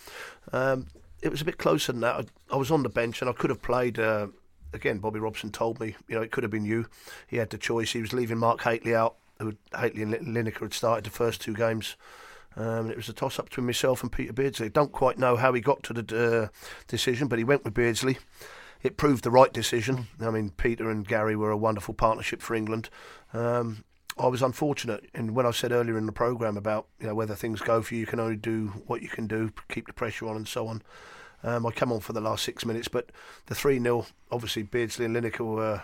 Um, 0.51 0.87
it 1.21 1.29
was 1.29 1.41
a 1.41 1.45
bit 1.45 1.59
closer 1.59 1.91
than 1.91 2.01
that. 2.01 2.15
I, 2.15 2.55
I, 2.55 2.57
was 2.57 2.71
on 2.71 2.81
the 2.81 2.89
bench 2.89 3.21
and 3.21 3.29
I 3.29 3.33
could 3.33 3.51
have 3.51 3.61
played. 3.61 3.99
Uh, 3.99 4.27
again, 4.73 4.99
Bobby 4.99 5.19
Robson 5.19 5.51
told 5.51 5.79
me, 5.79 5.95
you 6.07 6.15
know, 6.15 6.21
it 6.21 6.31
could 6.31 6.43
have 6.43 6.51
been 6.51 6.65
you. 6.65 6.87
He 7.27 7.37
had 7.37 7.49
the 7.49 7.57
choice. 7.57 7.93
He 7.93 8.01
was 8.01 8.13
leaving 8.13 8.37
Mark 8.37 8.61
Hateley 8.61 8.95
out, 8.95 9.15
who 9.39 9.55
Hateley 9.77 10.03
and 10.03 10.13
Lineker 10.13 10.61
had 10.61 10.73
started 10.73 11.05
the 11.05 11.09
first 11.09 11.41
two 11.41 11.53
games. 11.53 11.95
Um, 12.55 12.91
it 12.91 12.97
was 12.97 13.07
a 13.07 13.13
toss 13.13 13.39
up 13.39 13.45
between 13.45 13.65
myself 13.65 14.03
and 14.03 14.11
Peter 14.11 14.33
Beardsley. 14.33 14.69
Don't 14.69 14.91
quite 14.91 15.17
know 15.17 15.37
how 15.37 15.53
he 15.53 15.61
got 15.61 15.83
to 15.83 15.93
the 15.93 16.43
uh, 16.43 16.47
decision, 16.87 17.27
but 17.27 17.39
he 17.39 17.45
went 17.45 17.63
with 17.63 17.73
Beardsley 17.73 18.17
it 18.83 18.97
proved 18.97 19.23
the 19.23 19.31
right 19.31 19.53
decision. 19.53 20.07
I 20.19 20.31
mean, 20.31 20.51
Peter 20.51 20.89
and 20.89 21.07
Gary 21.07 21.35
were 21.35 21.51
a 21.51 21.57
wonderful 21.57 21.93
partnership 21.93 22.41
for 22.41 22.55
England. 22.55 22.89
Um, 23.33 23.83
I 24.17 24.27
was 24.27 24.41
unfortunate, 24.41 25.05
and 25.13 25.35
when 25.35 25.45
I 25.45 25.51
said 25.51 25.71
earlier 25.71 25.97
in 25.97 26.05
the 26.05 26.11
programme 26.11 26.57
about 26.57 26.87
you 26.99 27.07
know 27.07 27.15
whether 27.15 27.35
things 27.35 27.61
go 27.61 27.81
for 27.81 27.93
you, 27.93 28.01
you 28.01 28.05
can 28.05 28.19
only 28.19 28.35
do 28.35 28.67
what 28.87 29.01
you 29.01 29.07
can 29.07 29.27
do, 29.27 29.51
keep 29.69 29.87
the 29.87 29.93
pressure 29.93 30.27
on, 30.27 30.35
and 30.35 30.47
so 30.47 30.67
on. 30.67 30.81
Um, 31.43 31.65
I 31.65 31.71
come 31.71 31.91
on 31.91 31.99
for 31.99 32.13
the 32.13 32.21
last 32.21 32.43
six 32.43 32.65
minutes, 32.65 32.87
but 32.87 33.11
the 33.47 33.55
three 33.55 33.79
0 33.79 34.05
obviously 34.31 34.63
Beardsley 34.63 35.05
and 35.05 35.15
Lineker 35.15 35.45
were 35.45 35.83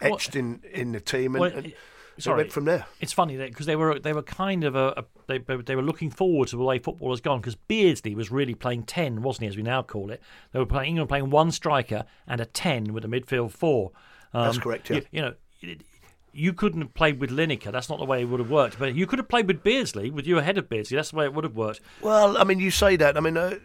etched 0.00 0.36
in, 0.36 0.62
in 0.72 0.92
the 0.92 1.00
team, 1.00 1.34
and, 1.34 1.40
well, 1.40 1.52
and 1.52 1.72
Sorry, 2.18 2.38
went 2.38 2.52
from 2.52 2.64
there. 2.64 2.86
It's 3.00 3.12
funny 3.12 3.36
because 3.36 3.66
they 3.66 3.76
were 3.76 3.98
they 3.98 4.12
were 4.12 4.22
kind 4.22 4.64
of 4.64 4.74
a, 4.74 4.88
a, 4.96 5.04
they 5.26 5.38
they 5.38 5.76
were 5.76 5.82
looking 5.82 6.10
forward 6.10 6.48
to 6.48 6.56
the 6.56 6.62
way 6.62 6.78
football 6.78 7.10
has 7.10 7.20
gone 7.20 7.40
because 7.40 7.54
Beardsley 7.54 8.14
was 8.14 8.30
really 8.30 8.54
playing 8.54 8.84
ten, 8.84 9.22
wasn't 9.22 9.42
he? 9.42 9.48
As 9.48 9.56
we 9.56 9.62
now 9.62 9.82
call 9.82 10.10
it, 10.10 10.20
they 10.52 10.58
were 10.58 10.66
playing 10.66 10.90
England 10.90 11.08
playing 11.08 11.30
one 11.30 11.50
striker 11.50 12.04
and 12.26 12.40
a 12.40 12.44
ten 12.44 12.92
with 12.92 13.04
a 13.04 13.08
midfield 13.08 13.52
four. 13.52 13.92
Um, 14.34 14.44
That's 14.44 14.58
correct. 14.58 14.90
Yeah. 14.90 14.96
You, 14.96 15.02
you 15.10 15.22
know. 15.22 15.34
It, 15.60 15.82
you 16.34 16.54
couldn't 16.54 16.80
have 16.80 16.94
played 16.94 17.20
with 17.20 17.28
Lineker. 17.28 17.70
That's 17.70 17.90
not 17.90 17.98
the 17.98 18.06
way 18.06 18.22
it 18.22 18.24
would 18.24 18.40
have 18.40 18.48
worked. 18.48 18.78
But 18.78 18.94
you 18.94 19.06
could 19.06 19.18
have 19.18 19.28
played 19.28 19.46
with 19.46 19.62
Beardsley, 19.62 20.10
with 20.10 20.26
you 20.26 20.38
ahead 20.38 20.56
of 20.56 20.66
Beardsley. 20.66 20.96
That's 20.96 21.10
the 21.10 21.16
way 21.16 21.26
it 21.26 21.34
would 21.34 21.44
have 21.44 21.54
worked. 21.54 21.82
Well, 22.00 22.38
I 22.38 22.44
mean, 22.44 22.58
you 22.58 22.70
say 22.70 22.96
that. 22.96 23.18
I 23.18 23.20
mean, 23.20 23.36
uh, 23.36 23.58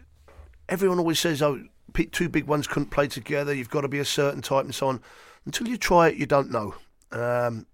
everyone 0.68 0.98
always 0.98 1.18
says, 1.18 1.42
oh, 1.42 1.64
two 2.12 2.28
big 2.28 2.46
ones 2.46 2.66
couldn't 2.66 2.90
play 2.90 3.08
together. 3.08 3.54
You've 3.54 3.70
got 3.70 3.82
to 3.82 3.88
be 3.88 3.98
a 3.98 4.04
certain 4.04 4.42
type 4.42 4.64
and 4.64 4.74
so 4.74 4.88
on." 4.88 5.00
Until 5.46 5.68
you 5.68 5.76
try 5.78 6.08
it, 6.08 6.16
you 6.16 6.26
don't 6.26 6.50
know. 6.50 6.74
Um, 7.10 7.66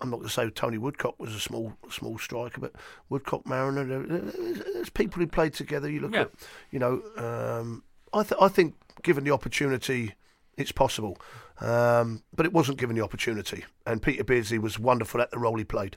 I'm 0.00 0.10
not 0.10 0.16
going 0.16 0.28
to 0.28 0.34
say 0.34 0.50
Tony 0.50 0.78
Woodcock 0.78 1.18
was 1.18 1.34
a 1.34 1.40
small 1.40 1.76
small 1.88 2.18
striker, 2.18 2.60
but 2.60 2.72
Woodcock 3.08 3.46
Mariner, 3.46 3.84
there's 3.84 4.90
people 4.90 5.20
who 5.20 5.26
played 5.26 5.54
together. 5.54 5.88
You 5.88 6.00
look 6.00 6.14
yeah. 6.14 6.22
at, 6.22 6.30
you 6.70 6.78
know, 6.78 7.02
um, 7.16 7.84
I 8.12 8.22
th- 8.22 8.40
I 8.40 8.48
think 8.48 8.74
given 9.02 9.24
the 9.24 9.30
opportunity, 9.30 10.14
it's 10.56 10.72
possible, 10.72 11.16
um, 11.60 12.22
but 12.34 12.44
it 12.44 12.52
wasn't 12.52 12.78
given 12.78 12.96
the 12.96 13.02
opportunity. 13.02 13.64
And 13.86 14.02
Peter 14.02 14.24
Beardsley 14.24 14.58
was 14.58 14.78
wonderful 14.78 15.20
at 15.20 15.30
the 15.30 15.38
role 15.38 15.56
he 15.56 15.64
played. 15.64 15.96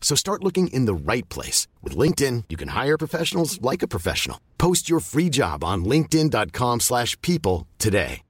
So 0.00 0.14
start 0.14 0.42
looking 0.42 0.68
in 0.68 0.86
the 0.86 0.94
right 0.94 1.28
place. 1.28 1.66
With 1.82 1.96
LinkedIn, 1.96 2.44
you 2.48 2.56
can 2.56 2.68
hire 2.68 2.96
professionals 2.96 3.60
like 3.60 3.82
a 3.82 3.88
professional. 3.88 4.40
Post 4.56 4.88
your 4.88 5.00
free 5.00 5.28
job 5.28 5.62
on 5.62 5.84
linkedin.com 5.84 6.80
slash 6.80 7.20
people 7.20 7.66
today. 7.78 8.22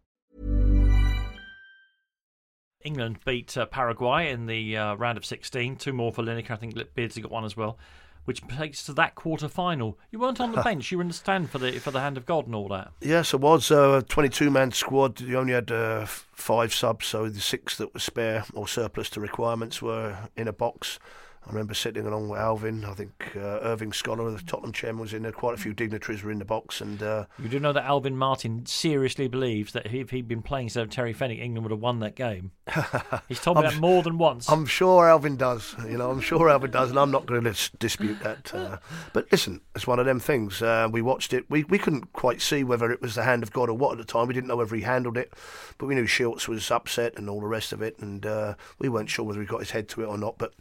England 2.82 3.18
beat 3.24 3.56
uh, 3.56 3.66
Paraguay 3.66 4.30
in 4.30 4.46
the 4.46 4.76
uh, 4.76 4.94
round 4.94 5.18
of 5.18 5.24
16. 5.24 5.74
Two 5.76 5.92
more 5.92 6.12
for 6.12 6.22
Lineker. 6.22 6.52
I 6.52 6.56
think 6.56 6.76
Beardsley 6.94 7.22
got 7.22 7.32
one 7.32 7.44
as 7.44 7.56
well 7.56 7.78
which 8.26 8.46
takes 8.48 8.84
to 8.84 8.92
that 8.92 9.14
quarter 9.14 9.48
final. 9.48 9.98
You 10.10 10.18
weren't 10.18 10.40
on 10.40 10.52
the 10.52 10.62
bench; 10.64 10.90
you 10.90 10.98
were 10.98 11.02
in 11.02 11.08
the 11.08 11.14
stand 11.14 11.48
for 11.50 11.58
the 11.58 11.78
for 11.78 11.90
the 11.90 12.00
hand 12.00 12.16
of 12.16 12.26
God 12.26 12.46
and 12.46 12.54
all 12.54 12.68
that. 12.68 12.92
Yes, 13.00 13.32
it 13.32 13.40
was 13.40 13.70
a 13.70 14.04
22 14.08 14.50
man 14.50 14.72
squad. 14.72 15.20
You 15.20 15.38
only 15.38 15.54
had 15.54 15.70
uh, 15.70 16.04
five 16.06 16.74
subs, 16.74 17.06
so 17.06 17.28
the 17.28 17.40
six 17.40 17.78
that 17.78 17.94
were 17.94 18.00
spare 18.00 18.44
or 18.52 18.68
surplus 18.68 19.08
to 19.10 19.20
requirements 19.20 19.80
were 19.80 20.28
in 20.36 20.48
a 20.48 20.52
box. 20.52 20.98
I 21.46 21.50
remember 21.50 21.74
sitting 21.74 22.06
along 22.06 22.28
with 22.28 22.40
Alvin. 22.40 22.84
I 22.84 22.92
think 22.94 23.32
uh, 23.36 23.60
Irving 23.62 23.92
Scholar, 23.92 24.28
the 24.32 24.42
Tottenham 24.42 24.72
chairman, 24.72 25.00
was 25.00 25.14
in 25.14 25.22
there. 25.22 25.30
Quite 25.30 25.54
a 25.54 25.56
few 25.56 25.72
dignitaries 25.72 26.24
were 26.24 26.32
in 26.32 26.40
the 26.40 26.44
box. 26.44 26.80
And 26.80 27.00
uh, 27.00 27.26
you 27.38 27.48
do 27.48 27.60
know 27.60 27.72
that 27.72 27.84
Alvin 27.84 28.16
Martin 28.16 28.66
seriously 28.66 29.28
believes 29.28 29.72
that 29.72 29.86
if 29.86 30.10
he'd 30.10 30.26
been 30.26 30.42
playing 30.42 30.66
instead 30.66 30.82
of 30.82 30.90
Terry 30.90 31.12
Fenwick, 31.12 31.38
England 31.38 31.64
would 31.64 31.70
have 31.70 31.80
won 31.80 32.00
that 32.00 32.16
game. 32.16 32.50
He's 33.28 33.38
told 33.38 33.58
me 33.58 33.62
that 33.62 33.78
more 33.78 34.02
than 34.02 34.18
once. 34.18 34.50
I'm 34.50 34.66
sure 34.66 35.08
Alvin 35.08 35.36
does. 35.36 35.76
You 35.88 35.98
know, 35.98 36.10
I'm 36.10 36.20
sure 36.20 36.50
Alvin 36.50 36.72
does, 36.72 36.90
and 36.90 36.98
I'm 36.98 37.12
not 37.12 37.26
going 37.26 37.44
to 37.44 37.70
dispute 37.78 38.18
that. 38.24 38.52
Uh, 38.52 38.78
but 39.12 39.30
listen, 39.30 39.60
it's 39.76 39.86
one 39.86 40.00
of 40.00 40.06
them 40.06 40.18
things. 40.18 40.62
Uh, 40.62 40.88
we 40.90 41.00
watched 41.00 41.32
it. 41.32 41.48
We 41.48 41.62
we 41.64 41.78
couldn't 41.78 42.12
quite 42.12 42.42
see 42.42 42.64
whether 42.64 42.90
it 42.90 43.00
was 43.00 43.14
the 43.14 43.22
hand 43.22 43.44
of 43.44 43.52
God 43.52 43.68
or 43.68 43.74
what 43.74 43.92
at 43.92 43.98
the 43.98 44.04
time. 44.04 44.26
We 44.26 44.34
didn't 44.34 44.48
know 44.48 44.56
whether 44.56 44.74
he 44.74 44.82
handled 44.82 45.16
it, 45.16 45.32
but 45.78 45.86
we 45.86 45.94
knew 45.94 46.06
Shilts 46.06 46.48
was 46.48 46.68
upset 46.72 47.16
and 47.16 47.30
all 47.30 47.40
the 47.40 47.46
rest 47.46 47.72
of 47.72 47.82
it, 47.82 47.98
and 48.00 48.26
uh, 48.26 48.54
we 48.80 48.88
weren't 48.88 49.10
sure 49.10 49.24
whether 49.24 49.40
he 49.40 49.46
got 49.46 49.60
his 49.60 49.70
head 49.70 49.88
to 49.90 50.02
it 50.02 50.06
or 50.06 50.18
not. 50.18 50.38
But 50.38 50.52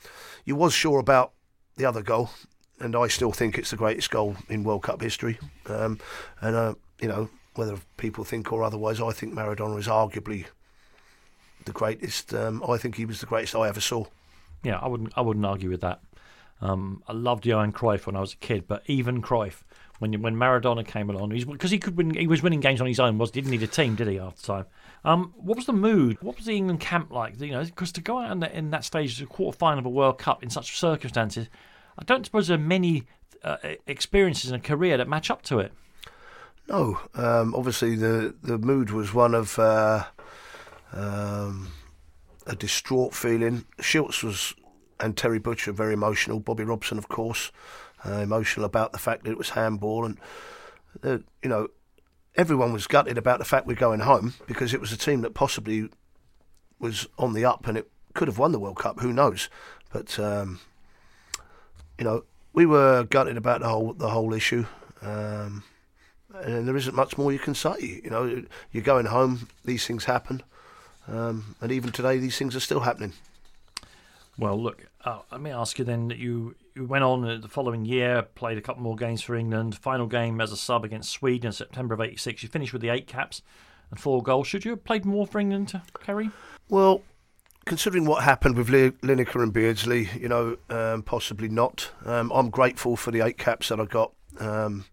you 0.46 0.56
was 0.56 0.74
sure 0.76 0.99
about 0.99 1.32
the 1.78 1.86
other 1.86 2.01
goal, 2.01 2.30
and 2.80 2.95
I 2.95 3.07
still 3.07 3.32
think 3.32 3.57
it's 3.57 3.71
the 3.71 3.78
greatest 3.78 4.11
goal 4.11 4.36
in 4.49 4.63
World 4.63 4.84
Cup 4.84 5.01
history. 5.01 5.39
Um, 5.67 5.99
and 6.41 6.55
uh, 6.55 6.76
you 6.99 7.07
know 7.07 7.30
whether 7.55 7.78
people 7.97 8.23
think 8.23 8.51
or 8.51 8.63
otherwise, 8.63 8.99
I 9.01 9.11
think 9.11 9.34
Maradona 9.34 9.80
is 9.80 9.88
arguably 9.88 10.45
the 11.65 11.71
greatest. 11.71 12.34
Um, 12.34 12.63
I 12.67 12.78
think 12.78 12.95
he 12.95 13.05
was 13.05 13.19
the 13.19 13.26
greatest 13.26 13.55
I 13.55 13.67
ever 13.67 13.82
saw. 13.82 14.05
Yeah, 14.63 14.80
I 14.80 14.88
wouldn't 14.88 15.13
I 15.15 15.21
wouldn't 15.21 15.45
argue 15.45 15.69
with 15.69 15.82
that. 15.82 16.01
Um, 16.61 17.03
I 17.07 17.13
loved 17.13 17.45
Johan 17.45 17.73
Cruyff 17.73 18.05
when 18.05 18.15
I 18.15 18.21
was 18.21 18.34
a 18.34 18.38
kid, 18.38 18.67
but 18.67 18.84
even 18.88 19.21
Cruyff, 19.21 19.63
when 20.00 20.22
when 20.22 20.36
Maradona 20.36 20.86
came 20.86 21.10
along, 21.10 21.30
because 21.30 21.72
he 21.72 21.80
could 21.80 21.98
win, 21.98 22.14
he 22.14 22.28
was 22.28 22.43
winning 22.43 22.60
games 22.60 22.82
on 22.82 22.88
his 22.88 23.00
own. 23.00 23.18
Was 23.18 23.32
didn't 23.32 23.52
need 23.52 23.64
a 23.64 23.68
team, 23.68 23.96
did 23.96 24.08
he? 24.08 24.20
After 24.20 24.41
time, 24.41 24.66
um, 25.04 25.34
what 25.38 25.56
was 25.56 25.66
the 25.66 25.74
mood? 25.74 26.18
What 26.22 26.36
was 26.36 26.46
the 26.46 26.56
England 26.56 26.80
camp 26.82 27.12
like? 27.12 27.39
You 27.39 27.52
know, 27.52 27.64
because 27.64 27.91
to 27.93 28.02
go 28.02 28.20
out 28.20 28.32
in, 28.32 28.39
the, 28.39 28.58
in 28.58 28.72
that 28.72 28.84
stage, 28.84 29.22
a 29.22 29.26
quarter 29.26 29.58
final 29.58 29.80
of 29.80 29.86
a 29.86 29.89
World 29.89 30.18
Cup 30.18 30.43
in 30.43 30.50
such 30.50 30.78
circumstances, 30.78 31.48
I 31.98 32.04
don't 32.04 32.26
suppose 32.26 32.48
there 32.48 32.58
are 32.58 32.62
many 32.62 33.04
uh, 33.43 33.58
experiences 33.88 34.50
in 34.50 34.56
a 34.56 34.60
career 34.60 34.98
that 34.98 35.08
match 35.08 35.30
up 35.30 35.41
to 35.43 35.60
it. 35.60 35.72
No, 36.68 37.00
um, 37.14 37.54
obviously 37.56 37.96
the 37.96 38.36
the 38.41 38.58
mood 38.58 38.89
was 38.89 39.14
one 39.14 39.36
of 39.36 39.58
uh, 39.60 40.06
um, 40.93 41.70
a 42.48 42.56
distraught 42.56 43.14
feeling. 43.14 43.66
Shilts 43.80 44.24
was 44.24 44.56
and 45.00 45.16
Terry 45.16 45.39
Butcher 45.39 45.72
very 45.72 45.93
emotional. 45.93 46.39
Bobby 46.39 46.64
Robson, 46.64 46.98
of 46.98 47.08
course, 47.08 47.52
uh, 48.06 48.14
emotional 48.14 48.66
about 48.66 48.91
the 48.91 49.00
fact 49.00 49.24
that 49.24 49.32
it 49.32 49.38
was 49.38 49.52
handball, 49.52 50.06
and 50.06 50.18
uh, 51.04 51.18
you 51.41 51.50
know 51.50 51.68
everyone 52.36 52.74
was 52.74 52.88
gutted 52.88 53.18
about 53.18 53.39
the 53.39 53.46
fact 53.46 53.68
we're 53.68 53.76
going 53.76 54.02
home 54.02 54.34
because 54.48 54.74
it 54.74 54.82
was 54.82 54.91
a 54.91 54.98
team 54.98 55.22
that 55.22 55.34
possibly 55.34 55.89
was 56.80 57.08
on 57.18 57.34
the 57.34 57.46
up 57.46 57.68
and 57.68 57.78
it 57.78 57.89
could 58.14 58.28
have 58.28 58.38
won 58.38 58.52
the 58.52 58.60
World 58.60 58.78
Cup. 58.78 59.00
Who 59.00 59.14
knows? 59.14 59.50
But 59.91 60.20
um, 60.20 60.60
you 61.98 62.04
know 62.04 62.24
we 62.54 62.66
were 62.66 63.04
gutted 63.04 63.38
about 63.38 63.62
the 63.62 63.70
whole 63.70 63.93
the 63.93 64.10
whole 64.10 64.34
issue. 64.34 64.66
Um, 65.02 65.64
and 66.34 66.68
there 66.68 66.76
isn't 66.76 66.96
much 66.96 67.18
more 67.18 67.32
you 67.32 67.39
can 67.39 67.56
say. 67.56 68.02
You 68.04 68.10
know, 68.10 68.43
you're 68.72 68.84
going 68.84 69.06
home. 69.06 69.48
These 69.64 69.86
things 69.86 70.06
happen, 70.06 70.41
um, 71.08 71.56
and 71.62 71.72
even 71.72 71.91
today, 71.91 72.18
these 72.18 72.38
things 72.38 72.56
are 72.56 72.62
still 72.62 72.82
happening. 72.82 73.14
Well, 74.38 74.62
look, 74.62 74.86
uh, 75.06 75.20
let 75.32 75.39
me 75.39 75.51
ask 75.51 75.78
you 75.78 75.86
then. 75.86 76.10
You 76.10 76.56
you 76.74 76.86
went 76.86 77.03
on 77.03 77.41
the 77.41 77.47
following 77.47 77.86
year, 77.86 78.24
played 78.24 78.58
a 78.58 78.62
couple 78.62 78.82
more 78.82 78.95
games 78.95 79.22
for 79.22 79.36
England. 79.36 79.76
Final 79.78 80.08
game 80.08 80.41
as 80.41 80.51
a 80.51 80.58
sub 80.58 80.84
against 80.84 81.12
Sweden 81.12 81.47
in 81.47 81.53
September 81.53 81.93
of 81.93 82.01
'86. 82.01 82.43
You 82.43 82.49
finished 82.49 82.74
with 82.74 82.82
the 82.82 82.89
eight 82.89 83.08
caps 83.08 83.41
and 83.91 83.99
four 83.99 84.24
goals. 84.24 84.47
Should 84.47 84.66
you 84.66 84.72
have 84.72 84.84
played 84.84 85.06
more 85.06 85.28
for 85.28 85.39
England, 85.39 85.80
Kerry? 86.01 86.32
Well, 86.70 87.03
considering 87.66 88.06
what 88.06 88.24
happened 88.24 88.56
with 88.56 88.70
Lineker 88.70 89.43
and 89.43 89.53
Beardsley, 89.53 90.10
you 90.20 90.28
know, 90.28 90.58
um, 90.70 91.03
possibly 91.03 91.49
not. 91.49 91.91
Um, 92.03 92.32
I'm 92.34 92.49
grateful 92.49 92.95
for 92.95 93.12
the 93.12 93.22
eight 93.22 93.38
caps 93.38 93.70
that 93.70 93.80
I 93.80 93.86
got. 93.86 94.12
Um, 94.39 94.86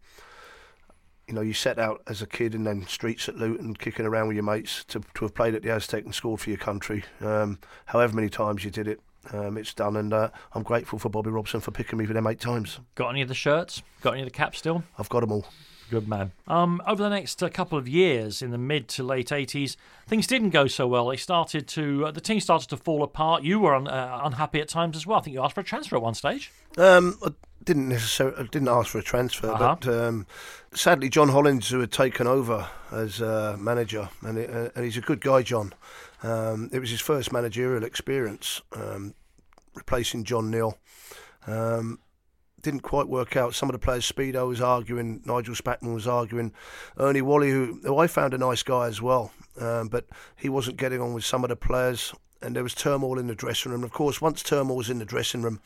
you 1.27 1.35
know, 1.35 1.41
you 1.41 1.55
set 1.55 1.79
out 1.79 2.03
as 2.07 2.21
a 2.21 2.27
kid 2.27 2.55
and 2.55 2.67
then 2.67 2.87
streets 2.87 3.29
at 3.29 3.37
Luton, 3.37 3.75
kicking 3.75 4.05
around 4.05 4.29
with 4.29 4.37
your 4.37 4.45
mates 4.45 4.85
to, 4.85 5.01
to 5.15 5.25
have 5.25 5.35
played 5.35 5.55
at 5.55 5.63
the 5.63 5.71
Aztec 5.71 6.05
and 6.05 6.15
scored 6.15 6.41
for 6.41 6.51
your 6.51 6.59
country. 6.59 7.05
Um, 7.23 7.59
however 7.87 8.15
many 8.15 8.29
times 8.29 8.65
you 8.65 8.71
did 8.71 8.87
it, 8.87 9.01
um, 9.33 9.57
it's 9.57 9.75
done, 9.75 9.97
and 9.97 10.13
uh, 10.13 10.31
I'm 10.55 10.63
grateful 10.63 10.99
for 10.99 11.09
Bobby 11.09 11.31
Robson 11.31 11.61
for 11.61 11.71
picking 11.71 11.99
me 11.99 12.07
for 12.07 12.13
them 12.13 12.27
eight 12.27 12.41
times. 12.41 12.81
Got 12.95 13.11
any 13.11 13.23
of 13.23 13.29
the 13.29 13.35
shirts? 13.35 13.83
Got 14.01 14.13
any 14.13 14.23
of 14.23 14.27
the 14.27 14.33
caps 14.33 14.59
still? 14.59 14.85
I've 14.99 15.09
got 15.09 15.21
them 15.21 15.33
all. 15.33 15.47
Good 15.91 16.09
man. 16.09 16.33
Um, 16.49 16.81
over 16.87 17.03
the 17.03 17.11
next 17.11 17.43
uh, 17.43 17.51
couple 17.51 17.77
of 17.77 17.87
years, 17.87 18.41
in 18.41 18.51
the 18.51 18.57
mid 18.57 18.89
to 18.89 19.03
late 19.03 19.29
80s, 19.29 19.77
things 20.07 20.27
didn't 20.27 20.49
go 20.49 20.67
so 20.67 20.87
well. 20.87 21.09
They 21.09 21.17
started 21.17 21.69
to, 21.69 22.07
uh, 22.07 22.11
the 22.11 22.21
team 22.21 22.41
started 22.41 22.71
to 22.71 22.79
fall 22.79 23.03
apart. 23.03 23.43
You 23.43 23.61
were 23.61 23.75
un- 23.75 23.89
uh, 23.89 24.21
unhappy 24.25 24.61
at 24.61 24.69
times 24.69 24.97
as 24.97 25.07
well. 25.07 25.19
I 25.19 25.23
think 25.23 25.35
you 25.35 25.43
asked 25.43 25.55
for 25.55 25.61
a 25.61 25.65
transfer 25.65 25.97
at 25.97 26.03
one 26.03 26.15
stage. 26.15 26.51
Um, 26.79 27.19
I 27.23 27.33
didn't 27.63 27.91
necessarily, 27.91 28.39
I 28.39 28.43
didn't 28.45 28.69
ask 28.69 28.89
for 28.89 29.01
a 29.01 29.03
transfer, 29.03 29.51
uh-huh. 29.51 29.77
but 29.81 29.95
um, 29.95 30.27
sadly, 30.73 31.11
John 31.11 31.29
Hollins, 31.29 31.69
who 31.69 31.81
had 31.81 31.93
taken 31.93 32.27
over 32.27 32.69
as 32.91 33.21
uh, 33.21 33.57
manager, 33.61 34.09
and, 34.23 34.39
it, 34.39 34.49
uh, 34.49 34.71
and 34.75 34.87
he's 34.87 34.97
a 34.97 35.03
good 35.03 35.21
guy, 35.21 35.43
John. 35.43 35.75
Um, 36.23 36.71
it 36.73 36.79
was 36.79 36.91
his 36.91 37.01
first 37.01 37.33
managerial 37.33 37.85
experience, 37.85 38.63
um, 38.73 39.15
replacing 39.75 40.25
John 40.25 40.51
Neal. 40.51 40.79
Um, 41.47 41.99
didn't 42.63 42.81
quite 42.81 43.09
work 43.09 43.37
out. 43.37 43.55
Some 43.55 43.69
of 43.69 43.73
the 43.73 43.79
players, 43.79 44.11
Speedo 44.11 44.47
was 44.47 44.61
arguing, 44.61 45.21
Nigel 45.25 45.55
Spackman 45.55 45.95
was 45.95 46.07
arguing, 46.07 46.53
Ernie 46.97 47.23
Walley, 47.23 47.51
who, 47.51 47.81
who 47.83 47.99
I 47.99 48.07
found 48.07 48.35
a 48.35 48.39
nice 48.39 48.63
guy 48.63 48.87
as 48.87 49.03
well, 49.03 49.33
um, 49.61 49.89
but 49.89 50.07
he 50.37 50.49
wasn't 50.49 50.77
getting 50.77 51.01
on 51.01 51.13
with 51.13 51.25
some 51.25 51.43
of 51.43 51.51
the 51.51 51.57
players, 51.57 52.15
and 52.41 52.55
there 52.55 52.63
was 52.63 52.75
turmoil 52.75 53.19
in 53.19 53.27
the 53.27 53.35
dressing 53.35 53.73
room. 53.73 53.83
Of 53.83 53.93
course, 53.93 54.21
once 54.21 54.43
turmoil 54.43 54.81
is 54.81 54.91
in 54.91 55.01
the 55.01 55.05
dressing 55.05 55.43
room, 55.43 55.61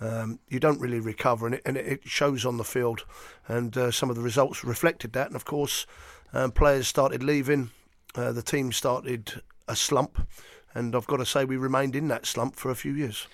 um, 0.00 0.40
you 0.48 0.58
don't 0.58 0.80
really 0.80 1.00
recover, 1.00 1.46
and 1.46 1.54
it, 1.54 1.62
and 1.64 1.76
it 1.76 2.00
shows 2.04 2.44
on 2.44 2.56
the 2.56 2.64
field. 2.64 3.04
And 3.46 3.76
uh, 3.76 3.90
some 3.92 4.10
of 4.10 4.16
the 4.16 4.22
results 4.22 4.64
reflected 4.64 5.12
that. 5.12 5.28
And 5.28 5.36
of 5.36 5.44
course, 5.44 5.86
um, 6.32 6.50
players 6.50 6.88
started 6.88 7.22
leaving, 7.22 7.70
uh, 8.16 8.32
the 8.32 8.42
team 8.42 8.72
started 8.72 9.40
a 9.68 9.76
slump, 9.76 10.26
and 10.74 10.94
I've 10.94 11.06
got 11.06 11.18
to 11.18 11.26
say 11.26 11.44
we 11.44 11.56
remained 11.56 11.96
in 11.96 12.08
that 12.08 12.26
slump 12.26 12.56
for 12.56 12.70
a 12.70 12.74
few 12.74 12.92
years. 12.92 13.26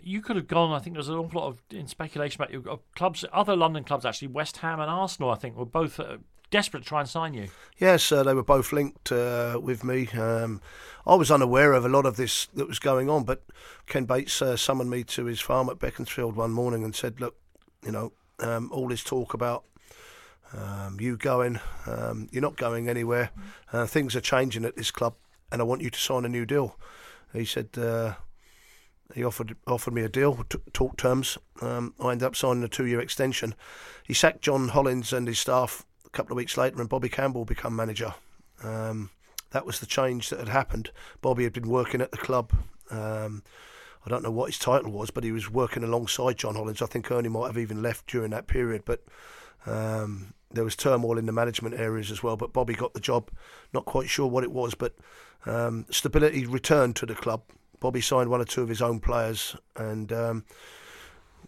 You 0.00 0.22
could 0.22 0.36
have 0.36 0.46
gone. 0.46 0.72
I 0.72 0.78
think 0.78 0.94
there's 0.94 1.08
an 1.08 1.16
awful 1.16 1.40
lot 1.40 1.48
of 1.48 1.62
in 1.70 1.88
speculation 1.88 2.40
about 2.40 2.52
your 2.52 2.80
clubs, 2.94 3.24
other 3.32 3.56
London 3.56 3.84
clubs 3.84 4.06
actually. 4.06 4.28
West 4.28 4.58
Ham 4.58 4.80
and 4.80 4.90
Arsenal, 4.90 5.30
I 5.30 5.34
think, 5.34 5.56
were 5.56 5.66
both 5.66 5.98
uh, 5.98 6.18
desperate 6.50 6.84
to 6.84 6.88
try 6.88 7.00
and 7.00 7.08
sign 7.08 7.34
you. 7.34 7.48
Yes, 7.78 8.10
uh, 8.10 8.22
they 8.22 8.34
were 8.34 8.44
both 8.44 8.72
linked 8.72 9.12
uh, 9.12 9.58
with 9.62 9.84
me. 9.84 10.08
Um, 10.08 10.60
I 11.06 11.14
was 11.14 11.30
unaware 11.30 11.72
of 11.72 11.84
a 11.84 11.88
lot 11.88 12.06
of 12.06 12.16
this 12.16 12.46
that 12.54 12.68
was 12.68 12.78
going 12.78 13.10
on, 13.10 13.24
but 13.24 13.42
Ken 13.86 14.04
Bates 14.04 14.40
uh, 14.40 14.56
summoned 14.56 14.90
me 14.90 15.04
to 15.04 15.24
his 15.24 15.40
farm 15.40 15.68
at 15.68 15.78
Beaconsfield 15.78 16.36
one 16.36 16.52
morning 16.52 16.84
and 16.84 16.94
said, 16.94 17.20
"Look, 17.20 17.36
you 17.84 17.92
know, 17.92 18.12
um, 18.40 18.70
all 18.72 18.88
this 18.88 19.02
talk 19.02 19.34
about 19.34 19.64
um, 20.52 20.98
you 21.00 21.16
going, 21.16 21.60
um, 21.86 22.28
you're 22.30 22.42
not 22.42 22.56
going 22.56 22.88
anywhere. 22.88 23.30
Uh, 23.72 23.86
things 23.86 24.16
are 24.16 24.20
changing 24.20 24.64
at 24.64 24.76
this 24.76 24.90
club, 24.90 25.14
and 25.50 25.60
I 25.60 25.64
want 25.64 25.82
you 25.82 25.90
to 25.90 25.98
sign 25.98 26.24
a 26.24 26.28
new 26.28 26.46
deal." 26.46 26.78
He 27.32 27.44
said 27.44 27.70
uh, 27.76 28.14
he 29.14 29.24
offered 29.24 29.56
offered 29.66 29.94
me 29.94 30.02
a 30.02 30.08
deal, 30.08 30.44
t- 30.48 30.58
talk 30.72 30.96
terms. 30.96 31.38
Um, 31.60 31.94
I 32.00 32.12
ended 32.12 32.26
up 32.26 32.36
signing 32.36 32.62
a 32.62 32.68
two 32.68 32.86
year 32.86 33.00
extension. 33.00 33.54
He 34.04 34.14
sacked 34.14 34.42
John 34.42 34.68
Hollins 34.68 35.12
and 35.12 35.26
his 35.26 35.38
staff 35.38 35.84
a 36.06 36.10
couple 36.10 36.32
of 36.32 36.36
weeks 36.36 36.56
later, 36.56 36.80
and 36.80 36.88
Bobby 36.88 37.08
Campbell 37.08 37.44
became 37.44 37.76
manager. 37.76 38.14
Um, 38.62 39.10
that 39.50 39.64
was 39.64 39.80
the 39.80 39.86
change 39.86 40.30
that 40.30 40.38
had 40.38 40.48
happened. 40.48 40.90
Bobby 41.20 41.44
had 41.44 41.52
been 41.52 41.68
working 41.68 42.00
at 42.00 42.10
the 42.10 42.18
club. 42.18 42.52
Um, 42.90 43.42
I 44.04 44.10
don't 44.10 44.22
know 44.22 44.30
what 44.30 44.50
his 44.50 44.58
title 44.58 44.92
was, 44.92 45.10
but 45.10 45.24
he 45.24 45.32
was 45.32 45.50
working 45.50 45.82
alongside 45.82 46.38
John 46.38 46.54
Hollins. 46.54 46.82
I 46.82 46.86
think 46.86 47.10
Ernie 47.10 47.28
might 47.28 47.48
have 47.48 47.58
even 47.58 47.82
left 47.82 48.06
during 48.06 48.30
that 48.30 48.46
period, 48.46 48.82
but 48.84 49.04
um, 49.66 50.34
there 50.50 50.64
was 50.64 50.76
turmoil 50.76 51.18
in 51.18 51.26
the 51.26 51.32
management 51.32 51.78
areas 51.78 52.10
as 52.10 52.22
well. 52.22 52.36
But 52.36 52.52
Bobby 52.52 52.74
got 52.74 52.94
the 52.94 53.00
job. 53.00 53.30
Not 53.72 53.84
quite 53.84 54.08
sure 54.08 54.26
what 54.26 54.44
it 54.44 54.52
was, 54.52 54.74
but 54.74 54.94
um, 55.46 55.86
stability 55.90 56.46
returned 56.46 56.96
to 56.96 57.06
the 57.06 57.14
club. 57.14 57.42
Bobby 57.80 58.00
signed 58.00 58.30
one 58.30 58.40
or 58.40 58.44
two 58.44 58.62
of 58.62 58.68
his 58.68 58.82
own 58.82 58.98
players, 58.98 59.54
and 59.76 60.12
um, 60.12 60.44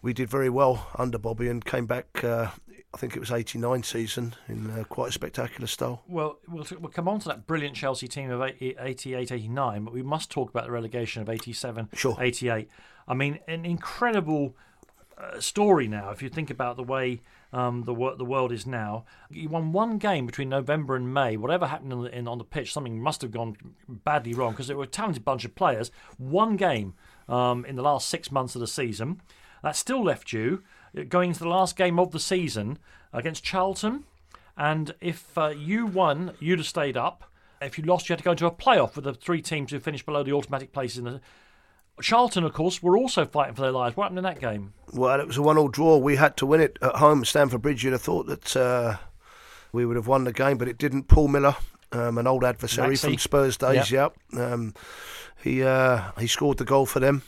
we 0.01 0.13
did 0.13 0.29
very 0.29 0.49
well 0.49 0.89
under 0.97 1.19
Bobby 1.19 1.49
and 1.49 1.65
came 1.65 1.87
back 1.87 2.23
uh, 2.23 2.51
I 2.93 2.97
think 2.97 3.15
it 3.15 3.21
was 3.21 3.31
89 3.31 3.85
season 3.85 4.35
in 4.49 4.71
uh, 4.71 4.85
quite 4.85 5.11
a 5.11 5.13
spectacular 5.13 5.69
style. 5.69 6.03
Well, 6.09 6.39
well, 6.49 6.67
we'll 6.81 6.91
come 6.91 7.07
on 7.07 7.21
to 7.21 7.29
that 7.29 7.47
brilliant 7.47 7.77
Chelsea 7.77 8.09
team 8.09 8.31
of 8.31 8.43
88 8.43 9.07
89, 9.13 9.85
but 9.85 9.95
we 9.95 10.03
must 10.03 10.31
talk 10.31 10.51
about 10.51 10.65
the 10.65 10.73
relegation 10.73 11.23
of 11.23 11.29
87 11.29 11.91
sure. 11.95 12.17
88. 12.19 12.69
I 13.07 13.15
mean, 13.15 13.39
an 13.47 13.65
incredible 13.65 14.57
uh, 15.17 15.39
story 15.39 15.87
now 15.87 16.11
if 16.11 16.23
you 16.23 16.29
think 16.29 16.51
about 16.51 16.77
the 16.77 16.83
way 16.83 17.21
um, 17.53 17.83
the, 17.83 17.95
the 18.17 18.25
world 18.25 18.53
is 18.53 18.67
now. 18.67 19.05
You 19.29 19.49
won 19.49 19.73
one 19.73 19.99
game 19.99 20.27
between 20.27 20.49
November 20.49 20.97
and 20.97 21.13
May. 21.13 21.37
Whatever 21.37 21.67
happened 21.67 21.93
in, 21.93 22.07
in 22.07 22.29
on 22.29 22.39
the 22.39 22.45
pitch, 22.45 22.73
something 22.73 23.01
must 23.01 23.23
have 23.23 23.33
gone 23.33 23.57
badly 23.89 24.35
wrong 24.35 24.53
because 24.53 24.69
they 24.69 24.75
were 24.75 24.85
a 24.85 24.89
talented 24.89 25.25
bunch 25.25 25.45
of 25.45 25.55
players. 25.55 25.91
One 26.19 26.57
game 26.57 26.95
um, 27.29 27.65
in 27.65 27.77
the 27.77 27.83
last 27.83 28.09
six 28.09 28.31
months 28.31 28.55
of 28.55 28.61
the 28.61 28.67
season. 28.67 29.21
That 29.63 29.77
still 29.77 30.03
left 30.03 30.33
you 30.33 30.63
going 31.09 31.31
into 31.31 31.41
the 31.41 31.49
last 31.49 31.77
game 31.77 31.99
of 31.99 32.13
the 32.13 32.21
season 32.21 32.79
against 33.13 33.45
Charlton. 33.45 34.05
And 34.57 34.95
if 35.01 35.37
uh, 35.37 35.49
you 35.49 35.87
won, 35.87 36.35
you'd 36.41 36.59
have 36.59 36.67
stayed 36.67 36.97
up. 36.97 37.25
If 37.63 37.79
you 37.79 37.85
lost, 37.85 38.09
you 38.09 38.15
had 38.15 38.21
to 38.21 38.25
go 38.25 38.31
into 38.33 38.47
a 38.47 38.51
playoff 38.51 38.97
with 38.97 39.05
the 39.05 39.13
three 39.13 39.43
teams 39.43 39.71
who 39.71 39.81
finished 39.81 40.07
below 40.07 40.23
the 40.23 40.33
automatic 40.33 40.73
places 40.73 40.99
in 40.99 41.05
the. 41.05 41.21
Charlton, 42.03 42.45
of 42.45 42.53
course, 42.53 42.83
were 42.83 42.97
also 42.97 43.25
fighting 43.25 43.55
for 43.55 43.63
their 43.63 43.73
lives. 43.73 43.97
What 43.97 44.05
happened 44.05 44.19
in 44.19 44.25
that 44.25 44.41
game? 44.41 44.73
Well, 44.93 45.21
it 45.21 45.27
was 45.27 45.37
a 45.37 45.43
one-all 45.43 45.69
draw. 45.69 45.97
We 45.99 46.17
had 46.17 46.37
to 46.39 46.47
win 46.47 46.61
it 46.61 46.79
at 46.83 46.97
home, 46.97 47.25
Stamford 47.25 47.63
Bridge. 47.63 47.85
You'd 47.85 47.93
have 47.93 48.03
thought 48.03 48.27
that 48.27 48.57
uh, 48.57 48.97
we 49.73 49.87
would 49.87 49.97
have 49.97 50.07
won 50.07 50.25
the 50.25 50.33
game, 50.33 50.59
but 50.59 50.69
it 50.69 50.79
didn't. 50.79 51.05
Paul 51.05 51.29
Miller, 51.29 51.57
um, 51.93 52.19
an 52.19 52.27
old 52.27 52.45
adversary 52.45 52.95
Maxi. 52.95 53.01
from 53.05 53.19
Spurs 53.19 53.57
days, 53.57 53.91
yep. 53.91 54.17
yep. 54.33 54.41
Um, 54.41 54.75
he 55.43 55.63
uh, 55.63 56.11
he 56.19 56.27
scored 56.27 56.59
the 56.59 56.65
goal 56.65 56.87
for 56.87 57.01
them, 57.01 57.23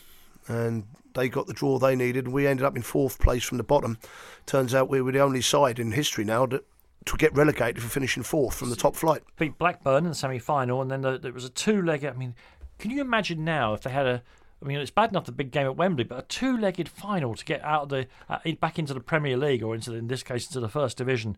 and 0.49 0.85
they 1.15 1.29
got 1.29 1.47
the 1.47 1.53
draw 1.53 1.79
they 1.79 1.95
needed, 1.95 2.25
and 2.25 2.35
we 2.35 2.47
ended 2.47 2.67
up 2.67 2.77
in 2.77 2.83
fourth 2.83 3.19
place 3.19 3.45
from 3.45 3.59
the 3.59 3.65
bottom. 3.65 3.99
Turns 4.47 4.75
out 4.75 4.89
we 4.89 5.01
were 5.01 5.13
the 5.13 5.21
only 5.21 5.41
side 5.41 5.79
in 5.79 5.93
history 5.93 6.25
now 6.25 6.47
that 6.47 6.65
to 7.05 7.17
get 7.17 7.35
relegated 7.35 7.83
for 7.83 7.89
finishing 7.89 8.23
fourth 8.23 8.55
from 8.55 8.71
the 8.71 8.77
top 8.77 8.95
flight. 8.95 9.23
Beat 9.39 9.59
Blackburn 9.59 10.05
in 10.05 10.11
the 10.11 10.15
semi-final, 10.15 10.81
and 10.83 10.91
then 10.91 11.03
the, 11.03 11.19
there 11.19 11.33
was 11.33 11.45
a 11.45 11.51
two-legged. 11.51 12.13
I 12.13 12.17
mean, 12.17 12.35
can 12.79 12.91
you 12.91 13.01
imagine 13.01 13.45
now 13.45 13.75
if 13.75 13.83
they 13.83 13.91
had 13.91 14.07
a? 14.07 14.23
I 14.63 14.67
mean, 14.67 14.79
it's 14.79 14.91
bad 14.91 15.11
enough 15.11 15.25
the 15.25 15.33
big 15.33 15.51
game 15.51 15.67
at 15.67 15.77
Wembley, 15.77 16.05
but 16.05 16.19
a 16.19 16.23
two-legged 16.23 16.89
final 16.89 17.35
to 17.35 17.45
get 17.45 17.63
out 17.65 17.85
of 17.85 17.89
the 17.89 18.07
uh, 18.29 18.39
back 18.61 18.79
into 18.79 18.95
the 18.95 19.01
Premier 19.01 19.37
League 19.37 19.63
or 19.63 19.75
into 19.75 19.91
the, 19.91 19.97
in 19.97 20.07
this 20.07 20.23
case 20.23 20.47
into 20.47 20.61
the 20.61 20.69
first 20.69 20.97
division. 20.97 21.37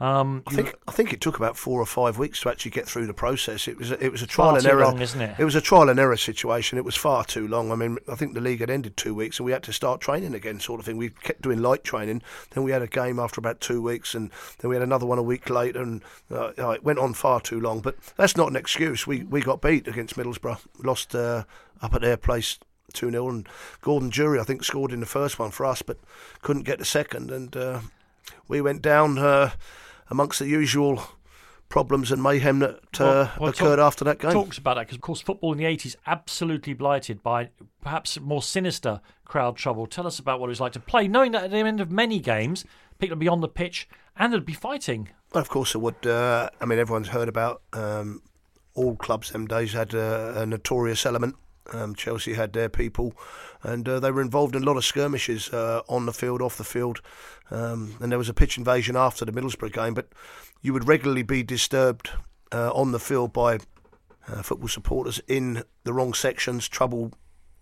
Um, 0.00 0.42
I 0.46 0.54
think 0.54 0.74
I 0.88 0.92
think 0.92 1.12
it 1.12 1.20
took 1.20 1.36
about 1.36 1.58
four 1.58 1.78
or 1.78 1.84
five 1.84 2.16
weeks 2.16 2.40
to 2.40 2.48
actually 2.48 2.70
get 2.70 2.86
through 2.86 3.06
the 3.06 3.12
process. 3.12 3.68
It 3.68 3.76
was 3.76 3.90
a, 3.90 4.02
it 4.02 4.10
was 4.10 4.22
a 4.22 4.26
trial 4.26 4.56
and 4.56 4.66
error, 4.66 4.84
long, 4.84 5.00
isn't 5.00 5.20
it? 5.20 5.36
It 5.38 5.44
was 5.44 5.54
a 5.54 5.60
trial 5.60 5.90
and 5.90 6.00
error 6.00 6.16
situation. 6.16 6.78
It 6.78 6.86
was 6.86 6.96
far 6.96 7.22
too 7.22 7.46
long. 7.46 7.70
I 7.70 7.74
mean, 7.74 7.98
I 8.08 8.14
think 8.14 8.32
the 8.32 8.40
league 8.40 8.60
had 8.60 8.70
ended 8.70 8.96
two 8.96 9.14
weeks, 9.14 9.38
and 9.38 9.44
we 9.44 9.52
had 9.52 9.62
to 9.64 9.74
start 9.74 10.00
training 10.00 10.34
again, 10.34 10.58
sort 10.58 10.80
of 10.80 10.86
thing. 10.86 10.96
We 10.96 11.10
kept 11.10 11.42
doing 11.42 11.60
light 11.60 11.84
training. 11.84 12.22
Then 12.52 12.64
we 12.64 12.70
had 12.70 12.80
a 12.80 12.86
game 12.86 13.18
after 13.18 13.40
about 13.40 13.60
two 13.60 13.82
weeks, 13.82 14.14
and 14.14 14.30
then 14.58 14.70
we 14.70 14.76
had 14.76 14.82
another 14.82 15.04
one 15.04 15.18
a 15.18 15.22
week 15.22 15.50
later, 15.50 15.82
and 15.82 16.02
uh, 16.30 16.52
oh, 16.56 16.70
it 16.70 16.82
went 16.82 16.98
on 16.98 17.12
far 17.12 17.38
too 17.38 17.60
long. 17.60 17.80
But 17.80 17.96
that's 18.16 18.38
not 18.38 18.48
an 18.48 18.56
excuse. 18.56 19.06
We 19.06 19.24
we 19.24 19.42
got 19.42 19.60
beat 19.60 19.86
against 19.86 20.16
Middlesbrough, 20.16 20.60
lost 20.82 21.14
uh, 21.14 21.44
up 21.82 21.92
at 21.92 22.00
their 22.00 22.16
place 22.16 22.58
2 22.94 23.10
0. 23.10 23.28
And 23.28 23.48
Gordon 23.82 24.08
Durie, 24.08 24.40
I 24.40 24.44
think, 24.44 24.64
scored 24.64 24.92
in 24.92 25.00
the 25.00 25.06
first 25.06 25.38
one 25.38 25.50
for 25.50 25.66
us, 25.66 25.82
but 25.82 25.98
couldn't 26.40 26.62
get 26.62 26.78
the 26.78 26.86
second. 26.86 27.30
And 27.30 27.54
uh, 27.54 27.80
we 28.48 28.62
went 28.62 28.80
down 28.80 29.18
uh, 29.18 29.50
amongst 30.10 30.38
the 30.38 30.46
usual 30.46 31.02
problems 31.68 32.10
and 32.10 32.22
mayhem 32.22 32.58
that 32.58 33.00
uh, 33.00 33.04
Well, 33.04 33.30
well, 33.38 33.50
occurred 33.50 33.76
talk- 33.76 33.86
after 33.86 34.04
that 34.04 34.18
game. 34.18 34.32
Talks 34.32 34.58
about 34.58 34.74
that 34.74 34.82
because, 34.86 34.96
of 34.96 35.02
course, 35.02 35.20
football 35.20 35.52
in 35.52 35.58
the 35.58 35.64
80s 35.64 35.96
absolutely 36.06 36.74
blighted 36.74 37.22
by 37.22 37.50
perhaps 37.80 38.18
more 38.20 38.42
sinister 38.42 39.00
crowd 39.24 39.56
trouble. 39.56 39.86
Tell 39.86 40.06
us 40.06 40.18
about 40.18 40.40
what 40.40 40.46
it 40.46 40.50
was 40.50 40.60
like 40.60 40.72
to 40.72 40.80
play, 40.80 41.06
knowing 41.08 41.32
that 41.32 41.44
at 41.44 41.50
the 41.52 41.58
end 41.58 41.80
of 41.80 41.90
many 41.90 42.18
games, 42.18 42.64
people 42.98 43.14
would 43.14 43.20
be 43.20 43.28
on 43.28 43.40
the 43.40 43.48
pitch 43.48 43.88
and 44.16 44.32
there'd 44.32 44.44
be 44.44 44.52
fighting. 44.52 45.10
Well, 45.32 45.40
of 45.40 45.48
course, 45.48 45.74
it 45.74 45.78
would. 45.78 46.04
Uh, 46.06 46.50
I 46.60 46.66
mean, 46.66 46.78
everyone's 46.80 47.08
heard 47.08 47.28
about 47.28 47.62
um, 47.72 48.20
all 48.74 48.96
clubs 48.96 49.30
them 49.30 49.46
days 49.46 49.72
had 49.72 49.94
uh, 49.94 50.32
a 50.36 50.46
notorious 50.46 51.06
element. 51.06 51.36
Um, 51.72 51.94
Chelsea 51.94 52.34
had 52.34 52.52
their 52.52 52.68
people, 52.68 53.14
and 53.62 53.88
uh, 53.88 54.00
they 54.00 54.10
were 54.10 54.22
involved 54.22 54.56
in 54.56 54.62
a 54.62 54.66
lot 54.66 54.76
of 54.76 54.84
skirmishes 54.84 55.48
uh, 55.50 55.82
on 55.88 56.06
the 56.06 56.12
field, 56.12 56.42
off 56.42 56.56
the 56.56 56.64
field. 56.64 57.00
Um, 57.50 57.96
and 58.00 58.10
there 58.10 58.18
was 58.18 58.28
a 58.28 58.34
pitch 58.34 58.58
invasion 58.58 58.96
after 58.96 59.24
the 59.24 59.32
Middlesbrough 59.32 59.72
game, 59.72 59.94
but 59.94 60.08
you 60.62 60.72
would 60.72 60.88
regularly 60.88 61.22
be 61.22 61.42
disturbed 61.42 62.10
uh, 62.52 62.70
on 62.72 62.92
the 62.92 62.98
field 62.98 63.32
by 63.32 63.58
uh, 64.28 64.42
football 64.42 64.68
supporters 64.68 65.20
in 65.26 65.64
the 65.84 65.92
wrong 65.92 66.14
sections, 66.14 66.68
trouble 66.68 67.12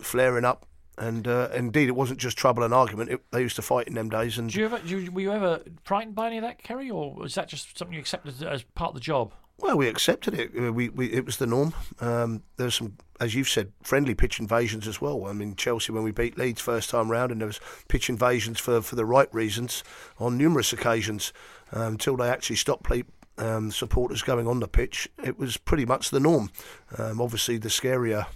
flaring 0.01 0.45
up. 0.45 0.67
And 0.97 1.29
uh, 1.29 1.49
indeed, 1.55 1.89
it 1.89 1.95
wasn't 1.95 2.19
just 2.19 2.37
trouble 2.37 2.65
and 2.65 2.75
argument. 2.75 3.11
It, 3.11 3.21
they 3.31 3.41
used 3.41 3.55
to 3.57 3.63
fight 3.63 3.87
in 3.87 3.95
them 3.95 4.09
days. 4.09 4.37
And 4.37 4.51
Do 4.51 4.59
you 4.59 4.65
ever, 4.65 4.81
you, 4.85 5.13
were 5.13 5.21
you 5.21 5.33
ever 5.33 5.61
frightened 5.85 6.17
by 6.17 6.27
any 6.27 6.39
of 6.39 6.43
that, 6.43 6.61
Kerry, 6.61 6.91
or 6.91 7.15
was 7.15 7.37
that 7.37 7.49
just 7.49 7.79
something 7.79 7.95
you 7.95 8.01
accepted 8.01 8.43
as 8.43 8.65
part 8.75 8.89
of 8.89 8.95
the 8.95 9.01
job? 9.01 9.33
Well, 9.59 9.77
we 9.77 9.87
accepted 9.89 10.35
it. 10.35 10.51
Uh, 10.59 10.73
We, 10.73 10.89
we 10.89 11.07
it 11.13 11.25
was 11.25 11.37
the 11.37 11.47
norm. 11.47 11.73
Um, 12.01 12.43
there's 12.57 12.75
some, 12.75 12.97
as 13.21 13.35
you've 13.35 13.49
said, 13.49 13.73
friendly 13.83 14.15
pitch 14.15 14.39
invasions 14.39 14.87
as 14.87 15.01
well. 15.01 15.27
I 15.27 15.33
mean, 15.33 15.57
Chelsea 15.57 15.93
when 15.93 16.05
we 16.05 16.13
beat 16.13 16.39
Leeds 16.39 16.61
first 16.61 16.91
time 16.91 17.11
round, 17.11 17.33
and 17.33 17.41
there 17.41 17.47
was 17.47 17.61
pitch 17.89 18.09
invasions 18.09 18.61
for, 18.61 18.81
for 18.81 18.97
the 18.97 19.05
right 19.05 19.33
reasons 19.35 19.83
on 20.19 20.39
numerous 20.39 20.73
occasions 20.73 21.33
um, 21.73 21.93
until 21.93 22.17
they 22.17 22.29
actually 22.29 22.57
stopped 22.57 22.85
play, 22.85 23.05
um, 23.39 23.71
supporters 23.71 24.23
going 24.23 24.47
on 24.47 24.61
the 24.61 24.69
pitch. 24.69 25.09
It 25.23 25.39
was 25.39 25.57
pretty 25.57 25.85
much 25.85 26.11
the 26.11 26.21
norm. 26.21 26.51
Um, 26.97 27.21
obviously, 27.21 27.59
the 27.59 27.69
scarier 27.69 28.27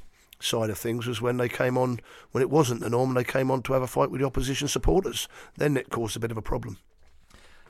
side 0.40 0.70
of 0.70 0.78
things 0.78 1.06
was 1.06 1.22
when 1.22 1.36
they 1.36 1.48
came 1.48 1.78
on 1.78 2.00
when 2.32 2.42
it 2.42 2.50
wasn't 2.50 2.80
the 2.80 2.90
norm 2.90 3.10
and 3.10 3.16
they 3.16 3.24
came 3.24 3.50
on 3.50 3.62
to 3.62 3.72
have 3.74 3.82
a 3.82 3.86
fight 3.86 4.10
with 4.10 4.20
the 4.20 4.26
opposition 4.26 4.68
supporters. 4.68 5.28
Then 5.56 5.76
it 5.76 5.90
caused 5.90 6.16
a 6.16 6.20
bit 6.20 6.32
of 6.32 6.36
a 6.36 6.42
problem. 6.42 6.78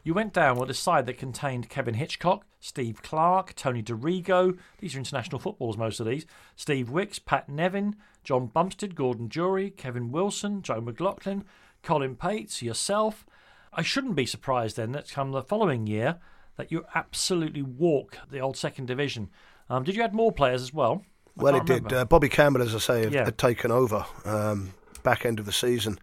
You 0.05 0.15
went 0.15 0.33
down 0.33 0.59
with 0.59 0.69
a 0.69 0.75
side 0.75 1.07
that 1.07 1.19
contained 1.19 1.69
Kevin 1.69 1.95
Hitchcock, 1.95 2.45
Steve 2.59 3.03
Clarke, 3.03 3.55
Tony 3.55 3.83
Dorigo. 3.83 4.59
These 4.79 4.97
are 4.97 4.99
international 4.99 5.39
footballers, 5.39 5.77
most 5.77 6.01
of 6.01 6.07
these. 6.07 6.27
Steve 6.57 6.91
Wicks, 6.91 7.19
Pat 7.21 7.49
Nevin, 7.49 7.95
John 8.25 8.47
Bumstead, 8.47 8.95
Gordon 8.97 9.29
Durie, 9.29 9.71
Kevin 9.71 10.11
Wilson, 10.11 10.63
Joe 10.63 10.81
McLaughlin, 10.81 11.45
Colin 11.83 12.17
Pates, 12.17 12.63
yourself. 12.63 13.25
I 13.73 13.83
shouldn't 13.83 14.17
be 14.17 14.27
surprised 14.27 14.77
then 14.77 14.93
that 14.93 15.11
come 15.11 15.31
the 15.31 15.43
following 15.43 15.87
year 15.87 16.19
that 16.57 16.71
you 16.73 16.85
absolutely 16.95 17.63
walk 17.63 18.19
the 18.31 18.41
old 18.41 18.57
second 18.57 18.87
division. 18.87 19.31
Um, 19.71 19.85
did 19.85 19.95
you 19.95 20.03
add 20.03 20.15
more 20.15 20.33
players 20.33 20.63
as 20.63 20.75
well? 20.75 21.05
I 21.39 21.43
Well, 21.43 21.55
it 21.55 21.67
can't 21.67 21.89
did. 21.89 21.97
Uh, 21.97 22.05
Bobby 22.05 22.29
Campbell, 22.29 22.61
as 22.63 22.75
I 22.75 22.79
say, 22.79 23.05
had, 23.05 23.13
Yeah. 23.13 23.25
had 23.25 23.39
taken 23.39 23.71
over 23.71 24.05
um, 24.25 24.75
back 25.03 25.25
end 25.25 25.39
of 25.39 25.47
the 25.47 25.53
season. 25.53 25.99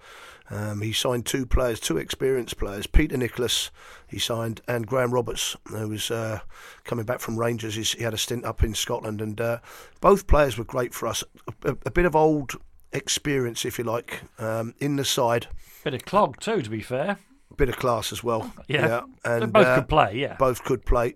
Um, 0.52 0.82
he 0.82 0.94
signed 0.94 1.26
two 1.26 1.46
players, 1.46 1.80
two 1.80 1.98
experienced 1.98 2.58
players. 2.58 2.88
Peter 2.88 3.18
Nicholas, 3.18 3.70
he 4.08 4.18
signed, 4.18 4.62
and 4.68 4.88
Graham 4.88 5.14
Roberts, 5.14 5.56
who 5.68 5.90
was 5.90 6.10
uh, 6.10 6.40
coming 6.86 7.06
back 7.06 7.20
from 7.20 7.38
Rangers. 7.38 7.76
He's, 7.76 7.94
he 7.94 8.04
had 8.04 8.14
a 8.14 8.18
stint 8.18 8.46
up 8.46 8.64
in 8.64 8.74
Scotland, 8.74 9.22
and 9.22 9.40
uh, 9.40 9.60
both 10.02 10.28
players 10.28 10.58
were 10.58 10.64
great 10.64 10.94
for 10.94 11.08
us. 11.08 11.24
A, 11.64 11.76
a 11.86 11.92
bit 11.92 12.06
of 12.06 12.16
old 12.16 12.54
experience, 12.92 13.66
if 13.66 13.78
you 13.78 13.84
like, 13.84 14.22
um, 14.40 14.74
in 14.80 14.96
the 14.96 15.06
side. 15.06 15.48
Bit 15.84 15.94
of 15.94 16.06
clog 16.06 16.40
too, 16.40 16.62
to 16.62 16.70
be 16.70 16.82
fair. 16.82 17.18
Bit 17.56 17.70
of 17.70 17.78
class 17.78 18.12
as 18.12 18.24
well. 18.24 18.52
Yeah. 18.68 19.02
and 19.26 19.44
They 19.44 19.48
both 19.48 19.68
uh, 19.68 19.76
could 19.76 19.90
play, 19.90 20.16
yeah. 20.16 20.36
both 20.38 20.64
could 20.64 20.86
play. 20.86 21.16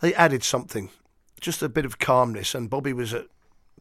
They 0.00 0.14
added 0.14 0.42
something, 0.42 0.90
just 1.40 1.62
a 1.62 1.68
bit 1.68 1.84
of 1.84 1.98
calmness. 1.98 2.54
And 2.54 2.70
Bobby 2.70 2.92
was 2.92 3.14
at 3.14 3.26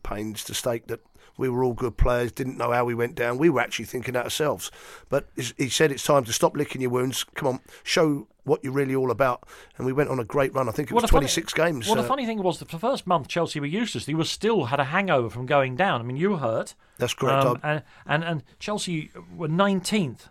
pains 0.03 0.43
to 0.45 0.53
state 0.53 0.87
that 0.87 1.01
we 1.37 1.49
were 1.49 1.63
all 1.63 1.73
good 1.73 1.97
players, 1.97 2.31
didn't 2.31 2.57
know 2.57 2.71
how 2.71 2.85
we 2.85 2.93
went 2.93 3.15
down. 3.15 3.37
We 3.37 3.49
were 3.49 3.61
actually 3.61 3.85
thinking 3.85 4.13
that 4.13 4.25
ourselves. 4.25 4.71
But 5.09 5.29
he 5.57 5.69
said 5.69 5.91
it's 5.91 6.03
time 6.03 6.23
to 6.25 6.33
stop 6.33 6.55
licking 6.55 6.81
your 6.81 6.91
wounds. 6.91 7.23
Come 7.35 7.47
on, 7.47 7.59
show 7.83 8.27
what 8.43 8.63
you're 8.63 8.73
really 8.73 8.95
all 8.95 9.11
about. 9.11 9.47
And 9.77 9.85
we 9.85 9.93
went 9.93 10.09
on 10.09 10.19
a 10.19 10.25
great 10.25 10.53
run. 10.53 10.67
I 10.67 10.71
think 10.71 10.91
it 10.91 10.93
was 10.93 11.03
the 11.03 11.07
funny- 11.07 11.21
26 11.27 11.53
games. 11.53 11.87
Well, 11.87 11.95
the 11.95 12.01
uh, 12.01 12.07
funny 12.07 12.25
thing 12.25 12.41
was, 12.41 12.59
that 12.59 12.69
for 12.69 12.75
the 12.77 12.79
first 12.79 13.07
month 13.07 13.27
Chelsea 13.27 13.59
were 13.59 13.65
useless. 13.65 14.05
They 14.05 14.13
were 14.13 14.23
still 14.23 14.65
had 14.65 14.79
a 14.79 14.85
hangover 14.85 15.29
from 15.29 15.45
going 15.45 15.75
down. 15.75 16.01
I 16.01 16.03
mean, 16.03 16.17
you 16.17 16.31
were 16.31 16.37
hurt. 16.37 16.75
That's 16.97 17.13
correct. 17.13 17.45
Um, 17.45 17.59
and, 17.63 17.83
and 18.05 18.23
and 18.23 18.43
Chelsea 18.59 19.11
were 19.35 19.47
nineteenth. 19.47 20.29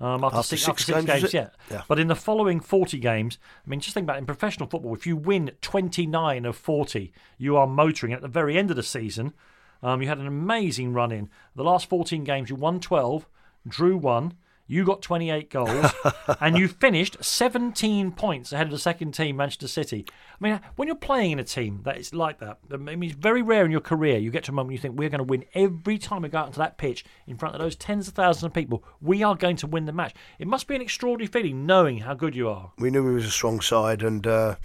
Um, 0.00 0.22
after, 0.22 0.38
After 0.38 0.56
six, 0.56 0.62
six 0.62 0.70
after 0.70 0.82
six 0.82 1.06
games, 1.06 1.20
games, 1.22 1.34
yeah. 1.34 1.48
Yeah. 1.70 1.82
But 1.88 1.98
in 1.98 2.06
the 2.06 2.14
following 2.14 2.60
40 2.60 2.98
games, 3.00 3.36
I 3.66 3.68
mean, 3.68 3.80
just 3.80 3.94
think 3.94 4.04
about 4.04 4.14
it, 4.14 4.20
in 4.20 4.26
professional 4.26 4.68
football, 4.68 4.94
if 4.94 5.08
you 5.08 5.16
win 5.16 5.50
29 5.60 6.44
of 6.44 6.56
40, 6.56 7.12
you 7.36 7.56
are 7.56 7.66
motoring. 7.66 8.12
At 8.12 8.22
the 8.22 8.28
very 8.28 8.56
end 8.56 8.70
of 8.70 8.76
the 8.76 8.84
season, 8.84 9.34
um, 9.82 10.02
you 10.02 10.08
had 10.08 10.18
an 10.18 10.26
amazing 10.26 10.92
run 10.92 11.12
in. 11.12 11.28
The 11.54 11.64
last 11.64 11.88
14 11.88 12.24
games, 12.24 12.50
you 12.50 12.56
won 12.56 12.80
12, 12.80 13.26
drew 13.66 13.96
one, 13.96 14.34
you 14.70 14.84
got 14.84 15.00
28 15.00 15.48
goals, 15.48 15.92
and 16.40 16.56
you 16.58 16.68
finished 16.68 17.16
17 17.24 18.12
points 18.12 18.52
ahead 18.52 18.66
of 18.66 18.70
the 18.70 18.78
second 18.78 19.12
team, 19.12 19.36
Manchester 19.36 19.66
City. 19.66 20.04
I 20.10 20.44
mean, 20.44 20.60
when 20.76 20.86
you're 20.86 20.94
playing 20.94 21.32
in 21.32 21.38
a 21.38 21.44
team 21.44 21.80
that 21.84 21.96
is 21.96 22.14
like 22.14 22.38
that, 22.40 22.58
I 22.70 22.76
mean, 22.76 23.02
it's 23.02 23.14
very 23.14 23.40
rare 23.40 23.64
in 23.64 23.70
your 23.70 23.80
career 23.80 24.18
you 24.18 24.30
get 24.30 24.44
to 24.44 24.52
a 24.52 24.54
moment 24.54 24.72
you 24.72 24.78
think 24.78 24.98
we're 24.98 25.08
going 25.08 25.18
to 25.18 25.24
win 25.24 25.46
every 25.54 25.96
time 25.96 26.22
we 26.22 26.28
go 26.28 26.38
out 26.38 26.46
onto 26.46 26.58
that 26.58 26.76
pitch 26.76 27.04
in 27.26 27.38
front 27.38 27.54
of 27.54 27.62
those 27.62 27.76
tens 27.76 28.08
of 28.08 28.14
thousands 28.14 28.44
of 28.44 28.52
people. 28.52 28.84
We 29.00 29.22
are 29.22 29.34
going 29.34 29.56
to 29.56 29.66
win 29.66 29.86
the 29.86 29.92
match. 29.92 30.14
It 30.38 30.46
must 30.46 30.66
be 30.68 30.76
an 30.76 30.82
extraordinary 30.82 31.28
feeling 31.28 31.64
knowing 31.64 32.00
how 32.00 32.12
good 32.12 32.36
you 32.36 32.50
are. 32.50 32.70
we 32.78 32.90
knew 32.90 33.02
we 33.02 33.14
was 33.14 33.24
a 33.24 33.30
strong 33.30 33.62
side, 33.62 34.02
and 34.02 34.26
uh, 34.26 34.56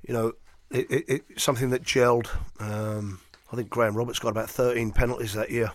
you 0.00 0.14
know, 0.14 0.32
it, 0.70 0.90
it, 0.90 1.04
it 1.06 1.24
something 1.36 1.68
that 1.70 1.82
gelled. 1.82 2.28
Um, 2.58 3.20
I 3.52 3.56
think 3.56 3.70
Graham 3.70 3.96
Roberts 3.96 4.18
got 4.18 4.28
about 4.28 4.50
13 4.50 4.92
penalties 4.92 5.34
that 5.34 5.50
year, 5.50 5.72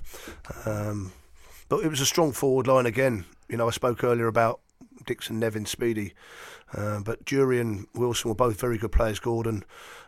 um, 0.66 1.12
but 1.68 1.84
it 1.84 1.90
was 1.90 2.02
a 2.02 2.06
strong 2.06 2.32
forward 2.32 2.68
line 2.68 2.86
again. 2.86 3.26
You 3.50 3.58
know, 3.58 3.68
I 3.68 3.72
spoke 3.72 4.04
earlier 4.04 4.28
about 4.28 4.62
Dixon, 5.06 5.40
Nevin, 5.40 5.66
Speedie, 5.66 6.14
uh, 6.74 7.02
but 7.02 7.26
Durie 7.26 7.60
and 7.60 7.88
Wilson 7.94 8.30
were 8.30 8.36
both 8.36 8.60
very 8.60 8.78
good 8.78 8.92
players. 8.92 9.20
Gordon, 9.20 9.64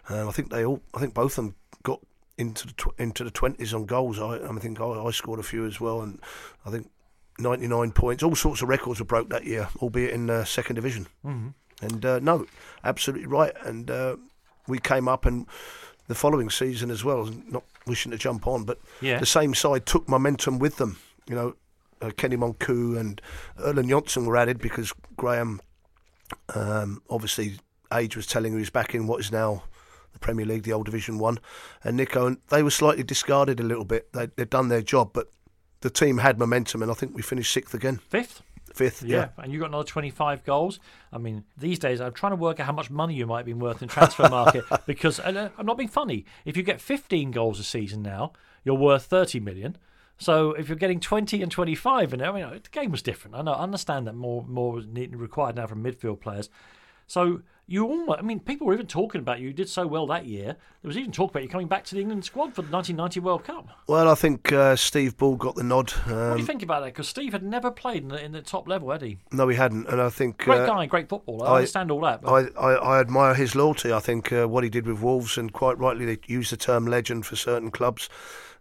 um, 0.10 0.30
I 0.30 0.32
think 0.32 0.50
they 0.50 0.66
all, 0.66 0.82
I 0.94 1.00
think 1.00 1.14
both 1.14 1.38
of 1.38 1.46
them 1.46 1.56
got 1.84 2.00
into 2.38 2.68
the 2.68 2.74
tw- 2.74 3.00
into 3.00 3.24
the 3.24 3.32
20s 3.32 3.74
on 3.74 3.86
goals. 3.86 4.20
I, 4.20 4.38
I 4.38 4.60
think 4.60 4.80
I, 4.80 4.86
I 4.86 5.12
scored 5.12 5.40
a 5.40 5.44
few 5.44 5.66
as 5.66 5.82
well, 5.82 6.02
and 6.02 6.20
I 6.66 6.70
think 6.70 6.90
99 7.40 7.92
points. 7.92 8.24
All 8.24 8.36
sorts 8.36 8.62
of 8.62 8.70
records 8.70 9.00
were 9.00 9.06
broke 9.06 9.30
that 9.30 9.46
year, 9.46 9.70
albeit 9.78 10.14
in 10.14 10.30
uh, 10.30 10.46
second 10.46 10.76
division. 10.76 11.08
Mm-hmm. 11.26 11.50
And 11.82 12.06
uh, 12.06 12.20
no, 12.20 12.46
absolutely 12.84 13.28
right. 13.28 13.54
And 13.64 13.92
uh, 13.92 14.16
we 14.68 14.80
came 14.80 15.08
up 15.08 15.26
and 15.26 15.46
the 16.08 16.16
following 16.16 16.50
season 16.50 16.90
as 16.92 17.04
well, 17.04 17.30
not 17.50 17.64
wishing 17.86 18.12
to 18.12 18.18
jump 18.18 18.48
on, 18.48 18.64
but 18.64 18.80
Yeah. 19.02 19.20
the 19.20 19.26
same 19.26 19.54
side 19.54 19.86
took 19.86 20.08
momentum 20.08 20.60
with 20.60 20.78
them. 20.78 20.98
You 21.28 21.36
know, 21.36 21.56
uh, 22.02 22.12
Kenny 22.16 22.38
Monkou 22.38 22.98
and 22.98 23.22
Erland 23.60 23.90
Johnsen 23.90 24.26
were 24.26 24.38
added 24.38 24.60
because 24.60 24.94
Graham, 25.18 25.62
um, 26.56 27.02
obviously, 27.10 27.60
age 27.94 28.16
was 28.16 28.28
telling 28.28 28.52
him 28.54 28.60
he 28.60 28.62
was 28.62 28.70
back 28.70 28.94
in 28.96 29.08
what 29.08 29.20
is 29.20 29.32
now 29.32 29.64
the 30.14 30.20
Premier 30.20 30.46
League, 30.46 30.64
the 30.64 30.74
old 30.74 30.86
Division 30.86 31.20
One, 31.20 31.40
and 31.84 31.98
Nico. 31.98 32.26
And 32.26 32.38
they 32.50 32.64
were 32.64 32.72
slightly 32.72 33.04
discarded 33.04 33.60
a 33.60 33.64
little 33.64 33.86
bit. 33.86 34.12
They, 34.14 34.28
they'd 34.36 34.50
done 34.50 34.70
their 34.70 34.82
job, 34.82 35.12
but 35.14 35.30
the 35.82 35.90
team 35.90 36.18
had 36.20 36.40
momentum, 36.40 36.82
and 36.82 36.90
I 36.92 36.94
think 36.96 37.16
we 37.16 37.22
finished 37.22 37.54
sixth 37.54 37.74
again, 37.74 38.00
Fifth? 38.10 38.42
Fifth. 38.78 39.04
Yeah. 39.04 39.30
and 39.38 39.52
you 39.52 39.60
got 39.60 39.70
another 39.70 39.84
25 39.84 40.44
goals. 40.44 40.80
I 41.12 41.18
mean, 41.18 41.44
these 41.58 41.80
days 41.80 42.00
I'm 42.02 42.14
trying 42.14 42.32
to 42.32 42.38
work 42.38 42.60
out 42.60 42.66
how 42.66 42.74
much 42.74 42.90
money 42.90 43.16
you 43.16 43.26
might 43.26 43.46
be 43.46 43.54
worth 43.54 43.82
in 43.82 43.88
transfer 43.88 44.30
market 44.30 44.64
because 44.86 45.20
and, 45.20 45.38
uh, 45.38 45.50
I'm 45.58 45.66
not 45.66 45.78
being 45.78 45.90
funny. 45.90 46.26
If 46.46 46.56
you 46.58 46.64
get 46.64 46.80
15 46.82 47.32
goals 47.32 47.60
a 47.60 47.64
season 47.64 48.02
now, 48.02 48.34
you're 48.64 48.76
worth 48.76 49.04
30 49.06 49.40
million. 49.40 49.78
So 50.18 50.54
if 50.54 50.68
you're 50.68 50.78
getting 50.78 51.00
20 51.00 51.44
and 51.44 51.52
25, 51.52 52.14
and 52.14 52.22
I 52.22 52.32
mean, 52.32 52.50
the 52.50 52.70
game 52.72 52.92
was 52.92 53.02
different. 53.02 53.36
I 53.36 53.42
know, 53.44 53.54
I 53.54 53.62
understand 53.62 54.08
that 54.08 54.16
more 54.16 54.44
more 54.48 54.80
is 54.80 54.88
required 54.88 55.56
now 55.56 55.68
from 55.68 55.84
midfield 55.84 56.22
players. 56.22 56.50
So 57.06 57.42
you 57.70 57.86
almost, 57.86 58.20
I 58.20 58.22
mean, 58.22 58.40
people 58.40 58.66
were 58.66 58.74
even 58.74 58.88
talking 58.88 59.20
about 59.20 59.42
you. 59.42 59.48
You 59.50 59.54
did 59.54 59.68
so 59.68 59.86
well 59.86 60.08
that 60.08 60.26
year. 60.26 60.56
There 60.82 60.88
was 60.88 60.98
even 60.98 61.12
talk 61.12 61.32
about 61.32 61.44
you 61.44 61.50
coming 61.50 61.68
back 61.68 61.84
to 61.86 61.96
the 61.96 62.02
England 62.02 62.24
squad 62.24 62.56
for 62.56 62.62
the 62.62 62.72
1990 62.72 63.20
World 63.20 63.44
Cup. 63.44 63.68
Well, 63.88 64.10
I 64.10 64.16
think 64.16 64.54
uh, 64.54 64.78
Steve 64.78 65.18
Bull 65.18 65.36
got 65.36 65.56
the 65.56 65.64
nod. 65.64 65.92
Um, 66.06 66.30
what 66.30 66.34
do 66.36 66.40
you 66.40 66.46
think 66.46 66.64
about 66.64 66.80
that? 66.80 66.94
Because 66.94 67.10
Steve 67.10 67.34
had 67.34 67.44
never 67.44 67.70
played 67.70 68.04
in 68.04 68.10
the, 68.10 68.24
in 68.24 68.32
the, 68.32 68.42
top 68.42 68.70
level, 68.70 68.90
had 68.92 69.02
he? 69.02 69.18
No, 69.34 69.50
he 69.50 69.58
hadn't. 69.58 69.90
And 69.90 70.02
I 70.02 70.10
think. 70.10 70.38
Great 70.38 70.62
uh, 70.62 70.66
guy, 70.66 70.86
great 70.86 71.10
footballer. 71.10 71.46
I, 71.46 71.52
I, 71.52 71.56
understand 71.58 71.92
all 71.92 72.00
that. 72.02 72.22
I, 72.26 72.48
I, 72.58 72.74
I, 72.76 73.00
admire 73.02 73.34
his 73.34 73.54
loyalty. 73.54 73.92
I 73.92 74.00
think 74.00 74.32
uh, 74.32 74.48
what 74.48 74.64
he 74.64 74.70
did 74.70 74.88
with 74.88 75.02
Wolves, 75.02 75.38
and 75.38 75.52
quite 75.52 75.78
rightly, 75.78 76.06
they 76.06 76.20
use 76.26 76.52
the 76.52 76.58
term 76.58 76.88
legend 76.88 77.26
for 77.26 77.36
certain 77.36 77.70
clubs. 77.70 78.08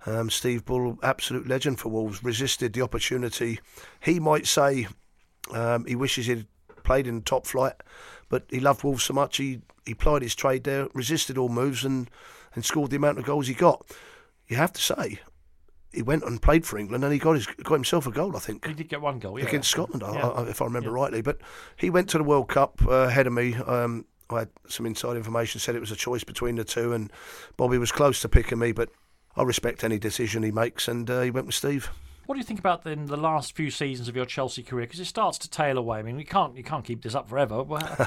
Um, 0.05 0.31
Steve 0.31 0.65
Bull, 0.65 0.99
absolute 1.05 1.47
legend 1.47 1.79
for 1.79 1.91
Wolves, 1.91 2.25
resisted 2.25 2.73
the 2.73 2.83
opportunity. 2.83 3.61
He 4.01 4.19
might 4.19 4.49
say 4.49 4.89
um, 5.53 5.85
he 5.87 5.95
wishes 5.95 6.27
he'd 6.27 6.47
played 6.87 7.07
in 7.07 7.23
top 7.23 7.47
flight, 7.47 7.75
but 8.29 8.45
he 8.51 8.61
loved 8.61 8.85
Wolves 8.85 9.05
so 9.05 9.15
much 9.15 9.37
he, 9.37 9.61
he 9.85 9.95
plied 9.95 10.23
his 10.23 10.35
trade 10.35 10.65
there, 10.65 10.89
resisted 10.95 11.39
all 11.39 11.49
moves, 11.49 11.85
and, 11.85 12.11
and 12.55 12.65
scored 12.65 12.91
the 12.91 12.97
amount 12.97 13.19
of 13.19 13.25
goals 13.25 13.47
he 13.47 13.55
got. 13.55 13.87
You 14.49 14.57
have 14.57 14.73
to 14.73 14.81
say, 14.81 15.21
he 15.93 16.03
went 16.03 16.25
and 16.25 16.41
played 16.43 16.67
for 16.67 16.79
England 16.79 17.03
and 17.05 17.13
he 17.13 17.19
got 17.19 17.33
his 17.33 17.47
got 17.47 17.75
himself 17.75 18.07
a 18.07 18.11
goal. 18.11 18.37
I 18.37 18.41
think 18.41 18.67
he 18.67 18.75
did 18.75 18.89
get 18.89 19.01
one 19.01 19.19
goal 19.19 19.39
yeah. 19.39 19.47
against 19.47 19.71
Scotland, 19.71 20.03
yeah. 20.03 20.29
I, 20.29 20.43
if 20.45 20.61
I 20.61 20.67
remember 20.67 20.91
yeah. 20.91 20.97
rightly. 20.97 21.23
But 21.23 21.39
he 21.77 21.91
went 21.91 22.11
to 22.11 22.19
the 22.19 22.25
World 22.25 22.49
Cup 22.49 22.81
uh, 22.87 22.91
ahead 22.91 23.27
of 23.27 23.33
me. 23.33 23.55
Um, 23.55 24.05
I 24.29 24.41
had 24.41 24.51
some 24.69 24.87
inside 24.87 25.17
information 25.17 25.61
said 25.61 25.75
it 25.75 25.81
was 25.81 25.93
a 25.93 25.97
choice 25.97 26.25
between 26.25 26.57
the 26.57 26.65
two, 26.65 26.93
and 26.93 27.13
Bobby 27.57 27.79
was 27.79 27.93
close 27.93 28.21
to 28.21 28.29
picking 28.29 28.59
me, 28.59 28.73
but 28.73 28.91
I 29.37 29.43
respect 29.43 29.85
any 29.85 29.99
decision 29.99 30.43
he 30.43 30.51
makes, 30.51 30.89
and 30.89 31.09
uh, 31.09 31.23
he 31.23 31.31
went 31.31 31.47
with 31.47 31.55
Steve. 31.55 31.91
What 32.27 32.35
do 32.35 32.41
you 32.41 32.45
think 32.45 32.59
about 32.59 32.83
then 32.83 33.07
the 33.07 33.17
last 33.17 33.55
few 33.55 33.71
seasons 33.71 34.09
of 34.09 34.17
your 34.17 34.27
Chelsea 34.27 34.63
career? 34.63 34.87
Because 34.87 34.99
it 34.99 35.05
starts 35.07 35.39
to 35.39 35.51
tail 35.51 35.79
away. 35.79 36.01
I 36.01 36.03
mean, 36.03 36.19
you 36.19 36.25
can't 36.25 36.57
you 36.57 36.65
can't 36.65 36.85
keep 36.85 37.03
this 37.03 37.15
up 37.15 37.29
forever. 37.29 37.65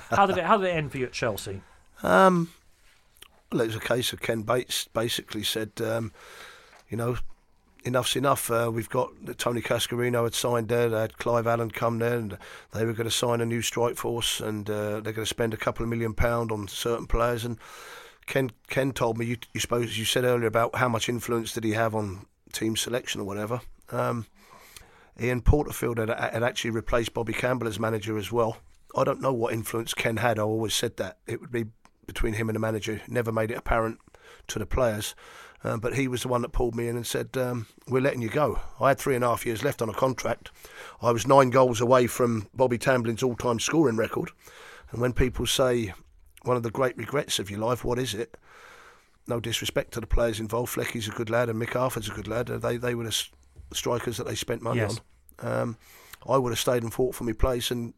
How 0.10 0.26
did 0.26 0.38
it 0.38 0.44
how 0.44 0.58
did 0.58 0.68
it 0.68 0.76
end 0.76 0.92
for 0.92 0.98
you 0.98 1.06
at 1.06 1.14
Chelsea? 1.14 1.62
Um, 2.04 2.50
well, 3.52 3.62
it 3.62 3.68
was 3.68 3.76
a 3.78 3.80
case 3.80 4.14
of 4.14 4.22
Ken 4.22 4.42
Bates 4.42 4.88
basically 4.94 5.44
said, 5.44 5.72
um, 5.82 6.12
you 6.90 6.98
know, 6.98 7.18
enough's 7.84 8.16
enough. 8.16 8.52
Uh, 8.52 8.70
we've 8.74 8.90
got 8.90 9.12
Tony 9.38 9.62
Cascarino 9.62 10.24
had 10.24 10.34
signed 10.34 10.68
there. 10.68 10.90
They 10.90 11.00
had 11.00 11.18
Clive 11.18 11.48
Allen 11.48 11.72
come 11.72 12.00
there, 12.00 12.18
and 12.18 12.38
they 12.74 12.86
were 12.86 12.94
going 12.94 13.10
to 13.10 13.16
sign 13.16 13.42
a 13.42 13.46
new 13.46 13.62
strike 13.62 13.96
force, 13.96 14.42
and 14.42 14.70
uh, 14.70 15.00
they're 15.00 15.14
going 15.14 15.26
to 15.26 15.26
spend 15.26 15.54
a 15.54 15.58
couple 15.58 15.84
of 15.84 15.90
million 15.90 16.14
pound 16.14 16.52
on 16.52 16.68
certain 16.68 17.08
players. 17.08 17.46
And 17.46 17.58
Ken 18.28 18.52
Ken 18.68 18.92
told 18.92 19.18
me 19.18 19.26
you, 19.26 19.38
you 19.54 19.62
suppose 19.62 19.98
you 19.98 20.06
said 20.06 20.26
earlier 20.26 20.48
about 20.48 20.76
how 20.76 20.90
much 20.90 21.08
influence 21.08 21.54
did 21.54 21.64
he 21.64 21.72
have 21.72 21.96
on 21.96 22.26
team 22.52 22.76
selection 22.76 23.22
or 23.22 23.24
whatever. 23.24 23.62
Um, 23.92 24.26
Ian 25.20 25.42
Porterfield 25.42 25.98
had, 25.98 26.10
had 26.10 26.44
actually 26.44 26.72
replaced 26.72 27.14
Bobby 27.14 27.34
Campbell 27.34 27.68
as 27.68 27.80
manager 27.80 28.18
as 28.18 28.32
well. 28.32 28.58
I 28.96 29.04
don't 29.04 29.22
know 29.22 29.34
what 29.34 29.54
influence 29.54 29.94
Ken 29.94 30.18
had. 30.18 30.40
I 30.40 30.44
always 30.44 30.74
said 30.74 30.98
that 30.98 31.18
it 31.28 31.42
would 31.42 31.52
be 31.52 31.66
between 32.08 32.34
him 32.34 32.50
and 32.50 32.56
the 32.56 32.60
manager. 32.60 33.02
Never 33.08 33.32
made 33.32 33.52
it 33.52 33.58
apparent 33.58 34.00
to 34.48 34.60
the 34.60 34.66
players. 34.66 35.16
Uh, 35.64 35.78
but 35.78 35.96
he 35.96 36.08
was 36.08 36.22
the 36.22 36.30
one 36.30 36.42
that 36.42 36.54
pulled 36.54 36.76
me 36.76 36.88
in 36.88 36.96
and 36.96 37.06
said, 37.06 37.36
um, 37.36 37.68
We're 37.88 38.02
letting 38.02 38.22
you 38.22 38.30
go. 38.30 38.60
I 38.80 38.90
had 38.90 38.98
three 38.98 39.16
and 39.16 39.24
a 39.24 39.28
half 39.28 39.46
years 39.46 39.64
left 39.64 39.82
on 39.82 39.90
a 39.90 39.94
contract. 39.94 40.52
I 41.02 41.12
was 41.12 41.28
nine 41.28 41.50
goals 41.50 41.82
away 41.82 42.08
from 42.08 42.48
Bobby 42.54 42.78
Tambling's 42.78 43.24
all 43.24 43.36
time 43.36 43.60
scoring 43.60 43.98
record. 43.98 44.32
And 44.92 45.02
when 45.02 45.14
people 45.14 45.46
say 45.46 45.94
one 46.44 46.56
of 46.56 46.64
the 46.64 46.72
great 46.72 46.98
regrets 46.98 47.40
of 47.40 47.52
your 47.52 47.60
life, 47.60 47.84
what 47.84 48.00
is 48.00 48.14
it? 48.14 48.38
No 49.28 49.40
disrespect 49.40 49.92
to 49.94 50.00
the 50.00 50.08
players 50.08 50.40
involved. 50.40 50.74
Flecky's 50.74 51.10
a 51.10 51.12
good 51.12 51.30
lad 51.30 51.50
and 51.50 51.62
Mick 51.62 51.74
Harford's 51.74 52.10
a 52.10 52.14
good 52.14 52.28
lad. 52.28 52.48
They, 52.48 52.78
they 52.78 52.96
were 52.96 53.04
the 53.04 53.26
strikers 53.74 54.18
that 54.18 54.28
they 54.28 54.36
spent 54.36 54.62
money 54.62 54.80
yes. 54.80 55.00
on. 55.40 55.52
Um, 55.52 55.78
I 56.28 56.38
would 56.38 56.52
have 56.52 56.60
stayed 56.60 56.84
and 56.84 56.94
fought 56.94 57.16
for 57.16 57.24
my 57.24 57.34
place, 57.34 57.72
and 57.72 57.94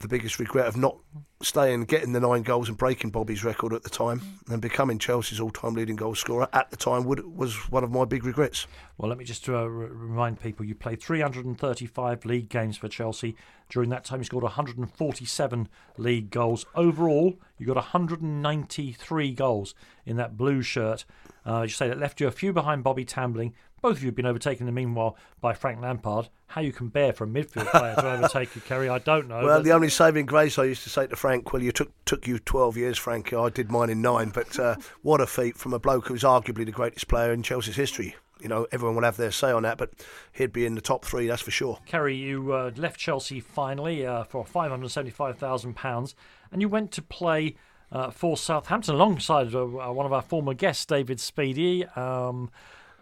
the 0.00 0.08
biggest 0.08 0.38
regret 0.38 0.66
of 0.66 0.76
not 0.76 0.96
staying, 1.42 1.84
getting 1.84 2.12
the 2.12 2.20
nine 2.20 2.42
goals 2.42 2.68
and 2.68 2.76
breaking 2.76 3.10
Bobby's 3.10 3.44
record 3.44 3.72
at 3.72 3.82
the 3.82 3.90
time, 3.90 4.20
and 4.48 4.60
becoming 4.60 4.98
Chelsea's 4.98 5.40
all-time 5.40 5.74
leading 5.74 5.96
goal 5.96 6.14
scorer 6.14 6.48
at 6.52 6.70
the 6.70 6.76
time 6.76 7.04
would, 7.04 7.36
was 7.36 7.54
one 7.70 7.84
of 7.84 7.90
my 7.90 8.04
big 8.04 8.24
regrets. 8.24 8.66
Well, 8.96 9.08
let 9.08 9.18
me 9.18 9.24
just 9.24 9.48
uh, 9.48 9.68
remind 9.68 10.40
people: 10.40 10.64
you 10.64 10.74
played 10.74 11.02
335 11.02 12.24
league 12.24 12.48
games 12.48 12.76
for 12.76 12.88
Chelsea. 12.88 13.36
During 13.68 13.90
that 13.90 14.04
time, 14.04 14.20
you 14.20 14.24
scored 14.24 14.44
147 14.44 15.68
league 15.96 16.30
goals. 16.30 16.64
Overall, 16.74 17.38
you 17.58 17.66
got 17.66 17.76
193 17.76 19.32
goals 19.32 19.74
in 20.06 20.16
that 20.16 20.36
blue 20.36 20.62
shirt. 20.62 21.04
Uh, 21.46 21.62
you 21.62 21.68
say 21.68 21.88
that 21.88 21.98
left 21.98 22.20
you 22.20 22.26
a 22.26 22.32
few 22.32 22.52
behind 22.52 22.82
Bobby 22.82 23.04
Tambling, 23.04 23.52
both 23.80 23.96
of 23.98 24.02
you 24.02 24.08
have 24.08 24.14
been 24.14 24.26
overtaken 24.26 24.66
in 24.66 24.74
the 24.74 24.80
meanwhile 24.80 25.16
by 25.40 25.54
Frank 25.54 25.80
Lampard. 25.80 26.28
How 26.48 26.60
you 26.60 26.72
can 26.72 26.88
bear 26.88 27.12
for 27.12 27.24
a 27.24 27.26
midfield 27.26 27.70
player 27.70 27.94
to 27.96 28.10
overtake 28.10 28.54
you, 28.54 28.60
Kerry, 28.62 28.88
I 28.88 28.98
don't 28.98 29.28
know. 29.28 29.44
Well, 29.44 29.62
the 29.62 29.72
only 29.72 29.88
saving 29.88 30.26
grace 30.26 30.58
I 30.58 30.64
used 30.64 30.82
to 30.84 30.90
say 30.90 31.06
to 31.06 31.16
Frank, 31.16 31.52
well, 31.52 31.62
you 31.62 31.72
took 31.72 31.92
took 32.04 32.26
you 32.26 32.38
12 32.38 32.76
years, 32.76 32.98
Frank. 32.98 33.32
I 33.32 33.48
did 33.50 33.70
mine 33.70 33.90
in 33.90 34.00
nine. 34.02 34.30
But 34.30 34.58
uh, 34.58 34.76
what 35.02 35.20
a 35.20 35.26
feat 35.26 35.56
from 35.56 35.72
a 35.72 35.78
bloke 35.78 36.08
who's 36.08 36.22
arguably 36.22 36.64
the 36.64 36.72
greatest 36.72 37.08
player 37.08 37.32
in 37.32 37.42
Chelsea's 37.42 37.76
history. 37.76 38.16
You 38.40 38.48
know, 38.48 38.66
everyone 38.70 38.94
will 38.94 39.04
have 39.04 39.16
their 39.16 39.32
say 39.32 39.50
on 39.50 39.64
that, 39.64 39.78
but 39.78 39.90
he'd 40.32 40.52
be 40.52 40.64
in 40.64 40.74
the 40.76 40.80
top 40.80 41.04
three, 41.04 41.26
that's 41.26 41.42
for 41.42 41.50
sure. 41.50 41.80
Kerry, 41.86 42.14
you 42.14 42.52
uh, 42.52 42.70
left 42.76 42.98
Chelsea 42.98 43.40
finally 43.40 44.06
uh, 44.06 44.22
for 44.24 44.44
£575,000 44.44 46.14
and 46.52 46.60
you 46.62 46.68
went 46.68 46.92
to 46.92 47.02
play 47.02 47.56
uh, 47.90 48.10
for 48.10 48.36
Southampton 48.36 48.94
alongside 48.94 49.54
uh, 49.54 49.64
one 49.64 50.06
of 50.06 50.12
our 50.12 50.22
former 50.22 50.54
guests, 50.54 50.86
David 50.86 51.18
Speedie. 51.18 51.96
Um, 51.96 52.50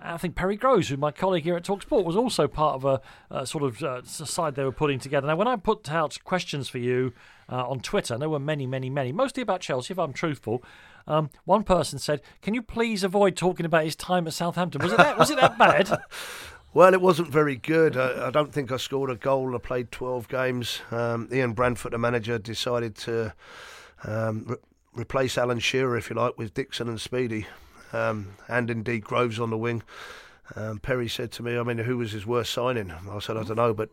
I 0.00 0.18
think 0.18 0.34
Perry 0.34 0.56
Groves, 0.56 0.88
who 0.88 0.96
my 0.96 1.10
colleague 1.10 1.44
here 1.44 1.56
at 1.56 1.64
Talksport, 1.64 2.04
was 2.04 2.16
also 2.16 2.46
part 2.46 2.74
of 2.74 2.84
a, 2.84 3.00
a 3.30 3.46
sort 3.46 3.64
of 3.64 3.82
uh, 3.82 4.02
side 4.02 4.54
they 4.54 4.64
were 4.64 4.72
putting 4.72 4.98
together. 4.98 5.26
Now, 5.26 5.36
when 5.36 5.48
I 5.48 5.56
put 5.56 5.90
out 5.90 6.18
questions 6.24 6.68
for 6.68 6.78
you 6.78 7.12
uh, 7.50 7.68
on 7.68 7.80
Twitter, 7.80 8.14
and 8.14 8.20
there 8.20 8.28
were 8.28 8.38
many, 8.38 8.66
many, 8.66 8.90
many, 8.90 9.10
mostly 9.12 9.42
about 9.42 9.60
Chelsea, 9.60 9.92
if 9.92 9.98
I'm 9.98 10.12
truthful. 10.12 10.62
Um, 11.06 11.30
one 11.44 11.62
person 11.62 11.98
said, 11.98 12.20
"Can 12.42 12.52
you 12.52 12.62
please 12.62 13.04
avoid 13.04 13.36
talking 13.36 13.64
about 13.64 13.84
his 13.84 13.96
time 13.96 14.26
at 14.26 14.34
Southampton?" 14.34 14.82
Was 14.82 14.92
it 14.92 14.98
that? 14.98 15.18
was 15.18 15.30
it 15.30 15.36
that 15.40 15.58
bad? 15.58 15.90
Well, 16.74 16.92
it 16.92 17.00
wasn't 17.00 17.28
very 17.28 17.56
good. 17.56 17.96
I, 17.96 18.26
I, 18.26 18.30
don't 18.30 18.52
think 18.52 18.70
I 18.70 18.76
scored 18.76 19.08
a 19.08 19.14
goal. 19.14 19.54
I 19.54 19.58
played 19.58 19.90
12 19.90 20.28
games. 20.28 20.82
Um, 20.90 21.26
Ian 21.32 21.54
Branfoot, 21.54 21.92
the 21.92 21.96
manager, 21.96 22.36
decided 22.36 22.94
to 22.96 23.32
um, 24.04 24.44
re- 24.46 24.56
replace 24.92 25.38
Alan 25.38 25.58
Shearer, 25.58 25.96
if 25.96 26.10
you 26.10 26.16
like, 26.16 26.36
with 26.36 26.52
Dixon 26.52 26.86
and 26.86 26.98
Speedie 26.98 27.46
um, 27.92 28.36
and 28.48 28.70
indeed 28.70 29.04
Groves 29.04 29.38
on 29.38 29.50
the 29.50 29.58
wing. 29.58 29.82
Um, 30.54 30.78
Perry 30.78 31.08
said 31.08 31.32
to 31.32 31.42
me, 31.42 31.58
"I 31.58 31.62
mean, 31.64 31.78
who 31.78 31.98
was 31.98 32.12
his 32.12 32.24
worst 32.24 32.52
signing?" 32.52 32.92
I 32.92 33.18
said, 33.18 33.36
"I 33.36 33.42
don't 33.42 33.56
know, 33.56 33.74
but 33.74 33.88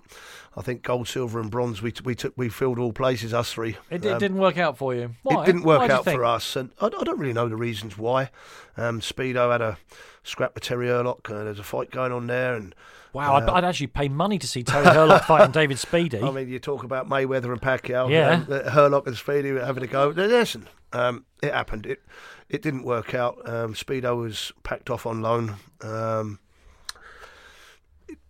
I 0.55 0.61
think 0.61 0.83
gold, 0.83 1.07
silver, 1.07 1.39
and 1.39 1.49
bronze. 1.49 1.81
We 1.81 1.91
t- 1.91 2.03
we 2.05 2.13
took 2.13 2.33
we 2.35 2.49
filled 2.49 2.77
all 2.77 2.93
places, 2.93 3.33
us 3.33 3.51
three. 3.51 3.77
It, 3.89 4.05
um, 4.05 4.19
didn't 4.19 4.37
work 4.37 4.57
out 4.57 4.77
for 4.77 4.93
you. 4.93 5.15
Why? 5.23 5.43
It 5.43 5.45
didn't 5.47 5.63
work 5.63 5.89
out 5.89 6.05
for 6.05 6.23
us, 6.23 6.55
and 6.55 6.69
I, 6.79 6.85
I, 6.85 7.03
don't 7.03 7.17
really 7.17 7.33
know 7.33 7.49
the 7.49 7.55
reasons 7.55 7.97
why. 7.97 8.29
Um, 8.77 8.99
Speedo 8.99 9.51
had 9.51 9.61
a 9.61 9.77
scrap 10.21 10.53
with 10.53 10.63
Terry 10.63 10.87
Hurlock. 10.87 11.27
Uh, 11.29 11.43
there's 11.43 11.59
a 11.59 11.63
fight 11.63 11.89
going 11.89 12.11
on 12.11 12.27
there, 12.27 12.55
and 12.55 12.75
Wow, 13.13 13.35
uh, 13.35 13.39
I'd, 13.39 13.49
I'd, 13.49 13.63
actually 13.63 13.87
pay 13.87 14.09
money 14.09 14.39
to 14.39 14.47
see 14.47 14.63
Terry 14.63 14.85
Hurlock 14.85 15.23
fighting 15.25 15.51
David 15.51 15.77
Speedy. 15.79 16.19
I 16.19 16.31
mean, 16.31 16.49
you 16.49 16.57
talk 16.57 16.83
about 16.83 17.07
Mayweather 17.07 17.51
and 17.51 17.61
Pacquiao. 17.61 18.09
Yeah. 18.09 18.43
Um, 18.47 18.71
Hurlock 18.71 19.07
and 19.07 19.21
were 19.27 19.63
having 19.63 19.83
a 19.83 19.87
go. 19.87 20.07
Listen, 20.07 20.67
um, 20.93 21.25
it 21.41 21.53
happened. 21.53 21.85
It 21.85 22.01
it 22.49 22.61
didn't 22.61 22.83
work 22.83 23.13
out. 23.13 23.37
Um, 23.49 23.73
Speedo 23.73 24.17
was 24.17 24.51
packed 24.63 24.89
off 24.89 25.05
on 25.05 25.21
loan. 25.21 25.55
Um, 25.81 26.39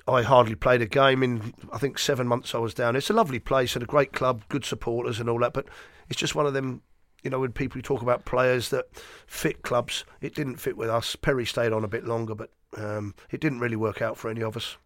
I 0.07 0.21
hardly 0.21 0.55
played 0.55 0.81
a 0.81 0.85
game 0.85 1.23
in 1.23 1.53
I 1.71 1.77
think 1.77 1.99
seven 1.99 2.27
months 2.27 2.55
I 2.55 2.57
was 2.57 2.73
down. 2.73 2.95
It's 2.95 3.09
a 3.09 3.13
lovely 3.13 3.39
place 3.39 3.75
and 3.75 3.83
a 3.83 3.87
great 3.87 4.13
club, 4.13 4.43
good 4.49 4.65
supporters 4.65 5.19
and 5.19 5.29
all 5.29 5.39
that. 5.39 5.53
But 5.53 5.67
it's 6.09 6.19
just 6.19 6.35
one 6.35 6.45
of 6.45 6.53
them, 6.53 6.81
you 7.23 7.29
know, 7.29 7.39
when 7.39 7.51
people 7.51 7.81
talk 7.81 8.01
about 8.01 8.25
players 8.25 8.69
that 8.69 8.85
fit 9.27 9.61
clubs, 9.61 10.05
it 10.21 10.35
didn't 10.35 10.57
fit 10.57 10.77
with 10.77 10.89
us. 10.89 11.15
Perry 11.15 11.45
stayed 11.45 11.71
on 11.71 11.83
a 11.83 11.87
bit 11.87 12.05
longer, 12.05 12.35
but 12.35 12.49
um, 12.77 13.13
it 13.31 13.39
didn't 13.39 13.59
really 13.59 13.75
work 13.75 14.01
out 14.01 14.17
for 14.17 14.29
any 14.29 14.41
of 14.41 14.57
us. 14.57 14.77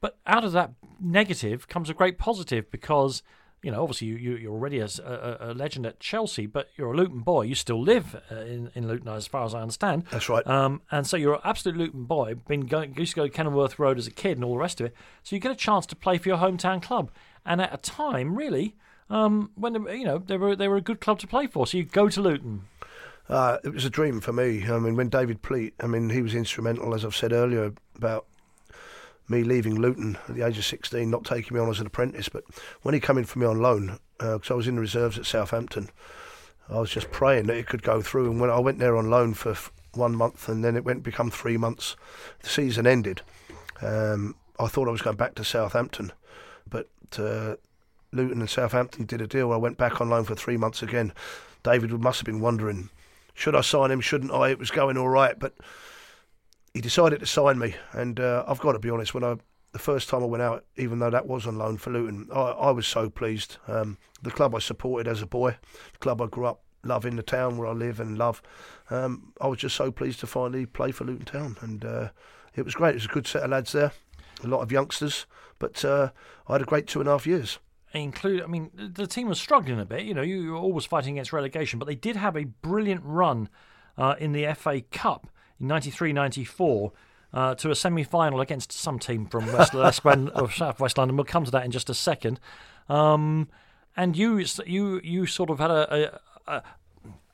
But 0.00 0.18
out 0.26 0.44
of 0.44 0.52
that 0.52 0.72
negative 1.00 1.66
comes 1.68 1.88
a 1.88 1.94
great 1.94 2.18
positive 2.18 2.70
because 2.70 3.22
you 3.64 3.70
know, 3.70 3.82
obviously 3.82 4.08
you, 4.08 4.16
you, 4.16 4.50
are 4.50 4.52
already 4.52 4.78
a, 4.78 4.88
a, 5.02 5.52
a, 5.52 5.54
legend 5.54 5.86
at 5.86 5.98
Chelsea, 5.98 6.44
but 6.44 6.68
you're 6.76 6.92
a 6.92 6.96
Luton 6.96 7.20
boy. 7.20 7.42
You 7.42 7.54
still 7.54 7.80
live 7.80 8.14
uh, 8.30 8.36
in, 8.36 8.70
in 8.74 8.86
Luton, 8.86 9.08
as 9.08 9.26
far 9.26 9.46
as 9.46 9.54
I 9.54 9.62
understand. 9.62 10.04
That's 10.10 10.28
right. 10.28 10.46
Um, 10.46 10.82
and 10.90 11.06
so 11.06 11.16
you're 11.16 11.36
an 11.36 11.40
absolute 11.44 11.78
Luton 11.78 12.04
boy. 12.04 12.34
Been 12.34 12.66
going, 12.66 12.94
used 12.98 13.12
to 13.12 13.16
go 13.16 13.26
to 13.26 13.32
Kenilworth 13.32 13.78
Road 13.78 13.96
as 13.96 14.06
a 14.06 14.10
kid 14.10 14.36
and 14.36 14.44
all 14.44 14.52
the 14.52 14.58
rest 14.58 14.82
of 14.82 14.86
it. 14.86 14.94
So 15.22 15.34
you 15.34 15.40
get 15.40 15.50
a 15.50 15.56
chance 15.56 15.86
to 15.86 15.96
play 15.96 16.18
for 16.18 16.28
your 16.28 16.36
hometown 16.36 16.82
club, 16.82 17.10
and 17.46 17.62
at 17.62 17.72
a 17.72 17.78
time, 17.78 18.36
really, 18.36 18.76
um, 19.08 19.50
when 19.54 19.74
you 19.74 20.04
know 20.04 20.18
they 20.18 20.36
were 20.36 20.54
they 20.54 20.68
were 20.68 20.76
a 20.76 20.82
good 20.82 21.00
club 21.00 21.18
to 21.20 21.26
play 21.26 21.46
for. 21.46 21.66
So 21.66 21.78
you 21.78 21.84
go 21.84 22.10
to 22.10 22.20
Luton. 22.20 22.64
Uh, 23.30 23.56
it 23.64 23.72
was 23.72 23.86
a 23.86 23.90
dream 23.90 24.20
for 24.20 24.34
me. 24.34 24.68
I 24.68 24.78
mean, 24.78 24.96
when 24.96 25.08
David 25.08 25.40
Pleat, 25.40 25.72
I 25.80 25.86
mean, 25.86 26.10
he 26.10 26.20
was 26.20 26.34
instrumental, 26.34 26.94
as 26.94 27.06
I've 27.06 27.16
said 27.16 27.32
earlier, 27.32 27.72
about 27.96 28.26
me 29.28 29.42
leaving 29.42 29.80
Luton 29.80 30.18
at 30.28 30.34
the 30.34 30.42
age 30.42 30.58
of 30.58 30.64
16, 30.64 31.08
not 31.08 31.24
taking 31.24 31.56
me 31.56 31.62
on 31.62 31.70
as 31.70 31.80
an 31.80 31.86
apprentice. 31.86 32.28
But 32.28 32.44
when 32.82 32.94
he 32.94 33.00
came 33.00 33.18
in 33.18 33.24
for 33.24 33.38
me 33.38 33.46
on 33.46 33.60
loan, 33.60 33.98
because 34.18 34.50
uh, 34.50 34.54
I 34.54 34.56
was 34.56 34.68
in 34.68 34.76
the 34.76 34.80
reserves 34.80 35.18
at 35.18 35.26
Southampton, 35.26 35.90
I 36.68 36.78
was 36.78 36.90
just 36.90 37.10
praying 37.10 37.46
that 37.46 37.56
it 37.56 37.66
could 37.66 37.82
go 37.82 38.00
through. 38.00 38.30
And 38.30 38.40
when 38.40 38.50
I 38.50 38.58
went 38.58 38.78
there 38.78 38.96
on 38.96 39.10
loan 39.10 39.34
for 39.34 39.52
f- 39.52 39.72
one 39.92 40.14
month, 40.14 40.48
and 40.48 40.64
then 40.64 40.76
it 40.76 40.84
went 40.84 41.02
become 41.02 41.30
three 41.30 41.56
months, 41.56 41.96
the 42.40 42.48
season 42.48 42.86
ended. 42.86 43.22
Um, 43.80 44.34
I 44.58 44.66
thought 44.68 44.88
I 44.88 44.92
was 44.92 45.02
going 45.02 45.16
back 45.16 45.34
to 45.36 45.44
Southampton, 45.44 46.12
but 46.68 46.88
uh, 47.18 47.56
Luton 48.12 48.40
and 48.40 48.50
Southampton 48.50 49.04
did 49.04 49.20
a 49.20 49.26
deal. 49.26 49.52
I 49.52 49.56
went 49.56 49.76
back 49.76 50.00
on 50.00 50.10
loan 50.10 50.24
for 50.24 50.34
three 50.34 50.56
months 50.56 50.82
again. 50.82 51.12
David 51.62 51.90
must 51.92 52.20
have 52.20 52.26
been 52.26 52.40
wondering, 52.40 52.90
should 53.34 53.56
I 53.56 53.62
sign 53.62 53.90
him? 53.90 54.00
Shouldn't 54.00 54.32
I? 54.32 54.50
It 54.50 54.58
was 54.58 54.70
going 54.70 54.96
all 54.96 55.08
right, 55.08 55.38
but 55.38 55.54
he 56.74 56.80
decided 56.80 57.20
to 57.20 57.26
sign 57.26 57.58
me. 57.58 57.74
And 57.92 58.20
uh, 58.20 58.44
I've 58.46 58.60
got 58.60 58.72
to 58.72 58.78
be 58.78 58.90
honest, 58.90 59.14
when 59.14 59.24
I 59.24 59.36
the 59.72 59.78
first 59.80 60.08
time 60.08 60.22
I 60.22 60.26
went 60.26 60.42
out, 60.42 60.64
even 60.76 61.00
though 61.00 61.10
that 61.10 61.26
was 61.26 61.48
on 61.48 61.58
loan 61.58 61.78
for 61.78 61.90
Luton, 61.90 62.28
I, 62.32 62.40
I 62.40 62.70
was 62.70 62.86
so 62.86 63.10
pleased. 63.10 63.56
Um, 63.66 63.98
the 64.22 64.30
club 64.30 64.54
I 64.54 64.60
supported 64.60 65.08
as 65.10 65.20
a 65.20 65.26
boy, 65.26 65.56
the 65.92 65.98
club 65.98 66.22
I 66.22 66.26
grew 66.26 66.46
up 66.46 66.62
loving, 66.84 67.16
the 67.16 67.24
town 67.24 67.56
where 67.56 67.66
I 67.66 67.72
live 67.72 67.98
and 67.98 68.16
love. 68.16 68.40
Um, 68.90 69.32
I 69.40 69.48
was 69.48 69.58
just 69.58 69.74
so 69.74 69.90
pleased 69.90 70.20
to 70.20 70.28
finally 70.28 70.64
play 70.64 70.92
for 70.92 71.04
Luton 71.04 71.24
Town, 71.24 71.56
and 71.60 71.84
uh, 71.84 72.08
it 72.54 72.64
was 72.64 72.76
great. 72.76 72.90
It 72.90 72.96
was 72.96 73.06
a 73.06 73.08
good 73.08 73.26
set 73.26 73.42
of 73.42 73.50
lads 73.50 73.72
there, 73.72 73.90
a 74.44 74.46
lot 74.46 74.60
of 74.60 74.70
youngsters, 74.70 75.26
but 75.58 75.84
uh, 75.84 76.10
I 76.46 76.52
had 76.52 76.62
a 76.62 76.66
great 76.66 76.86
two 76.86 77.00
and 77.00 77.08
a 77.08 77.12
half 77.12 77.26
years. 77.26 77.58
Include, 77.92 78.42
I 78.42 78.46
mean, 78.46 78.70
the 78.74 79.08
team 79.08 79.28
was 79.28 79.40
struggling 79.40 79.80
a 79.80 79.84
bit. 79.84 80.02
You 80.02 80.14
know, 80.14 80.22
you 80.22 80.52
were 80.52 80.58
always 80.58 80.84
fighting 80.84 81.14
against 81.14 81.32
relegation, 81.32 81.80
but 81.80 81.86
they 81.86 81.94
did 81.96 82.14
have 82.14 82.36
a 82.36 82.44
brilliant 82.44 83.02
run 83.04 83.48
uh, 83.98 84.14
in 84.20 84.32
the 84.32 84.52
FA 84.54 84.82
Cup 84.82 85.28
in 85.60 85.68
93-94 85.68 86.92
uh, 87.32 87.54
to 87.56 87.70
a 87.70 87.74
semi-final 87.74 88.40
against 88.40 88.72
some 88.72 88.98
team 88.98 89.26
from 89.26 89.46
West, 89.52 89.74
West 89.74 90.02
or 90.04 90.50
South 90.50 90.80
West 90.80 90.98
London. 90.98 91.16
We'll 91.16 91.24
come 91.24 91.44
to 91.44 91.50
that 91.50 91.64
in 91.64 91.70
just 91.70 91.90
a 91.90 91.94
second. 91.94 92.38
Um, 92.88 93.48
and 93.96 94.16
you, 94.16 94.44
you, 94.66 95.00
you 95.02 95.26
sort 95.26 95.50
of 95.50 95.58
had 95.58 95.70
a, 95.70 96.20
a, 96.46 96.54
a 96.56 96.62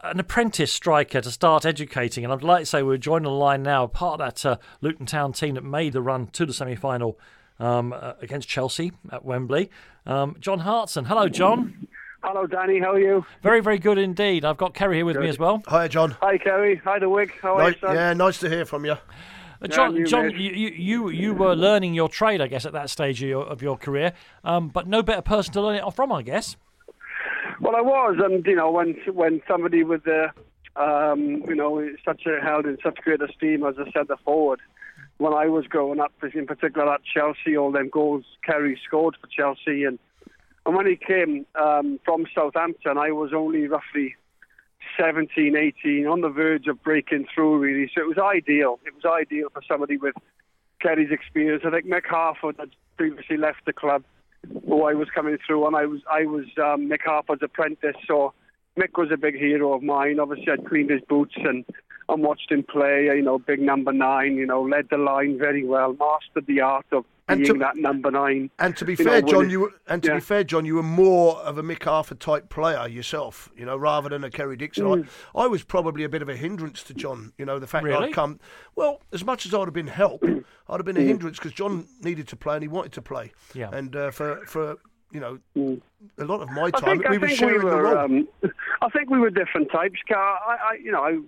an 0.02 0.18
apprentice 0.18 0.72
striker 0.72 1.20
to 1.20 1.30
start 1.30 1.66
educating. 1.66 2.24
And 2.24 2.32
I'd 2.32 2.42
like 2.42 2.62
to 2.62 2.66
say 2.66 2.82
we're 2.82 2.96
joined 2.96 3.26
on 3.26 3.32
the 3.32 3.38
line 3.38 3.62
now, 3.62 3.86
part 3.86 4.20
of 4.20 4.26
that 4.26 4.46
uh, 4.46 4.56
Luton 4.80 5.06
Town 5.06 5.32
team 5.32 5.54
that 5.56 5.64
made 5.64 5.92
the 5.92 6.02
run 6.02 6.28
to 6.28 6.46
the 6.46 6.52
semi 6.52 6.74
final 6.74 7.18
um, 7.58 7.92
uh, 7.92 8.14
against 8.22 8.48
Chelsea 8.48 8.92
at 9.12 9.24
Wembley. 9.24 9.70
Um, 10.06 10.36
John 10.40 10.60
Hartson. 10.60 11.04
Hello, 11.04 11.28
John. 11.28 11.88
Hello, 12.22 12.46
Danny. 12.46 12.78
How 12.80 12.92
are 12.92 13.00
you? 13.00 13.24
Very, 13.42 13.60
very 13.60 13.78
good 13.78 13.96
indeed. 13.96 14.44
I've 14.44 14.58
got 14.58 14.74
Kerry 14.74 14.96
here 14.96 15.06
with 15.06 15.16
good. 15.16 15.22
me 15.22 15.28
as 15.30 15.38
well. 15.38 15.62
Hi, 15.68 15.88
John. 15.88 16.10
Hi, 16.20 16.36
Kerry. 16.36 16.76
Hi, 16.84 16.98
the 16.98 17.08
Wig. 17.08 17.32
How 17.40 17.56
nice, 17.56 17.66
are 17.66 17.70
you, 17.70 17.76
son? 17.80 17.94
Yeah, 17.94 18.12
nice 18.12 18.38
to 18.40 18.48
hear 18.48 18.66
from 18.66 18.84
you. 18.84 18.92
Uh, 18.92 19.66
John, 19.68 19.96
yeah, 19.96 20.04
John, 20.04 20.30
you, 20.30 20.68
you 20.68 21.08
you 21.10 21.34
were 21.34 21.54
learning 21.54 21.94
your 21.94 22.08
trade, 22.08 22.40
I 22.40 22.46
guess, 22.46 22.66
at 22.66 22.72
that 22.72 22.90
stage 22.90 23.22
of 23.22 23.28
your, 23.28 23.44
of 23.44 23.62
your 23.62 23.76
career, 23.76 24.12
um, 24.44 24.68
but 24.68 24.86
no 24.86 25.02
better 25.02 25.22
person 25.22 25.52
to 25.54 25.62
learn 25.62 25.76
it 25.76 25.82
off 25.82 25.96
from, 25.96 26.12
I 26.12 26.22
guess. 26.22 26.56
Well, 27.60 27.76
I 27.76 27.82
was, 27.82 28.16
and 28.22 28.44
you 28.46 28.56
know, 28.56 28.70
when 28.70 28.96
when 29.12 29.42
somebody 29.46 29.82
with 29.82 30.04
the, 30.04 30.28
um, 30.76 31.42
you 31.46 31.54
know, 31.54 31.86
such 32.04 32.22
a 32.26 32.40
held 32.42 32.66
in 32.66 32.78
such 32.82 32.96
great 32.96 33.20
esteem 33.22 33.64
as 33.64 33.76
a 33.76 33.90
centre 33.92 34.16
forward, 34.24 34.60
when 35.18 35.34
I 35.34 35.46
was 35.46 35.66
growing 35.66 36.00
up, 36.00 36.12
in 36.34 36.46
particular 36.46 36.94
at 36.94 37.02
Chelsea, 37.04 37.56
all 37.56 37.70
them 37.70 37.90
goals 37.90 38.24
Kerry 38.44 38.80
scored 38.86 39.16
for 39.20 39.26
Chelsea, 39.26 39.84
and 39.84 39.98
and 40.66 40.76
when 40.76 40.86
he 40.86 40.96
came 40.96 41.46
um, 41.60 41.98
from 42.04 42.26
Southampton, 42.34 42.98
I 42.98 43.12
was 43.12 43.32
only 43.34 43.66
roughly 43.66 44.16
17, 44.98 45.56
18, 45.56 46.06
on 46.06 46.20
the 46.20 46.28
verge 46.28 46.66
of 46.66 46.82
breaking 46.82 47.26
through, 47.34 47.58
really. 47.58 47.90
So 47.94 48.02
it 48.02 48.08
was 48.08 48.18
ideal. 48.18 48.78
It 48.84 48.94
was 48.94 49.04
ideal 49.04 49.48
for 49.52 49.62
somebody 49.66 49.96
with 49.96 50.14
Kerry's 50.80 51.10
experience. 51.10 51.62
I 51.66 51.70
think 51.70 51.86
Mick 51.86 52.06
Harford 52.06 52.56
had 52.58 52.70
previously 52.96 53.36
left 53.36 53.64
the 53.66 53.72
club 53.72 54.04
who 54.66 54.84
I 54.84 54.94
was 54.94 55.08
coming 55.14 55.38
through, 55.46 55.66
and 55.66 55.76
I 55.76 55.86
was 55.86 56.00
I 56.10 56.24
was 56.24 56.46
um, 56.58 56.88
Mick 56.88 57.02
Harford's 57.04 57.42
apprentice. 57.42 57.96
So 58.06 58.32
Mick 58.78 58.98
was 58.98 59.10
a 59.12 59.16
big 59.16 59.36
hero 59.36 59.74
of 59.74 59.82
mine. 59.82 60.18
Obviously, 60.18 60.52
I'd 60.52 60.66
cleaned 60.66 60.90
his 60.90 61.02
boots 61.08 61.34
and 61.36 61.64
and 62.08 62.22
watched 62.22 62.50
him 62.50 62.62
play. 62.62 63.04
You 63.04 63.22
know, 63.22 63.38
big 63.38 63.60
number 63.60 63.92
nine. 63.92 64.36
You 64.36 64.46
know, 64.46 64.62
led 64.62 64.88
the 64.90 64.96
line 64.96 65.38
very 65.38 65.64
well, 65.64 65.94
mastered 65.98 66.46
the 66.46 66.60
art 66.60 66.86
of 66.92 67.04
being 67.38 67.54
to, 67.54 67.58
that 67.60 67.76
number 67.76 68.10
nine. 68.10 68.50
And 68.58 68.76
to 68.76 68.84
be 68.84 68.94
fair, 68.94 69.22
know, 69.22 69.28
John, 69.28 69.50
you 69.50 69.60
were, 69.60 69.72
and 69.88 70.02
to 70.02 70.08
yeah. 70.10 70.14
be 70.16 70.20
fair, 70.20 70.44
John, 70.44 70.64
you 70.64 70.74
were 70.74 70.82
more 70.82 71.36
of 71.38 71.58
a 71.58 71.62
Mick 71.62 71.84
Harford 71.84 72.20
type 72.20 72.48
player 72.48 72.86
yourself. 72.88 73.50
You 73.56 73.64
know, 73.64 73.76
rather 73.76 74.08
than 74.08 74.24
a 74.24 74.30
Kerry 74.30 74.56
Dixon. 74.56 74.84
Mm. 74.84 75.08
I, 75.34 75.42
I, 75.42 75.46
was 75.46 75.62
probably 75.62 76.04
a 76.04 76.08
bit 76.08 76.22
of 76.22 76.28
a 76.28 76.36
hindrance 76.36 76.82
to 76.84 76.94
John. 76.94 77.32
You 77.38 77.44
know, 77.44 77.58
the 77.58 77.66
fact 77.66 77.84
really? 77.84 77.98
that 77.98 78.08
I'd 78.08 78.14
come. 78.14 78.40
Well, 78.76 79.00
as 79.12 79.24
much 79.24 79.46
as 79.46 79.54
I'd 79.54 79.60
have 79.60 79.72
been 79.72 79.86
help, 79.86 80.22
I'd 80.24 80.44
have 80.76 80.84
been 80.84 80.96
a 80.96 81.00
mm. 81.00 81.06
hindrance 81.06 81.38
because 81.38 81.52
John 81.52 81.86
needed 82.02 82.28
to 82.28 82.36
play 82.36 82.54
and 82.54 82.62
he 82.62 82.68
wanted 82.68 82.92
to 82.92 83.02
play. 83.02 83.32
Yeah. 83.54 83.70
And 83.72 83.94
uh, 83.94 84.10
for 84.10 84.44
for 84.46 84.76
you 85.12 85.20
know, 85.20 85.38
mm. 85.56 85.80
a 86.18 86.24
lot 86.24 86.40
of 86.40 86.50
my 86.50 86.70
time, 86.70 87.00
think, 87.00 87.08
we 87.08 87.18
were 87.18 87.26
we 87.26 87.58
were, 87.58 87.70
the 87.70 87.76
role. 87.76 87.98
Um, 87.98 88.28
I 88.82 88.88
think 88.90 89.10
we 89.10 89.18
were 89.18 89.30
different 89.30 89.70
types. 89.70 89.98
Car. 90.08 90.38
I, 90.46 90.52
I 90.52 90.74
you 90.82 90.92
know, 90.92 91.02
I, 91.02 91.18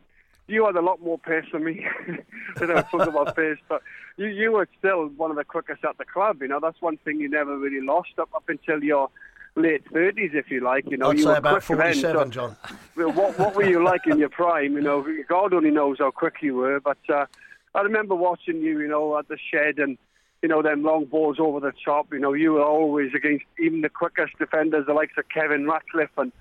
you 0.49 0.67
had 0.67 0.77
a 0.77 0.81
lot 0.81 1.01
more 1.01 1.19
pace 1.19 1.45
than 1.53 1.65
me. 1.65 1.87
I 2.57 2.67
don't 2.67 2.89
talk 2.91 3.09
about 3.09 3.37
pace, 3.37 3.59
but 3.69 3.83
you 4.17 4.27
you 4.27 4.53
were 4.53 4.69
still 4.79 5.09
one 5.09 5.31
of 5.31 5.37
the 5.37 5.45
quickest 5.45 5.85
at 5.85 5.99
the 5.99 6.05
club. 6.05 6.43
You 6.43 6.49
know, 6.49 6.61
that's 6.61 6.81
one 6.81 6.97
thing 6.99 7.21
you 7.21 7.29
never 7.29 7.57
really 7.57 7.85
lost 7.85 8.19
up 8.19 8.31
up 8.35 8.45
until 8.49 8.83
your 8.83 9.09
late 9.55 9.85
thirties, 9.93 10.33
if 10.35 10.51
you 10.51 10.61
like. 10.61 10.91
You 10.91 10.97
know, 10.97 11.11
I'd 11.11 11.19
you 11.19 11.27
were 11.27 11.37
about 11.37 11.63
forty-seven, 11.63 12.25
so, 12.25 12.31
John. 12.31 12.57
What 12.95 13.39
what 13.39 13.55
were 13.55 13.65
you 13.65 13.83
like 13.83 14.07
in 14.07 14.19
your 14.19 14.29
prime? 14.29 14.75
You 14.75 14.83
know, 14.83 15.07
God 15.29 15.55
only 15.55 15.71
knows 15.71 15.99
how 15.99 16.11
quick 16.11 16.37
you 16.43 16.57
were, 16.57 16.81
but 16.81 16.99
uh, 17.09 17.27
I 17.75 17.81
remember 17.81 18.15
watching 18.15 18.57
you. 18.57 18.81
You 18.81 18.89
know, 18.89 19.19
at 19.19 19.29
the 19.29 19.39
shed 19.51 19.79
and 19.79 19.97
you 20.43 20.49
know, 20.49 20.61
them 20.61 20.83
long 20.83 21.05
balls 21.05 21.37
over 21.39 21.61
the 21.61 21.73
top. 21.85 22.13
You 22.13 22.19
know, 22.19 22.33
you 22.33 22.53
were 22.55 22.65
always 22.65 23.13
against 23.15 23.45
even 23.61 23.81
the 23.81 23.89
quickest 23.89 24.37
defenders, 24.39 24.87
the 24.87 24.93
likes 24.93 25.15
of 25.17 25.29
Kevin 25.29 25.67
Ratcliffe 25.67 26.11
and 26.19 26.33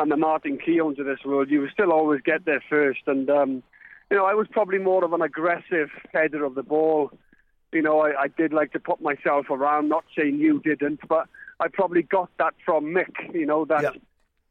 and 0.00 0.10
the 0.10 0.16
Martin 0.16 0.58
Keowns 0.58 0.98
of 0.98 1.06
this 1.06 1.20
world. 1.24 1.50
You 1.50 1.60
would 1.60 1.72
still 1.72 1.92
always 1.92 2.22
get 2.22 2.44
there 2.46 2.62
first. 2.68 3.00
And 3.06 3.28
um, 3.28 3.62
you 4.10 4.16
know, 4.16 4.24
I 4.24 4.34
was 4.34 4.46
probably 4.50 4.78
more 4.78 5.04
of 5.04 5.12
an 5.12 5.22
aggressive 5.22 5.90
header 6.12 6.44
of 6.44 6.54
the 6.54 6.62
ball. 6.62 7.10
You 7.72 7.82
know, 7.82 8.00
I, 8.00 8.22
I 8.22 8.28
did 8.28 8.52
like 8.52 8.72
to 8.72 8.80
put 8.80 9.00
myself 9.00 9.50
around. 9.50 9.88
Not 9.88 10.04
saying 10.16 10.38
you 10.38 10.60
didn't, 10.60 11.06
but 11.06 11.28
I 11.60 11.68
probably 11.68 12.02
got 12.02 12.30
that 12.38 12.54
from 12.64 12.86
Mick. 12.86 13.34
You 13.34 13.46
know, 13.46 13.64
that 13.66 13.96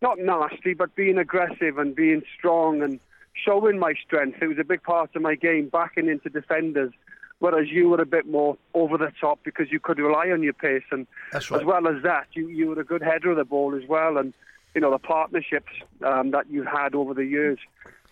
not 0.01 0.19
nasty, 0.19 0.73
but 0.73 0.95
being 0.95 1.17
aggressive 1.17 1.77
and 1.77 1.95
being 1.95 2.21
strong 2.37 2.81
and 2.83 2.99
showing 3.33 3.79
my 3.79 3.93
strength. 4.05 4.37
It 4.41 4.47
was 4.47 4.59
a 4.59 4.63
big 4.63 4.83
part 4.83 5.15
of 5.15 5.21
my 5.21 5.35
game, 5.35 5.69
backing 5.69 6.07
into 6.07 6.29
defenders 6.29 6.93
whereas 7.39 7.69
you 7.69 7.87
were 7.87 8.01
a 8.01 8.05
bit 8.05 8.27
more 8.27 8.57
over 8.73 8.97
the 8.97 9.13
top 9.21 9.39
because 9.43 9.71
you 9.71 9.79
could 9.79 9.97
rely 9.97 10.29
on 10.29 10.43
your 10.43 10.51
pace. 10.51 10.83
And 10.91 11.07
right. 11.33 11.41
as 11.41 11.63
well 11.63 11.87
as 11.87 12.03
that, 12.03 12.27
you, 12.33 12.49
you 12.49 12.67
were 12.67 12.81
a 12.81 12.83
good 12.83 13.01
header 13.01 13.31
of 13.31 13.37
the 13.37 13.45
ball 13.45 13.75
as 13.75 13.87
well. 13.87 14.17
And, 14.17 14.33
you 14.73 14.81
know, 14.81 14.91
the 14.91 14.99
partnerships 14.99 15.71
um, 16.05 16.31
that 16.31 16.49
you 16.49 16.63
had 16.63 16.95
over 16.95 17.13
the 17.13 17.25
years, 17.25 17.59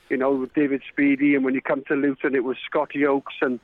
you 0.10 0.18
know, 0.18 0.32
with 0.32 0.54
David 0.54 0.82
Speedie, 0.92 1.36
and 1.36 1.44
when 1.44 1.54
you 1.54 1.62
come 1.62 1.84
to 1.88 1.94
Luton, 1.94 2.36
it 2.36 2.44
was 2.44 2.58
Scotty 2.66 3.06
Oakes 3.06 3.36
and 3.42 3.60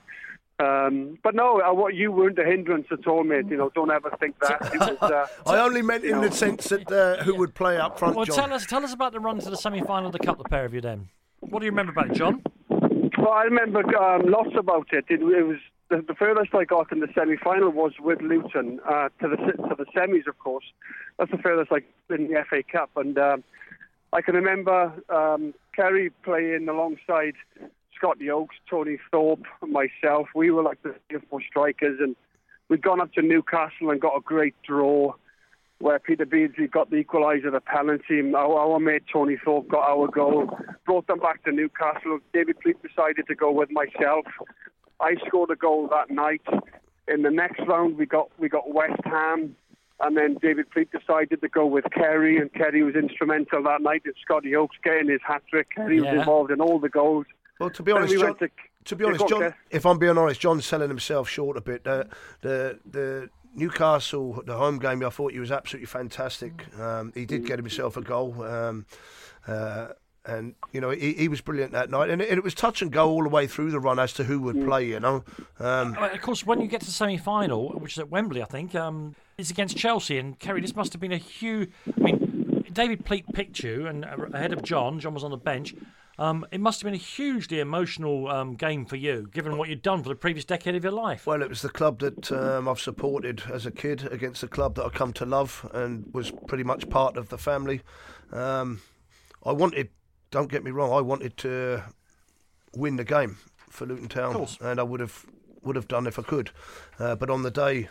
um, 0.60 1.18
but 1.24 1.34
no, 1.34 1.62
uh, 1.62 1.74
what 1.74 1.96
you 1.96 2.12
weren't 2.12 2.38
a 2.38 2.46
hindrance 2.46 2.88
at 2.92 3.08
all, 3.08 3.24
mate. 3.24 3.48
You 3.50 3.58
know, 3.58 3.72
don't 3.74 3.92
ever 3.92 4.12
think 4.20 4.40
that. 4.42 4.62
Was, 4.62 5.12
uh, 5.12 5.28
I 5.52 5.58
only 5.58 5.82
meant 5.82 6.04
in 6.04 6.12
know. 6.12 6.30
the 6.30 6.32
sense 6.32 6.70
that 6.70 6.92
uh, 6.92 7.24
who 7.24 7.36
would 7.36 7.56
play 7.56 7.78
up 7.78 7.98
front. 7.98 8.16
Well, 8.16 8.26
John. 8.26 8.36
tell 8.36 8.54
us, 8.54 8.66
tell 8.68 8.84
us 8.84 8.94
about 8.94 9.14
the 9.14 9.20
run 9.20 9.40
to 9.40 9.50
the 9.50 9.58
semi-final 9.58 10.08
of 10.08 10.14
the 10.14 10.20
cup, 10.20 10.38
the 10.38 10.44
pair 10.44 10.64
of 10.64 10.74
you. 10.74 10.80
Then, 10.80 11.10
what 11.40 11.60
do 11.60 11.66
you 11.66 11.72
remember 11.72 11.92
about 11.92 12.12
it, 12.12 12.14
John? 12.14 12.44
Well, 12.70 13.32
I 13.32 13.44
remember 13.44 13.80
um, 13.98 14.30
lots 14.30 14.52
about 14.56 14.88
it. 14.92 15.06
It, 15.10 15.22
it 15.22 15.44
was 15.44 15.58
the, 15.90 16.04
the, 16.08 16.14
furthest 16.14 16.54
I 16.56 16.64
got 16.64 16.92
in 16.92 17.00
the 17.00 17.08
semi-final 17.14 17.70
was 17.70 17.94
with 18.00 18.22
Luton 18.22 18.80
uh, 18.88 19.10
to 19.22 19.28
the 19.30 19.36
to 19.36 19.76
the 19.78 19.86
semis, 19.96 20.28
of 20.28 20.40
course. 20.40 20.66
That's 21.18 21.32
the 21.32 21.38
furthest 21.38 21.72
I 21.72 21.82
got 22.10 22.20
in 22.20 22.28
the 22.28 22.44
FA 22.50 22.64
Cup, 22.64 22.92
and 22.96 23.18
um, 23.18 23.44
I 24.12 24.22
can 24.22 24.36
remember 24.36 24.94
um, 25.10 25.54
Kerry 25.76 26.12
playing 26.24 26.68
alongside 26.70 27.34
Scotty 27.96 28.30
Oakes, 28.30 28.56
Tony 28.70 28.98
Thorpe, 29.12 29.46
myself. 29.62 30.28
We 30.36 30.52
were 30.52 30.64
like 30.64 30.82
the 30.84 30.96
four 31.30 31.42
strikers, 31.42 32.00
and 32.00 32.16
we'd 32.70 32.82
gone 32.82 33.02
up 33.02 33.14
to 33.14 33.22
Newcastle 33.22 33.90
and 33.90 34.00
got 34.00 34.16
a 34.16 34.22
great 34.22 34.56
draw 34.64 35.14
where 35.80 36.00
Peter 36.00 36.26
Beardsley 36.26 36.68
got 36.68 36.90
the 36.92 37.04
equaliser, 37.04 37.52
the 37.52 37.60
penalty. 37.60 38.22
Our, 38.34 38.58
our 38.58 38.80
mate 38.80 39.04
Tony 39.12 39.38
Thorpe 39.44 39.68
got 39.68 39.90
our 39.90 40.08
goal, 40.08 40.50
brought 40.86 41.08
them 41.08 41.20
back 41.20 41.44
to 41.44 41.52
Newcastle. 41.52 42.20
David 42.34 42.60
Pleat 42.62 42.78
decided 42.82 43.28
to 43.28 43.36
go 43.36 43.52
with 43.52 43.70
myself. 43.70 44.26
I 45.04 45.16
scored 45.28 45.52
a 45.52 45.56
goal 45.56 45.90
that 45.90 46.10
night. 46.10 46.42
In 47.08 47.24
the 47.24 47.30
next 47.30 47.60
round, 47.68 47.98
we 47.98 48.06
got 48.06 48.30
we 48.40 48.48
got 48.48 48.74
West 48.74 49.02
Ham, 49.04 49.56
and 50.00 50.16
then 50.18 50.38
David 50.42 50.72
Pleat 50.72 50.90
decided 50.92 51.42
to 51.42 51.50
go 51.50 51.66
with 51.66 51.84
Kerry, 51.94 52.38
and 52.38 52.52
Kerry 52.54 52.82
was 52.84 52.96
instrumental 52.96 53.62
that 53.64 53.82
night 53.82 54.04
in 54.06 54.14
Scotty 54.22 54.56
Oakes 54.56 54.78
getting 54.84 55.10
his 55.10 55.20
hat 55.28 55.44
trick. 55.50 55.68
Kerry 55.76 55.98
yeah. 55.98 56.14
was 56.14 56.20
involved 56.22 56.52
in 56.52 56.62
all 56.62 56.80
the 56.80 56.90
goals. 56.90 57.26
Well, 57.60 57.70
to 57.72 57.84
be 57.84 57.92
honest, 57.92 58.14
we 58.14 58.22
John, 58.22 58.38
to, 58.38 58.50
to, 58.86 58.96
be 58.96 59.04
honest, 59.04 59.28
John, 59.28 59.54
if 59.70 59.86
I'm 59.86 60.00
being 60.00 60.18
honest, 60.18 60.40
John's 60.40 60.66
selling 60.66 60.90
himself 60.90 61.30
short 61.30 61.58
a 61.58 61.62
bit. 61.62 61.84
The 61.84 62.08
the 62.42 62.80
the 62.90 63.30
Newcastle, 63.56 64.42
the 64.46 64.56
home 64.56 64.80
game, 64.80 65.06
I 65.06 65.10
thought 65.10 65.34
he 65.34 65.40
was 65.40 65.52
absolutely 65.52 65.88
fantastic. 65.88 66.66
Um, 66.80 67.12
he 67.14 67.26
did 67.26 67.46
get 67.46 67.60
himself 67.60 67.98
a 67.98 68.02
goal. 68.02 68.42
Um, 68.44 68.86
uh, 69.48 69.90
and 70.26 70.56
you 70.72 70.80
know 70.80 70.90
he, 70.90 71.14
he 71.14 71.28
was 71.28 71.42
brilliant 71.42 71.72
that 71.74 71.90
night, 71.90 72.10
and 72.10 72.22
it, 72.22 72.30
it, 72.30 72.44
was 72.44 72.54
touch 72.54 72.82
and 72.82 72.92
go 72.92 73.10
all 73.10 73.24
the 73.24 73.30
way 73.30 73.48
through 73.48 73.72
the 73.72 73.80
run 73.80 74.00
as 74.00 74.14
to 74.14 74.24
who 74.24 74.40
would 74.42 74.56
mm. 74.56 74.66
play. 74.66 74.86
You 74.86 75.00
know, 75.00 75.24
um, 75.60 75.96
of 75.98 76.22
course, 76.22 76.46
when 76.46 76.62
you 76.62 76.68
get 76.68 76.82
to 76.82 76.86
the 76.86 76.92
semi-final, 76.92 77.80
which 77.80 77.94
is 77.94 78.00
at 78.00 78.10
Wembley, 78.10 78.42
I 78.42 78.46
think, 78.46 78.76
um, 78.76 79.16
it's 79.38 79.52
against 79.52 79.78
Chelsea, 79.78 80.18
and 80.18 80.38
Kerry. 80.40 80.62
This 80.62 80.76
must 80.76 80.94
have 80.94 81.02
been 81.02 81.12
a 81.12 81.18
huge. 81.18 81.72
I 81.98 82.00
mean, 82.00 82.66
David 82.72 83.06
Pleat 83.06 83.26
picked 83.34 83.64
you, 83.64 83.88
and 83.88 84.06
uh, 84.06 84.16
ahead 84.34 84.54
of 84.54 84.64
John, 84.64 85.00
John 85.00 85.14
was 85.14 85.24
on 85.24 85.32
the 85.32 85.38
bench. 85.38 85.76
Um, 86.20 86.46
it 86.52 86.60
must 86.60 86.80
have 86.82 86.86
been 86.86 86.94
a 86.94 87.04
hugely 87.04 87.60
emotional 87.60 88.28
um, 88.28 88.54
game 88.54 88.86
for 88.86 88.98
you, 88.98 89.28
given 89.32 89.58
what 89.58 89.70
you'd 89.70 89.82
done 89.82 90.04
for 90.04 90.10
the 90.10 90.16
previous 90.16 90.46
decade 90.46 90.76
of 90.76 90.84
your 90.84 90.94
life. 90.94 91.26
Well, 91.26 91.42
it 91.42 91.50
was 91.50 91.64
the 91.64 91.70
club 91.70 92.00
that 92.00 92.32
um, 92.32 92.68
I've 92.68 92.80
supported 92.80 93.44
as 93.52 93.66
a 93.66 93.72
kid 93.72 94.08
against 94.12 94.42
the 94.42 94.48
club 94.48 94.76
that 94.76 94.86
I 94.86 94.90
come 94.90 95.12
to 95.14 95.26
love 95.26 95.68
and 95.74 96.08
was 96.14 96.30
pretty 96.30 96.64
much 96.64 96.88
part 96.90 97.18
of 97.18 97.30
the 97.30 97.38
family. 97.40 97.82
Um, 98.32 98.82
I 99.44 99.54
wanted, 99.54 99.90
don't 100.34 100.50
get 100.52 100.64
me 100.64 100.72
wrong, 100.72 100.92
I 100.92 101.00
wanted 101.02 101.38
to 101.38 101.84
win 102.76 102.96
the 102.96 103.04
game 103.04 103.38
for 103.70 103.86
Luton 103.86 104.10
Town, 104.10 104.48
and 104.62 104.80
I 104.80 104.84
would 104.84 105.00
have 105.00 105.26
would 105.62 105.76
have 105.76 105.88
done 105.88 106.08
if 106.08 106.18
I 106.20 106.24
could. 106.24 106.50
Uh, 107.00 107.16
but 107.16 107.30
on 107.30 107.44
the 107.44 107.52
day, 107.52 107.88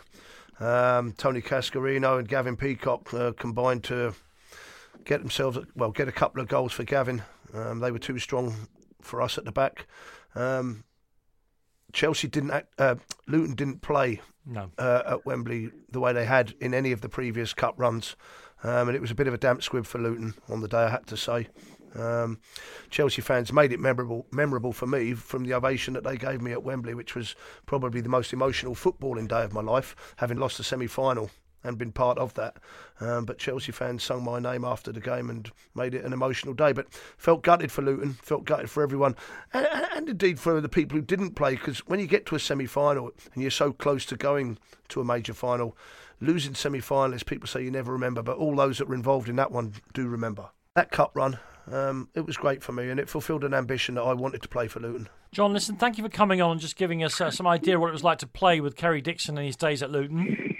um, 0.59 1.13
Tony 1.13 1.41
Cascarino 1.41 2.19
and 2.19 2.27
Gavin 2.27 2.57
Peacock 2.57 3.13
uh, 3.13 3.31
combined 3.31 3.83
to 3.85 4.13
get 5.05 5.21
themselves 5.21 5.57
well 5.75 5.91
get 5.91 6.07
a 6.09 6.11
couple 6.11 6.41
of 6.41 6.49
goals 6.49 6.73
for 6.73 6.83
Gavin. 6.83 7.23
Um, 7.53 7.79
they 7.79 7.91
were 7.91 7.99
too 7.99 8.19
strong 8.19 8.67
for 9.01 9.21
us 9.21 9.37
at 9.37 9.45
the 9.45 9.51
back. 9.53 9.87
Um, 10.35 10.83
Chelsea 11.93 12.27
didn't 12.27 12.51
act, 12.51 12.73
uh, 12.77 12.95
Luton 13.27 13.55
didn't 13.55 13.81
play 13.81 14.19
No. 14.45 14.69
uh, 14.77 15.03
at 15.05 15.25
Wembley 15.25 15.69
the 15.91 15.99
way 15.99 16.11
they 16.11 16.25
had 16.25 16.55
in 16.59 16.73
any 16.73 16.91
of 16.91 17.01
the 17.01 17.09
previous 17.09 17.53
cup 17.53 17.75
runs. 17.77 18.15
Um, 18.63 18.87
and 18.87 18.95
it 18.95 19.01
was 19.01 19.11
a 19.11 19.15
bit 19.15 19.27
of 19.27 19.33
a 19.33 19.37
damp 19.37 19.61
squib 19.61 19.85
for 19.85 19.99
Luton 19.99 20.33
on 20.49 20.61
the 20.61 20.67
day, 20.67 20.83
I 20.85 20.89
had 20.89 21.05
to 21.07 21.17
say. 21.17 21.49
Um, 21.95 22.39
Chelsea 22.89 23.21
fans 23.21 23.53
made 23.53 23.71
it 23.71 23.79
memorable, 23.79 24.25
memorable 24.31 24.73
for 24.73 24.87
me 24.87 25.13
from 25.13 25.43
the 25.43 25.53
ovation 25.53 25.93
that 25.93 26.03
they 26.03 26.17
gave 26.17 26.41
me 26.41 26.51
at 26.51 26.63
Wembley, 26.63 26.93
which 26.93 27.15
was 27.15 27.35
probably 27.65 28.01
the 28.01 28.09
most 28.09 28.33
emotional 28.33 28.75
footballing 28.75 29.27
day 29.27 29.43
of 29.43 29.53
my 29.53 29.61
life, 29.61 29.95
having 30.17 30.37
lost 30.37 30.57
the 30.57 30.63
semi-final 30.63 31.29
and 31.63 31.77
been 31.77 31.91
part 31.91 32.17
of 32.17 32.33
that. 32.33 32.57
Um, 32.99 33.25
but 33.25 33.37
Chelsea 33.37 33.71
fans 33.71 34.03
sung 34.03 34.23
my 34.23 34.39
name 34.39 34.65
after 34.65 34.91
the 34.91 34.99
game 34.99 35.29
and 35.29 35.49
made 35.73 35.95
it 35.95 36.03
an 36.03 36.13
emotional 36.13 36.53
day. 36.53 36.73
But 36.73 36.93
felt 37.17 37.41
gutted 37.41 37.71
for 37.71 37.81
Luton, 37.81 38.13
felt 38.13 38.45
gutted 38.45 38.69
for 38.69 38.83
everyone, 38.83 39.15
and, 39.53 39.65
and, 39.95 40.09
indeed 40.09 40.39
for 40.39 40.59
the 40.59 40.69
people 40.69 40.97
who 40.97 41.03
didn't 41.03 41.35
play. 41.35 41.55
Because 41.55 41.79
when 41.87 41.99
you 41.99 42.07
get 42.07 42.25
to 42.27 42.35
a 42.35 42.39
semi-final 42.39 43.11
and 43.33 43.41
you're 43.41 43.51
so 43.51 43.71
close 43.71 44.05
to 44.07 44.17
going 44.17 44.57
to 44.89 45.01
a 45.01 45.05
major 45.05 45.33
final, 45.33 45.77
losing 46.19 46.53
semi-finalists, 46.53 47.25
people 47.25 47.47
say 47.47 47.63
you 47.63 47.71
never 47.71 47.91
remember, 47.91 48.21
but 48.21 48.37
all 48.37 48.55
those 48.55 48.77
that 48.77 48.87
were 48.87 48.95
involved 48.95 49.29
in 49.29 49.35
that 49.37 49.51
one 49.51 49.73
do 49.93 50.07
remember. 50.07 50.49
That 50.75 50.91
cup 50.91 51.11
run, 51.13 51.39
um, 51.71 52.09
it 52.13 52.25
was 52.25 52.37
great 52.37 52.63
for 52.63 52.71
me, 52.71 52.89
and 52.89 52.99
it 52.99 53.09
fulfilled 53.09 53.43
an 53.43 53.53
ambition 53.53 53.95
that 53.95 54.03
I 54.03 54.13
wanted 54.13 54.41
to 54.41 54.47
play 54.47 54.67
for 54.67 54.79
Luton. 54.79 55.09
John, 55.31 55.53
listen, 55.53 55.75
thank 55.75 55.97
you 55.97 56.03
for 56.03 56.09
coming 56.09 56.41
on 56.41 56.51
and 56.51 56.61
just 56.61 56.75
giving 56.75 57.03
us 57.03 57.19
uh, 57.19 57.31
some 57.31 57.47
idea 57.47 57.79
what 57.79 57.89
it 57.89 57.93
was 57.93 58.03
like 58.03 58.19
to 58.19 58.27
play 58.27 58.59
with 58.61 58.75
Kerry 58.75 59.01
Dixon 59.01 59.37
in 59.37 59.45
his 59.45 59.55
days 59.55 59.81
at 59.81 59.89
Luton. 59.91 60.55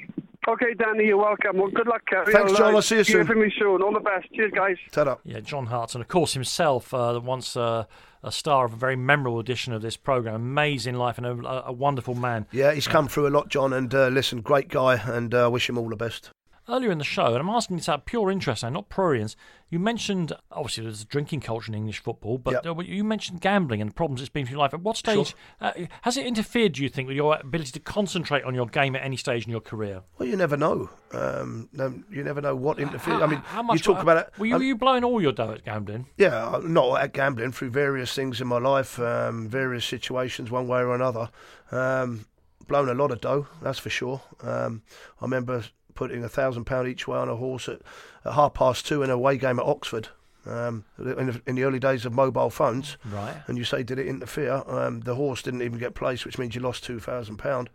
Okay, 0.48 0.74
Danny, 0.74 1.06
you're 1.06 1.18
welcome. 1.18 1.58
Well, 1.58 1.70
good 1.70 1.88
luck, 1.88 2.02
Kerry. 2.06 2.34
Thanks, 2.34 2.52
John. 2.54 2.74
uh, 2.74 2.76
I'll 2.76 2.82
see 2.82 2.98
you 2.98 3.04
soon. 3.06 3.26
from 3.26 3.40
you 3.40 3.50
soon. 3.58 3.82
All 3.82 3.94
the 3.94 4.02
best. 4.02 4.28
Cheers, 4.34 4.52
guys. 4.54 4.76
Turn 4.92 5.08
up. 5.08 5.22
Yeah, 5.24 5.40
John 5.40 5.68
Hart, 5.68 5.96
and 5.96 6.02
of 6.02 6.10
course 6.10 6.34
himself, 6.34 6.94
uh, 6.94 7.20
once 7.24 7.56
uh, 7.56 7.86
a 8.24 8.32
star 8.32 8.66
of 8.66 8.74
a 8.74 8.76
very 8.76 8.98
memorable 8.98 9.40
edition 9.40 9.72
of 9.72 9.82
this 9.82 9.96
programme. 9.96 10.36
Amazing 10.36 10.96
life 10.96 11.18
and 11.18 11.26
a, 11.26 11.68
a 11.68 11.72
wonderful 11.72 12.14
man. 12.16 12.46
Yeah, 12.52 12.74
he's 12.74 12.88
come 12.90 13.08
through 13.08 13.28
a 13.28 13.30
lot, 13.30 13.48
John, 13.48 13.72
and 13.72 13.94
uh, 13.96 14.08
listen, 14.10 14.42
great 14.42 14.68
guy, 14.68 14.96
and 14.96 15.34
uh, 15.34 15.50
wish 15.52 15.70
him 15.70 15.78
all 15.78 15.88
the 15.88 15.96
best. 15.96 16.32
Earlier 16.70 16.92
in 16.92 16.98
the 16.98 17.04
show, 17.04 17.26
and 17.28 17.38
I'm 17.38 17.50
asking 17.50 17.76
this 17.78 17.90
out 17.90 18.00
of 18.00 18.06
pure 18.06 18.32
interest 18.32 18.64
now, 18.64 18.70
not 18.70 18.88
prurience, 18.90 19.36
you 19.70 19.80
mentioned, 19.80 20.32
obviously, 20.50 20.84
there's 20.84 21.02
a 21.02 21.06
drinking 21.06 21.42
culture 21.42 21.70
in 21.72 21.76
English 21.76 22.00
football, 22.00 22.38
but 22.38 22.64
Yep. 22.64 22.78
uh, 22.78 22.82
you 22.84 23.04
mentioned 23.04 23.42
gambling 23.42 23.82
and 23.82 23.90
the 23.90 23.94
problems 23.94 24.22
it's 24.22 24.30
been 24.30 24.46
for 24.46 24.52
your 24.52 24.60
life. 24.60 24.74
At 24.74 24.80
what 24.82 24.96
stage 24.96 25.36
uh, 25.60 25.72
has 26.04 26.16
it 26.16 26.26
interfered, 26.26 26.74
do 26.74 26.84
you 26.84 26.88
think, 26.88 27.08
with 27.10 27.18
your 27.18 27.36
ability 27.38 27.72
to 27.72 27.80
concentrate 27.82 28.44
on 28.46 28.56
your 28.56 28.68
game 28.68 28.96
at 28.96 29.04
any 29.04 29.18
stage 29.18 29.44
in 29.46 29.52
your 29.52 29.60
career? 29.60 30.04
Well, 30.18 30.30
you 30.30 30.38
never 30.38 30.56
know. 30.56 30.90
Um, 31.12 31.68
no, 31.74 32.02
you 32.10 32.24
never 32.24 32.40
know 32.40 32.56
what 32.56 32.80
interferes. 32.80 33.22
I 33.22 33.26
mean, 33.26 33.40
how 33.40 33.62
much 33.64 33.80
you 33.86 33.94
talk 33.94 34.02
about 34.02 34.18
it. 34.18 34.30
Were 34.40 34.46
you, 34.46 34.56
um, 34.56 34.62
were 34.62 34.66
you 34.66 34.76
blowing 34.78 35.04
all 35.04 35.22
your 35.22 35.34
dough 35.34 35.52
at 35.52 35.66
gambling? 35.66 36.08
Yeah, 36.18 36.48
uh, 36.48 36.62
not 36.64 37.02
at 37.02 37.12
gambling 37.14 37.52
through 37.52 37.72
various 37.72 38.14
things 38.16 38.40
in 38.40 38.48
my 38.48 38.60
life, 38.60 39.00
um, 39.00 39.50
various 39.50 39.84
situations, 39.86 40.50
one 40.50 40.68
way 40.68 40.80
or 40.80 40.96
another. 40.96 41.30
Um, 41.72 42.26
blown 42.68 42.88
a 42.88 42.94
lot 42.94 43.12
of 43.12 43.20
dough, 43.20 43.48
that's 43.62 43.80
for 43.80 43.90
sure. 43.90 44.22
Um, 44.42 44.84
I 45.20 45.26
remember 45.26 45.66
putting 45.96 46.24
a 46.24 46.30
thousand 46.30 46.66
pound 46.66 46.88
each 46.88 47.08
way 47.08 47.18
on 47.18 47.30
a 47.30 47.36
horse 47.36 47.68
at, 47.70 47.82
at 48.26 48.34
half 48.34 48.54
past 48.54 48.86
two 48.88 49.04
in 49.04 49.10
a 49.10 49.14
away 49.14 49.38
game 49.38 49.60
at 49.60 49.66
Oxford. 49.66 50.10
Um, 50.46 50.84
in, 51.00 51.28
the, 51.28 51.42
in 51.48 51.56
the 51.56 51.64
early 51.64 51.80
days 51.80 52.06
of 52.06 52.12
mobile 52.12 52.50
phones, 52.50 52.98
Right. 53.06 53.34
and 53.48 53.58
you 53.58 53.64
say 53.64 53.82
did 53.82 53.98
it 53.98 54.08
interfere? 54.08 54.62
Um, 54.68 55.00
the 55.00 55.16
horse 55.16 55.42
didn't 55.42 55.62
even 55.62 55.80
get 55.80 55.96
placed, 55.96 56.26
which 56.26 56.38
means 56.38 56.54
you 56.54 56.60
lost 56.60 56.84
two 56.84 57.00
thousand 57.00 57.38
pound. 57.38 57.70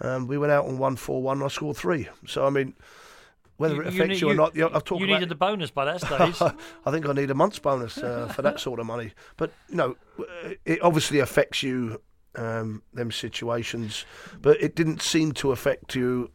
Um, 0.00 0.26
we 0.26 0.36
went 0.36 0.52
out 0.52 0.66
on 0.66 0.76
one 0.76 0.96
four 0.96 1.22
one. 1.22 1.42
I 1.42 1.48
scored 1.48 1.78
three. 1.78 2.08
So 2.26 2.44
I 2.46 2.50
mean, 2.50 2.74
whether 3.56 3.80
it 3.80 3.88
affects 3.88 4.20
you, 4.20 4.28
or 4.30 4.34
not, 4.34 4.54
you, 4.54 4.66
I've 4.66 4.84
talked 4.84 5.00
you 5.00 5.06
needed 5.06 5.30
the 5.30 5.34
bonus 5.34 5.70
by 5.70 5.86
that 5.86 6.00
stage. 6.02 6.36
I 6.84 6.90
think 6.90 7.08
I 7.08 7.14
need 7.14 7.30
a 7.30 7.34
month's 7.34 7.58
bonus 7.58 7.96
uh, 7.96 8.30
for 8.34 8.42
that 8.42 8.60
sort 8.60 8.78
of 8.78 8.84
money. 8.84 9.12
But 9.38 9.52
you 9.70 9.76
know, 9.76 9.96
it 10.66 10.82
obviously 10.82 11.18
affects 11.20 11.62
you 11.62 12.02
um, 12.34 12.82
them 12.92 13.10
situations, 13.10 14.04
but 14.42 14.60
it 14.62 14.74
didn't 14.74 15.00
seem 15.00 15.32
to 15.32 15.52
affect 15.52 15.94
you 15.94 16.30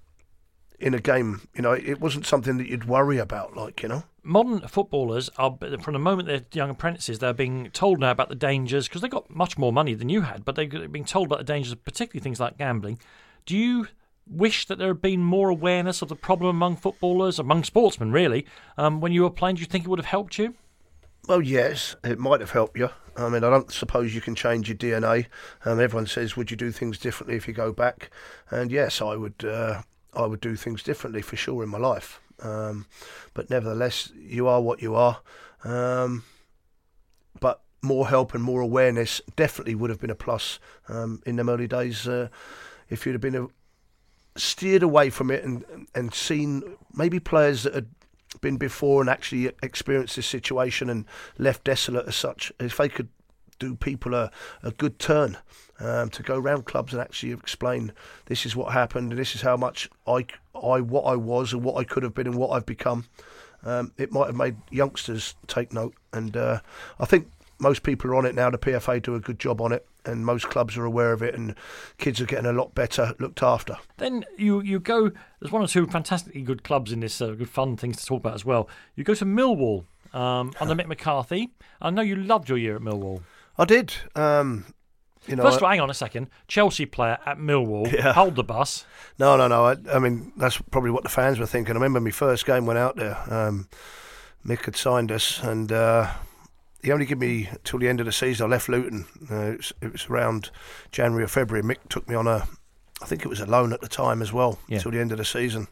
in 0.80 0.94
a 0.94 1.00
game. 1.00 1.48
You 1.56 1.62
know, 1.62 1.72
it 1.74 2.00
wasn't 2.00 2.26
something 2.26 2.58
that 2.58 2.68
you'd 2.68 2.86
worry 2.86 3.18
about, 3.18 3.56
like 3.56 3.82
you 3.84 3.90
know. 3.90 4.04
modern 4.24 4.60
footballers 4.68 5.30
are 5.38 5.58
from 5.82 5.94
the 5.94 6.00
moment 6.00 6.28
they're 6.28 6.42
young 6.52 6.70
apprentices 6.70 7.20
they're 7.20 7.34
being 7.34 7.70
told 7.72 8.00
now 8.00 8.12
about 8.12 8.30
the 8.30 8.36
dangers 8.36 8.88
because 8.88 9.02
they 9.02 9.08
got 9.08 9.30
much 9.30 9.58
more 9.58 9.72
money 9.72 9.94
than 9.94 10.10
you 10.10 10.22
had 10.22 10.44
but 10.44 10.56
they're 10.56 10.88
being 10.90 11.06
told 11.06 11.28
about 11.28 11.38
the 11.40 11.46
dangers 11.46 11.74
particularly 11.76 12.22
things 12.22 12.40
like 12.40 12.58
gambling 12.58 13.00
do 13.46 13.56
you 13.56 13.88
wish 14.30 14.66
that 14.66 14.78
there 14.78 14.90
had 14.90 15.02
been 15.02 15.24
more 15.24 15.48
awareness 15.48 16.02
of 16.02 16.10
the 16.10 16.16
problem 16.16 16.50
among 16.50 16.76
footballers 16.76 17.40
among 17.40 17.64
sportsmen 17.64 18.12
really 18.12 18.46
um, 18.78 19.00
when 19.00 19.14
you 19.14 19.22
were 19.24 19.30
playing 19.30 19.56
do 19.56 19.62
you 19.62 19.66
think 19.66 19.86
it 19.86 19.88
would 19.88 20.00
have 20.00 20.06
helped 20.06 20.38
you 20.38 20.54
Well, 21.30 21.42
yes, 21.42 21.96
it 22.04 22.20
might 22.20 22.42
have 22.42 22.52
helped 22.52 22.78
you. 22.78 22.90
I 23.16 23.30
mean, 23.30 23.44
I 23.44 23.50
don't 23.50 23.72
suppose 23.72 24.14
you 24.16 24.22
can 24.22 24.36
change 24.36 24.68
your 24.70 24.78
DNA. 24.78 25.26
Um, 25.66 25.80
everyone 25.80 26.08
says, 26.08 26.38
"Would 26.38 26.52
you 26.52 26.58
do 26.58 26.72
things 26.72 26.98
differently 26.98 27.36
if 27.36 27.48
you 27.48 27.54
go 27.54 27.74
back?" 27.74 28.10
And 28.50 28.72
yes, 28.72 29.02
I 29.02 29.16
would. 29.16 29.44
Uh, 29.44 29.82
I 30.14 30.26
would 30.26 30.42
do 30.42 30.56
things 30.56 30.84
differently 30.84 31.22
for 31.22 31.36
sure 31.36 31.64
in 31.64 31.70
my 31.70 31.78
life. 31.78 32.20
Um, 32.42 32.86
but 33.34 33.50
nevertheless, 33.50 34.12
you 34.16 34.48
are 34.48 34.62
what 34.62 34.82
you 34.82 34.96
are. 34.96 35.20
Um, 35.64 36.24
but 37.40 37.62
more 37.82 38.08
help 38.08 38.34
and 38.34 38.44
more 38.44 38.62
awareness 38.62 39.22
definitely 39.36 39.76
would 39.76 39.90
have 39.90 40.00
been 40.00 40.10
a 40.10 40.16
plus 40.16 40.60
um, 40.88 41.22
in 41.26 41.36
them 41.36 41.50
early 41.50 41.68
days. 41.68 42.08
Uh, 42.08 42.30
if 42.90 43.06
you'd 43.06 43.14
have 43.14 43.22
been 43.22 43.36
a, 43.36 43.48
steered 44.40 44.84
away 44.84 45.10
from 45.10 45.32
it 45.32 45.44
and 45.44 45.88
and 45.96 46.14
seen 46.14 46.62
maybe 46.94 47.20
players 47.20 47.64
that 47.64 47.74
had 47.74 47.88
been 48.42 48.58
before 48.58 49.02
and 49.02 49.10
actually 49.10 49.52
experienced 49.64 50.16
this 50.16 50.28
situation 50.28 50.90
and 50.90 51.06
left 51.38 51.64
desolate 51.64 52.08
as 52.08 52.16
such, 52.16 52.52
if 52.60 52.78
they 52.78 52.90
could 52.90 53.10
do 53.60 53.76
people 53.76 54.14
a, 54.14 54.32
a 54.64 54.72
good 54.72 55.00
turn 55.00 55.38
um, 55.80 56.10
to 56.10 56.24
go 56.24 56.38
round 56.38 56.66
clubs 56.66 56.94
and 56.94 57.02
actually 57.02 57.34
explain 57.34 57.92
this 58.26 58.46
is 58.46 58.56
what 58.56 58.74
happened 58.74 59.12
and 59.12 59.20
this 59.20 59.36
is 59.36 59.42
how 59.42 59.58
much 59.58 59.90
I, 60.06 60.26
I 60.56 60.82
what 60.82 61.04
I 61.04 61.16
was 61.16 61.54
and 61.54 61.64
what 61.64 61.76
I 61.76 61.84
could 61.84 62.04
have 62.04 62.14
been 62.14 62.28
and 62.28 62.36
what 62.36 62.52
I've 62.52 62.66
become. 62.66 63.06
Um, 63.64 63.92
it 63.98 64.12
might 64.12 64.28
have 64.28 64.36
made 64.36 64.56
youngsters 64.72 65.36
take 65.48 65.74
note, 65.74 65.96
and 66.14 66.38
uh, 66.38 66.60
I 67.00 67.06
think 67.06 67.30
most 67.60 67.84
people 67.84 68.12
are 68.12 68.16
on 68.16 68.26
it 68.26 68.36
now. 68.36 68.50
The 68.50 68.58
PFA 68.58 69.02
do 69.02 69.16
a 69.16 69.20
good 69.20 69.40
job 69.40 69.62
on 69.62 69.72
it, 69.72 69.86
and 70.06 70.26
most 70.26 70.48
clubs 70.50 70.78
are 70.78 70.86
aware 70.86 71.12
of 71.12 71.22
it, 71.22 71.36
and 71.36 71.56
kids 71.98 72.22
are 72.22 72.26
getting 72.26 72.46
a 72.46 72.54
lot 72.54 72.76
better 72.76 73.14
looked 73.20 73.42
after. 73.42 73.78
then 73.98 74.26
you, 74.38 74.62
you 74.62 74.80
go 74.80 75.12
there's 75.40 75.52
one 75.52 75.62
or 75.62 75.68
two 75.68 75.88
fantastically 75.88 76.42
good 76.42 76.64
clubs 76.64 76.92
in 76.92 77.00
this 77.00 77.20
uh, 77.20 77.32
good 77.32 77.50
fun 77.50 77.76
things 77.78 77.98
to 77.98 78.06
talk 78.06 78.20
about 78.20 78.36
as 78.36 78.46
well 78.46 78.70
you 78.96 79.04
go 79.04 79.14
to 79.14 79.26
Millwall 79.26 79.86
um, 80.14 80.54
under 80.60 80.76
Mick 80.82 80.88
McCarthy 80.88 81.52
I 81.82 81.90
know 81.90 82.02
you 82.02 82.16
loved 82.16 82.50
your 82.50 82.58
year 82.58 82.76
at 82.76 82.82
Millwall 82.82 83.22
I 83.58 83.66
did. 83.66 83.94
Um, 84.16 84.66
you 85.28 85.36
know, 85.36 85.44
First 85.44 85.58
of 85.58 85.64
all, 85.64 85.70
hang 85.70 85.82
on 85.82 85.90
a 85.90 85.94
second. 85.94 86.30
Chelsea 86.48 86.86
player 86.86 87.18
at 87.26 87.38
Millwall. 87.38 87.92
Yeah. 87.98 88.14
Hold 88.14 88.36
the 88.36 88.44
bus. 88.44 88.86
No, 89.20 89.36
no, 89.36 89.48
no. 89.48 89.66
I, 89.66 89.76
I 89.94 90.00
mean, 90.00 90.32
that's 90.38 90.58
probably 90.72 90.92
what 90.92 91.04
the 91.04 91.10
fans 91.10 91.40
were 91.40 91.46
thinking. 91.46 91.72
I 91.74 91.76
remember 91.76 92.00
my 92.00 92.12
first 92.12 92.46
game 92.46 92.66
went 92.66 92.80
out 92.80 92.96
there. 92.96 93.18
Um, 93.32 93.68
Mick 94.46 94.64
had 94.66 94.76
signed 94.78 95.12
us, 95.12 95.44
and 95.44 95.72
uh, 95.72 96.10
he 96.82 96.92
only 96.92 97.06
gave 97.06 97.18
me 97.18 97.50
till 97.66 97.80
the 97.80 97.90
end 97.90 98.00
of 98.00 98.06
the 98.06 98.12
season. 98.14 98.46
I 98.46 98.50
left 98.50 98.70
Luton. 98.70 99.06
Uh, 99.30 99.36
it, 99.52 99.58
was, 99.58 99.74
it 99.82 99.92
was 99.92 100.06
around 100.08 100.50
January 100.92 101.24
or 101.26 101.28
February. 101.28 101.64
Mick 101.64 101.90
took 101.90 102.08
me 102.08 102.16
on 102.16 102.28
a, 102.28 102.48
I 103.02 103.06
think 103.06 103.24
it 103.26 103.28
was 103.28 103.42
a 103.42 103.46
loan 103.46 103.74
at 103.74 103.82
the 103.82 103.90
time 103.90 104.22
as 104.22 104.32
well, 104.32 104.60
Yeah. 104.70 104.80
till 104.80 104.92
the 104.92 105.00
end 105.00 105.12
of 105.12 105.18
the 105.18 105.26
season. 105.26 105.68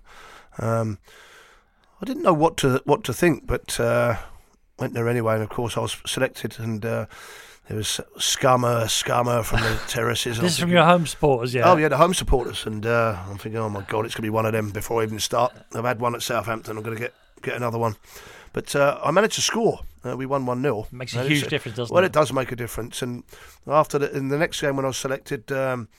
Um, 0.58 0.98
I 2.02 2.06
didn't 2.06 2.24
know 2.24 2.34
what 2.34 2.58
to 2.58 2.82
what 2.84 3.06
to 3.06 3.14
think, 3.14 3.48
but 3.48 3.80
uh, 3.80 4.18
went 4.80 4.94
there 4.96 5.08
anyway. 5.08 5.36
And 5.36 5.44
of 5.44 5.50
course, 5.50 5.78
I 5.78 5.82
was 5.82 5.96
selected, 6.06 6.60
and 6.60 6.84
uh, 6.86 7.06
there 7.68 7.78
was 7.78 8.00
scummer, 8.18 8.84
scummer 8.86 9.44
from 9.44 9.62
the 9.62 9.80
terraces. 9.88 10.40
This 10.40 10.54
is 10.54 10.60
from 10.60 10.72
your 10.72 10.84
home 10.84 11.08
supporters, 11.08 11.54
yeah. 11.54 11.72
Oh 11.72 11.78
yeah, 11.78 11.88
the 11.88 11.98
home 11.98 12.14
supporters, 12.14 12.66
and 12.66 12.86
uh, 12.86 13.18
I'm 13.28 13.38
thinking, 13.38 13.58
oh 13.58 13.70
my 13.70 13.82
god, 13.82 14.06
it's 14.06 14.14
gonna 14.14 14.26
be 14.26 14.30
one 14.30 14.46
of 14.46 14.54
them 14.54 14.70
before 14.70 15.02
I 15.02 15.06
even 15.06 15.20
start. 15.20 15.54
I've 15.74 15.86
had 15.86 16.00
one 16.00 16.16
at 16.16 16.22
Southampton. 16.22 16.78
I'm 16.78 16.84
gonna 16.84 16.96
get 16.96 17.14
get 17.42 17.56
another 17.56 17.78
one, 17.78 17.96
but 18.54 18.76
uh, 18.76 19.00
I 19.04 19.12
managed 19.12 19.36
to 19.36 19.42
score. 19.42 19.82
Uh, 20.06 20.16
we 20.16 20.28
won 20.28 20.46
one 20.46 20.62
0 20.62 20.88
Makes 20.92 21.16
a 21.16 21.24
huge 21.24 21.48
difference, 21.48 21.78
doesn't 21.78 21.94
well, 21.94 22.04
it? 22.04 22.04
Well, 22.04 22.06
it 22.06 22.14
does 22.14 22.32
make 22.32 22.52
a 22.52 22.56
difference. 22.56 23.02
And 23.02 23.24
after 23.66 23.98
the, 23.98 24.16
in 24.16 24.28
the 24.28 24.38
next 24.38 24.62
game 24.62 24.76
when 24.76 24.86
I 24.86 24.90
was 24.90 24.98
selected, 24.98 25.52
um, 25.52 25.90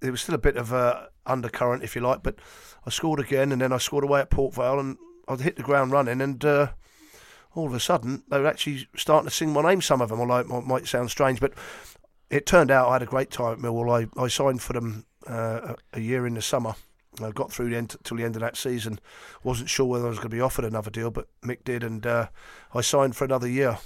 there 0.00 0.10
was 0.10 0.22
still 0.22 0.34
a 0.34 0.38
bit 0.38 0.56
of 0.56 0.72
a 0.72 1.10
undercurrent, 1.26 1.82
if 1.82 1.94
you 1.94 2.00
like, 2.00 2.22
but 2.22 2.36
I 2.86 2.90
scored 2.90 3.20
again, 3.20 3.52
and 3.52 3.60
then 3.60 3.72
I 3.72 3.78
scored 3.78 4.04
away 4.04 4.20
at 4.20 4.30
Port 4.30 4.54
Vale, 4.54 4.80
and 4.80 4.96
I 5.28 5.36
hit 5.36 5.56
the 5.56 5.62
ground 5.62 5.92
running, 5.92 6.22
and 6.22 6.42
uh, 6.42 6.68
all 7.54 7.66
of 7.66 7.74
a 7.74 7.80
sudden 7.80 8.22
they 8.28 8.38
were 8.38 8.46
actually 8.46 8.88
starting 8.96 9.28
to 9.28 9.34
sing 9.34 9.52
my 9.52 9.62
name. 9.62 9.80
Some 9.80 10.00
of 10.00 10.08
them, 10.08 10.20
although 10.20 10.38
it 10.38 10.66
might, 10.66 10.86
sound 10.86 11.10
strange, 11.10 11.40
but 11.40 11.52
it 12.30 12.46
turned 12.46 12.70
out 12.70 12.88
I 12.88 12.94
had 12.94 13.02
a 13.02 13.06
great 13.06 13.30
time 13.30 13.52
at 13.52 13.58
Millwall. 13.58 14.08
I, 14.16 14.22
I 14.22 14.28
signed 14.28 14.62
for 14.62 14.72
them 14.72 15.04
uh, 15.28 15.74
a, 15.92 15.98
a 15.98 16.00
year 16.00 16.26
in 16.26 16.34
the 16.34 16.42
summer. 16.42 16.74
I 17.22 17.30
got 17.32 17.52
through 17.52 17.70
the 17.70 17.76
end 17.76 17.96
till 18.04 18.16
the 18.16 18.24
end 18.24 18.36
of 18.36 18.40
that 18.40 18.56
season. 18.56 19.00
wasn't 19.42 19.68
sure 19.68 19.86
whether 19.86 20.06
I 20.06 20.08
was 20.08 20.18
going 20.18 20.30
to 20.30 20.36
be 20.36 20.40
offered 20.40 20.64
another 20.64 20.90
deal, 20.90 21.10
but 21.10 21.26
Mick 21.42 21.64
did, 21.64 21.82
and 21.82 22.06
uh, 22.06 22.28
I 22.72 22.80
signed 22.80 23.16
for 23.16 23.24
another 23.24 23.48
year. 23.48 23.78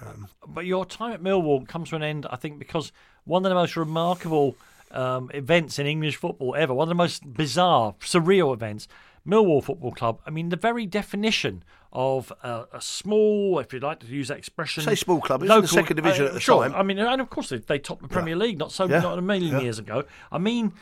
Um, 0.00 0.28
but 0.46 0.64
your 0.64 0.86
time 0.86 1.12
at 1.12 1.22
Millwall 1.22 1.66
comes 1.66 1.90
to 1.90 1.96
an 1.96 2.02
end, 2.02 2.26
I 2.30 2.36
think, 2.36 2.58
because 2.58 2.92
one 3.24 3.44
of 3.44 3.50
the 3.50 3.54
most 3.54 3.76
remarkable 3.76 4.56
um, 4.90 5.30
events 5.34 5.78
in 5.78 5.86
English 5.86 6.16
football 6.16 6.54
ever, 6.56 6.72
one 6.72 6.84
of 6.84 6.88
the 6.88 6.94
most 6.94 7.32
bizarre, 7.34 7.94
surreal 8.00 8.54
events, 8.54 8.88
Millwall 9.26 9.62
Football 9.62 9.92
Club. 9.92 10.20
I 10.24 10.30
mean, 10.30 10.48
the 10.48 10.56
very 10.56 10.86
definition 10.86 11.62
of 11.92 12.32
a, 12.42 12.66
a, 12.72 12.80
small, 12.80 13.58
if 13.60 13.72
you'd 13.72 13.82
like 13.82 14.00
to 14.00 14.06
use 14.06 14.28
that 14.28 14.36
expression, 14.36 14.82
say 14.82 14.94
small 14.94 15.20
club, 15.20 15.42
it's 15.42 15.48
local, 15.48 15.62
the 15.62 15.68
second 15.68 15.96
division 15.96 16.26
uh, 16.26 16.28
at 16.28 16.34
the 16.34 16.40
sure. 16.40 16.62
time. 16.62 16.74
I 16.74 16.82
mean, 16.82 16.98
and 16.98 17.20
of 17.20 17.30
course 17.30 17.48
they, 17.48 17.58
they 17.58 17.78
topped 17.78 18.02
the 18.02 18.08
Premier 18.08 18.34
yeah. 18.34 18.42
League 18.42 18.58
not 18.58 18.72
so 18.72 18.86
yeah. 18.86 19.00
not 19.00 19.18
a 19.18 19.22
million 19.22 19.54
yeah. 19.54 19.60
years 19.60 19.78
ago. 19.78 20.04
I 20.30 20.38
mean, 20.38 20.74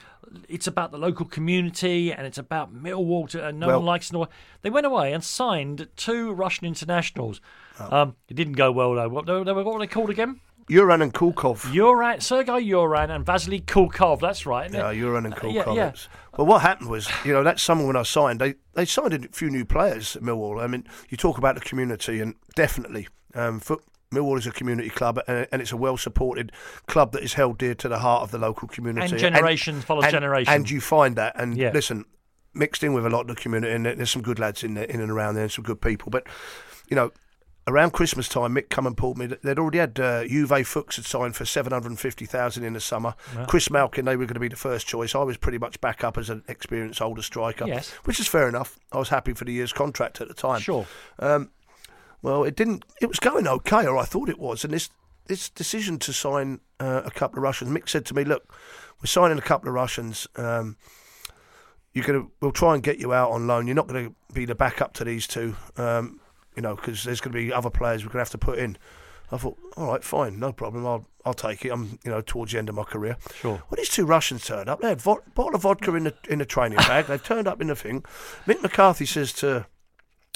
it's 0.49 0.67
about 0.67 0.91
the 0.91 0.99
local 0.99 1.27
community 1.27 2.13
and 2.13 2.27
it's 2.27 2.39
about 2.39 2.75
Millwall. 2.75 3.29
To, 3.31 3.47
and 3.47 3.61
no 3.61 3.69
well, 3.69 3.79
one 3.79 3.87
likes 3.87 4.13
it. 4.13 4.29
They 4.63 4.71
went 4.71 4.87
away 4.87 5.13
and 5.13 5.23
signed 5.23 5.89
two 5.97 6.33
Russian 6.33 6.67
internationals. 6.67 7.41
Oh. 7.79 7.97
Um, 7.97 8.17
it 8.29 8.35
didn't 8.35 8.55
go 8.55 8.73
well 8.73 8.95
though. 8.95 9.09
What, 9.09 9.27
what 9.27 9.65
were 9.65 9.79
they 9.79 9.87
called 9.87 10.11
again? 10.11 10.41
Yuran 10.69 11.03
and 11.03 11.15
Kulkov. 11.15 11.61
Yuran, 11.73 12.21
Sergei 12.21 12.65
Yuran 12.65 13.11
and 13.11 13.25
Vasily 13.25 13.61
Kulkov. 13.61 14.21
That's 14.21 14.47
right. 14.47 14.73
Yeah, 14.73 14.93
Yuran 14.93 15.25
and 15.25 15.35
Kulkov. 15.37 15.67
Uh, 15.69 15.73
yeah, 15.73 15.85
yeah. 15.85 15.93
Well, 16.37 16.47
what 16.47 16.63
happened 16.63 16.91
was, 16.91 17.09
you 17.25 17.33
know, 17.33 17.45
that 17.45 17.61
summer 17.61 17.87
when 17.87 17.97
I 17.97 18.03
signed, 18.03 18.41
they, 18.41 18.55
they 18.75 18.85
signed 18.85 19.15
a 19.15 19.29
few 19.29 19.49
new 19.49 19.65
players 19.65 20.17
at 20.17 20.23
Millwall. 20.23 20.63
I 20.63 20.67
mean, 20.67 20.85
you 21.09 21.17
talk 21.17 21.39
about 21.39 21.55
the 21.55 21.61
community, 21.61 22.21
and 22.21 22.35
definitely, 22.55 23.09
um, 23.35 23.61
foot, 23.61 23.83
Millwall 24.13 24.39
is 24.39 24.47
a 24.47 24.51
community 24.51 24.89
club, 24.89 25.21
and, 25.29 25.47
and 25.53 25.63
it's 25.63 25.73
a 25.73 25.77
well 25.77 25.97
supported 25.97 26.53
club 26.87 27.13
that 27.13 27.23
is 27.23 27.35
held 27.35 27.59
dear 27.59 27.75
to 27.77 27.89
the 27.89 28.01
heart 28.01 28.23
of 28.23 28.31
the 28.33 28.39
local 28.39 28.69
community. 28.69 29.13
And 29.13 29.19
generation 29.19 29.81
follows 29.81 30.05
and, 30.05 30.13
generation. 30.13 30.53
And 30.53 30.69
you 30.69 30.81
find 30.81 31.17
that. 31.17 31.41
And 31.41 31.57
yeah. 31.57 31.71
listen, 31.73 32.05
mixed 32.55 32.83
in 32.83 32.93
with 32.93 33.07
a 33.07 33.11
lot 33.11 33.23
of 33.23 33.29
the 33.29 33.35
community, 33.35 33.73
and 33.73 33.87
there's 33.87 34.11
some 34.11 34.23
good 34.23 34.39
lads 34.39 34.65
in 34.65 34.75
there, 34.75 34.85
in 34.85 35.01
and 35.01 35.11
around 35.11 35.35
there, 35.35 35.45
and 35.45 35.53
some 35.53 35.65
good 35.65 35.81
people. 35.81 36.11
But, 36.11 36.27
you 36.89 36.97
know, 36.97 37.13
around 37.69 37.93
Christmas 37.93 38.29
time, 38.29 38.55
Mick 38.55 38.69
come 38.69 38.87
and 38.87 38.97
pulled 38.97 39.19
me. 39.19 39.27
They'd 39.27 39.59
already 39.59 39.79
had 39.79 39.99
uh, 39.99 40.23
Uwe 40.25 40.65
Fuchs 40.65 40.97
had 40.97 41.05
signed 41.05 41.35
for 41.37 41.45
seven 41.45 41.73
hundred 41.73 41.89
and 41.89 42.01
fifty 42.01 42.27
thousand 42.27 42.65
in 42.65 42.75
the 42.75 42.81
summer. 42.81 43.15
Chris 43.49 43.71
Malkin, 43.71 44.05
they 44.05 44.17
were 44.17 44.27
going 44.27 44.35
to 44.35 44.41
be 44.41 44.49
the 44.49 44.57
first 44.57 44.87
choice. 44.87 45.15
I 45.15 45.23
was 45.23 45.37
pretty 45.37 45.59
much 45.59 45.81
back 45.81 46.05
up 46.05 46.17
as 46.17 46.31
an 46.31 46.45
experienced 46.49 47.03
older 47.03 47.23
striker, 47.23 47.67
yes. 47.67 47.91
which 48.05 48.21
is 48.21 48.29
fair 48.29 48.49
enough. 48.49 48.79
I 48.93 48.99
was 48.99 49.09
happy 49.09 49.33
for 49.33 49.45
the 49.45 49.53
year's 49.53 49.73
contract 49.73 50.21
at 50.21 50.29
the 50.29 50.35
time. 50.35 50.61
Sure. 50.61 50.87
Um, 51.19 51.51
well, 52.23 52.45
it 52.45 52.57
didn't. 52.57 52.85
It 53.01 53.07
was 53.07 53.19
going 53.19 53.47
okay, 53.47 53.87
or 53.87 53.97
I 53.97 54.05
thought 54.05 54.29
it 54.29 54.39
was. 54.39 54.65
And 54.65 54.73
this 54.73 54.91
this 55.27 55.49
decision 55.49 55.99
to 56.01 56.13
sign 56.13 56.61
uh, 56.79 57.03
a 57.05 57.11
couple 57.11 57.39
of 57.39 57.43
Russians, 57.43 57.71
Mick 57.71 57.89
said 57.89 58.05
to 58.07 58.15
me, 58.15 58.25
"Look, 58.25 58.53
we're 59.01 59.07
signing 59.07 59.39
a 59.39 59.43
couple 59.43 59.69
of 59.69 59.75
Russians." 59.75 60.27
Um, 60.37 60.77
you're 61.93 62.05
gonna, 62.05 62.27
we'll 62.41 62.53
try 62.53 62.75
and 62.75 62.83
get 62.83 62.99
you 62.99 63.15
out 63.15 63.31
on 63.31 63.47
loan. 63.47 63.67
You're 63.67 63.75
not 63.75 63.87
going 63.87 64.11
to 64.11 64.35
be 64.35 64.45
the 64.45 64.55
backup 64.55 64.93
to 64.95 65.05
these 65.05 65.27
two. 65.27 65.57
Um, 65.79 66.21
you 66.57 66.63
know, 66.63 66.75
because 66.75 67.05
there's 67.05 67.21
going 67.21 67.33
to 67.33 67.39
be 67.39 67.53
other 67.53 67.71
players 67.71 68.03
we're 68.03 68.09
going 68.09 68.25
to 68.25 68.31
have 68.31 68.31
to 68.31 68.39
put 68.39 68.59
in. 68.59 68.77
I 69.31 69.37
thought, 69.39 69.59
all 69.77 69.89
right, 69.89 70.05
fine, 70.05 70.39
no 70.39 70.53
problem. 70.53 70.87
I'll 70.87 71.07
I'll 71.25 71.35
take 71.35 71.65
it. 71.65 71.71
I'm 71.71 71.99
you 72.05 72.11
know 72.11 72.21
towards 72.21 72.53
the 72.53 72.59
end 72.59 72.69
of 72.69 72.77
my 72.77 72.85
career. 72.85 73.17
Sure. 73.35 73.61
When 73.69 73.77
these 73.77 73.91
two 73.91 74.07
Russians 74.07 74.45
turned 74.47 74.69
up, 74.69 74.81
they 74.81 74.89
had 74.89 75.01
vo- 75.01 75.23
bottle 75.35 75.57
of 75.57 75.63
vodka 75.63 75.95
in 75.95 76.05
the 76.05 76.15
in 76.29 76.39
the 76.39 76.47
training 76.47 76.79
bag. 76.79 77.07
They've 77.07 77.23
turned 77.23 77.49
up 77.49 77.61
in 77.61 77.67
the 77.67 77.75
thing. 77.75 78.05
Mick 78.47 78.63
McCarthy 78.63 79.05
says 79.05 79.33
to 79.35 79.67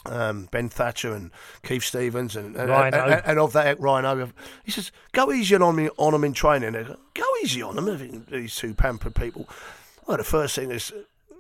um, 0.07 0.49
Ben 0.51 0.69
Thatcher 0.69 1.15
and 1.15 1.31
Keith 1.63 1.85
Stevens 1.85 2.35
and 2.35 2.57
and, 2.57 2.71
and, 2.71 2.95
and, 2.95 3.23
and 3.25 3.39
of 3.39 3.53
that 3.53 3.79
Rhino, 3.79 4.33
he 4.65 4.73
says, 4.73 4.91
go 5.13 5.31
easy 5.31 5.55
on 5.55 5.77
me 5.77 5.89
on 5.97 6.13
them 6.13 6.25
in 6.25 6.33
training. 6.33 6.73
Go, 6.73 6.97
go 7.15 7.25
easy 7.45 7.63
on 7.63 7.77
them. 7.77 8.27
These 8.29 8.57
two 8.57 8.75
pampered 8.75 9.15
people. 9.15 9.49
Well, 10.07 10.17
the 10.17 10.25
first 10.25 10.57
thing 10.57 10.73
is 10.73 10.93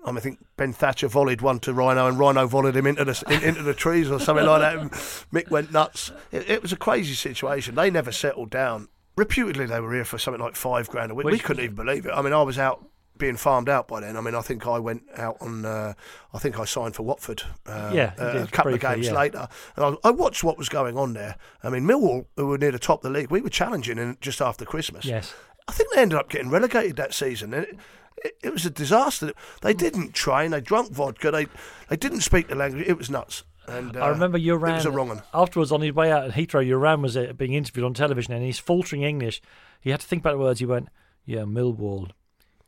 I 0.06 0.20
think 0.20 0.44
Ben 0.56 0.72
Thatcher 0.72 1.08
volleyed 1.08 1.42
one 1.42 1.58
to 1.60 1.72
Rhino, 1.72 2.06
and 2.06 2.18
Rhino 2.18 2.46
volleyed 2.46 2.76
him 2.76 2.86
into 2.86 3.04
the 3.04 3.24
in, 3.28 3.42
into 3.42 3.62
the 3.62 3.74
trees 3.74 4.10
or 4.10 4.18
something 4.18 4.46
like 4.46 4.60
that. 4.60 4.78
And 4.78 4.90
Mick 5.32 5.50
went 5.50 5.72
nuts. 5.72 6.10
It, 6.32 6.48
it, 6.48 6.62
was 6.62 6.72
a 6.72 6.76
crazy 6.76 7.14
situation. 7.14 7.74
They 7.74 7.90
never 7.90 8.12
settled 8.12 8.50
down. 8.50 8.88
Reputedly, 9.16 9.66
they 9.66 9.80
were 9.80 9.92
here 9.92 10.04
for 10.04 10.18
something 10.18 10.42
like 10.42 10.56
five 10.56 10.88
grand 10.88 11.10
a 11.10 11.14
week. 11.14 11.26
We 11.26 11.38
couldn't 11.38 11.62
even 11.62 11.76
believe 11.76 12.06
it. 12.06 12.12
I 12.12 12.22
mean, 12.22 12.32
I 12.32 12.42
was 12.42 12.58
out 12.58 12.86
being 13.18 13.36
farmed 13.36 13.68
out 13.68 13.86
by 13.86 14.00
then. 14.00 14.16
I 14.16 14.22
mean, 14.22 14.34
I 14.34 14.40
think 14.40 14.66
I 14.66 14.78
went 14.78 15.02
out 15.16 15.36
on. 15.40 15.66
Uh, 15.66 15.92
I 16.32 16.38
think 16.38 16.58
I 16.58 16.64
signed 16.64 16.96
for 16.96 17.02
Watford. 17.02 17.42
Uh, 17.66 17.92
yeah, 17.94 18.14
uh, 18.18 18.44
a 18.44 18.46
couple 18.46 18.72
briefly, 18.72 18.88
of 18.88 18.94
games 18.94 19.06
yeah. 19.08 19.12
later, 19.12 19.48
and 19.76 19.98
I, 20.02 20.08
I, 20.08 20.10
watched 20.10 20.42
what 20.42 20.56
was 20.56 20.68
going 20.68 20.96
on 20.96 21.12
there. 21.12 21.36
I 21.62 21.68
mean, 21.68 21.84
Millwall, 21.84 22.24
who 22.36 22.46
were 22.46 22.58
near 22.58 22.72
the 22.72 22.78
top 22.78 23.04
of 23.04 23.12
the 23.12 23.18
league, 23.18 23.30
we 23.30 23.42
were 23.42 23.50
challenging 23.50 23.98
in, 23.98 24.16
just 24.20 24.40
after 24.40 24.64
Christmas. 24.64 25.04
Yes. 25.04 25.34
I 25.68 25.72
think 25.72 25.92
they 25.94 26.02
ended 26.02 26.18
up 26.18 26.28
getting 26.28 26.50
relegated 26.50 26.96
that 26.96 27.14
season. 27.14 27.54
And 27.54 27.64
it, 27.64 27.78
it, 28.24 28.36
it 28.42 28.52
was 28.52 28.66
a 28.66 28.70
disaster. 28.70 29.32
They 29.62 29.74
didn't 29.74 30.14
train. 30.14 30.50
They 30.50 30.60
drank 30.60 30.92
vodka. 30.92 31.30
They 31.30 31.46
they 31.88 31.96
didn't 31.96 32.20
speak 32.20 32.48
the 32.48 32.54
language. 32.54 32.86
It 32.86 32.98
was 32.98 33.10
nuts. 33.10 33.44
And, 33.66 33.96
uh, 33.96 34.00
I 34.00 34.08
remember 34.08 34.38
Yuran. 34.38 34.70
It 34.70 34.74
was 34.74 34.84
a 34.86 34.90
wrong 34.90 35.08
one. 35.08 35.22
Afterwards, 35.32 35.70
on 35.70 35.80
his 35.80 35.94
way 35.94 36.10
out 36.10 36.24
at 36.24 36.32
Heathrow, 36.32 36.66
Yuran 36.66 37.02
was 37.02 37.16
uh, 37.16 37.32
being 37.36 37.54
interviewed 37.54 37.84
on 37.84 37.94
television, 37.94 38.32
and 38.34 38.44
he's 38.44 38.58
faltering 38.58 39.02
English. 39.02 39.40
He 39.80 39.90
had 39.90 40.00
to 40.00 40.06
think 40.06 40.22
about 40.22 40.32
the 40.32 40.38
words. 40.38 40.60
He 40.60 40.66
went, 40.66 40.88
"Yeah, 41.24 41.40
Millwall." 41.40 42.10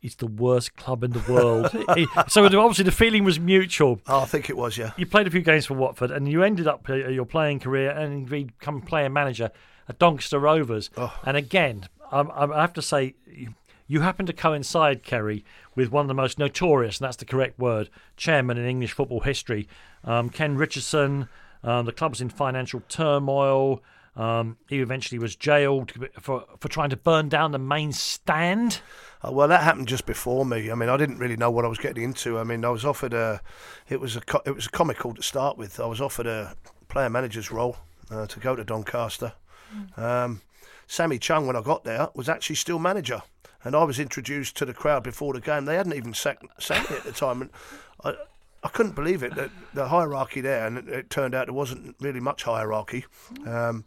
It's 0.01 0.17
the 0.17 0.27
worst 0.27 0.75
club 0.75 1.05
in 1.05 1.13
the 1.13 1.33
world. 1.33 1.71
so 2.29 2.45
obviously 2.45 2.83
the 2.83 2.91
feeling 2.91 3.23
was 3.23 3.39
mutual. 3.39 4.01
Oh, 4.09 4.23
I 4.23 4.25
think 4.25 4.51
it 4.51 4.57
was, 4.57 4.77
yeah. 4.77 4.91
You 4.97 5.07
played 5.07 5.29
a 5.29 5.31
few 5.31 5.43
games 5.43 5.67
for 5.67 5.75
Watford, 5.75 6.11
and 6.11 6.29
you 6.29 6.43
ended 6.43 6.67
up 6.67 6.89
uh, 6.91 6.95
your 6.95 7.25
playing 7.25 7.61
career 7.61 7.93
and 7.93 8.29
become 8.29 8.81
player 8.81 9.09
manager 9.09 9.53
at 9.89 10.01
Doncaster 10.01 10.41
Rovers. 10.41 10.91
Oh. 10.97 11.17
And 11.25 11.37
again, 11.37 11.89
I, 12.11 12.23
I 12.23 12.61
have 12.61 12.73
to 12.73 12.83
say, 12.83 13.15
you 13.93 14.01
happen 14.01 14.25
to 14.25 14.33
coincide, 14.33 15.03
Kerry, 15.03 15.45
with 15.75 15.93
one 15.93 16.07
of 16.07 16.09
the 16.09 16.15
most 16.15 16.39
notorious, 16.39 16.99
and 16.99 17.05
that's 17.05 17.19
the 17.19 17.27
correct 17.27 17.59
word, 17.59 17.91
chairman 18.17 18.57
in 18.57 18.65
English 18.65 18.93
football 18.93 19.21
history, 19.21 19.69
um, 20.03 20.31
Ken 20.31 20.57
Richardson. 20.57 21.29
Um, 21.63 21.85
the 21.85 21.93
club's 21.93 22.23
in 22.23 22.31
financial 22.31 22.83
turmoil. 22.89 23.83
Um, 24.17 24.57
he 24.67 24.81
eventually 24.81 25.19
was 25.19 25.37
jailed 25.37 25.93
for 26.19 26.47
for 26.59 26.69
trying 26.69 26.89
to 26.89 26.97
burn 26.97 27.29
down 27.29 27.53
the 27.53 27.59
main 27.59 27.93
stand. 27.93 28.81
Uh, 29.23 29.31
well, 29.31 29.47
that 29.49 29.63
happened 29.63 29.89
just 29.89 30.07
before 30.07 30.47
me. 30.47 30.71
I 30.71 30.75
mean, 30.75 30.89
I 30.89 30.97
didn't 30.97 31.19
really 31.19 31.37
know 31.37 31.51
what 31.51 31.67
I 31.67 31.69
was 31.69 31.79
getting 31.79 32.03
into. 32.03 32.39
I 32.39 32.45
mean, 32.45 32.65
I 32.65 32.71
was 32.71 32.87
offered 32.87 33.13
a, 33.13 33.43
it 33.91 34.01
was 34.01 34.17
a, 34.17 34.23
it 34.47 34.55
was 34.55 34.67
a 34.67 34.71
comical 34.71 35.13
to 35.13 35.23
start 35.23 35.59
with. 35.59 35.79
I 35.79 35.87
was 35.87 36.01
offered 36.01 36.27
a 36.27 36.55
player 36.89 37.11
manager's 37.11 37.53
role 37.53 37.77
uh, 38.11 38.27
to 38.27 38.41
go 38.41 38.57
to 38.57 38.65
Doncaster. 38.65 39.35
Mm. 39.75 39.99
Um, 39.99 40.41
Sammy 40.87 41.19
Chung, 41.19 41.47
when 41.47 41.57
I 41.57 41.63
got 41.63 41.85
there, 41.85 42.09
was 42.15 42.31
actually 42.31 42.57
still 42.57 42.79
manager 42.79 43.23
and 43.65 43.77
I 43.77 43.85
was 43.85 43.99
introduced 43.99 44.57
to 44.57 44.65
the 44.65 44.75
crowd 44.75 45.03
before 45.03 45.33
the 45.33 45.41
game. 45.41 45.65
They 45.65 45.77
hadn't 45.77 45.95
even 45.95 46.15
sacked 46.15 46.45
Sammy 46.63 46.97
at 46.97 47.05
the 47.05 47.13
time, 47.13 47.43
and 47.43 47.51
I, 48.05 48.15
I 48.63 48.69
couldn't 48.69 48.95
believe 48.95 49.23
it. 49.23 49.35
The, 49.35 49.51
the 49.75 49.89
hierarchy 49.89 50.41
there, 50.41 50.67
and 50.67 50.79
it, 50.79 50.89
it, 50.89 51.11
turned 51.11 51.35
out 51.35 51.47
there 51.47 51.55
wasn't 51.55 51.97
really 52.01 52.21
much 52.21 52.45
hierarchy. 52.45 53.05
Um, 53.47 53.85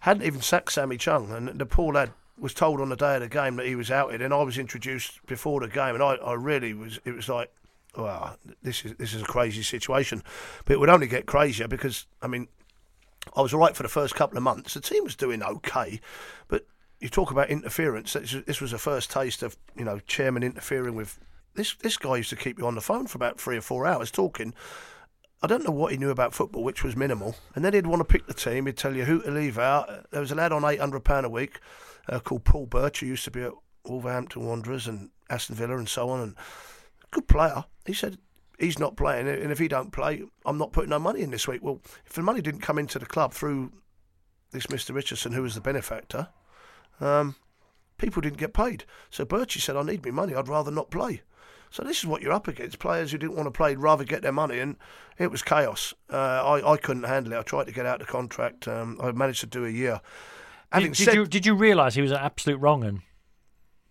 hadn't 0.00 0.24
even 0.24 0.40
sacked 0.40 0.72
Sammy 0.72 0.96
Chung, 0.96 1.30
and 1.32 1.58
the 1.58 1.66
poor 1.66 1.92
lad 1.92 2.12
was 2.38 2.54
told 2.54 2.80
on 2.80 2.88
the 2.88 2.96
day 2.96 3.16
of 3.16 3.20
the 3.20 3.28
game 3.28 3.56
that 3.56 3.66
he 3.66 3.74
was 3.74 3.90
outed, 3.90 4.22
and 4.22 4.32
I 4.32 4.42
was 4.42 4.58
introduced 4.58 5.24
before 5.26 5.60
the 5.60 5.68
game, 5.68 5.94
and 5.94 6.02
I, 6.02 6.14
I 6.14 6.34
really 6.34 6.72
was. 6.72 6.98
It 7.04 7.12
was 7.12 7.28
like, 7.28 7.50
wow, 7.96 8.36
this 8.62 8.84
is 8.84 8.94
this 8.94 9.14
is 9.14 9.22
a 9.22 9.26
crazy 9.26 9.62
situation, 9.62 10.22
but 10.64 10.74
it 10.74 10.80
would 10.80 10.88
only 10.88 11.06
get 11.06 11.26
crazier 11.26 11.68
because 11.68 12.06
I 12.22 12.26
mean, 12.26 12.48
I 13.36 13.42
was 13.42 13.52
all 13.52 13.60
right 13.60 13.76
for 13.76 13.82
the 13.82 13.88
first 13.88 14.14
couple 14.14 14.36
of 14.36 14.42
months. 14.42 14.74
The 14.74 14.80
team 14.80 15.04
was 15.04 15.16
doing 15.16 15.42
okay, 15.42 16.00
but 16.48 16.66
you 17.00 17.08
talk 17.08 17.30
about 17.30 17.48
interference. 17.48 18.12
This 18.12 18.60
was 18.60 18.72
a 18.72 18.78
first 18.78 19.10
taste 19.10 19.42
of 19.42 19.56
you 19.76 19.84
know 19.84 19.98
chairman 20.00 20.42
interfering 20.42 20.94
with 20.94 21.18
this. 21.54 21.74
This 21.74 21.96
guy 21.96 22.18
used 22.18 22.30
to 22.30 22.36
keep 22.36 22.58
you 22.58 22.66
on 22.66 22.74
the 22.74 22.80
phone 22.80 23.06
for 23.06 23.16
about 23.16 23.40
three 23.40 23.56
or 23.56 23.62
four 23.62 23.86
hours 23.86 24.10
talking. 24.10 24.54
I 25.42 25.46
don't 25.46 25.64
know 25.64 25.72
what 25.72 25.92
he 25.92 25.98
knew 25.98 26.10
about 26.10 26.34
football, 26.34 26.62
which 26.62 26.84
was 26.84 26.94
minimal. 26.94 27.34
And 27.54 27.64
then 27.64 27.72
he'd 27.72 27.86
want 27.86 28.00
to 28.00 28.04
pick 28.04 28.26
the 28.26 28.34
team. 28.34 28.66
He'd 28.66 28.76
tell 28.76 28.94
you 28.94 29.06
who 29.06 29.22
to 29.22 29.30
leave 29.30 29.58
out. 29.58 30.10
There 30.10 30.20
was 30.20 30.30
a 30.30 30.34
lad 30.34 30.52
on 30.52 30.64
eight 30.64 30.80
hundred 30.80 31.00
pound 31.00 31.24
a 31.24 31.30
week 31.30 31.58
uh, 32.08 32.20
called 32.20 32.44
Paul 32.44 32.66
Birch, 32.66 33.00
who 33.00 33.06
used 33.06 33.24
to 33.24 33.30
be 33.30 33.42
at 33.42 33.52
Wolverhampton 33.86 34.44
Wanderers 34.44 34.86
and 34.86 35.10
Aston 35.30 35.56
Villa 35.56 35.78
and 35.78 35.88
so 35.88 36.10
on, 36.10 36.20
and 36.20 36.34
good 37.10 37.26
player. 37.26 37.64
He 37.86 37.94
said 37.94 38.18
he's 38.58 38.78
not 38.78 38.96
playing, 38.96 39.26
and 39.26 39.50
if 39.50 39.58
he 39.58 39.68
don't 39.68 39.90
play, 39.90 40.22
I'm 40.44 40.58
not 40.58 40.72
putting 40.72 40.90
no 40.90 40.98
money 40.98 41.22
in 41.22 41.30
this 41.30 41.48
week. 41.48 41.62
Well, 41.62 41.80
if 42.04 42.12
the 42.12 42.22
money 42.22 42.42
didn't 42.42 42.60
come 42.60 42.78
into 42.78 42.98
the 42.98 43.06
club 43.06 43.32
through 43.32 43.72
this 44.50 44.66
Mr. 44.66 44.94
Richardson, 44.94 45.32
who 45.32 45.42
was 45.42 45.54
the 45.54 45.60
benefactor, 45.62 46.28
um, 47.00 47.34
people 47.98 48.22
didn't 48.22 48.38
get 48.38 48.52
paid. 48.52 48.84
So 49.10 49.24
Birchie 49.24 49.60
said, 49.60 49.76
I 49.76 49.82
need 49.82 50.04
me 50.04 50.10
money. 50.10 50.34
I'd 50.34 50.48
rather 50.48 50.70
not 50.70 50.90
play. 50.90 51.22
So 51.70 51.82
this 51.84 51.98
is 51.98 52.06
what 52.06 52.20
you're 52.20 52.32
up 52.32 52.48
against. 52.48 52.78
Players 52.78 53.12
who 53.12 53.18
didn't 53.18 53.36
want 53.36 53.46
to 53.46 53.52
play, 53.52 53.76
rather 53.76 54.04
get 54.04 54.22
their 54.22 54.32
money, 54.32 54.58
and 54.58 54.76
it 55.18 55.30
was 55.30 55.42
chaos. 55.42 55.94
Uh, 56.12 56.16
I, 56.16 56.72
I 56.72 56.76
couldn't 56.76 57.04
handle 57.04 57.32
it. 57.32 57.38
I 57.38 57.42
tried 57.42 57.66
to 57.66 57.72
get 57.72 57.86
out 57.86 58.00
of 58.00 58.06
the 58.06 58.12
contract. 58.12 58.66
Um, 58.66 58.98
I 59.02 59.12
managed 59.12 59.40
to 59.40 59.46
do 59.46 59.64
a 59.64 59.70
year. 59.70 60.00
Having 60.72 60.92
did, 60.92 60.98
did 60.98 61.04
said, 61.04 61.14
you 61.14 61.26
did 61.26 61.46
you 61.46 61.54
realise 61.54 61.94
he 61.94 62.02
was 62.02 62.10
an 62.10 62.18
absolute 62.18 62.58
wrong 62.58 62.84
un? 62.84 63.02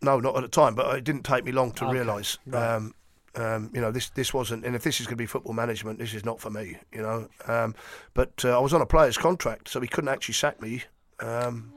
No, 0.02 0.20
not 0.20 0.36
at 0.36 0.42
the 0.42 0.50
time, 0.50 0.76
but 0.76 0.94
it 0.98 1.04
didn't 1.04 1.24
take 1.24 1.46
me 1.46 1.52
long 1.52 1.72
to 1.74 1.86
okay. 1.86 1.94
realise. 1.94 2.38
Right. 2.46 2.76
Um, 2.76 2.94
Um, 3.36 3.70
you 3.74 3.80
know, 3.80 3.92
this 3.92 4.10
this 4.10 4.34
wasn't, 4.34 4.66
and 4.66 4.76
if 4.76 4.82
this 4.84 5.00
is 5.00 5.06
going 5.06 5.16
to 5.16 5.24
be 5.24 5.28
football 5.28 5.54
management, 5.54 6.00
this 6.00 6.14
is 6.14 6.26
not 6.26 6.42
for 6.42 6.50
me. 6.50 6.78
You 6.92 7.02
know, 7.02 7.30
um, 7.48 7.76
but 8.14 8.44
uh, 8.44 8.58
I 8.58 8.60
was 8.60 8.74
on 8.74 8.82
a 8.82 8.86
player's 8.86 9.18
contract, 9.18 9.70
so 9.70 9.80
he 9.80 9.88
couldn't 9.88 10.10
actually 10.10 10.34
sack 10.34 10.60
me. 10.62 10.84
Um, 11.20 11.72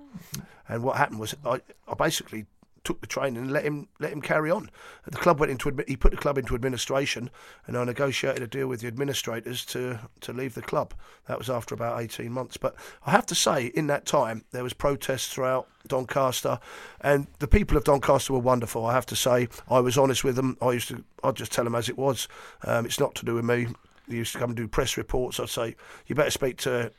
and 0.68 0.82
what 0.82 0.96
happened 0.96 1.20
was, 1.20 1.34
I, 1.44 1.60
I 1.88 1.94
basically 1.94 2.46
took 2.84 3.00
the 3.00 3.06
train 3.06 3.36
and 3.36 3.52
let 3.52 3.62
him 3.62 3.86
let 4.00 4.12
him 4.12 4.20
carry 4.20 4.50
on. 4.50 4.68
The 5.06 5.16
club 5.16 5.38
went 5.38 5.52
into 5.52 5.72
he 5.86 5.96
put 5.96 6.10
the 6.10 6.16
club 6.16 6.36
into 6.36 6.54
administration, 6.54 7.30
and 7.66 7.76
I 7.76 7.84
negotiated 7.84 8.42
a 8.42 8.46
deal 8.46 8.66
with 8.66 8.80
the 8.80 8.88
administrators 8.88 9.64
to 9.66 10.00
to 10.22 10.32
leave 10.32 10.54
the 10.54 10.62
club. 10.62 10.94
That 11.26 11.38
was 11.38 11.48
after 11.48 11.74
about 11.74 12.00
eighteen 12.00 12.32
months. 12.32 12.56
But 12.56 12.74
I 13.06 13.12
have 13.12 13.26
to 13.26 13.34
say, 13.34 13.66
in 13.66 13.86
that 13.86 14.04
time, 14.04 14.44
there 14.50 14.64
was 14.64 14.72
protests 14.72 15.28
throughout 15.28 15.68
Doncaster, 15.86 16.58
and 17.00 17.26
the 17.38 17.48
people 17.48 17.76
of 17.76 17.84
Doncaster 17.84 18.32
were 18.32 18.40
wonderful. 18.40 18.84
I 18.84 18.94
have 18.94 19.06
to 19.06 19.16
say, 19.16 19.48
I 19.68 19.80
was 19.80 19.96
honest 19.96 20.24
with 20.24 20.36
them. 20.36 20.56
I 20.60 20.72
used 20.72 20.88
to 20.88 21.04
I'd 21.22 21.36
just 21.36 21.52
tell 21.52 21.64
them 21.64 21.74
as 21.76 21.88
it 21.88 21.96
was. 21.96 22.26
Um, 22.64 22.84
it's 22.84 22.98
not 23.00 23.14
to 23.16 23.24
do 23.24 23.36
with 23.36 23.44
me. 23.44 23.68
They 24.08 24.16
used 24.16 24.32
to 24.32 24.38
come 24.38 24.50
and 24.50 24.56
do 24.56 24.66
press 24.66 24.96
reports. 24.96 25.38
I'd 25.38 25.48
say, 25.48 25.76
you 26.06 26.16
better 26.16 26.30
speak 26.30 26.56
to 26.58 26.90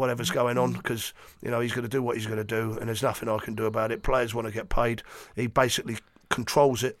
whatever's 0.00 0.30
going 0.30 0.58
on 0.58 0.72
because 0.72 1.12
you 1.42 1.50
know 1.50 1.60
he's 1.60 1.72
going 1.72 1.84
to 1.84 1.88
do 1.88 2.02
what 2.02 2.16
he's 2.16 2.26
going 2.26 2.38
to 2.38 2.44
do, 2.44 2.76
and 2.78 2.88
there's 2.88 3.02
nothing 3.02 3.28
I 3.28 3.38
can 3.38 3.54
do 3.54 3.66
about 3.66 3.92
it. 3.92 4.02
Players 4.02 4.34
want 4.34 4.48
to 4.48 4.52
get 4.52 4.68
paid. 4.68 5.02
He 5.36 5.46
basically 5.46 5.98
controls 6.30 6.82
it, 6.82 6.98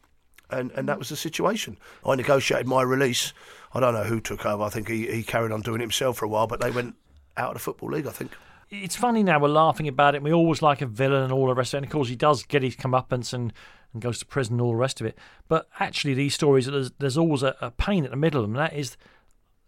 and 0.50 0.70
and 0.72 0.88
that 0.88 0.98
was 0.98 1.08
the 1.08 1.16
situation. 1.16 1.78
I 2.06 2.14
negotiated 2.14 2.68
my 2.68 2.82
release. 2.82 3.32
I 3.74 3.80
don't 3.80 3.94
know 3.94 4.04
who 4.04 4.20
took 4.20 4.44
over. 4.46 4.62
I 4.62 4.68
think 4.68 4.88
he, 4.88 5.06
he 5.10 5.22
carried 5.22 5.52
on 5.52 5.62
doing 5.62 5.80
it 5.80 5.84
himself 5.84 6.18
for 6.18 6.24
a 6.26 6.28
while, 6.28 6.46
but 6.46 6.60
they 6.60 6.70
went 6.70 6.94
out 7.36 7.48
of 7.48 7.54
the 7.54 7.60
football 7.60 7.90
league. 7.90 8.06
I 8.06 8.10
think. 8.10 8.32
It's 8.70 8.94
funny 8.94 9.24
now 9.24 9.40
we're 9.40 9.48
laughing 9.48 9.88
about 9.88 10.14
it. 10.14 10.22
We 10.22 10.32
always 10.32 10.62
like 10.62 10.80
a 10.80 10.86
villain 10.86 11.24
and 11.24 11.32
all 11.32 11.48
the 11.48 11.54
rest 11.54 11.74
of 11.74 11.78
it. 11.78 11.78
And 11.78 11.86
of 11.86 11.92
course, 11.92 12.08
he 12.08 12.14
does 12.14 12.44
get 12.44 12.62
his 12.62 12.76
comeuppance 12.76 13.32
and, 13.32 13.52
and 13.92 14.00
goes 14.00 14.20
to 14.20 14.26
prison 14.26 14.54
and 14.54 14.60
all 14.60 14.70
the 14.70 14.76
rest 14.76 15.00
of 15.00 15.08
it. 15.08 15.18
But 15.48 15.68
actually, 15.80 16.14
these 16.14 16.34
stories, 16.34 16.66
there's, 16.66 16.92
there's 17.00 17.18
always 17.18 17.42
a, 17.42 17.56
a 17.60 17.72
pain 17.72 18.04
at 18.04 18.12
the 18.12 18.16
middle 18.16 18.40
of 18.40 18.44
them. 18.48 18.56
And 18.56 18.64
that 18.64 18.78
is 18.78 18.96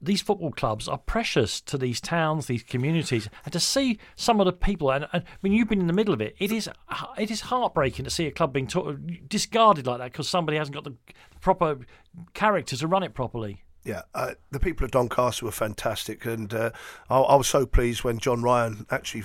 these 0.02 0.20
football 0.20 0.50
clubs 0.50 0.88
are 0.88 0.98
precious 0.98 1.60
to 1.60 1.78
these 1.78 2.00
towns, 2.00 2.46
these 2.46 2.64
communities, 2.64 3.28
and 3.44 3.52
to 3.52 3.60
see 3.60 3.98
some 4.16 4.40
of 4.40 4.46
the 4.46 4.52
people. 4.52 4.90
And, 4.90 5.06
and 5.12 5.22
mean, 5.42 5.52
you've 5.52 5.68
been 5.68 5.80
in 5.80 5.86
the 5.86 5.92
middle 5.92 6.12
of 6.12 6.20
it, 6.20 6.34
it 6.38 6.50
is 6.50 6.68
it 7.16 7.30
is 7.30 7.42
heartbreaking 7.42 8.04
to 8.04 8.10
see 8.10 8.26
a 8.26 8.32
club 8.32 8.52
being 8.52 8.68
discarded 9.28 9.86
like 9.86 9.98
that 9.98 10.12
because 10.12 10.28
somebody 10.28 10.58
hasn't 10.58 10.74
got 10.74 10.84
the 10.84 10.96
proper 11.40 11.78
character 12.34 12.76
to 12.76 12.86
run 12.86 13.02
it 13.02 13.14
properly. 13.14 13.62
Yeah, 13.84 14.02
uh, 14.14 14.34
the 14.50 14.60
people 14.60 14.84
of 14.84 14.92
Doncaster 14.92 15.44
were 15.44 15.52
fantastic, 15.52 16.24
and 16.24 16.52
uh, 16.54 16.70
I, 17.10 17.18
I, 17.18 17.34
was 17.34 17.48
so 17.48 17.66
pleased 17.66 18.04
when 18.04 18.18
John 18.18 18.40
Ryan 18.40 18.86
actually 18.90 19.24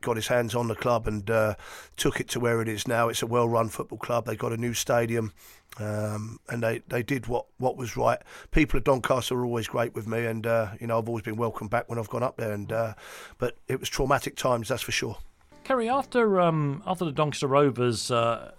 got 0.00 0.16
his 0.16 0.28
hands 0.28 0.54
on 0.54 0.68
the 0.68 0.74
club 0.74 1.06
and 1.06 1.28
uh, 1.30 1.54
took 1.96 2.20
it 2.20 2.28
to 2.30 2.40
where 2.40 2.60
it 2.62 2.68
is 2.68 2.86
now. 2.86 3.08
It's 3.08 3.22
a 3.22 3.26
well-run 3.26 3.68
football 3.68 3.98
club. 3.98 4.26
They 4.26 4.36
got 4.36 4.52
a 4.52 4.56
new 4.56 4.74
stadium. 4.74 5.32
Um, 5.78 6.40
and 6.48 6.62
they, 6.62 6.82
they 6.88 7.02
did 7.02 7.26
what, 7.26 7.46
what 7.58 7.76
was 7.76 7.96
right. 7.96 8.18
People 8.50 8.78
at 8.78 8.84
Doncaster 8.84 9.34
are 9.34 9.44
always 9.44 9.68
great 9.68 9.94
with 9.94 10.06
me, 10.06 10.24
and 10.24 10.46
uh, 10.46 10.70
you 10.80 10.86
know 10.86 10.98
I've 10.98 11.08
always 11.08 11.24
been 11.24 11.36
welcome 11.36 11.68
back 11.68 11.88
when 11.88 11.98
I've 11.98 12.08
gone 12.08 12.22
up 12.22 12.38
there. 12.38 12.52
And 12.52 12.72
uh, 12.72 12.94
but 13.36 13.58
it 13.68 13.78
was 13.78 13.90
traumatic 13.90 14.36
times, 14.36 14.68
that's 14.68 14.82
for 14.82 14.92
sure. 14.92 15.18
Kerry, 15.64 15.88
after 15.88 16.40
um, 16.40 16.82
after 16.86 17.04
the 17.04 17.12
Doncaster 17.12 17.46
Rovers 17.46 18.10
uh, 18.10 18.52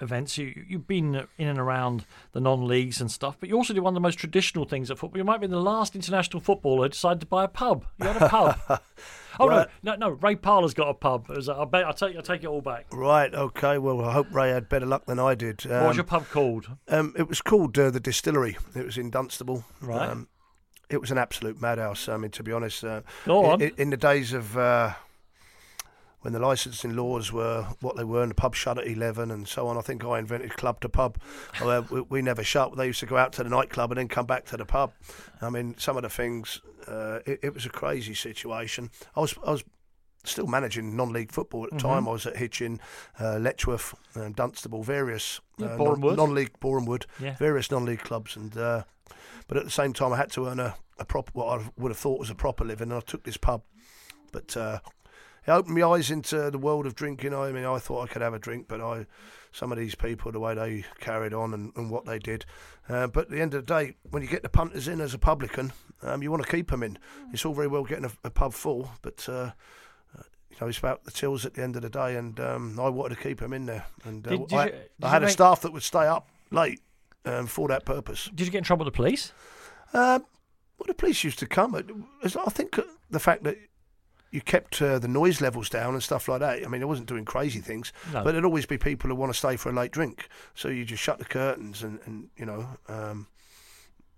events, 0.00 0.38
you 0.38 0.64
you've 0.68 0.86
been 0.86 1.26
in 1.38 1.48
and 1.48 1.58
around 1.58 2.04
the 2.32 2.40
non-leagues 2.40 3.00
and 3.00 3.10
stuff, 3.10 3.36
but 3.40 3.48
you 3.48 3.56
also 3.56 3.74
do 3.74 3.82
one 3.82 3.92
of 3.92 3.94
the 3.94 4.00
most 4.00 4.16
traditional 4.16 4.64
things 4.64 4.90
at 4.90 4.98
football. 4.98 5.18
You 5.18 5.24
might 5.24 5.40
be 5.40 5.46
the 5.46 5.60
last 5.60 5.94
international 5.94 6.40
footballer 6.40 6.84
who 6.84 6.88
decided 6.90 7.20
to 7.20 7.26
buy 7.26 7.44
a 7.44 7.48
pub. 7.48 7.86
You 7.98 8.06
had 8.06 8.22
a 8.22 8.28
pub. 8.28 8.80
Oh 9.38 9.48
right. 9.48 9.68
no, 9.82 9.92
no, 9.92 10.08
no! 10.08 10.14
Ray 10.16 10.34
Parlour's 10.34 10.74
got 10.74 10.88
a 10.88 10.94
pub. 10.94 11.30
I 11.30 11.64
bet 11.64 11.86
I 11.86 11.92
take 11.92 12.16
I 12.16 12.20
take 12.20 12.42
it 12.42 12.48
all 12.48 12.60
back. 12.60 12.86
Right. 12.92 13.32
Okay. 13.32 13.78
Well, 13.78 14.04
I 14.04 14.12
hope 14.12 14.26
Ray 14.34 14.50
had 14.50 14.68
better 14.68 14.84
luck 14.84 15.06
than 15.06 15.18
I 15.18 15.34
did. 15.34 15.64
Um, 15.66 15.72
what 15.72 15.88
was 15.88 15.96
your 15.96 16.04
um, 16.04 16.08
pub 16.08 16.28
called? 16.28 16.68
Um, 16.88 17.14
it 17.16 17.28
was 17.28 17.40
called 17.40 17.78
uh, 17.78 17.90
the 17.90 18.00
Distillery. 18.00 18.58
It 18.74 18.84
was 18.84 18.98
in 18.98 19.08
Dunstable. 19.08 19.64
Right. 19.80 20.10
Um, 20.10 20.28
it 20.90 21.00
was 21.00 21.10
an 21.10 21.18
absolute 21.18 21.60
madhouse. 21.60 22.08
I 22.08 22.16
mean, 22.16 22.32
to 22.32 22.42
be 22.42 22.52
honest, 22.52 22.84
uh, 22.84 23.02
Go 23.24 23.44
on. 23.46 23.62
In, 23.62 23.70
in 23.78 23.90
the 23.90 23.96
days 23.96 24.32
of 24.32 24.58
uh, 24.58 24.92
when 26.22 26.32
the 26.32 26.38
licensing 26.38 26.94
laws 26.94 27.32
were 27.32 27.66
what 27.80 27.96
they 27.96 28.04
were 28.04 28.22
and 28.22 28.30
the 28.30 28.34
pub 28.34 28.54
shut 28.54 28.78
at 28.78 28.86
11 28.86 29.30
and 29.30 29.48
so 29.48 29.66
on. 29.68 29.78
I 29.78 29.80
think 29.80 30.04
I 30.04 30.18
invented 30.18 30.56
club 30.56 30.80
to 30.80 30.88
pub. 30.88 31.18
Uh, 31.60 31.82
we, 31.90 32.00
we, 32.02 32.22
never 32.22 32.44
shut. 32.44 32.76
They 32.76 32.86
used 32.86 33.00
to 33.00 33.06
go 33.06 33.16
out 33.16 33.32
to 33.34 33.42
the 33.42 33.48
nightclub 33.48 33.90
and 33.90 33.98
then 33.98 34.08
come 34.08 34.26
back 34.26 34.44
to 34.46 34.56
the 34.56 34.66
pub. 34.66 34.92
I 35.40 35.50
mean, 35.50 35.74
some 35.78 35.96
of 35.96 36.02
the 36.02 36.10
things, 36.10 36.60
uh, 36.86 37.20
it, 37.26 37.40
it, 37.42 37.54
was 37.54 37.64
a 37.64 37.70
crazy 37.70 38.14
situation. 38.14 38.90
I 39.16 39.20
was, 39.20 39.34
I 39.46 39.52
was 39.52 39.64
still 40.24 40.46
managing 40.46 40.94
non-league 40.94 41.32
football 41.32 41.64
at 41.64 41.70
the 41.70 41.76
mm-hmm. 41.76 41.88
time. 41.88 42.08
I 42.08 42.12
was 42.12 42.26
at 42.26 42.36
Hitchin, 42.36 42.80
uh, 43.18 43.38
Letchworth, 43.38 43.94
um, 44.14 44.32
Dunstable, 44.32 44.82
various 44.82 45.40
yeah, 45.56 45.74
uh, 45.74 45.76
non- 45.76 46.16
non-league, 46.16 46.52
Borehamwood, 46.60 47.06
yeah. 47.18 47.36
various 47.36 47.70
non-league 47.70 48.00
clubs. 48.00 48.36
and 48.36 48.56
uh, 48.56 48.82
But 49.48 49.56
at 49.56 49.64
the 49.64 49.70
same 49.70 49.94
time, 49.94 50.12
I 50.12 50.18
had 50.18 50.30
to 50.32 50.48
earn 50.48 50.60
a, 50.60 50.74
a 50.98 51.04
proper, 51.06 51.30
what 51.32 51.60
I 51.60 51.70
would 51.78 51.90
have 51.90 51.98
thought 51.98 52.20
was 52.20 52.30
a 52.30 52.34
proper 52.34 52.64
living, 52.64 52.90
and 52.90 52.98
I 52.98 53.00
took 53.00 53.24
this 53.24 53.38
pub. 53.38 53.62
But 54.32 54.56
uh, 54.56 54.80
it 55.46 55.50
opened 55.50 55.76
my 55.76 55.86
eyes 55.86 56.10
into 56.10 56.50
the 56.50 56.58
world 56.58 56.86
of 56.86 56.94
drinking. 56.94 57.34
I 57.34 57.50
mean, 57.52 57.64
I 57.64 57.78
thought 57.78 58.08
I 58.08 58.12
could 58.12 58.22
have 58.22 58.34
a 58.34 58.38
drink, 58.38 58.66
but 58.68 58.80
I, 58.80 59.06
some 59.52 59.72
of 59.72 59.78
these 59.78 59.94
people, 59.94 60.32
the 60.32 60.40
way 60.40 60.54
they 60.54 60.84
carried 61.00 61.34
on 61.34 61.54
and, 61.54 61.72
and 61.76 61.90
what 61.90 62.04
they 62.04 62.18
did. 62.18 62.44
Uh, 62.88 63.06
but 63.06 63.24
at 63.24 63.30
the 63.30 63.40
end 63.40 63.54
of 63.54 63.66
the 63.66 63.74
day, 63.74 63.94
when 64.10 64.22
you 64.22 64.28
get 64.28 64.42
the 64.42 64.48
punters 64.48 64.88
in 64.88 65.00
as 65.00 65.14
a 65.14 65.18
publican, 65.18 65.72
um, 66.02 66.22
you 66.22 66.30
want 66.30 66.42
to 66.42 66.50
keep 66.50 66.70
them 66.70 66.82
in. 66.82 66.98
It's 67.32 67.44
all 67.44 67.54
very 67.54 67.68
well 67.68 67.84
getting 67.84 68.04
a, 68.04 68.12
a 68.24 68.30
pub 68.30 68.52
full, 68.52 68.90
but 69.02 69.26
uh, 69.28 69.52
uh, 70.18 70.22
you 70.50 70.56
know, 70.60 70.68
it's 70.68 70.78
about 70.78 71.04
the 71.04 71.10
tills 71.10 71.44
at 71.44 71.54
the 71.54 71.62
end 71.62 71.76
of 71.76 71.82
the 71.82 71.90
day, 71.90 72.16
and 72.16 72.38
um, 72.40 72.78
I 72.80 72.88
wanted 72.88 73.16
to 73.16 73.22
keep 73.22 73.40
them 73.40 73.52
in 73.52 73.66
there. 73.66 73.86
And 74.04 74.26
uh, 74.26 74.30
did, 74.30 74.48
did 74.48 74.58
I, 74.58 74.66
you, 74.66 74.72
I, 75.02 75.08
had 75.08 75.22
a 75.22 75.30
staff 75.30 75.62
that 75.62 75.72
would 75.72 75.82
stay 75.82 76.06
up 76.06 76.28
late 76.50 76.80
um, 77.24 77.46
for 77.46 77.68
that 77.68 77.84
purpose. 77.84 78.30
Did 78.34 78.46
you 78.46 78.52
get 78.52 78.58
in 78.58 78.64
trouble 78.64 78.84
with 78.84 78.92
the 78.92 78.96
police? 78.96 79.32
Uh, 79.92 80.20
well, 80.78 80.86
the 80.86 80.94
police 80.94 81.22
used 81.24 81.38
to 81.40 81.46
come. 81.46 81.74
I 81.74 82.50
think 82.50 82.78
the 83.10 83.20
fact 83.20 83.44
that 83.44 83.58
you 84.30 84.40
kept 84.40 84.80
uh, 84.80 84.98
the 84.98 85.08
noise 85.08 85.40
levels 85.40 85.68
down 85.68 85.94
and 85.94 86.02
stuff 86.02 86.28
like 86.28 86.40
that. 86.40 86.64
I 86.64 86.68
mean, 86.68 86.82
I 86.82 86.86
wasn't 86.86 87.08
doing 87.08 87.24
crazy 87.24 87.60
things, 87.60 87.92
no. 88.12 88.22
but 88.22 88.32
there'd 88.32 88.44
always 88.44 88.66
be 88.66 88.78
people 88.78 89.10
who 89.10 89.16
want 89.16 89.32
to 89.32 89.38
stay 89.38 89.56
for 89.56 89.70
a 89.70 89.72
late 89.72 89.90
drink. 89.90 90.28
So 90.54 90.68
you 90.68 90.84
just 90.84 91.02
shut 91.02 91.18
the 91.18 91.24
curtains 91.24 91.82
and, 91.82 91.98
and 92.06 92.28
you 92.36 92.46
know, 92.46 92.68
um, 92.88 93.26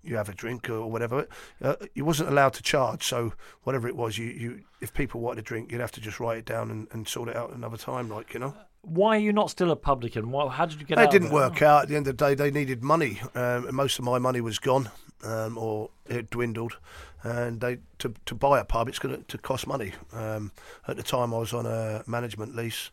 you 0.02 0.16
have 0.16 0.28
a 0.28 0.34
drink 0.34 0.68
or 0.68 0.90
whatever. 0.90 1.26
Uh, 1.60 1.76
you 1.94 2.04
wasn't 2.04 2.28
allowed 2.28 2.52
to 2.54 2.62
charge, 2.62 3.04
so 3.04 3.32
whatever 3.62 3.88
it 3.88 3.96
was, 3.96 4.18
you, 4.18 4.26
you 4.26 4.60
if 4.80 4.92
people 4.92 5.20
wanted 5.20 5.40
a 5.40 5.42
drink, 5.42 5.70
you'd 5.70 5.80
have 5.80 5.92
to 5.92 6.00
just 6.00 6.20
write 6.20 6.38
it 6.38 6.44
down 6.44 6.70
and, 6.70 6.88
and 6.92 7.06
sort 7.06 7.28
it 7.28 7.36
out 7.36 7.52
another 7.52 7.76
time, 7.76 8.08
like 8.08 8.34
you 8.34 8.40
know. 8.40 8.54
Why 8.82 9.16
are 9.16 9.20
you 9.20 9.32
not 9.32 9.48
still 9.48 9.70
a 9.70 9.76
publican? 9.76 10.32
Why, 10.32 10.48
how 10.48 10.66
did 10.66 10.80
you 10.80 10.86
get? 10.86 10.98
It 10.98 11.10
didn't 11.12 11.30
work 11.30 11.62
out. 11.62 11.82
At 11.84 11.88
the 11.88 11.96
end 11.96 12.08
of 12.08 12.16
the 12.16 12.24
day, 12.24 12.34
they 12.34 12.50
needed 12.50 12.82
money, 12.82 13.20
um, 13.34 13.66
and 13.68 13.72
most 13.72 13.98
of 13.98 14.04
my 14.04 14.18
money 14.18 14.40
was 14.40 14.58
gone, 14.58 14.90
um, 15.22 15.56
or 15.56 15.90
it 16.06 16.30
dwindled 16.30 16.78
and 17.22 17.60
they 17.60 17.78
to 17.98 18.14
to 18.26 18.34
buy 18.34 18.60
a 18.60 18.64
pub, 18.64 18.88
it's 18.88 18.98
going 18.98 19.24
to 19.26 19.38
cost 19.38 19.66
money. 19.66 19.92
Um, 20.12 20.52
at 20.88 20.96
the 20.96 21.02
time, 21.02 21.32
I 21.32 21.38
was 21.38 21.52
on 21.52 21.66
a 21.66 22.02
management 22.06 22.56
lease, 22.56 22.90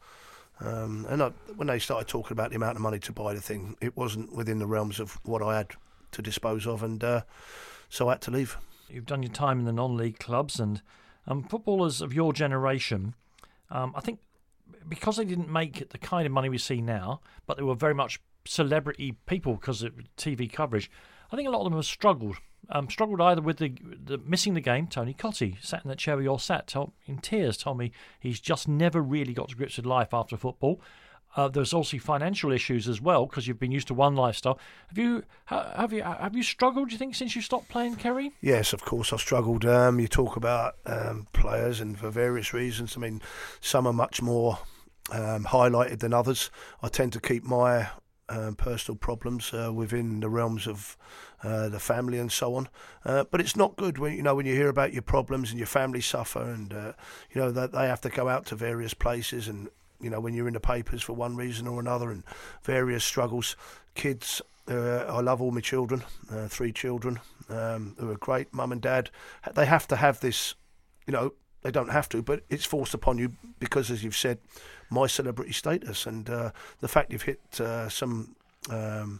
um, 0.62 1.06
and 1.10 1.24
I, 1.24 1.30
when 1.56 1.68
they 1.68 1.80
started 1.80 2.08
talking 2.08 2.34
about 2.34 2.52
the 2.52 2.56
amount 2.56 2.76
of 2.76 2.82
money 2.82 3.00
to 3.00 3.12
buy 3.12 3.34
the 3.34 3.42
thing, 3.42 3.76
it 3.82 3.98
wasn't 3.98 4.36
within 4.36 4.60
the 4.60 4.68
realms 4.68 5.00
of 5.00 5.20
what 5.24 5.42
I 5.42 5.58
had 5.58 5.72
to 6.12 6.22
dispose 6.22 6.68
of, 6.68 6.84
and 6.84 7.04
uh, 7.04 7.22
so 7.90 8.08
I 8.08 8.14
had 8.14 8.22
to 8.22 8.32
leave. 8.32 8.58
You've 8.90 9.06
done 9.06 9.24
your 9.24 9.32
time 9.32 9.60
in 9.60 9.66
the 9.66 9.74
non-league 9.74 10.20
clubs, 10.20 10.60
and 10.60 10.82
um, 11.28 11.44
footballers 11.44 12.02
of 12.02 12.14
your 12.14 12.34
generation, 12.34 13.16
um, 13.70 13.94
I 13.96 14.02
think, 14.02 14.20
because 14.88 15.18
they 15.18 15.26
didn't 15.26 15.50
make 15.50 15.90
the 15.90 15.98
kind 15.98 16.26
of 16.26 16.32
money 16.32 16.50
we 16.50 16.58
see 16.58 16.82
now, 16.82 17.22
but 17.46 17.58
they 17.58 17.64
were 17.64 17.76
very 17.76 17.94
much 17.94 18.20
celebrity 18.46 19.16
people 19.26 19.56
because 19.56 19.84
of 19.84 19.94
TV 20.18 20.52
coverage. 20.52 20.90
I 21.32 21.36
think 21.36 21.48
a 21.48 21.52
lot 21.52 21.60
of 21.60 21.66
them 21.66 21.74
have 21.74 21.86
struggled 21.86 22.38
um, 22.70 22.90
struggled 22.90 23.22
either 23.22 23.42
with 23.42 23.58
the, 23.58 23.74
the, 24.06 24.18
missing 24.20 24.54
the 24.54 24.62
game. 24.62 24.88
Tony 24.88 25.14
Cottee 25.14 25.58
sat 25.62 25.84
in 25.84 25.90
that 25.90 25.98
chair 25.98 26.16
where 26.16 26.24
you're 26.24 26.40
sat, 26.40 26.68
told, 26.68 26.92
in 27.06 27.18
tears, 27.18 27.58
told 27.58 27.78
me 27.78 27.92
he's 28.20 28.40
just 28.40 28.68
never 28.68 29.02
really 29.02 29.34
got 29.34 29.50
to 29.50 29.56
grips 29.56 29.78
with 29.78 29.86
life 29.86 30.14
after 30.14 30.38
football. 30.38 30.80
Uh, 31.36 31.48
there's 31.48 31.74
also 31.74 31.98
financial 32.00 32.52
issues 32.52 32.88
as 32.88 33.00
well 33.00 33.28
because 33.28 33.48
you've 33.48 33.60
been 33.60 33.72
used 33.72 33.88
to 33.88 33.94
one 33.94 34.16
lifestyle. 34.16 34.60
Have 34.88 34.98
you 34.98 35.24
have 35.46 35.94
you 35.94 36.02
have 36.02 36.36
you 36.36 36.42
struggled? 36.42 36.90
Do 36.90 36.94
you 36.94 36.98
think 36.98 37.14
since 37.14 37.36
you 37.36 37.42
stopped 37.44 37.70
playing, 37.70 37.98
Kerry? 37.98 38.32
Yes, 38.42 38.74
of 38.74 38.84
course 38.84 39.14
I've 39.14 39.20
struggled. 39.20 39.64
Um, 39.64 40.00
you 40.00 40.08
talk 40.08 40.36
about 40.36 40.78
um, 40.88 41.28
players, 41.34 41.82
and 41.82 41.98
for 42.00 42.10
various 42.10 42.52
reasons. 42.52 42.98
I 42.98 43.02
mean, 43.02 43.22
some 43.62 43.86
are 43.86 43.94
much 43.94 44.24
more 44.24 44.58
um, 45.12 45.46
highlighted 45.46 46.00
than 46.00 46.14
others. 46.14 46.50
I 46.82 46.88
tend 46.88 47.14
to 47.14 47.20
keep 47.20 47.44
my 47.44 47.90
um, 48.30 48.56
personal 48.56 48.98
problems 48.98 49.54
uh, 49.54 49.72
within 49.74 50.22
the 50.22 50.30
realms 50.30 50.68
of 50.68 50.98
uh, 51.44 51.70
the 51.70 51.80
family 51.80 52.20
and 52.20 52.32
so 52.32 52.56
on. 52.56 52.68
Uh, 53.06 53.24
but 53.32 53.40
it's 53.40 53.56
not 53.56 53.76
good 53.78 53.98
when 53.98 54.14
you 54.14 54.22
know 54.22 54.36
when 54.36 54.46
you 54.46 54.54
hear 54.54 54.70
about 54.70 54.94
your 54.94 55.02
problems 55.02 55.52
and 55.52 55.60
your 55.60 55.68
family 55.68 56.02
suffer, 56.02 56.42
and 56.42 56.74
uh, 56.74 56.94
you 57.34 57.40
know 57.40 57.52
that 57.52 57.72
they 57.72 57.88
have 57.88 58.02
to 58.02 58.10
go 58.10 58.28
out 58.28 58.46
to 58.46 58.56
various 58.56 58.94
places, 58.94 59.48
and 59.48 59.70
you 60.02 60.10
know 60.10 60.20
when 60.20 60.34
you're 60.34 60.48
in 60.48 60.54
the 60.54 60.60
papers 60.60 61.02
for 61.02 61.14
one 61.14 61.36
reason 61.36 61.68
or 61.68 61.80
another, 61.80 62.12
and 62.12 62.24
various 62.64 63.04
struggles. 63.04 63.56
Kids, 63.96 64.42
uh, 64.70 65.06
I 65.08 65.22
love 65.22 65.42
all 65.42 65.52
my 65.52 65.62
children, 65.62 66.04
uh, 66.32 66.48
three 66.48 66.72
children 66.72 67.20
um, 67.50 67.96
who 68.00 68.12
are 68.12 68.18
great. 68.18 68.54
Mum 68.54 68.72
and 68.72 68.82
dad, 68.82 69.10
they 69.54 69.66
have 69.66 69.88
to 69.88 69.96
have 69.96 70.20
this, 70.20 70.56
you 71.08 71.14
know. 71.14 71.34
They 71.62 71.72
don't 71.72 71.92
have 71.92 72.08
to, 72.10 72.22
but 72.22 72.44
it's 72.50 72.64
forced 72.64 72.94
upon 72.94 73.18
you 73.18 73.34
because, 73.60 73.92
as 73.92 74.02
you've 74.02 74.16
said, 74.16 74.38
my 74.90 75.08
celebrity 75.08 75.52
status 75.52 76.06
and 76.06 76.26
the 76.26 76.88
fact 76.88 77.12
you've 77.12 77.24
hit 77.24 77.42
some 77.90 78.38
um, 78.70 79.20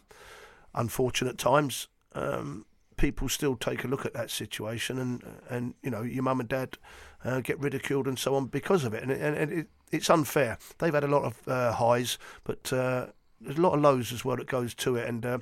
unfortunate 0.74 1.38
times, 1.38 1.88
um, 2.14 2.66
people 2.98 3.30
still 3.30 3.56
take 3.56 3.84
a 3.84 3.88
look 3.88 4.06
at 4.06 4.14
that 4.14 4.30
situation, 4.30 5.00
and 5.00 5.24
and 5.50 5.74
you 5.82 5.90
know 5.90 6.02
your 6.02 6.24
mum 6.24 6.40
and 6.40 6.50
dad 6.50 6.78
uh, 7.24 7.40
get 7.42 7.60
ridiculed 7.60 8.08
and 8.08 8.20
so 8.20 8.36
on 8.36 8.48
because 8.48 8.84
of 8.84 8.94
it, 8.94 9.04
and, 9.04 9.12
and, 9.12 9.36
and 9.36 9.52
it, 9.52 9.68
it's 9.92 10.10
unfair. 10.10 10.58
They've 10.78 10.94
had 10.94 11.04
a 11.04 11.08
lot 11.08 11.24
of 11.24 11.48
uh, 11.48 11.74
highs, 11.74 12.18
but 12.44 12.72
uh, 12.72 13.08
there's 13.42 13.58
a 13.58 13.62
lot 13.62 13.74
of 13.74 13.82
lows 13.82 14.12
as 14.12 14.24
well 14.24 14.38
that 14.38 14.48
goes 14.48 14.74
to 14.76 14.96
it. 14.96 15.08
And 15.08 15.26
uh, 15.26 15.40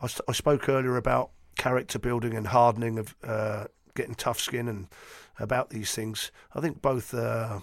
I, 0.00 0.08
I, 0.28 0.32
spoke 0.32 0.68
earlier 0.68 0.96
about 0.96 1.30
character 1.56 1.98
building 1.98 2.34
and 2.34 2.48
hardening 2.48 2.98
of 2.98 3.14
uh, 3.22 3.66
getting 3.94 4.14
tough 4.14 4.40
skin 4.40 4.68
and 4.68 4.88
about 5.38 5.70
these 5.70 5.92
things. 5.92 6.30
I 6.54 6.60
think 6.60 6.82
both 6.82 7.14
uh, 7.14 7.60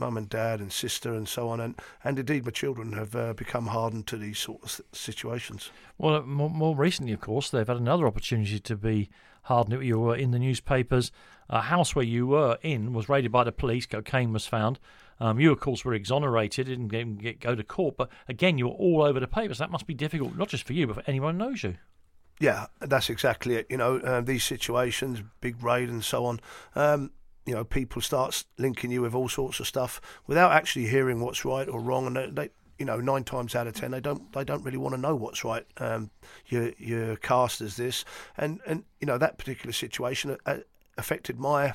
mum 0.00 0.16
and 0.16 0.28
dad 0.28 0.60
and 0.60 0.72
sister 0.72 1.12
and 1.12 1.28
so 1.28 1.48
on, 1.48 1.60
and, 1.60 1.74
and 2.02 2.18
indeed 2.18 2.44
my 2.44 2.50
children 2.50 2.92
have 2.94 3.14
uh, 3.14 3.32
become 3.34 3.68
hardened 3.68 4.06
to 4.08 4.16
these 4.16 4.38
sort 4.38 4.62
of 4.62 4.80
situations. 4.92 5.70
Well, 5.98 6.22
more, 6.22 6.50
more, 6.50 6.74
recently, 6.74 7.12
of 7.12 7.20
course, 7.20 7.50
they've 7.50 7.66
had 7.66 7.76
another 7.76 8.06
opportunity 8.06 8.58
to 8.58 8.76
be 8.76 9.10
hardened. 9.42 9.84
You 9.84 10.00
were 10.00 10.16
in 10.16 10.30
the 10.30 10.38
newspapers. 10.38 11.12
A 11.48 11.62
house 11.62 11.94
where 11.94 12.04
you 12.04 12.28
were 12.28 12.58
in 12.62 12.92
was 12.92 13.08
raided 13.08 13.32
by 13.32 13.44
the 13.44 13.52
police. 13.52 13.84
Cocaine 13.84 14.32
was 14.32 14.46
found. 14.46 14.78
Um, 15.18 15.38
you, 15.38 15.52
of 15.52 15.60
course, 15.60 15.84
were 15.84 15.94
exonerated, 15.94 16.68
and 16.68 16.90
didn't 16.90 17.16
get, 17.16 17.40
get, 17.40 17.40
go 17.40 17.54
to 17.54 17.62
court, 17.62 17.96
but 17.98 18.08
again, 18.26 18.56
you 18.56 18.68
were 18.68 18.74
all 18.74 19.02
over 19.02 19.20
the 19.20 19.28
papers. 19.28 19.58
That 19.58 19.70
must 19.70 19.86
be 19.86 19.92
difficult, 19.92 20.34
not 20.36 20.48
just 20.48 20.64
for 20.64 20.72
you, 20.72 20.86
but 20.86 20.96
for 20.96 21.02
anyone 21.06 21.38
who 21.38 21.46
knows 21.46 21.62
you. 21.62 21.76
Yeah, 22.40 22.66
that's 22.80 23.10
exactly 23.10 23.56
it. 23.56 23.66
You 23.68 23.76
know, 23.76 23.98
uh, 23.98 24.22
these 24.22 24.44
situations, 24.44 25.22
big 25.42 25.62
raid 25.62 25.90
and 25.90 26.02
so 26.02 26.24
on. 26.24 26.40
Um, 26.74 27.10
you 27.46 27.54
know, 27.54 27.64
people 27.64 28.02
start 28.02 28.44
linking 28.58 28.90
you 28.90 29.02
with 29.02 29.14
all 29.14 29.28
sorts 29.28 29.60
of 29.60 29.66
stuff 29.66 30.00
without 30.26 30.52
actually 30.52 30.86
hearing 30.86 31.20
what's 31.20 31.44
right 31.44 31.68
or 31.68 31.80
wrong, 31.80 32.06
and 32.06 32.16
they, 32.16 32.30
they 32.30 32.50
you 32.78 32.86
know, 32.86 32.98
nine 32.98 33.24
times 33.24 33.54
out 33.54 33.66
of 33.66 33.74
ten, 33.74 33.90
they 33.90 34.00
don't 34.00 34.32
they 34.32 34.42
don't 34.42 34.64
really 34.64 34.78
want 34.78 34.94
to 34.94 35.00
know 35.00 35.14
what's 35.14 35.44
right. 35.44 35.66
Um, 35.76 36.10
you're, 36.46 36.72
you're 36.78 37.16
cast 37.16 37.60
as 37.60 37.76
this, 37.76 38.04
and 38.38 38.60
and 38.66 38.84
you 39.00 39.06
know 39.06 39.18
that 39.18 39.36
particular 39.36 39.72
situation 39.72 40.36
uh, 40.46 40.58
affected 40.96 41.38
my 41.38 41.74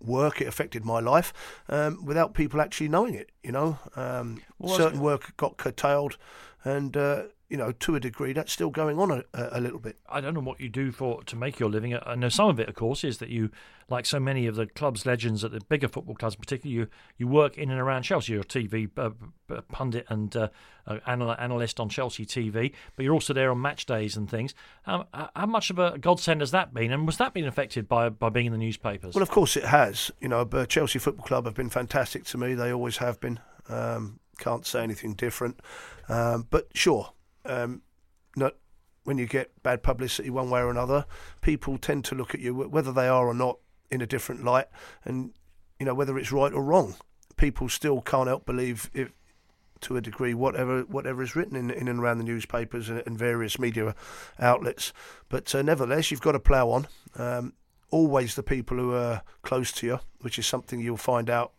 work, 0.00 0.40
it 0.40 0.46
affected 0.46 0.84
my 0.84 1.00
life 1.00 1.32
um, 1.68 2.04
without 2.04 2.34
people 2.34 2.60
actually 2.60 2.88
knowing 2.88 3.14
it. 3.14 3.30
You 3.42 3.52
know, 3.52 3.78
um, 3.96 4.42
well, 4.58 4.76
certain 4.76 5.00
work 5.00 5.36
got 5.36 5.56
curtailed, 5.56 6.16
and 6.64 6.96
uh, 6.96 7.24
you 7.48 7.56
know, 7.56 7.72
to 7.72 7.94
a 7.94 8.00
degree, 8.00 8.32
that's 8.32 8.52
still 8.52 8.70
going 8.70 8.98
on 8.98 9.10
a, 9.10 9.22
a, 9.34 9.60
little 9.60 9.78
bit. 9.78 9.96
I 10.08 10.20
don't 10.20 10.34
know 10.34 10.40
what 10.40 10.60
you 10.60 10.68
do 10.68 10.90
for 10.90 11.22
to 11.24 11.36
make 11.36 11.60
your 11.60 11.68
living. 11.68 11.94
I 11.94 12.14
know 12.14 12.30
some 12.30 12.48
of 12.48 12.58
it, 12.58 12.68
of 12.68 12.74
course, 12.74 13.04
is 13.04 13.18
that 13.18 13.28
you, 13.28 13.50
like 13.90 14.06
so 14.06 14.18
many 14.18 14.46
of 14.46 14.56
the 14.56 14.66
club's 14.66 15.04
legends 15.04 15.44
at 15.44 15.52
the 15.52 15.60
bigger 15.68 15.86
football 15.86 16.14
clubs, 16.14 16.36
particularly 16.36 16.74
you, 16.74 16.88
you 17.18 17.28
work 17.28 17.58
in 17.58 17.70
and 17.70 17.78
around 17.78 18.04
Chelsea. 18.04 18.32
You're 18.32 18.42
a 18.42 18.44
TV 18.44 18.88
uh, 18.96 19.60
pundit 19.70 20.06
and 20.08 20.34
uh, 20.34 20.48
analyst 21.06 21.80
on 21.80 21.90
Chelsea 21.90 22.24
TV, 22.24 22.72
but 22.96 23.04
you're 23.04 23.14
also 23.14 23.34
there 23.34 23.50
on 23.50 23.60
match 23.60 23.84
days 23.84 24.16
and 24.16 24.28
things. 24.28 24.54
Um, 24.86 25.04
how 25.12 25.46
much 25.46 25.68
of 25.68 25.78
a 25.78 25.98
godsend 25.98 26.40
has 26.40 26.50
that 26.52 26.72
been, 26.72 26.92
and 26.92 27.06
was 27.06 27.18
that 27.18 27.34
being 27.34 27.46
affected 27.46 27.88
by 27.88 28.08
by 28.08 28.30
being 28.30 28.46
in 28.46 28.52
the 28.52 28.58
newspapers? 28.58 29.14
Well, 29.14 29.22
of 29.22 29.30
course 29.30 29.56
it 29.56 29.64
has. 29.64 30.10
You 30.20 30.28
know, 30.28 30.44
Chelsea 30.66 30.98
Football 30.98 31.26
Club 31.26 31.44
have 31.44 31.54
been 31.54 31.70
fantastic 31.70 32.24
to 32.24 32.38
me. 32.38 32.54
They 32.54 32.72
always 32.72 32.96
have 32.96 33.20
been. 33.20 33.38
Um, 33.68 34.20
can't 34.38 34.66
say 34.66 34.82
anything 34.82 35.14
different. 35.14 35.60
Um, 36.08 36.46
but 36.50 36.68
sure, 36.74 37.12
um, 37.44 37.82
not 38.36 38.54
when 39.04 39.18
you 39.18 39.26
get 39.26 39.62
bad 39.62 39.82
publicity 39.82 40.30
one 40.30 40.50
way 40.50 40.60
or 40.60 40.70
another, 40.70 41.04
people 41.40 41.78
tend 41.78 42.04
to 42.06 42.14
look 42.14 42.34
at 42.34 42.40
you 42.40 42.54
whether 42.54 42.92
they 42.92 43.08
are 43.08 43.28
or 43.28 43.34
not 43.34 43.58
in 43.90 44.00
a 44.00 44.06
different 44.06 44.44
light, 44.44 44.66
and 45.04 45.32
you 45.78 45.86
know 45.86 45.94
whether 45.94 46.18
it's 46.18 46.32
right 46.32 46.52
or 46.52 46.62
wrong. 46.62 46.94
People 47.36 47.68
still 47.68 48.00
can't 48.00 48.28
help 48.28 48.46
believe 48.46 48.90
if 48.94 49.12
to 49.80 49.96
a 49.96 50.00
degree 50.00 50.32
whatever 50.32 50.82
whatever 50.82 51.22
is 51.22 51.36
written 51.36 51.56
in, 51.56 51.70
in 51.70 51.88
and 51.88 52.00
around 52.00 52.18
the 52.18 52.24
newspapers 52.24 52.88
and, 52.88 53.02
and 53.06 53.18
various 53.18 53.58
media 53.58 53.94
outlets. 54.38 54.92
But 55.28 55.54
uh, 55.54 55.62
nevertheless, 55.62 56.10
you've 56.10 56.22
got 56.22 56.32
to 56.32 56.40
plough 56.40 56.70
on. 56.70 56.88
Um, 57.16 57.52
always 57.90 58.34
the 58.34 58.42
people 58.42 58.76
who 58.76 58.92
are 58.94 59.22
close 59.42 59.72
to 59.72 59.86
you, 59.86 60.00
which 60.20 60.38
is 60.38 60.46
something 60.46 60.80
you'll 60.80 60.96
find 60.96 61.30
out 61.30 61.52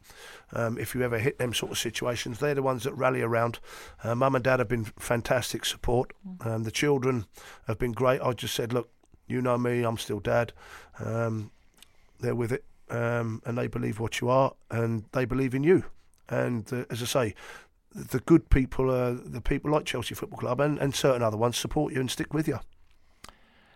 um, 0.54 0.78
if 0.78 0.96
you 0.96 1.02
ever 1.02 1.20
hit 1.20 1.38
them 1.38 1.54
sort 1.54 1.72
of 1.72 1.78
situations. 1.78 2.40
They're 2.40 2.56
the 2.56 2.64
ones 2.64 2.84
that 2.84 2.94
rally 2.94 3.22
around. 3.22 3.60
Uh, 4.04 4.16
Mum 4.16 4.36
and 4.36 4.44
Dad 4.44 4.60
have 4.60 4.68
been 4.68 4.86
fantastic 4.86 5.66
support. 5.66 6.14
Um, 6.42 6.64
the 6.64 6.72
children 6.72 7.26
have 7.68 7.78
been 7.78 7.92
great. 7.92 8.22
I 8.22 8.34
just 8.34 8.56
said, 8.56 8.74
look, 8.74 8.90
you 9.28 9.42
know 9.42 9.58
me, 9.58 9.84
I'm 9.84 9.98
still 9.98 10.20
Dad. 10.20 10.54
Um, 11.00 11.52
they're 12.20 12.36
with 12.36 12.52
it, 12.52 12.64
um, 12.90 13.42
and 13.46 13.58
they 13.58 13.68
believe 13.68 14.00
what 14.00 14.22
you 14.22 14.30
are, 14.30 14.54
and 14.70 15.06
they 15.12 15.26
believe 15.26 15.56
in 15.56 15.64
you. 15.64 15.86
And 16.30 16.72
uh, 16.72 16.86
as 16.90 17.02
I 17.02 17.06
say, 17.06 17.36
the 17.94 18.20
good 18.20 18.50
people, 18.50 18.90
uh, 18.90 19.16
the 19.24 19.42
people 19.42 19.72
like 19.72 19.86
Chelsea 19.86 20.16
Football 20.16 20.40
Club 20.40 20.60
and, 20.60 20.78
and 20.80 20.94
certain 20.94 21.24
other 21.24 21.38
ones 21.38 21.58
support 21.58 21.94
you 21.94 22.00
and 22.00 22.12
stick 22.12 22.34
with 22.34 22.48
you. 22.48 22.60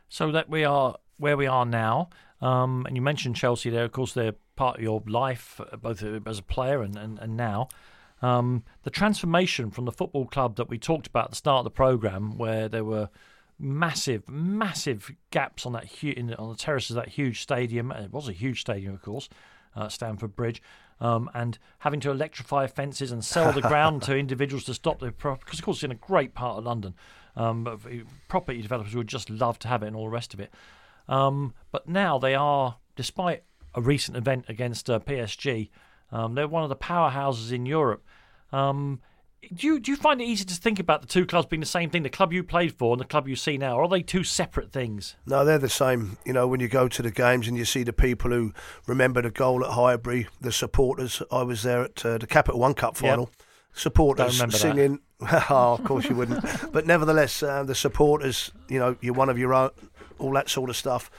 So 0.09 0.31
that 0.31 0.49
we 0.49 0.63
are 0.63 0.97
where 1.17 1.37
we 1.37 1.47
are 1.47 1.65
now. 1.65 2.09
Um, 2.41 2.85
and 2.85 2.95
you 2.95 3.01
mentioned 3.01 3.35
Chelsea 3.35 3.69
there. 3.69 3.83
Of 3.83 3.91
course, 3.91 4.13
they're 4.13 4.35
part 4.55 4.77
of 4.77 4.81
your 4.81 5.03
life, 5.07 5.59
uh, 5.59 5.75
both 5.77 6.03
as 6.03 6.39
a 6.39 6.43
player 6.43 6.81
and, 6.81 6.97
and, 6.97 7.19
and 7.19 7.35
now. 7.35 7.69
Um, 8.21 8.63
the 8.83 8.89
transformation 8.89 9.71
from 9.71 9.85
the 9.85 9.91
football 9.91 10.25
club 10.25 10.57
that 10.57 10.69
we 10.69 10.77
talked 10.77 11.07
about 11.07 11.25
at 11.25 11.29
the 11.31 11.35
start 11.37 11.59
of 11.59 11.63
the 11.65 11.71
programme, 11.71 12.37
where 12.37 12.67
there 12.67 12.83
were 12.83 13.09
massive, 13.57 14.27
massive 14.29 15.11
gaps 15.31 15.65
on 15.65 15.73
that 15.73 15.87
hu- 15.99 16.13
in, 16.15 16.33
on 16.35 16.49
the 16.49 16.55
terraces 16.55 16.91
of 16.91 16.95
that 17.03 17.09
huge 17.09 17.41
stadium. 17.41 17.91
It 17.91 18.11
was 18.11 18.27
a 18.27 18.33
huge 18.33 18.61
stadium, 18.61 18.93
of 18.93 19.01
course, 19.01 19.29
uh, 19.75 19.89
Stamford 19.89 20.35
Bridge, 20.35 20.61
um, 20.99 21.29
and 21.33 21.57
having 21.79 21.99
to 22.01 22.11
electrify 22.11 22.67
fences 22.67 23.11
and 23.11 23.23
sell 23.23 23.51
the 23.51 23.61
ground 23.61 24.01
to 24.03 24.17
individuals 24.17 24.63
to 24.65 24.73
stop 24.73 24.99
the 24.99 25.11
because, 25.11 25.59
of 25.59 25.65
course, 25.65 25.77
it's 25.77 25.83
in 25.83 25.91
a 25.91 25.95
great 25.95 26.33
part 26.33 26.57
of 26.57 26.65
London. 26.65 26.95
Um, 27.35 27.79
property 28.27 28.61
developers 28.61 28.95
would 28.95 29.07
just 29.07 29.29
love 29.29 29.59
to 29.59 29.67
have 29.67 29.83
it 29.83 29.87
and 29.87 29.95
all 29.95 30.05
the 30.05 30.09
rest 30.09 30.33
of 30.33 30.39
it. 30.39 30.51
Um, 31.09 31.53
but 31.71 31.89
now 31.89 32.17
they 32.17 32.35
are, 32.35 32.77
despite 32.95 33.43
a 33.75 33.81
recent 33.81 34.15
event 34.15 34.45
against 34.47 34.89
uh, 34.89 34.99
PSG, 34.99 35.69
um, 36.11 36.35
they're 36.35 36.47
one 36.47 36.63
of 36.63 36.69
the 36.69 36.75
powerhouses 36.75 37.51
in 37.51 37.65
Europe. 37.65 38.05
Um, 38.51 39.01
do 39.53 39.67
you 39.67 39.79
do 39.79 39.91
you 39.91 39.97
find 39.97 40.21
it 40.21 40.25
easy 40.25 40.43
to 40.45 40.53
think 40.53 40.79
about 40.79 41.01
the 41.01 41.07
two 41.07 41.25
clubs 41.25 41.47
being 41.47 41.61
the 41.61 41.65
same 41.65 41.89
thing, 41.89 42.03
the 42.03 42.09
club 42.09 42.33
you 42.33 42.43
played 42.43 42.77
for 42.77 42.93
and 42.93 42.99
the 42.99 43.05
club 43.05 43.27
you 43.27 43.35
see 43.35 43.57
now? 43.57 43.77
Or 43.77 43.83
are 43.83 43.87
they 43.87 44.01
two 44.01 44.23
separate 44.23 44.71
things? 44.71 45.15
No, 45.25 45.45
they're 45.45 45.57
the 45.57 45.69
same. 45.69 46.17
You 46.25 46.33
know, 46.33 46.47
when 46.47 46.59
you 46.59 46.67
go 46.67 46.87
to 46.87 47.01
the 47.01 47.11
games 47.11 47.47
and 47.47 47.57
you 47.57 47.65
see 47.65 47.83
the 47.83 47.93
people 47.93 48.31
who 48.31 48.53
remember 48.85 49.21
the 49.21 49.31
goal 49.31 49.63
at 49.63 49.71
Highbury, 49.71 50.27
the 50.41 50.51
supporters. 50.51 51.21
I 51.31 51.43
was 51.43 51.63
there 51.63 51.83
at 51.83 52.05
uh, 52.05 52.17
the 52.17 52.27
Capital 52.27 52.59
One 52.59 52.73
Cup 52.73 52.97
final. 52.97 53.29
Yep. 53.31 53.43
Supporters 53.71 54.59
singing. 54.59 54.99
oh, 55.21 55.73
of 55.73 55.83
course 55.83 56.09
you 56.09 56.15
wouldn't. 56.15 56.43
but 56.73 56.85
nevertheless, 56.85 57.41
uh, 57.41 57.63
the 57.63 57.75
supporters. 57.75 58.51
You 58.67 58.79
know, 58.79 58.97
you're 58.99 59.13
one 59.13 59.29
of 59.29 59.37
your 59.37 59.53
own 59.53 59.69
all 60.19 60.31
that 60.33 60.49
sort 60.49 60.69
of 60.69 60.75
stuff. 60.75 61.09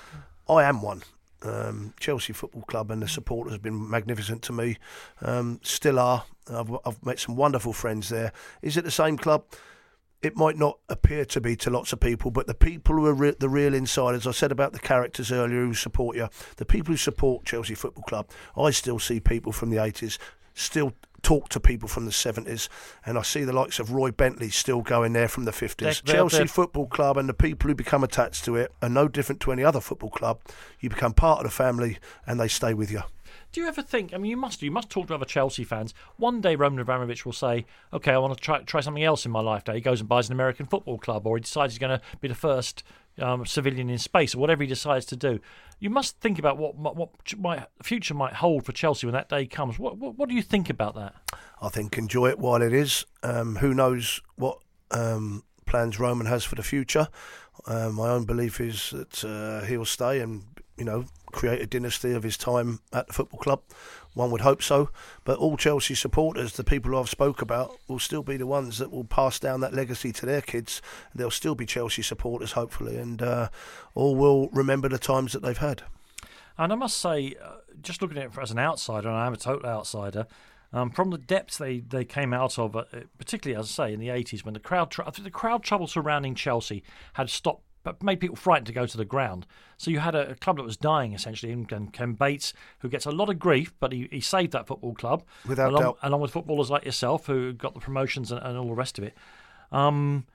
I 0.49 0.65
am 0.65 0.83
one. 0.83 1.03
Um, 1.43 1.95
Chelsea 1.99 2.33
Football 2.33 2.63
Club 2.63 2.91
and 2.91 3.03
the 3.03 3.09
supporters 3.09 3.55
have 3.55 3.63
been 3.63 3.89
magnificent 3.89 4.43
to 4.43 4.53
me. 4.53 4.77
Um, 5.23 5.61
still 5.63 5.99
are. 5.99 6.25
I've, 6.53 6.71
I've, 6.85 7.05
met 7.05 7.19
some 7.19 7.37
wonderful 7.37 7.73
friends 7.73 8.09
there. 8.11 8.33
Is 8.61 8.77
it 8.77 8.85
the 8.85 8.91
same 8.91 9.17
club? 9.17 9.45
It 10.21 10.37
might 10.37 10.59
not 10.59 10.79
appear 10.91 11.25
to 11.25 11.41
be 11.41 11.57
to 11.57 11.71
lots 11.71 11.95
of 11.95 12.01
people, 12.01 12.31
but 12.31 12.47
the 12.47 12.55
people 12.55 12.95
who 12.97 13.07
are 13.07 13.15
re- 13.15 13.37
the 13.39 13.49
real 13.49 13.73
insiders, 13.73 14.27
I 14.27 14.33
said 14.33 14.53
about 14.53 14.73
the 14.75 14.79
characters 14.79 15.33
earlier 15.33 15.65
who 15.65 15.73
support 15.73 16.15
you, 16.15 16.29
the 16.57 16.67
people 16.67 16.93
who 16.93 16.99
support 16.99 17.47
Chelsea 17.47 17.75
Football 17.75 18.05
Club, 18.05 18.29
I 18.55 18.71
still 18.71 18.99
see 18.99 19.19
people 19.19 19.53
from 19.53 19.71
the 19.71 19.79
80s 19.79 20.19
still 20.53 20.93
talk 21.23 21.49
to 21.51 21.61
people 21.61 21.89
from 21.89 22.05
the 22.05 22.11
70s, 22.11 22.69
and 23.05 23.19
I 23.19 23.23
see 23.23 23.45
the 23.45 23.53
likes 23.53 23.79
of 23.79 23.93
Roy 23.93 24.11
Bentley 24.11 24.51
still 24.51 24.83
going 24.83 25.13
there 25.13 25.29
from 25.29 25.45
the 25.45 25.51
50s. 25.51 25.77
They're, 25.77 26.15
Chelsea 26.15 26.39
they're, 26.39 26.47
Football 26.47 26.87
Club 26.87 27.17
and 27.17 27.29
the 27.29 27.35
people 27.35 27.69
who 27.69 27.75
become 27.75 28.05
attached 28.05 28.45
to 28.47 28.57
it 28.57 28.73
are 28.83 28.89
no 28.89 29.09
different 29.09 29.41
to 29.43 29.53
any 29.53 29.65
other 29.65 29.81
football 29.81 30.11
club. 30.11 30.41
You 30.81 30.91
become 30.91 31.13
part 31.13 31.39
of 31.39 31.45
the 31.45 31.51
family, 31.51 31.99
and 32.27 32.39
they 32.39 32.49
stay 32.49 32.75
with 32.75 32.91
you. 32.91 33.03
Do 33.53 33.61
you 33.61 33.67
ever 33.67 33.83
think? 33.83 34.15
I 34.15 34.19
mean, 34.19 34.31
you 34.31 34.37
must. 34.37 34.63
You 34.63 34.71
must 34.71 34.91
talk 34.91 35.09
to 35.09 35.15
other 35.15 35.25
Chelsea 35.25 35.65
fans. 35.65 35.93
One 36.17 36.41
day, 36.41 36.55
Roman 36.55 36.79
Abramovich 36.79 37.25
will 37.25 37.33
say, 37.33 37.67
"Okay, 37.93 38.13
I 38.13 38.19
want 38.19 38.35
to 38.35 38.41
try 38.41 38.61
try 38.63 38.81
something 38.81 39.03
else 39.03 39.27
in 39.27 39.33
my 39.33 39.41
life." 39.41 39.65
Day 39.65 39.75
he 39.75 39.81
goes 39.81 40.01
and 40.01 40.09
buys 40.09 40.29
an 40.29 40.35
American 40.35 40.67
football 40.67 40.99
club, 40.99 41.27
or 41.27 41.37
he 41.37 41.41
decides 41.41 41.73
he's 41.73 41.79
going 41.79 41.99
to 41.99 42.05
be 42.21 42.29
the 42.29 42.35
first 42.35 42.85
um, 43.21 43.47
civilian 43.47 43.91
in 43.91 43.99
space, 43.99 44.35
or 44.35 44.39
whatever 44.39 44.63
he 44.63 44.69
decides 44.69 45.07
to 45.07 45.17
do. 45.17 45.41
You 45.79 45.91
must 45.91 46.21
think 46.21 46.39
about 46.39 46.59
what 46.59 46.77
what 46.77 47.11
my 47.39 47.67
future 47.83 48.15
might 48.15 48.35
hold 48.35 48.65
for 48.65 48.73
Chelsea 48.73 49.07
when 49.07 49.15
that 49.15 49.29
day 49.29 49.47
comes. 49.47 49.79
What 49.79 49.99
what, 49.99 50.17
what 50.17 50.29
do 50.29 50.35
you 50.35 50.43
think 50.43 50.71
about 50.71 50.95
that? 50.95 51.15
I 51.63 51.69
think 51.69 51.97
enjoy 51.99 52.29
it 52.29 52.39
while 52.39 52.63
it 52.63 52.73
is. 52.73 53.07
Um, 53.23 53.57
who 53.57 53.75
knows 53.75 54.21
what 54.37 54.59
um, 54.91 55.45
plans 55.67 55.99
Roman 55.99 56.27
has 56.27 56.45
for 56.45 56.55
the 56.55 56.63
future? 56.63 57.09
Uh, 57.67 57.91
my 57.91 58.09
own 58.09 58.25
belief 58.25 58.61
is 58.61 58.91
that 58.91 59.25
uh, 59.25 59.67
he'll 59.67 59.85
stay 59.85 60.21
and 60.21 60.45
you 60.77 60.85
know 60.85 61.05
create 61.33 61.61
a 61.61 61.67
dynasty 61.67 62.13
of 62.13 62.23
his 62.23 62.37
time 62.37 62.81
at 62.93 63.07
the 63.07 63.13
football 63.13 63.41
club. 63.41 63.63
One 64.15 64.31
would 64.31 64.41
hope 64.41 64.63
so, 64.63 64.91
but 65.25 65.39
all 65.39 65.57
Chelsea 65.57 65.95
supporters, 65.95 66.55
the 66.55 66.65
people 66.65 66.97
I've 66.97 67.09
spoke 67.09 67.41
about, 67.41 67.77
will 67.87 67.99
still 67.99 68.23
be 68.23 68.37
the 68.37 68.47
ones 68.47 68.79
that 68.79 68.91
will 68.91 69.05
pass 69.05 69.39
down 69.39 69.61
that 69.61 69.75
legacy 69.75 70.13
to 70.13 70.27
their 70.27 70.43
kids. 70.43 70.83
They'll 71.15 71.31
still 71.31 71.55
be 71.55 71.67
Chelsea 71.67 72.03
supporters, 72.03 72.53
hopefully, 72.53 72.97
and 72.97 73.23
uh, 73.23 73.49
all 73.95 74.17
will 74.17 74.49
remember 74.49 74.89
the 74.89 74.99
times 74.99 75.33
that 75.33 75.43
they've 75.43 75.57
had. 75.57 75.83
And 76.59 76.73
I 76.73 76.77
must 76.77 76.99
say, 76.99 77.37
uh, 77.43 77.59
just 77.81 78.03
looking 78.03 78.19
at 78.19 78.25
it 78.25 78.39
as 78.41 78.51
an 78.51 78.59
outsider, 78.59 79.09
and 79.09 79.17
I 79.17 79.27
am 79.27 79.33
a 79.33 79.37
total 79.39 79.69
outsider, 79.69 80.27
Um, 80.73 80.91
from 80.91 81.11
the 81.11 81.19
depths 81.19 81.59
they, 81.59 81.81
they 81.81 82.05
came 82.05 82.33
out 82.33 82.59
of, 82.59 82.77
uh, 82.77 82.85
particularly 83.19 83.59
as 83.59 83.67
I 83.67 83.89
say 83.89 83.93
in 83.95 84.01
the 84.01 84.09
80s, 84.09 84.45
when 84.45 84.55
the 84.55 84.61
crowd 84.61 84.91
tr- 84.91 85.03
the 85.21 85.31
crowd 85.31 85.63
trouble 85.65 85.87
surrounding 85.87 86.35
Chelsea 86.35 86.83
had 87.15 87.29
stopped 87.29 87.65
but 87.83 88.03
made 88.03 88.21
people 88.21 88.37
frightened 88.37 88.67
to 88.67 88.73
go 88.73 88.87
to 88.87 88.97
the 88.97 89.05
ground. 89.05 89.47
So 89.77 89.91
you 89.91 90.01
had 90.01 90.15
a, 90.15 90.31
a 90.31 90.35
club 90.35 90.57
that 90.57 90.63
was 90.63 90.77
dying 90.77 91.13
essentially, 91.13 91.53
and 91.53 91.93
Ken 91.93 92.13
Bates, 92.15 92.53
who 92.81 92.89
gets 92.89 93.07
a 93.07 93.11
lot 93.11 93.29
of 93.31 93.39
grief, 93.39 93.73
but 93.81 93.93
he, 93.93 94.09
he 94.11 94.21
saved 94.21 94.53
that 94.53 94.67
football 94.67 94.95
club 94.95 95.25
Without 95.47 95.71
along, 95.71 95.83
doubt. 95.83 95.99
along 96.03 96.21
with 96.21 96.31
footballers 96.33 96.71
like 96.71 96.85
yourself 96.85 97.27
who 97.27 97.53
got 97.53 97.75
the 97.75 97.81
promotions 97.81 98.31
and, 98.31 98.43
and 98.43 98.59
all 98.59 98.69
the 98.69 98.75
rest 98.75 98.99
of 98.99 99.05
it. 99.05 99.15
Um, 99.73 100.27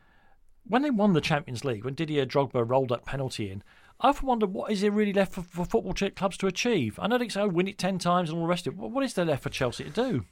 when 0.68 0.82
they 0.82 0.90
won 0.90 1.14
the 1.14 1.22
Champions 1.22 1.64
League, 1.64 1.86
when 1.86 1.94
Didier 1.94 2.26
Drogba 2.26 2.68
rolled 2.68 2.90
that 2.90 3.06
penalty 3.06 3.52
in, 3.52 3.64
I 4.00 4.10
often 4.10 4.28
wonder 4.28 4.46
what 4.46 4.72
is 4.72 4.82
there 4.82 4.92
really 4.92 5.14
left 5.14 5.34
for, 5.34 5.42
for 5.42 5.66
football 5.66 5.94
clubs 5.94 6.38
to 6.38 6.48
achieve. 6.48 7.00
I 7.02 7.08
know 7.08 7.18
they 7.18 7.30
say 7.30 7.42
oh, 7.42 7.48
win 7.48 7.68
it 7.68 7.78
ten 7.78 8.00
times 8.00 8.30
and 8.30 8.38
all 8.38 8.46
the 8.46 8.50
rest 8.50 8.68
of 8.68 8.74
it. 8.74 8.80
What, 8.80 8.92
what 8.92 9.04
is 9.04 9.14
there 9.14 9.26
left 9.26 9.44
for 9.44 9.50
Chelsea 9.50 9.86
to 9.86 9.90
do? 9.90 10.26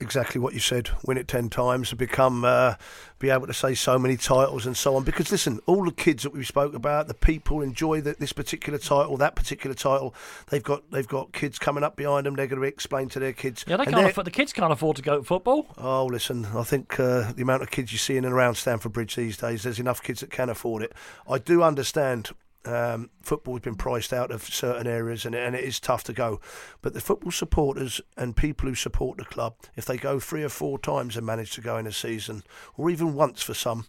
Exactly 0.00 0.40
what 0.40 0.54
you 0.54 0.60
said. 0.60 0.90
Win 1.04 1.16
it 1.18 1.28
ten 1.28 1.48
times, 1.48 1.90
and 1.90 1.98
become, 1.98 2.44
uh, 2.44 2.74
be 3.18 3.30
able 3.30 3.46
to 3.46 3.54
say 3.54 3.74
so 3.74 3.98
many 3.98 4.16
titles 4.16 4.66
and 4.66 4.76
so 4.76 4.96
on. 4.96 5.04
Because 5.04 5.30
listen, 5.30 5.60
all 5.66 5.84
the 5.84 5.92
kids 5.92 6.22
that 6.22 6.32
we 6.32 6.44
spoke 6.44 6.74
about, 6.74 7.08
the 7.08 7.14
people 7.14 7.62
enjoy 7.62 8.00
the, 8.00 8.14
this 8.18 8.32
particular 8.32 8.78
title, 8.78 9.16
that 9.16 9.36
particular 9.36 9.74
title. 9.74 10.14
They've 10.50 10.62
got 10.62 10.90
they've 10.90 11.08
got 11.08 11.32
kids 11.32 11.58
coming 11.58 11.84
up 11.84 11.96
behind 11.96 12.26
them. 12.26 12.34
They're 12.34 12.46
going 12.46 12.60
to 12.60 12.68
explain 12.68 13.08
to 13.10 13.18
their 13.18 13.32
kids. 13.32 13.64
Yeah, 13.66 13.76
they 13.76 13.84
And 13.84 13.94
can't 13.94 14.10
afford, 14.10 14.26
the 14.26 14.30
kids 14.30 14.52
can't 14.52 14.72
afford 14.72 14.96
to 14.96 15.02
go 15.02 15.18
to 15.18 15.24
football. 15.24 15.66
Oh, 15.78 16.06
listen, 16.06 16.46
I 16.46 16.62
think 16.62 16.98
uh, 17.00 17.32
the 17.32 17.42
amount 17.42 17.62
of 17.62 17.70
kids 17.70 17.92
you 17.92 17.98
see 17.98 18.16
in 18.16 18.24
and 18.24 18.34
around 18.34 18.56
Stamford 18.56 18.92
Bridge 18.92 19.16
these 19.16 19.36
days, 19.36 19.62
there's 19.62 19.80
enough 19.80 20.02
kids 20.02 20.20
that 20.20 20.30
can 20.30 20.48
afford 20.48 20.82
it. 20.82 20.92
I 21.28 21.38
do 21.38 21.62
understand 21.62 22.30
um, 22.66 23.10
football 23.22 23.54
has 23.54 23.62
been 23.62 23.76
priced 23.76 24.12
out 24.12 24.30
of 24.30 24.42
certain 24.42 24.86
areas 24.86 25.24
and, 25.24 25.34
and 25.34 25.54
it 25.54 25.64
is 25.64 25.80
tough 25.80 26.04
to 26.04 26.12
go. 26.12 26.40
But 26.82 26.94
the 26.94 27.00
football 27.00 27.30
supporters 27.30 28.00
and 28.16 28.36
people 28.36 28.68
who 28.68 28.74
support 28.74 29.18
the 29.18 29.24
club, 29.24 29.54
if 29.76 29.84
they 29.84 29.96
go 29.96 30.18
three 30.18 30.42
or 30.42 30.48
four 30.48 30.78
times 30.78 31.16
and 31.16 31.24
manage 31.24 31.52
to 31.52 31.60
go 31.60 31.76
in 31.76 31.86
a 31.86 31.92
season, 31.92 32.42
or 32.76 32.90
even 32.90 33.14
once 33.14 33.42
for 33.42 33.54
some, 33.54 33.86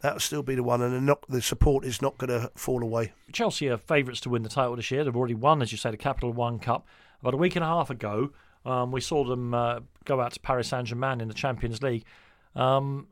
that'll 0.00 0.20
still 0.20 0.42
be 0.42 0.54
the 0.54 0.62
one, 0.62 0.82
and 0.82 1.06
not, 1.06 1.24
the 1.28 1.42
support 1.42 1.84
is 1.84 2.00
not 2.00 2.18
going 2.18 2.30
to 2.30 2.50
fall 2.54 2.82
away. 2.82 3.12
Chelsea 3.32 3.68
are 3.68 3.76
favourites 3.76 4.20
to 4.22 4.30
win 4.30 4.42
the 4.42 4.48
title 4.48 4.76
this 4.76 4.90
year. 4.90 5.04
They've 5.04 5.16
already 5.16 5.34
won, 5.34 5.62
as 5.62 5.72
you 5.72 5.78
say, 5.78 5.90
the 5.90 5.96
Capital 5.96 6.32
One 6.32 6.58
Cup. 6.58 6.86
About 7.20 7.34
a 7.34 7.38
week 7.38 7.56
and 7.56 7.64
a 7.64 7.68
half 7.68 7.90
ago, 7.90 8.30
um, 8.64 8.92
we 8.92 9.00
saw 9.00 9.24
them 9.24 9.52
uh, 9.52 9.80
go 10.04 10.20
out 10.20 10.32
to 10.32 10.40
Paris 10.40 10.68
Saint 10.68 10.86
Germain 10.86 11.20
in 11.20 11.28
the 11.28 11.34
Champions 11.34 11.82
League. 11.82 12.04
Um, 12.54 13.08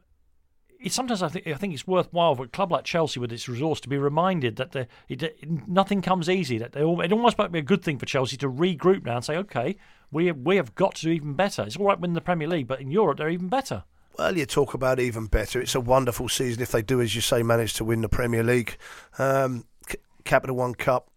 sometimes 0.87 1.23
I 1.23 1.29
think 1.29 1.47
I 1.47 1.55
think 1.55 1.75
it's 1.75 1.87
worthwhile 1.87 2.35
for 2.35 2.45
a 2.45 2.49
club 2.49 2.73
like 2.73 2.85
Chelsea 2.85 3.19
with 3.21 3.33
its 3.33 3.49
resource 3.49 3.81
to 3.81 3.89
be 3.89 3.99
reminded 3.99 4.57
that 4.57 4.73
the, 4.73 4.87
it, 5.09 5.69
nothing 5.69 6.03
comes 6.03 6.29
easy. 6.29 6.59
That 6.59 6.73
they 6.73 6.83
all, 6.83 7.01
it 7.01 7.13
almost 7.13 7.39
might 7.39 7.53
be 7.53 7.59
a 7.59 7.63
good 7.63 7.83
thing 7.83 7.99
for 7.99 8.07
Chelsea 8.07 8.37
to 8.39 8.49
regroup 8.49 9.05
now 9.05 9.17
and 9.17 9.25
say, 9.25 9.37
okay, 9.37 9.77
we 10.11 10.31
we 10.33 10.57
have 10.57 10.75
got 10.75 10.95
to 10.97 11.03
do 11.03 11.11
even 11.11 11.35
better. 11.35 11.63
It's 11.63 11.77
all 11.77 11.87
right 11.87 11.99
winning 11.99 12.15
the 12.15 12.21
Premier 12.21 12.49
League, 12.49 12.69
but 12.69 12.81
in 12.81 12.91
Europe 12.91 13.19
they're 13.19 13.31
even 13.31 13.49
better. 13.49 13.85
Well, 14.17 14.37
you 14.37 14.47
talk 14.47 14.75
about 14.75 14.99
even 14.99 15.27
better. 15.27 15.61
It's 15.61 15.77
a 15.77 15.81
wonderful 15.81 16.29
season 16.29 16.61
if 16.61 16.73
they 16.73 16.83
do, 16.83 17.01
as 17.01 17.15
you 17.15 17.21
say, 17.21 17.45
manage 17.45 17.75
to 17.75 17.85
win 17.85 18.01
the 18.01 18.09
Premier 18.09 18.43
League, 18.43 18.77
um, 19.19 19.65
C- 19.89 19.99
Capital 20.25 20.57
One 20.57 20.75
Cup, 20.75 21.09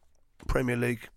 Premier 0.48 0.76
League. 0.76 1.10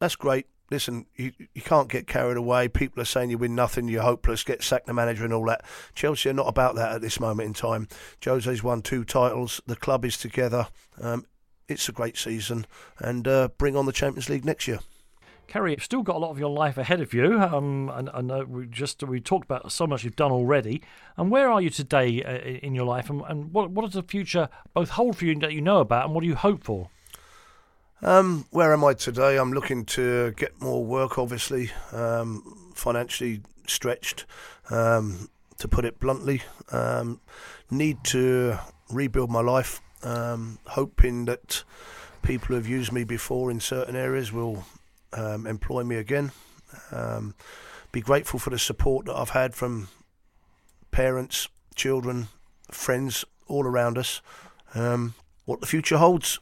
That's 0.00 0.16
great. 0.16 0.46
Listen, 0.70 1.06
you, 1.16 1.32
you 1.52 1.62
can't 1.62 1.88
get 1.88 2.06
carried 2.06 2.36
away. 2.36 2.68
People 2.68 3.02
are 3.02 3.06
saying 3.06 3.30
you 3.30 3.38
win 3.38 3.54
nothing, 3.54 3.88
you're 3.88 4.02
hopeless, 4.02 4.44
get 4.44 4.62
sacked 4.62 4.86
the 4.86 4.94
manager 4.94 5.24
and 5.24 5.34
all 5.34 5.44
that. 5.46 5.64
Chelsea 5.94 6.30
are 6.30 6.34
not 6.34 6.48
about 6.48 6.76
that 6.76 6.92
at 6.92 7.00
this 7.00 7.18
moment 7.18 7.46
in 7.46 7.54
time. 7.54 7.88
Jose's 8.24 8.62
won 8.62 8.82
two 8.82 9.04
titles. 9.04 9.60
The 9.66 9.76
club 9.76 10.04
is 10.04 10.16
together. 10.16 10.68
Um, 11.00 11.26
it's 11.68 11.88
a 11.88 11.92
great 11.92 12.16
season, 12.16 12.66
and 12.98 13.26
uh, 13.28 13.48
bring 13.58 13.76
on 13.76 13.86
the 13.86 13.92
Champions 13.92 14.28
League 14.28 14.44
next 14.44 14.66
year. 14.66 14.80
Kerry, 15.46 15.72
you've 15.72 15.82
still 15.82 16.02
got 16.02 16.14
a 16.14 16.18
lot 16.18 16.30
of 16.30 16.38
your 16.38 16.50
life 16.50 16.78
ahead 16.78 17.00
of 17.00 17.12
you. 17.12 17.40
Um, 17.40 17.90
and, 17.92 18.08
and 18.14 18.30
uh, 18.30 18.44
we 18.48 18.66
just 18.66 19.02
we 19.02 19.20
talked 19.20 19.44
about 19.44 19.72
so 19.72 19.84
much 19.84 20.04
you've 20.04 20.14
done 20.14 20.30
already. 20.30 20.80
And 21.16 21.28
where 21.28 21.50
are 21.50 21.60
you 21.60 21.70
today 21.70 22.22
uh, 22.22 22.38
in 22.38 22.72
your 22.74 22.84
life? 22.84 23.10
And, 23.10 23.22
and 23.28 23.52
what 23.52 23.70
what 23.70 23.84
does 23.84 23.94
the 23.94 24.04
future 24.04 24.48
both 24.74 24.90
hold 24.90 25.16
for 25.16 25.24
you 25.24 25.34
that 25.40 25.52
you 25.52 25.60
know 25.60 25.78
about, 25.78 26.06
and 26.06 26.14
what 26.14 26.20
do 26.22 26.28
you 26.28 26.36
hope 26.36 26.62
for? 26.62 26.90
Um, 28.02 28.46
where 28.50 28.72
am 28.72 28.82
I 28.82 28.94
today? 28.94 29.36
I'm 29.36 29.52
looking 29.52 29.84
to 29.86 30.32
get 30.32 30.58
more 30.58 30.82
work, 30.82 31.18
obviously, 31.18 31.70
um, 31.92 32.72
financially 32.74 33.42
stretched, 33.66 34.24
um, 34.70 35.28
to 35.58 35.68
put 35.68 35.84
it 35.84 36.00
bluntly. 36.00 36.42
Um, 36.72 37.20
need 37.70 38.02
to 38.04 38.58
rebuild 38.90 39.30
my 39.30 39.42
life, 39.42 39.82
um, 40.02 40.58
hoping 40.68 41.26
that 41.26 41.62
people 42.22 42.48
who 42.48 42.54
have 42.54 42.66
used 42.66 42.90
me 42.90 43.04
before 43.04 43.50
in 43.50 43.60
certain 43.60 43.96
areas 43.96 44.32
will 44.32 44.64
um, 45.12 45.46
employ 45.46 45.84
me 45.84 45.96
again. 45.96 46.32
Be 47.92 48.00
grateful 48.00 48.38
for 48.38 48.50
the 48.50 48.58
support 48.58 49.06
that 49.06 49.16
I've 49.16 49.30
had 49.30 49.54
from 49.54 49.88
parents, 50.90 51.48
children, 51.74 52.28
friends 52.70 53.26
all 53.46 53.66
around 53.66 53.98
us. 53.98 54.22
What 54.72 55.60
the 55.60 55.66
future 55.66 55.98
holds, 55.98 56.38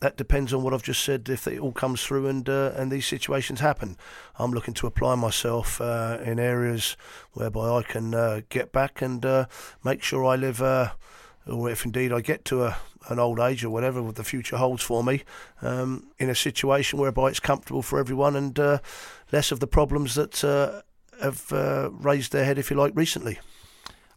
that 0.00 0.16
depends 0.16 0.52
on 0.52 0.62
what 0.62 0.74
I've 0.74 0.82
just 0.82 1.02
said. 1.02 1.28
If 1.28 1.46
it 1.46 1.58
all 1.58 1.72
comes 1.72 2.04
through 2.04 2.26
and 2.26 2.48
uh, 2.48 2.72
and 2.76 2.90
these 2.90 3.06
situations 3.06 3.60
happen, 3.60 3.96
I'm 4.38 4.52
looking 4.52 4.74
to 4.74 4.86
apply 4.86 5.14
myself 5.14 5.80
uh, 5.80 6.18
in 6.24 6.38
areas 6.38 6.96
whereby 7.32 7.68
I 7.70 7.82
can 7.82 8.14
uh, 8.14 8.40
get 8.48 8.72
back 8.72 9.00
and 9.00 9.24
uh, 9.24 9.46
make 9.82 10.02
sure 10.02 10.24
I 10.24 10.36
live, 10.36 10.60
uh, 10.60 10.92
or 11.46 11.70
if 11.70 11.84
indeed 11.84 12.12
I 12.12 12.20
get 12.20 12.44
to 12.46 12.64
a 12.64 12.76
an 13.08 13.18
old 13.18 13.38
age 13.38 13.64
or 13.64 13.70
whatever 13.70 14.02
what 14.02 14.16
the 14.16 14.24
future 14.24 14.56
holds 14.56 14.82
for 14.82 15.04
me, 15.04 15.22
um, 15.62 16.08
in 16.18 16.28
a 16.28 16.34
situation 16.34 16.98
whereby 16.98 17.28
it's 17.28 17.40
comfortable 17.40 17.82
for 17.82 17.98
everyone 17.98 18.36
and 18.36 18.58
uh, 18.58 18.78
less 19.32 19.52
of 19.52 19.60
the 19.60 19.66
problems 19.66 20.14
that 20.14 20.42
uh, 20.44 20.82
have 21.22 21.52
uh, 21.52 21.90
raised 21.92 22.32
their 22.32 22.44
head, 22.44 22.58
if 22.58 22.70
you 22.70 22.76
like, 22.76 22.92
recently. 22.94 23.38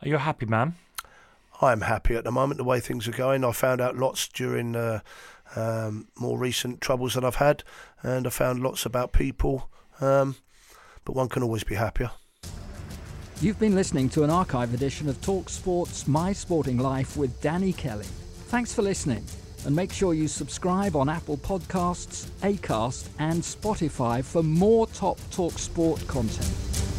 Are 0.01 0.07
you 0.07 0.15
a 0.15 0.19
happy 0.19 0.45
man? 0.45 0.75
I'm 1.61 1.81
happy 1.81 2.15
at 2.15 2.23
the 2.23 2.31
moment 2.31 2.57
the 2.57 2.63
way 2.63 2.79
things 2.79 3.07
are 3.07 3.11
going. 3.11 3.43
I 3.43 3.51
found 3.51 3.81
out 3.81 3.97
lots 3.97 4.27
during 4.29 4.75
uh, 4.75 5.01
um, 5.55 6.07
more 6.17 6.37
recent 6.37 6.81
troubles 6.81 7.13
that 7.13 7.25
I've 7.25 7.35
had, 7.35 7.63
and 8.01 8.27
I 8.27 8.29
found 8.29 8.61
lots 8.61 8.85
about 8.85 9.13
people. 9.13 9.69
Um, 10.01 10.35
but 11.05 11.15
one 11.15 11.29
can 11.29 11.43
always 11.43 11.63
be 11.63 11.75
happier. 11.75 12.11
You've 13.41 13.59
been 13.59 13.75
listening 13.75 14.09
to 14.09 14.23
an 14.23 14.29
archive 14.29 14.73
edition 14.73 15.07
of 15.07 15.21
Talk 15.21 15.49
Sports 15.49 16.07
My 16.07 16.33
Sporting 16.33 16.77
Life 16.77 17.15
with 17.15 17.41
Danny 17.41 17.71
Kelly. 17.71 18.05
Thanks 18.47 18.73
for 18.73 18.81
listening, 18.81 19.23
and 19.65 19.75
make 19.75 19.93
sure 19.93 20.13
you 20.13 20.27
subscribe 20.27 20.95
on 20.95 21.07
Apple 21.07 21.37
Podcasts, 21.37 22.27
Acast, 22.41 23.07
and 23.17 23.41
Spotify 23.41 24.23
for 24.23 24.43
more 24.43 24.87
top 24.87 25.17
Talk 25.31 25.57
Sport 25.57 26.05
content. 26.07 26.98